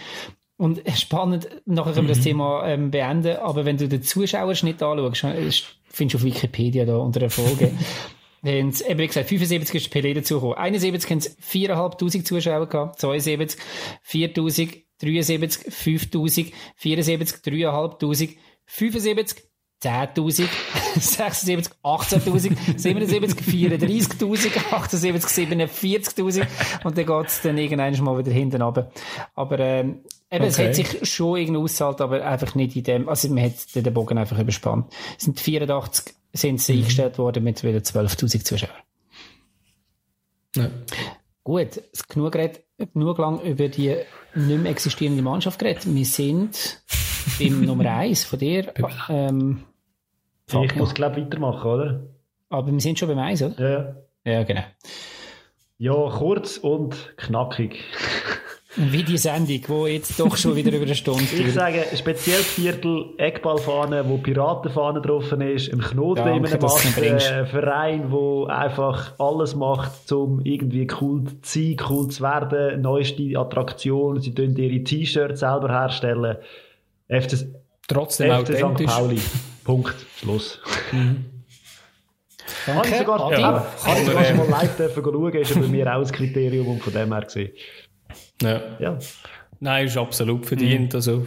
Und 0.57 0.81
spannend, 0.95 1.49
nachher 1.65 1.93
können 1.93 2.07
wir 2.07 2.13
das 2.13 2.19
mhm. 2.19 2.29
Thema 2.29 2.67
ähm, 2.67 2.91
beenden, 2.91 3.37
aber 3.37 3.65
wenn 3.65 3.77
du 3.77 3.87
den 3.87 4.03
Zuschauerschnitt 4.03 4.83
anschaust, 4.83 5.23
äh, 5.23 5.47
findest 5.93 6.15
du 6.15 6.17
auf 6.17 6.23
Wikipedia 6.25 6.85
da 6.85 6.97
unter 6.97 7.19
der 7.21 7.29
Folge, 7.29 7.71
haben 8.43 8.73
eben 8.81 8.99
wie 8.99 9.07
gesagt, 9.07 9.29
75 9.29 9.75
ist 9.75 9.93
Pelé 9.93 10.13
dazugekommen. 10.13 10.57
71 10.57 11.11
haben 11.11 11.17
es 11.19 11.37
4'500 11.39 12.25
Zuschauer 12.25 12.67
gehabt, 12.67 12.99
72, 12.99 13.59
4000, 14.01 14.75
73, 14.99 15.73
5000, 15.73 16.51
74, 16.75 17.41
3500, 17.41 18.37
75, 18.65 19.43
10.000, 19.83 20.47
76, 20.99 21.73
18.000, 21.83 22.77
77, 22.77 23.39
34.000, 23.47 24.73
78, 24.73 25.29
47.000 25.29 26.47
und 26.83 26.97
dann 26.97 27.05
geht 27.05 27.27
es 27.27 27.41
dann 27.41 27.57
irgendwann 27.57 28.03
mal 28.03 28.17
wieder 28.17 28.31
hinten 28.31 28.61
runter. 28.61 28.91
Aber 29.35 29.59
ähm, 29.59 29.99
eben, 30.31 30.45
okay. 30.45 30.47
es 30.47 30.59
hat 30.59 30.75
sich 30.75 31.09
schon 31.09 31.37
irgendwie 31.37 31.61
ausgezahlt, 31.61 32.01
aber 32.01 32.25
einfach 32.25 32.55
nicht 32.55 32.75
in 32.75 32.83
dem, 32.83 33.09
also 33.09 33.27
man 33.29 33.43
hat 33.43 33.75
den 33.75 33.93
Bogen 33.93 34.17
einfach 34.17 34.39
überspannt. 34.39 34.93
Es 35.17 35.25
sind 35.25 35.39
84 35.39 36.15
sind 36.33 36.61
sie 36.61 36.73
mhm. 36.73 36.79
eingestellt 36.79 37.17
worden 37.17 37.43
mit 37.43 37.63
wieder 37.63 37.79
12.000 37.79 38.43
Zuschauern. 38.43 38.71
Ja. 40.55 40.69
Gut, 41.43 41.81
genug, 42.07 42.31
geredet, 42.31 42.63
genug 42.93 43.17
lang 43.17 43.41
über 43.41 43.67
die 43.67 43.97
nicht 44.35 44.61
mehr 44.61 44.71
existierende 44.71 45.21
Mannschaft 45.21 45.59
geredet. 45.59 45.83
Wir 45.85 46.05
sind 46.05 46.81
beim 47.37 47.65
Nummer 47.65 47.89
1 47.91 48.23
von 48.23 48.39
dir. 48.39 48.73
Ähm, 49.09 49.63
ich 50.63 50.75
muss, 50.75 50.93
glaube 50.93 51.21
weitermachen, 51.21 51.69
oder? 51.69 52.03
Aber 52.49 52.71
wir 52.71 52.79
sind 52.79 52.99
schon 52.99 53.07
beim 53.09 53.19
1, 53.19 53.41
oder? 53.43 53.69
Ja. 54.25 54.31
Ja, 54.31 54.43
genau. 54.43 54.63
Ja, 55.77 55.93
kurz 55.93 56.57
und 56.57 57.13
knackig. 57.17 57.83
Wie 58.75 59.03
die 59.03 59.17
Sendung, 59.17 59.47
die 59.87 59.91
jetzt 59.91 60.19
doch 60.19 60.35
schon 60.35 60.55
wieder 60.55 60.71
über 60.71 60.85
eine 60.85 60.95
Stunde 60.95 61.23
geht. 61.31 61.47
Ich 61.47 61.53
sage, 61.53 61.85
speziell 61.95 62.39
Viertel, 62.41 63.13
Eckballfahne, 63.17 64.07
wo 64.09 64.17
Piratenfahne 64.17 65.01
drauf 65.01 65.31
ist, 65.31 65.71
ein 65.71 65.79
Knoten 65.79 66.23
Danke, 66.23 66.47
in 66.47 66.53
einem 66.53 66.61
Mast, 66.61 66.97
äh, 66.97 67.45
Verein, 67.45 68.11
wo 68.11 68.45
einfach 68.45 69.13
alles 69.19 69.55
macht, 69.55 70.11
um 70.11 70.41
irgendwie 70.43 70.87
cool 71.01 71.25
zu 71.41 71.59
sein, 71.59 71.77
cool 71.89 72.07
zu 72.07 72.23
werden, 72.23 72.81
neueste 72.81 73.37
Attraktion, 73.37 74.19
sie 74.19 74.33
tun 74.33 74.55
ihre 74.55 74.83
T-Shirts 74.83 75.41
selber 75.41 75.69
herstellen. 75.69 76.37
FC, 77.09 77.45
Trotzdem 77.87 78.45
FC 78.45 78.55
St. 78.55 78.85
Pauli. 78.85 79.19
Punkt. 79.63 79.95
Schluss. 80.17 80.59
Mhm. 80.91 81.25
Danke. 82.65 82.89
Ich 82.89 82.97
sogar, 82.97 83.31
ja, 83.31 83.39
ja, 83.39 83.73
habe 83.83 83.99
ich 83.99 84.05
sogar 84.05 84.25
schon 84.25 84.37
mal 84.37 84.49
live 84.49 84.77
dürfen 84.77 85.03
schauen, 85.03 85.33
ist 85.33 85.53
bei 85.53 85.67
mir 85.67 85.95
auch 85.95 86.05
ein 86.05 86.11
Kriterium 86.11 86.67
und 86.67 86.83
von 86.83 86.93
dem 86.93 87.13
her 87.13 87.21
gesehen. 87.21 87.51
Ja. 88.41 88.61
ja. 88.79 88.99
Nein, 89.59 89.87
ist 89.87 89.97
absolut 89.97 90.45
verdient. 90.45 90.91
Mhm. 90.91 90.95
Also, 90.95 91.23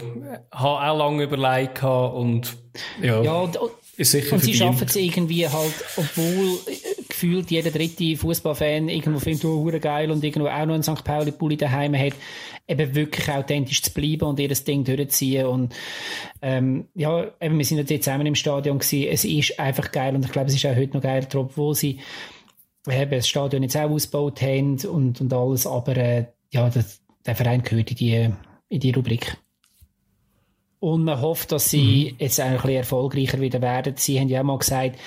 habe 0.51 0.91
auch 0.91 0.97
lange 0.97 1.23
überlegt 1.23 1.83
und 1.83 2.55
ja, 3.01 3.21
ja 3.21 3.33
und, 3.33 3.57
ist 3.97 4.11
sicher 4.11 4.33
Und 4.33 4.43
sie 4.43 4.53
schaffen 4.53 4.87
es 4.87 4.95
irgendwie 4.95 5.47
halt, 5.47 5.73
obwohl 5.95 6.59
äh, 6.67 6.96
gefühlt 7.17 7.49
jeder 7.49 7.71
dritte 7.71 8.15
Fußballfan 8.15 8.89
irgendwo 8.89 9.19
findet, 9.19 9.45
oh, 9.45 9.65
geil 9.79 10.11
und 10.11 10.23
irgendwo 10.23 10.47
auch 10.47 10.65
noch 10.67 10.75
einen 10.75 10.83
St. 10.83 11.03
Pauli-Pulli 11.03 11.57
daheim 11.57 11.97
hat, 11.97 12.13
eben 12.67 12.93
wirklich 12.93 13.27
authentisch 13.29 13.81
zu 13.81 13.91
bleiben 13.91 14.25
und 14.25 14.39
ihr 14.39 14.49
Ding 14.49 14.83
durchzuziehen. 14.83 15.47
Und 15.47 15.73
ähm, 16.43 16.85
ja, 16.93 17.25
eben, 17.41 17.57
wir 17.57 17.65
sind 17.65 17.89
jetzt 17.89 18.03
zusammen 18.03 18.27
im 18.27 18.35
Stadion 18.35 18.77
gewesen. 18.77 19.09
Es 19.11 19.25
ist 19.25 19.59
einfach 19.59 19.91
geil 19.91 20.13
und 20.15 20.25
ich 20.25 20.31
glaube, 20.31 20.49
es 20.49 20.55
ist 20.55 20.65
auch 20.67 20.75
heute 20.75 20.93
noch 20.95 21.01
geil, 21.01 21.27
obwohl 21.33 21.73
sie 21.73 21.99
eben 22.87 23.11
das 23.11 23.27
Stadion 23.27 23.63
jetzt 23.63 23.75
auch 23.75 23.89
ausgebaut 23.89 24.41
haben 24.43 24.77
und, 24.85 25.19
und 25.19 25.33
alles, 25.33 25.65
aber 25.65 25.97
äh, 25.97 26.25
ja, 26.51 26.69
das, 26.69 27.01
der 27.25 27.35
Verein 27.35 27.63
gehört 27.63 27.89
in 27.89 27.97
die, 27.97 28.29
in 28.69 28.79
die 28.79 28.91
Rubrik. 28.91 29.37
Und 30.79 31.05
man 31.05 31.19
hofft, 31.19 31.51
dass 31.51 31.71
sie 31.71 32.11
mhm. 32.11 32.17
jetzt 32.19 32.39
ein 32.39 32.53
bisschen 32.53 32.69
erfolgreicher 32.69 33.41
wieder 33.41 33.61
werden. 33.61 33.95
Sie 33.97 34.19
haben 34.19 34.29
ja 34.29 34.41
auch 34.41 34.45
mal 34.45 34.59
gesagt, 34.59 34.99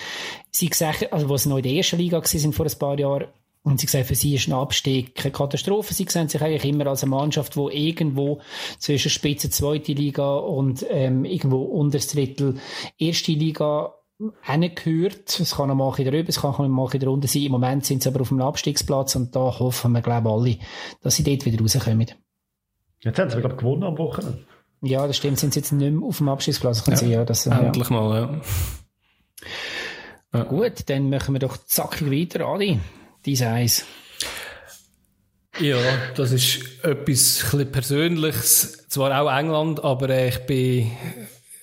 sie 0.50 0.68
gesagt, 0.68 1.12
also, 1.12 1.28
wo 1.28 1.36
sie 1.36 1.48
noch 1.48 1.58
in 1.58 1.62
der 1.62 1.72
ersten 1.72 1.98
Liga 1.98 2.20
sind 2.24 2.54
vor 2.54 2.66
ein 2.66 2.78
paar 2.78 2.98
Jahren, 2.98 3.28
und 3.62 3.78
sie 3.78 3.86
gesagt, 3.86 4.06
für 4.06 4.14
sie 4.14 4.34
ist 4.36 4.48
ein 4.48 4.54
Abstieg 4.54 5.14
keine 5.14 5.32
Katastrophe. 5.32 5.92
Sie 5.92 6.06
sehen 6.08 6.28
sich 6.28 6.40
eigentlich 6.40 6.64
immer 6.64 6.86
als 6.86 7.02
eine 7.02 7.10
Mannschaft, 7.10 7.56
wo 7.56 7.68
irgendwo 7.68 8.40
zwischen 8.78 9.10
Spitze 9.10 9.50
zweite 9.50 9.92
Liga 9.92 10.36
und 10.36 10.84
ähm, 10.88 11.26
irgendwo 11.26 11.58
unters 11.62 12.06
Drittel 12.08 12.54
erste 12.98 13.32
Liga 13.32 13.94
hingehört. 14.42 15.40
Es 15.40 15.56
kann 15.56 15.68
noch 15.68 15.74
mal 15.74 15.92
drüber, 15.92 16.28
es 16.28 16.40
kann 16.40 16.52
noch 16.52 16.68
mal 16.68 16.88
drunter 16.88 17.28
sein. 17.28 17.42
Im 17.42 17.52
Moment 17.52 17.84
sind 17.84 18.02
sie 18.02 18.08
aber 18.08 18.22
auf 18.22 18.28
dem 18.28 18.40
Abstiegsplatz 18.40 19.14
und 19.16 19.36
da 19.36 19.58
hoffen 19.58 19.92
wir, 19.92 20.00
glaube 20.00 20.28
ich, 20.28 20.34
alle, 20.34 20.58
dass 21.02 21.16
sie 21.16 21.24
dort 21.24 21.44
wieder 21.44 21.60
rauskommen. 21.60 22.10
Jetzt 23.00 23.18
haben 23.18 23.30
sie, 23.30 23.40
glaube 23.40 23.54
ich, 23.54 23.60
gewonnen 23.60 23.84
am 23.84 23.98
Wochenende. 23.98 24.46
Ja, 24.82 25.06
das 25.06 25.18
stimmt. 25.18 25.38
Sind 25.38 25.52
sie 25.52 25.60
jetzt 25.60 25.72
nicht 25.72 25.92
mehr 25.92 26.06
auf 26.06 26.18
dem 26.18 26.30
Abstiegsplatz? 26.30 26.82
Ja, 26.86 26.96
sie, 26.96 27.10
ja, 27.10 27.24
das, 27.26 27.46
endlich 27.46 27.90
ja. 27.90 27.94
mal, 27.94 28.20
ja. 28.20 28.40
Ja. 30.32 30.44
Gut, 30.44 30.88
dann 30.88 31.10
machen 31.10 31.34
wir 31.34 31.40
doch 31.40 31.56
zackig 31.56 32.10
weiter, 32.10 32.46
Adi. 32.46 32.78
Dein 33.24 33.42
Eis. 33.42 33.84
Ja, 35.58 35.76
das 36.14 36.32
ist 36.32 36.84
etwas 36.84 37.44
Persönliches. 37.72 38.86
Zwar 38.88 39.20
auch 39.20 39.30
England, 39.30 39.82
aber 39.82 40.08
äh, 40.10 40.28
ich 40.28 40.38
bin, 40.46 40.90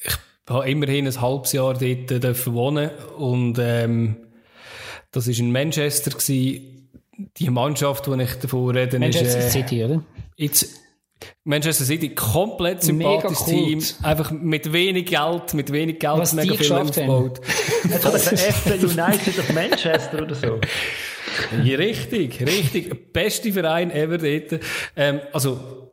ich 0.03 0.18
habe 0.49 0.69
immerhin 0.69 1.07
ein 1.07 1.22
halbes 1.22 1.53
Jahr 1.53 1.73
dort 1.73 2.23
dürfen 2.23 2.53
wohnen 2.53 2.91
und 3.18 3.57
ähm, 3.60 4.18
das 5.11 5.27
ist 5.27 5.39
in 5.39 5.52
Manchester 5.52 6.11
gewesen. 6.11 6.89
Die 7.38 7.49
Mannschaft, 7.49 8.06
die 8.06 8.22
ich 8.22 8.34
davon 8.35 8.77
rede, 8.77 8.99
Manchester 8.99 9.39
ist 9.39 9.45
äh, 9.45 9.49
City, 9.49 9.84
oder? 9.84 10.03
Jetzt 10.35 10.80
Manchester 11.44 11.85
City, 11.85 12.10
komplett 12.10 12.84
sympathisches 12.84 13.45
Team. 13.45 13.84
Einfach 14.03 14.31
mit 14.31 14.72
wenig 14.72 15.07
Geld, 15.07 15.53
mit 15.53 15.72
wenig 15.72 15.99
Geld 15.99 16.18
Was 16.18 16.34
mega 16.34 16.56
viel 16.56 16.72
aufgebaut. 16.73 17.41
Also 18.03 18.35
FC 18.35 18.84
United 18.84 19.39
of 19.39 19.53
Manchester 19.53 20.22
oder 20.23 20.35
so. 20.35 20.60
Ja, 21.64 21.77
richtig, 21.77 22.41
richtig. 22.41 23.14
Beste 23.14 23.53
Verein 23.53 23.91
ever 23.91 24.18
dort. 24.18 24.60
Ähm, 24.95 25.22
also, 25.34 25.91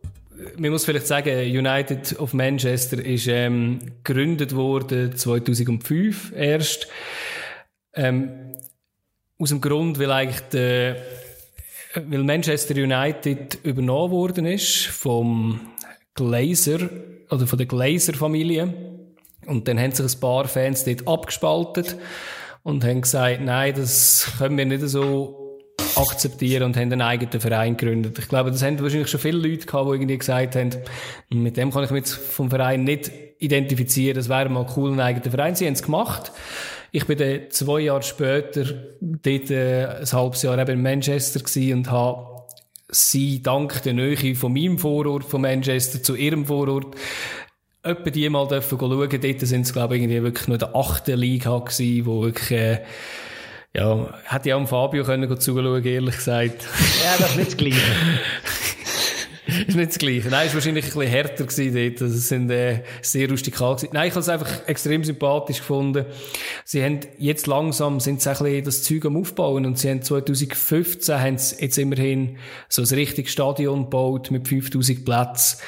man 0.57 0.71
muss 0.71 0.85
vielleicht 0.85 1.07
sagen, 1.07 1.31
United 1.31 2.19
of 2.19 2.33
Manchester 2.33 3.05
ist 3.05 3.27
ähm, 3.27 3.79
gegründet 4.03 4.55
worden 4.55 5.15
2005 5.15 6.33
erst. 6.35 6.89
Ähm, 7.95 8.55
aus 9.39 9.51
dem 9.51 9.61
Grund, 9.61 9.99
weil 9.99 10.11
eigentlich 10.11 10.41
der 10.53 10.97
weil 11.95 12.25
Manchester 12.25 12.75
United 12.75 13.59
übernommen 13.63 14.11
worden 14.11 14.47
ist 14.47 14.87
vom 14.87 15.61
Glazer 16.15 16.91
oder 17.31 17.47
von 17.47 17.59
der 17.59 17.67
Glazer-Familie. 17.67 18.73
Und 19.47 19.69
dann 19.69 19.79
haben 19.79 19.93
sich 19.93 20.15
ein 20.15 20.21
paar 20.21 20.49
Fans 20.49 20.85
dort 20.85 21.07
abgespaltet 21.07 21.97
und 22.63 22.85
haben 22.85 23.03
gesagt, 23.03 23.41
nein, 23.43 23.75
das 23.75 24.33
können 24.39 24.57
wir 24.57 24.65
nicht 24.65 24.89
so 24.89 25.59
akzeptieren 25.97 26.65
und 26.65 26.77
haben 26.77 26.93
einen 26.93 27.03
eigenen 27.03 27.41
Verein 27.41 27.77
gegründet. 27.77 28.19
Ich 28.19 28.29
glaube, 28.29 28.51
das 28.51 28.63
haben 28.63 28.81
wahrscheinlich 28.81 29.09
schon 29.09 29.21
viele 29.21 29.39
Leute 29.39 29.67
gehabt, 29.67 29.87
die 29.87 29.95
irgendwie 29.95 30.19
gesagt 30.19 30.57
haben, 30.57 30.71
mit 31.31 31.57
dem 31.57 31.71
kann 31.71 31.85
ich 31.85 31.91
mich 31.91 32.07
vom 32.07 32.51
Verein 32.51 32.85
nicht 32.85 33.11
identifizieren, 33.39 34.17
das 34.17 34.29
wäre 34.29 34.49
mal 34.49 34.67
cool, 34.77 34.91
einen 34.91 35.01
eigenen 35.01 35.31
Verein. 35.31 35.55
Sie 35.55 35.67
haben 35.67 35.75
es 35.75 35.83
gemacht. 35.83 36.33
Ich 36.97 37.07
bin 37.07 37.19
dann 37.19 37.51
zwei 37.51 37.81
Jahre 37.81 38.05
später 38.05 38.67
dort 39.01 39.51
äh, 39.51 39.85
ein 39.85 40.13
halbes 40.13 40.43
Jahr 40.43 40.57
eben 40.57 40.75
in 40.75 40.83
Manchester 40.83 41.41
gewesen 41.41 41.79
und 41.79 41.91
habe 41.91 42.45
sie 42.89 43.43
dank 43.43 43.83
der 43.83 43.95
Nähe 43.95 44.37
von 44.37 44.53
meinem 44.53 44.79
Vorort 44.79 45.25
von 45.25 45.41
Manchester 45.41 46.01
zu 46.01 46.15
ihrem 46.15 46.47
Vorort 46.47 46.95
etwa 47.83 48.11
die 48.11 48.29
mal 48.29 48.47
dürfen 48.47 48.79
schauen. 48.79 49.09
Dort 49.11 49.41
sind 49.41 49.63
es, 49.63 49.73
glaube 49.73 49.97
ich, 49.97 50.03
irgendwie 50.03 50.23
wirklich 50.23 50.47
nur 50.47 50.59
der 50.59 50.77
achte 50.77 51.17
Liga 51.17 51.59
gewesen, 51.59 52.07
wo 52.07 52.23
wirklich, 52.23 52.51
äh, 52.53 52.85
ja, 53.75 54.15
hätte 54.27 54.51
ich 54.51 54.55
auch 54.55 54.69
Fabio 54.69 55.03
können 55.03 55.41
zuschauen, 55.41 55.85
ehrlich 55.85 56.15
gesagt. 56.15 56.63
Ja, 56.63 57.17
das 57.19 57.31
ist 57.31 57.37
nicht 57.37 57.49
das 57.49 57.57
Gleiche. 57.57 57.81
ist 59.67 59.77
nicht 59.77 59.91
das 59.91 59.99
Gleiche. 59.99 60.29
Nein, 60.29 60.47
es 60.47 60.53
war 60.53 60.55
wahrscheinlich 60.55 60.85
ein 60.85 60.93
bisschen 60.93 61.11
härter 61.11 61.45
gewesen 61.45 61.75
dort. 61.75 62.03
Also, 62.03 62.15
es 62.17 62.29
sind, 62.29 62.51
äh, 62.51 62.83
sehr 63.03 63.29
rustikal 63.29 63.77
gewesen. 63.77 63.91
Nein, 63.93 64.09
ich 64.09 64.15
habe 64.15 64.21
es 64.21 64.29
einfach 64.29 64.67
extrem 64.67 65.05
sympathisch 65.05 65.59
gefunden. 65.59 66.07
Sie 66.65 66.83
haben 66.83 67.01
jetzt 67.19 67.47
langsam, 67.47 68.01
sind 68.01 68.21
sie 68.21 68.31
ein 68.31 68.37
bisschen 68.37 68.65
das 68.65 68.83
Zeug 68.83 69.07
am 69.07 69.17
Aufbauen 69.17 69.67
und 69.67 69.79
sie 69.79 69.91
haben 69.91 70.03
2015 70.03 71.21
haben 71.21 71.39
sie 71.39 71.57
jetzt 71.61 71.79
immerhin 71.79 72.39
so 72.69 72.83
ein 72.83 72.89
richtiges 72.89 73.33
Stadion 73.33 73.85
gebaut 73.85 74.31
mit 74.31 74.49
5000 74.49 75.05
Plätzen. 75.05 75.59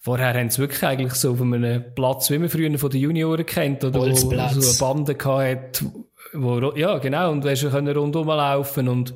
Vorher 0.00 0.34
haben 0.34 0.50
sie 0.50 0.58
wirklich 0.58 0.82
eigentlich 0.82 1.14
so 1.14 1.32
auf 1.32 1.40
einem 1.40 1.82
Platz, 1.94 2.30
wie 2.30 2.38
man 2.38 2.50
früher 2.50 2.78
von 2.78 2.90
den 2.90 3.00
Junioren 3.00 3.46
kennt, 3.46 3.82
oder 3.84 4.00
wo 4.00 4.14
so 4.14 4.30
eine 4.30 4.50
Bande 4.78 5.14
gehabt 5.14 5.80
hat, 5.80 5.84
wo, 6.34 6.72
ja, 6.76 6.98
genau, 6.98 7.32
und 7.32 7.42
du 7.42 7.70
können 7.70 7.96
rundum 7.96 8.26
laufen 8.26 8.88
und 8.88 9.14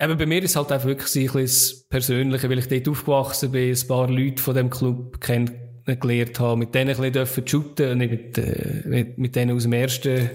Eben 0.00 0.16
bei 0.16 0.26
mir 0.26 0.42
ist 0.42 0.54
halt 0.54 0.70
einfach 0.70 0.86
wirklich 0.86 1.32
ein 1.34 1.42
das 1.42 1.84
Persönliche, 1.88 2.48
weil 2.48 2.58
ich 2.60 2.68
dort 2.68 2.88
aufgewachsen 2.88 3.50
bin, 3.50 3.74
ein 3.74 3.88
paar 3.88 4.08
Leute 4.08 4.40
von 4.40 4.54
dem 4.54 4.70
Club 4.70 5.20
kennengelernt 5.20 6.38
habe, 6.38 6.56
mit 6.56 6.72
denen 6.72 6.94
ein 6.94 7.12
bisschen 7.12 7.48
shooten, 7.48 7.98
nicht 7.98 8.10
mit, 8.10 8.38
äh, 8.38 8.82
mit, 8.84 9.18
mit 9.18 9.34
denen 9.34 9.56
aus 9.56 9.64
dem 9.64 9.72
ersten, 9.72 10.30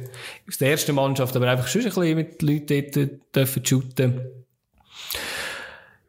aus 0.49 0.57
der 0.57 0.71
ersten 0.71 0.95
Mannschaft, 0.95 1.33
aber 1.37 1.49
einfach 1.49 1.67
schon 1.67 1.81
ein 1.81 1.87
bisschen 1.87 2.15
mit 2.15 2.41
Leuten 2.41 2.91
dort 2.93 3.35
dürfen 3.35 3.65
shooten. 3.65 4.21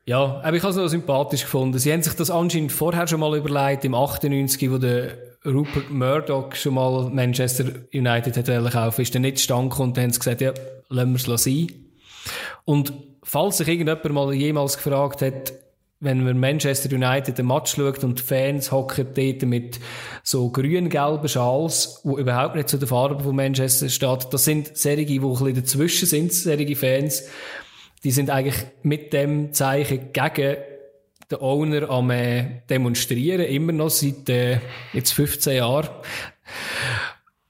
Ja, 0.06 0.40
aber 0.42 0.56
ich 0.56 0.62
habe 0.62 0.70
es 0.72 0.76
noch 0.76 0.88
sympathisch 0.88 1.42
gefunden. 1.42 1.78
Sie 1.78 1.92
haben 1.92 2.02
sich 2.02 2.12
das 2.14 2.30
anscheinend 2.30 2.72
vorher 2.72 3.06
schon 3.06 3.20
mal 3.20 3.36
überlegt, 3.36 3.84
im 3.84 3.94
98, 3.94 4.70
wo 4.70 4.78
der 4.78 5.16
Rupert 5.46 5.90
Murdoch 5.90 6.56
schon 6.56 6.74
mal 6.74 7.08
Manchester 7.08 7.66
United 7.92 8.36
hat 8.36 8.72
kaufen, 8.72 9.00
ist 9.00 9.14
dann 9.14 9.22
nicht 9.22 9.38
stand 9.38 9.78
und 9.78 9.96
dann 9.96 10.04
haben 10.04 10.10
sie 10.10 10.18
gesagt, 10.18 10.40
ja, 10.40 10.52
lassen 10.88 11.12
wir 11.12 11.34
es 11.34 11.44
sein. 11.44 11.68
Und 12.64 12.92
falls 13.24 13.58
sich 13.58 13.68
irgendjemand 13.68 14.12
mal 14.12 14.32
jemals 14.32 14.76
gefragt 14.76 15.22
hat, 15.22 15.52
wenn 16.00 16.22
man 16.22 16.38
Manchester 16.38 16.94
United 16.94 17.38
den 17.38 17.46
Match 17.46 17.74
schaut 17.74 18.04
und 18.04 18.18
die 18.18 18.22
Fans 18.22 18.70
hocken 18.70 19.08
dort 19.14 19.42
mit 19.42 19.80
so 20.22 20.50
grün-gelben 20.50 21.28
Schals, 21.28 22.00
wo 22.04 22.18
überhaupt 22.18 22.56
nicht 22.56 22.68
zu 22.68 22.76
der 22.76 22.88
Farbe 22.88 23.24
von 23.24 23.34
Manchester 23.34 23.88
steht, 23.88 24.26
das 24.30 24.44
sind 24.44 24.76
Serien, 24.76 25.06
die 25.06 25.18
ein 25.18 25.30
bisschen 25.30 25.54
dazwischen 25.54 26.06
sind, 26.06 26.32
Serien 26.32 26.76
Fans, 26.76 27.24
die 28.04 28.10
sind 28.10 28.28
eigentlich 28.28 28.66
mit 28.82 29.14
dem 29.14 29.54
Zeichen 29.54 30.12
gegen 30.12 30.56
den 31.30 31.38
Owner 31.38 31.88
am 31.88 32.10
äh, 32.10 32.60
demonstrieren, 32.68 33.46
immer 33.46 33.72
noch 33.72 33.88
seit 33.88 34.28
äh, 34.28 34.60
jetzt 34.92 35.12
15 35.12 35.56
Jahren. 35.56 35.88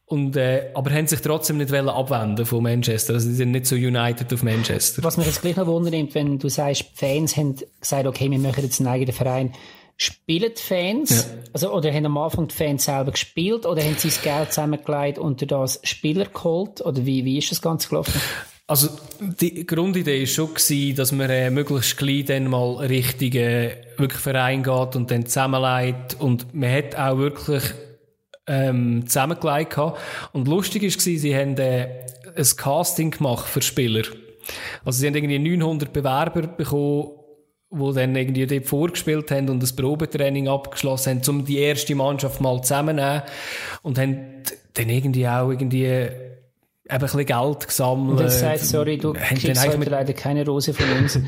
Und, 0.06 0.36
äh, 0.36 0.70
aber 0.74 0.90
haben 0.90 1.06
sich 1.06 1.20
trotzdem 1.20 1.56
nicht 1.56 1.72
abwenden 1.72 2.44
von 2.44 2.62
Manchester. 2.62 3.14
Also, 3.14 3.28
die 3.28 3.34
sind 3.34 3.52
nicht 3.52 3.66
so 3.66 3.74
united 3.74 4.32
auf 4.32 4.42
Manchester. 4.42 5.02
Was 5.02 5.16
mich 5.16 5.26
jetzt 5.26 5.40
gleich 5.40 5.56
noch 5.56 5.66
wundert, 5.66 6.14
wenn 6.14 6.38
du 6.38 6.48
sagst, 6.48 6.84
die 6.92 6.96
Fans 6.96 7.36
haben 7.36 7.56
gesagt, 7.80 8.06
okay, 8.06 8.30
wir 8.30 8.38
machen 8.38 8.62
jetzt 8.62 8.80
einen 8.80 8.88
eigenen 8.88 9.14
Verein. 9.14 9.52
Spielen 9.96 10.52
die 10.56 10.60
Fans? 10.60 11.10
Ja. 11.10 11.38
Also, 11.54 11.72
oder 11.72 11.90
haben 11.92 12.04
am 12.04 12.18
Anfang 12.18 12.48
die 12.48 12.54
Fans 12.54 12.84
selber 12.84 13.12
gespielt? 13.12 13.64
Oder 13.64 13.82
haben 13.82 13.96
sie 13.96 14.08
das 14.08 14.20
Geld 14.20 14.52
zusammengelegt 14.52 15.18
und 15.18 15.50
das 15.50 15.80
Spieler 15.84 16.26
geholt? 16.26 16.82
Oder 16.82 17.06
wie, 17.06 17.24
wie 17.24 17.38
ist 17.38 17.50
das 17.50 17.62
Ganze 17.62 17.88
gelaufen? 17.88 18.20
Also, 18.66 18.88
die 19.20 19.66
Grundidee 19.66 20.20
war 20.20 20.26
schon 20.26 20.54
gewesen, 20.54 20.96
dass 20.96 21.12
man 21.12 21.30
äh, 21.30 21.50
möglichst 21.50 21.96
gleich 21.96 22.24
dann 22.26 22.48
mal 22.48 22.76
richtig 22.76 23.36
äh, 23.36 23.76
wirklich 23.96 24.20
Verein 24.20 24.62
geht 24.62 24.96
und 24.96 25.10
dann 25.10 25.26
zusammenlegt. 25.26 26.16
Und 26.18 26.54
man 26.54 26.72
hat 26.72 26.96
auch 26.96 27.18
wirklich 27.18 27.62
ähm, 28.46 29.06
zusammengelegt. 29.06 29.78
Und 30.32 30.48
lustig 30.48 30.82
war, 30.82 30.90
sie 30.90 31.36
haben 31.36 31.56
äh, 31.56 32.04
ein 32.36 32.56
Casting 32.56 33.10
gemacht 33.10 33.48
für 33.48 33.62
Spieler. 33.62 34.02
Also 34.84 35.00
sie 35.00 35.06
haben 35.06 35.14
irgendwie 35.14 35.38
900 35.38 35.92
Bewerber 35.92 36.42
bekommen, 36.42 37.10
die 37.70 37.92
dann 37.94 38.14
irgendwie 38.14 38.46
dort 38.46 38.66
vorgespielt 38.66 39.30
haben 39.30 39.48
und 39.48 39.62
das 39.62 39.74
Probetraining 39.74 40.48
abgeschlossen 40.48 41.20
haben, 41.20 41.28
um 41.28 41.44
die 41.44 41.58
erste 41.58 41.94
Mannschaft 41.94 42.40
mal 42.40 42.60
zusammenzunehmen. 42.62 43.22
Und 43.82 43.98
haben 43.98 44.42
dann 44.74 44.88
irgendwie 44.88 45.26
auch 45.26 45.50
irgendwie 45.50 45.84
eben 45.84 46.10
ein 46.88 47.00
bisschen 47.00 47.26
Geld 47.26 47.66
gesammelt. 47.66 48.18
Und 48.18 48.24
er 48.24 48.30
sagt, 48.30 48.60
sorry, 48.60 48.98
du 48.98 49.14
kriegst 49.14 49.66
heute 49.66 49.90
leider 49.90 50.12
keine 50.12 50.44
Rose 50.44 50.74
von 50.74 50.90
uns. 50.98 51.18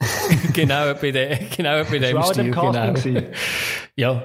genau, 0.54 0.94
bei, 0.94 1.10
de, 1.10 1.38
genau 1.54 1.84
bei 1.84 1.98
dem 1.98 2.22
Stil. 2.22 2.50
Genau. 2.50 2.94
Ja. 3.96 4.22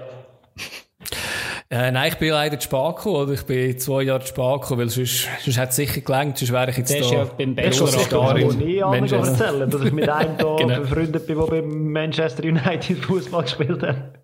Äh, 1.68 1.92
nein, 1.92 2.12
ich 2.12 2.20
bin 2.20 2.30
leider 2.30 2.60
zu 2.60 2.66
spät 2.66 2.96
gekommen, 2.96 3.16
oder? 3.16 3.34
Ich 3.34 3.44
bin 3.44 3.80
zwei 3.80 4.04
Jahre 4.04 4.22
zu 4.22 4.28
spät 4.28 4.62
gekommen, 4.62 4.82
weil 4.82 4.90
sonst, 4.90 5.28
sonst 5.44 5.58
hätte 5.58 5.70
es 5.70 5.76
sicher 5.76 6.02
gelangt, 6.02 6.38
sonst 6.38 6.52
wäre 6.52 6.70
ich 6.70 6.78
jetzt 6.78 7.00
das 7.00 7.10
da. 7.10 7.16
Ja 7.16 7.24
beim 7.24 7.56
Bachelor 7.56 7.88
Star 7.88 8.38
in 8.38 8.58
nie 8.60 8.78
erzählen, 8.78 9.70
dass 9.70 9.82
ich 9.82 9.92
mit 9.92 10.08
einem 10.08 10.38
da 10.38 10.56
genau. 10.58 10.80
befreundet 10.82 11.26
bin, 11.26 11.38
der 11.38 11.46
beim 11.46 11.92
Manchester 11.92 12.44
United 12.44 13.00
Fußball 13.00 13.44
gespielt 13.44 13.82
hat. 13.82 14.20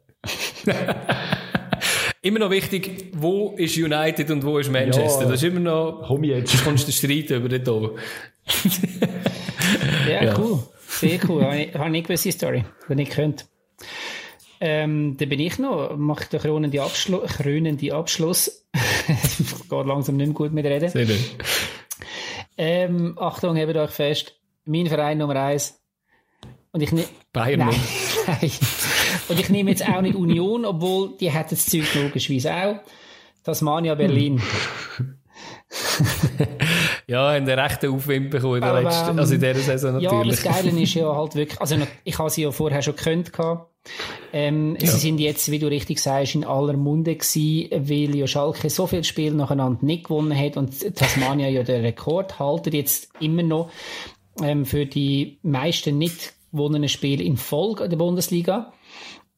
immer 2.21 2.39
noch 2.39 2.51
wichtig, 2.51 3.11
wo 3.13 3.55
ist 3.57 3.75
United 3.75 4.29
und 4.29 4.45
wo 4.45 4.59
ist 4.59 4.71
Manchester? 4.71 5.23
Ja, 5.23 5.29
das 5.31 5.41
ist 5.41 5.43
immer 5.43 5.59
noch, 5.59 6.03
komm 6.05 6.23
jetzt. 6.23 6.53
Du 6.53 6.63
kommst 6.63 6.87
den 6.87 6.93
Streit 6.93 7.31
über 7.31 7.49
dort 7.49 7.67
oben. 7.67 7.97
ja, 10.07 10.23
ja, 10.25 10.37
cool. 10.37 10.59
Sehr 10.87 11.19
cool. 11.27 11.43
Habe 11.43 11.57
ich, 11.57 11.73
habe 11.73 11.97
ich 11.97 12.03
gewisse 12.03 12.31
Story, 12.31 12.65
wenn 12.87 12.99
ich 12.99 13.09
könnte. 13.09 13.45
Ähm, 14.63 15.17
dann 15.17 15.27
bin 15.27 15.39
ich 15.39 15.57
noch, 15.57 15.97
mache 15.97 16.29
den 16.29 16.39
krönenden, 16.39 16.79
Abschlu 16.81 17.21
krönenden 17.25 17.91
Abschluss. 17.91 18.67
Geht 19.69 19.85
langsam 19.87 20.17
nicht 20.17 20.27
mehr 20.27 20.35
gut 20.35 20.53
mit 20.53 20.65
Reden. 20.65 20.89
Sehr 20.89 21.07
gut. 21.07 21.17
Ähm, 22.57 23.17
Achtung, 23.19 23.55
hebt 23.55 23.75
euch 23.75 23.89
fest. 23.89 24.35
Mein 24.65 24.85
Verein 24.85 25.17
Nummer 25.17 25.35
eins. 25.35 25.81
Und 26.71 26.81
ich 26.81 26.91
nehme. 26.91 27.07
Bayern. 27.33 27.59
Nein, 27.59 27.75
nein. 28.27 28.51
Und 29.29 29.39
ich 29.39 29.49
nehme 29.49 29.71
jetzt 29.71 29.87
auch 29.87 30.01
nicht 30.01 30.15
Union, 30.15 30.63
obwohl 30.63 31.17
die 31.17 31.31
hat 31.31 31.51
das 31.51 31.65
Zeug 31.65 31.93
logischerweise 31.95 32.53
auch. 32.53 32.75
Tasmania 33.43 33.95
Berlin. 33.95 34.39
ja, 37.11 37.35
in 37.35 37.45
der 37.45 37.57
rechten 37.57 37.93
Aufwind 37.93 38.29
bekommen 38.29 38.55
in 38.55 38.61
der 38.61 38.69
aber, 38.69 38.83
letzten, 38.83 39.19
also 39.19 39.33
in 39.33 39.41
dieser 39.41 39.55
Saison 39.55 39.93
natürlich. 39.93 40.11
Ja, 40.11 40.19
aber 40.19 40.29
das 40.29 40.43
Geile 40.43 40.81
ist 40.81 40.93
ja 40.93 41.13
halt 41.13 41.35
wirklich, 41.35 41.59
also 41.59 41.75
ich 42.05 42.17
habe 42.17 42.29
sie 42.29 42.43
ja 42.43 42.51
vorher 42.51 42.81
schon 42.81 42.95
gekannt 42.95 43.31
Ähm, 44.31 44.77
ja. 44.79 44.87
Sie 44.87 44.97
sind 44.97 45.19
jetzt, 45.19 45.51
wie 45.51 45.59
du 45.59 45.67
richtig 45.67 45.99
sagst, 45.99 46.35
in 46.35 46.45
aller 46.45 46.77
Munde 46.77 47.15
gewesen, 47.15 47.69
weil 47.71 48.15
ja 48.15 48.27
Schalke 48.27 48.69
so 48.69 48.87
viele 48.87 49.03
Spiele 49.03 49.35
nacheinander 49.35 49.83
nicht 49.83 50.05
gewonnen 50.05 50.37
hat 50.37 50.55
und 50.55 50.95
Tasmania 50.95 51.49
ja 51.49 51.63
der 51.63 51.83
Rekordhalter 51.83 52.71
jetzt 52.71 53.09
immer 53.19 53.43
noch 53.43 53.71
ähm, 54.41 54.65
für 54.65 54.85
die 54.85 55.37
meisten 55.43 55.97
nicht 55.97 56.33
gewonnenen 56.53 56.87
Spiele 56.87 57.23
in 57.23 57.35
Folge 57.35 57.83
in 57.83 57.89
der 57.89 57.97
Bundesliga. 57.97 58.71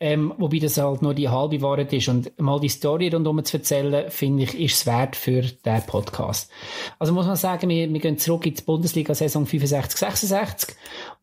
Ähm, 0.06 0.34
wobei 0.38 0.60
das 0.60 0.78
halt 0.78 1.02
nur 1.02 1.14
die 1.14 1.30
halbe 1.30 1.62
Wahrheit 1.62 1.94
ist. 1.94 2.10
Und 2.10 2.38
mal 2.38 2.60
die 2.60 2.68
Story 2.68 3.08
rundum 3.08 3.42
zu 3.46 3.56
erzählen, 3.56 4.12
finde 4.12 4.44
ich, 4.44 4.60
ist 4.60 4.76
es 4.76 4.86
wert 4.86 5.16
für 5.16 5.44
diesen 5.44 5.86
Podcast. 5.88 6.52
Also 7.00 7.14
muss 7.14 7.26
man 7.26 7.38
sagen, 7.38 7.70
wir, 7.70 7.88
wir 7.92 8.00
gehen 8.02 8.18
zurück 8.18 8.46
in 8.46 8.54
die 8.54 8.62
Bundesliga-Saison 8.64 9.46
65, 9.46 9.98
66. 9.98 10.76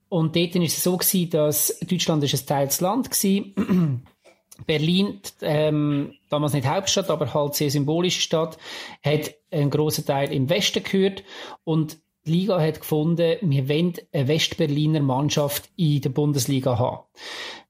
Und 0.08 0.34
dort 0.34 0.54
war 0.54 0.62
es 0.62 0.82
so 0.82 0.96
gewesen, 0.96 1.28
dass 1.28 1.78
Deutschland 1.80 2.24
ist 2.24 2.32
ein 2.32 2.46
teils 2.46 2.80
Land 2.80 3.10
war. 3.10 4.00
Berlin, 4.66 5.20
ähm, 5.42 6.14
damals 6.30 6.54
nicht 6.54 6.66
Hauptstadt, 6.66 7.10
aber 7.10 7.34
halt 7.34 7.56
sehr 7.56 7.70
symbolische 7.70 8.22
Stadt, 8.22 8.56
hat 9.04 9.34
einen 9.50 9.68
grossen 9.68 10.06
Teil 10.06 10.32
im 10.32 10.48
Westen 10.48 10.82
gehört 10.82 11.22
und 11.64 11.98
die 12.24 12.32
Liga 12.32 12.60
hat 12.60 12.80
gefunden, 12.80 13.36
wir 13.42 13.68
wollen 13.68 13.94
eine 14.12 14.28
Westberliner 14.28 15.00
Mannschaft 15.00 15.70
in 15.76 16.00
der 16.00 16.10
Bundesliga 16.10 16.78
haben. 16.78 17.04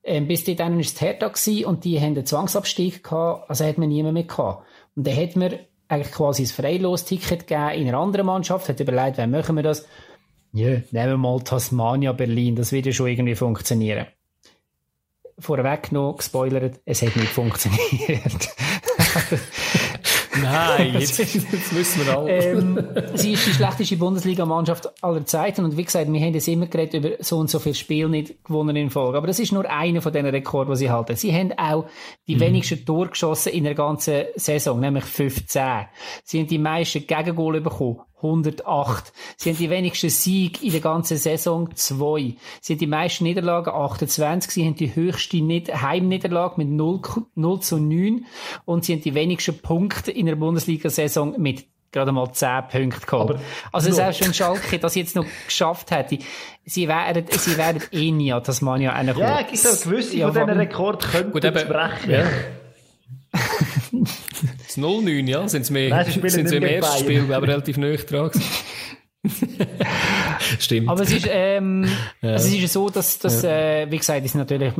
Ähm, 0.02 0.26
bis 0.26 0.44
dahin 0.44 0.74
war 0.74 0.80
es 0.80 1.00
Hertha 1.00 1.30
und 1.66 1.84
die 1.84 2.00
haben 2.00 2.16
einen 2.16 2.26
Zwangsabstieg 2.26 3.04
gehabt, 3.04 3.50
also 3.50 3.64
hat 3.64 3.78
man 3.78 3.88
niemand 3.88 4.14
mehr 4.14 4.24
gehabt. 4.24 4.64
Und 4.96 5.06
dann 5.06 5.16
hat 5.16 5.36
man 5.36 5.58
eigentlich 5.88 6.12
quasi 6.12 6.44
ein 6.44 6.46
Freilos-Ticket 6.46 7.46
gegeben 7.46 7.70
in 7.80 7.88
einer 7.88 7.98
anderen 7.98 8.26
Mannschaft, 8.26 8.68
hat 8.68 8.80
überlegt, 8.80 9.18
wer 9.18 9.26
machen 9.26 9.56
wir 9.56 9.62
das? 9.62 9.86
Ja, 10.52 10.68
nehmen 10.68 10.84
wir 10.92 11.16
mal 11.16 11.40
Tasmania 11.40 12.12
Berlin, 12.12 12.56
das 12.56 12.72
wird 12.72 12.86
ja 12.86 12.92
schon 12.92 13.08
irgendwie 13.08 13.34
funktionieren. 13.34 14.06
Vorweg 15.38 15.92
noch 15.92 16.16
gespoilert, 16.16 16.80
es 16.84 17.02
hat 17.02 17.16
nicht 17.16 17.28
funktioniert. 17.32 18.48
Nein, 20.42 20.94
jetzt, 20.98 21.18
jetzt 21.18 21.74
wissen 21.74 22.06
wir 22.06 22.18
alle. 22.18 22.30
ähm, 22.30 22.88
sie 23.14 23.32
ist 23.32 23.46
die 23.46 23.52
schlechteste 23.52 23.96
Bundesliga-Mannschaft 23.96 24.90
aller 25.02 25.24
Zeiten 25.26 25.64
und 25.64 25.76
wie 25.76 25.84
gesagt, 25.84 26.12
wir 26.12 26.20
haben 26.20 26.34
jetzt 26.34 26.48
immer 26.48 26.66
geredet 26.66 26.94
über 26.94 27.10
so 27.22 27.38
und 27.38 27.50
so 27.50 27.58
viele 27.58 27.74
Spiele 27.74 28.08
nicht 28.08 28.44
gewonnen 28.44 28.76
in 28.76 28.90
Folge. 28.90 29.18
Aber 29.18 29.26
das 29.26 29.38
ist 29.38 29.52
nur 29.52 29.68
einer 29.70 30.02
von 30.02 30.12
diesen 30.12 30.28
Rekorden, 30.28 30.72
die 30.72 30.78
sie 30.78 30.90
halten. 30.90 31.16
Sie 31.16 31.34
haben 31.34 31.52
auch 31.58 31.86
die 32.26 32.36
mhm. 32.36 32.40
wenigsten 32.40 32.84
Tore 32.84 33.08
geschossen 33.08 33.52
in 33.52 33.64
der 33.64 33.74
ganzen 33.74 34.24
Saison, 34.36 34.80
nämlich 34.80 35.04
15. 35.04 35.86
Sie 36.24 36.40
haben 36.40 36.46
die 36.46 36.58
meisten 36.58 37.06
Gegengole 37.06 37.60
bekommen. 37.60 38.00
108. 38.22 39.12
Sie 39.36 39.50
haben 39.50 39.58
die 39.58 39.70
wenigsten 39.70 40.10
Siege 40.10 40.64
in 40.64 40.72
der 40.72 40.80
ganzen 40.80 41.16
Saison, 41.16 41.74
2. 41.74 42.34
Sie 42.60 42.74
haben 42.74 42.78
die 42.78 42.86
meisten 42.86 43.24
Niederlagen, 43.24 43.72
28. 43.72 44.50
Sie 44.50 44.64
haben 44.64 44.74
die 44.74 44.94
höchste 44.94 45.38
Heimniederlage 45.38 46.54
mit 46.58 46.68
0, 46.68 47.00
0 47.34 47.60
zu 47.60 47.78
9. 47.78 48.26
Und 48.64 48.84
sie 48.84 48.94
haben 48.94 49.02
die 49.02 49.14
wenigsten 49.14 49.58
Punkte 49.58 50.10
in 50.10 50.26
der 50.26 50.36
Bundesliga-Saison 50.36 51.40
mit 51.40 51.66
gerade 51.92 52.12
mal 52.12 52.30
10 52.32 52.68
Punkte 52.70 53.06
geholt. 53.06 53.30
Aber 53.30 53.40
also 53.72 53.92
selbst 53.92 54.24
wenn 54.24 54.34
Schalke 54.34 54.78
das 54.78 54.94
jetzt 54.94 55.16
noch 55.16 55.26
geschafft 55.46 55.90
hätte, 55.90 56.18
sie 56.64 56.88
wären, 56.88 57.24
sie 57.30 57.56
wären 57.56 57.82
eh 57.90 58.10
nie 58.12 58.32
an 58.32 58.44
Tasmania 58.44 58.92
einer 58.92 59.16
Ja, 59.16 59.40
es 59.40 59.62
gibt 59.62 59.74
auch 59.74 59.82
gewisse 59.82 60.16
ja, 60.16 60.32
von 60.32 60.46
diesen 60.46 60.60
Rekorden 60.60 61.10
könnten 61.10 61.40
brechen. 61.40 62.10
Ja. 62.10 62.24
Das 63.32 64.76
0-9, 64.76 65.28
ja, 65.28 65.48
sind 65.48 65.62
es 65.62 65.70
mehr, 65.70 65.90
Nein, 65.90 66.06
sind 66.30 66.48
sie 66.48 66.56
im 66.56 66.62
ersten 66.62 67.04
Spiel, 67.04 67.32
aber 67.32 67.46
relativ 67.48 67.76
neu 67.76 67.96
dran 67.96 68.30
Stimmt. 70.58 70.88
Aber 70.88 71.02
es 71.02 71.12
ist, 71.12 71.28
ähm, 71.30 71.86
ja. 72.22 72.32
also 72.32 72.48
es 72.48 72.54
ist 72.54 72.72
so, 72.72 72.88
dass, 72.88 73.18
dass 73.18 73.42
ja. 73.42 73.50
äh, 73.82 73.90
wie 73.90 73.98
gesagt, 73.98 74.24
ist 74.24 74.34
natürlich 74.34 74.72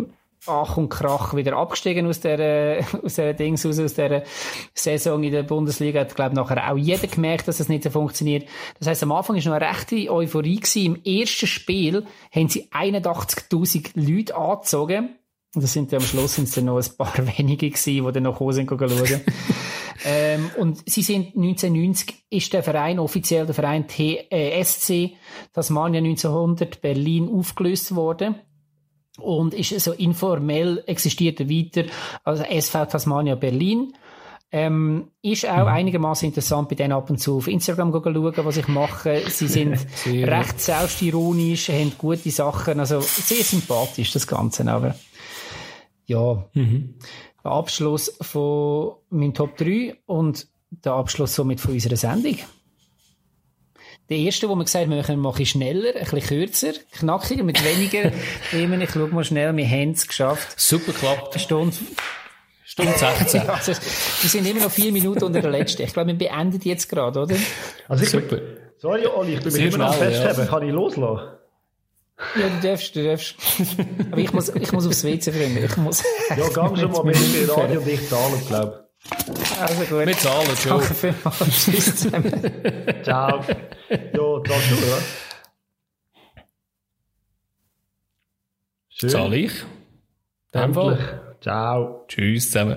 Ach 0.47 0.78
und 0.78 0.89
Krach 0.89 1.35
wieder 1.35 1.56
abgestiegen 1.56 2.06
aus 2.06 2.20
der, 2.20 2.82
aus 3.05 3.16
der 3.16 3.35
Dings 3.35 3.64
raus, 3.66 3.78
aus 3.78 3.94
der 3.94 4.24
Saison 4.72 5.22
in 5.22 5.32
der 5.32 5.43
Bundesliga. 5.43 6.01
Hat, 6.01 6.14
glaube 6.14 6.35
nachher 6.35 6.72
auch 6.72 6.78
jeder 6.78 7.06
gemerkt, 7.06 7.47
dass 7.47 7.59
das 7.59 7.68
nicht 7.68 7.85
so 7.85 7.90
funktioniert. 7.90 8.48
Das 8.78 8.89
heisst, 8.89 9.02
am 9.02 9.12
Anfang 9.12 9.36
ist 9.36 9.44
noch 9.44 9.52
eine 9.52 9.68
rechte 9.68 10.10
Euphorie 10.10 10.60
gewesen. 10.60 10.97
Im 10.97 11.02
ersten 11.05 11.47
Spiel 11.47 12.06
haben 12.35 12.48
sie 12.48 12.70
81.000 12.70 13.90
Leute 13.94 14.35
angezogen. 14.35 15.10
Und 15.55 15.62
das 15.62 15.72
sind 15.72 15.93
dann 15.93 16.01
am 16.01 16.06
Schluss 16.06 16.36
sind 16.36 16.56
dann 16.56 16.66
noch 16.66 16.78
ein 16.78 16.97
paar 16.97 17.14
wenige 17.39 17.70
gewesen, 17.70 18.06
die 18.06 18.12
dann 18.12 18.22
noch 18.22 18.39
schauen 18.39 18.66
schauen. 18.68 19.20
ähm, 20.05 20.51
und 20.59 20.89
sie 20.89 21.02
sind 21.02 21.36
1990 21.36 22.24
ist 22.31 22.52
der 22.52 22.62
Verein 22.62 22.98
offiziell 22.98 23.47
der 23.47 23.55
Verein 23.55 23.86
TSC 23.89 25.16
Tasmania 25.52 25.98
1900 25.98 26.81
Berlin 26.81 27.28
aufgelöst 27.28 27.94
worden 27.94 28.36
und 29.18 29.55
ist 29.55 29.78
so 29.81 29.93
informell 29.93 30.85
existiert 30.86 31.40
er 31.40 31.51
weiter 31.51 31.85
als 32.24 32.40
SV 32.40 32.86
Tasmania 32.86 33.35
Berlin. 33.35 33.93
Ähm, 34.52 35.12
ist 35.22 35.48
auch 35.48 35.66
mhm. 35.66 35.72
einigermaßen 35.72 36.27
interessant 36.27 36.68
bei 36.68 36.74
denen 36.74 36.93
ab 36.93 37.09
und 37.09 37.18
zu 37.18 37.36
auf 37.36 37.47
Instagram 37.47 37.93
schauen, 37.93 38.35
was 38.44 38.56
ich 38.56 38.66
mache. 38.66 39.22
Sie 39.28 39.47
sind 39.47 39.78
recht 40.06 40.60
selbstironisch, 40.60 41.68
haben 41.68 41.93
gute 41.97 42.31
Sachen, 42.31 42.81
also 42.81 43.01
sehr 43.01 43.44
sympathisch 43.44 44.12
das 44.12 44.27
Ganze, 44.27 44.68
aber 44.68 44.97
ja, 46.11 46.45
mhm. 46.55 46.95
der 47.45 47.53
Abschluss 47.53 48.16
von 48.20 48.97
meinem 49.11 49.32
Top 49.32 49.57
3 49.57 49.97
und 50.07 50.49
der 50.70 50.93
Abschluss 50.93 51.37
somit 51.37 51.61
von 51.61 51.73
unserer 51.73 51.97
Sendung. 51.97 52.37
Der 54.09 54.19
erste, 54.19 54.49
wo 54.49 54.57
wir 54.57 54.65
gesagt 54.65 54.87
haben, 54.87 54.91
wir 54.91 55.16
machen 55.16 55.47
schneller, 55.47 55.95
ein 55.95 56.01
bisschen 56.01 56.20
kürzer, 56.20 56.73
knackiger, 56.99 57.45
mit 57.45 57.65
weniger 57.65 58.11
Themen. 58.51 58.81
Ich 58.81 58.91
schaue 58.91 59.07
mal 59.07 59.23
schnell, 59.23 59.57
wir 59.57 59.69
haben 59.69 59.93
es 59.93 60.09
geschafft. 60.09 60.61
Super 60.61 60.93
geklappt. 60.93 61.32
Eine 61.32 61.41
Stunde. 61.41 61.77
Stunde 62.65 62.93
16. 62.93 63.43
ja, 63.47 63.53
also, 63.53 63.73
wir 63.73 64.31
sind 64.31 64.49
immer 64.49 64.65
noch 64.65 64.73
vier 64.73 64.91
Minuten 64.91 65.23
unter 65.23 65.41
der 65.41 65.51
letzten. 65.51 65.82
Ich 65.82 65.93
glaube, 65.93 66.09
wir 66.09 66.19
beenden 66.19 66.61
jetzt 66.65 66.89
gerade, 66.89 67.20
oder? 67.20 67.37
Also 67.87 68.03
ich 68.03 68.11
Super. 68.11 68.37
Bin, 68.37 68.57
sorry, 68.78 69.07
Olli, 69.07 69.35
ich 69.35 69.45
bin 69.45 69.53
mir 69.53 69.69
immer 69.69 69.78
noch 69.78 69.95
festhalten. 69.95 70.41
Ja. 70.41 70.47
Kann 70.47 70.66
ich 70.66 70.73
loslassen? 70.73 71.39
Ja, 72.36 72.48
du 72.48 72.68
darfst, 72.68 72.94
du 72.94 73.05
darfst. 73.05 73.34
Aber 74.10 74.20
ich 74.20 74.32
muss, 74.32 74.48
ich 74.51 74.72
muss 74.72 74.86
aufs 74.86 75.05
WC, 75.05 75.32
Freunde. 75.32 75.60
Ich 75.60 75.76
muss. 75.76 76.02
Ja, 76.28 76.48
gang 76.48 76.78
schon 76.78 76.90
mal 76.92 77.05
mit 77.05 77.16
dem 77.34 77.51
Radio 77.51 77.80
und 77.80 77.88
ich 77.88 78.09
zahlen, 78.09 78.47
glaube 78.47 78.88
Also 79.60 79.84
gut. 79.84 80.06
Wir 80.06 80.18
zahlen 80.18 80.56
schon. 80.56 80.78
Danke 80.78 80.94
vielmals. 80.94 81.38
Tschüss 81.64 81.97
zusammen. 81.97 82.55
Ciao. 83.02 83.44
Ja, 83.88 83.98
zahlst 84.12 84.70
du, 84.70 84.76
oder? 84.76 85.02
Schön. 88.88 89.10
Zahl 89.10 89.34
ich. 89.34 89.52
Endlich. 90.52 90.98
Ciao. 91.40 92.05
Tschüss 92.06 92.51
zusammen. 92.51 92.76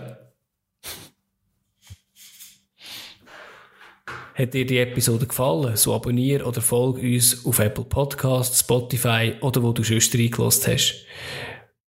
Hat 4.36 4.54
dir 4.56 4.66
die 4.66 4.80
Episode 4.80 5.28
gefallen, 5.28 5.76
so 5.76 5.94
abonniere 5.94 6.46
oder 6.46 6.60
folge 6.60 7.02
uns 7.02 7.46
auf 7.46 7.60
Apple 7.60 7.84
Podcasts, 7.84 8.62
Spotify 8.62 9.34
oder 9.42 9.62
wo 9.62 9.74
du 9.74 9.84
schon 9.84 10.00
reingelassen 10.00 10.74
hast. 10.74 11.06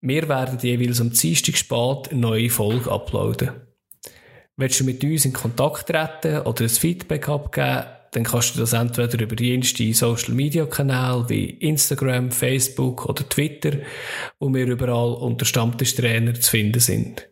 Wir 0.02 0.30
werden 0.30 0.60
jeweils 0.62 1.02
am 1.02 1.12
Dienstag 1.12 1.58
spät 1.58 2.12
eine 2.12 2.20
neue 2.20 2.52
Folge 2.52 2.92
uploaden. 2.92 3.50
Willst 4.58 4.80
du 4.80 4.84
mit 4.84 5.04
uns 5.04 5.26
in 5.26 5.34
Kontakt 5.34 5.88
treten 5.88 6.42
oder 6.42 6.66
ein 6.66 6.70
Feedback 6.70 7.28
abgeben, 7.28 7.86
dann 8.12 8.24
kannst 8.24 8.56
du 8.56 8.60
das 8.60 8.74
entweder 8.74 9.20
über 9.20 9.36
jenste 9.42 9.92
Social 9.96 10.36
Media 10.36 10.68
Kanäle 10.68 11.26
wie 11.28 11.50
Instagram, 11.50 12.32
Facebook 12.32 13.08
oder 13.08 13.28
Twitter, 13.28 13.80
wo 14.40 14.54
wir 14.54 14.68
überall 14.68 15.16
unter 15.16 15.46
Stammtischtrainer 15.46 16.36
zu 16.36 16.52
finden 16.52 16.80
sind. 16.80 17.28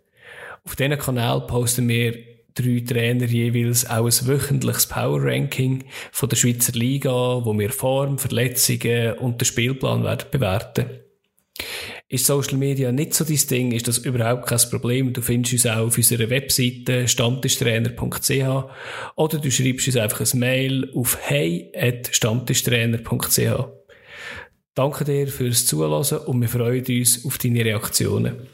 Auf 0.65 0.75
diesen 0.75 0.97
Kanal 0.97 1.41
posten 1.41 1.87
wir 1.87 2.32
drei 2.55 2.83
Trainer 2.85 3.25
jeweils 3.25 3.89
auch 3.89 4.05
ein 4.05 4.27
wöchentliches 4.27 4.87
Power 4.87 5.23
Ranking 5.23 5.83
von 6.11 6.27
der 6.29 6.35
Schweizer 6.35 6.73
Liga, 6.73 7.11
wo 7.11 7.57
wir 7.57 7.71
Form, 7.71 8.17
Verletzungen 8.17 9.13
und 9.19 9.39
den 9.41 9.45
Spielplan 9.45 10.03
werden 10.03 10.27
bewerten. 10.31 10.85
Ist 12.09 12.25
Social 12.25 12.57
Media 12.57 12.91
nicht 12.91 13.13
so 13.13 13.23
dein 13.23 13.39
Ding, 13.49 13.71
ist 13.71 13.87
das 13.87 13.99
überhaupt 13.99 14.47
kein 14.47 14.59
Problem. 14.69 15.13
Du 15.13 15.21
findest 15.21 15.53
uns 15.53 15.65
auch 15.65 15.87
auf 15.87 15.95
unserer 15.97 16.29
Webseite 16.29 17.07
stammtischtrainer.ch 17.07 18.65
oder 19.15 19.37
du 19.39 19.49
schreibst 19.49 19.87
uns 19.87 19.95
einfach 19.97 20.19
ein 20.21 20.39
Mail 20.39 20.91
auf 20.93 21.17
hey.stammtischtrainer.ch. 21.21 23.39
Danke 24.75 25.05
dir 25.05 25.27
fürs 25.27 25.65
Zuhören 25.65 26.19
und 26.25 26.41
wir 26.41 26.49
freuen 26.49 26.85
uns 26.85 27.25
auf 27.25 27.37
deine 27.37 27.63
Reaktionen. 27.63 28.47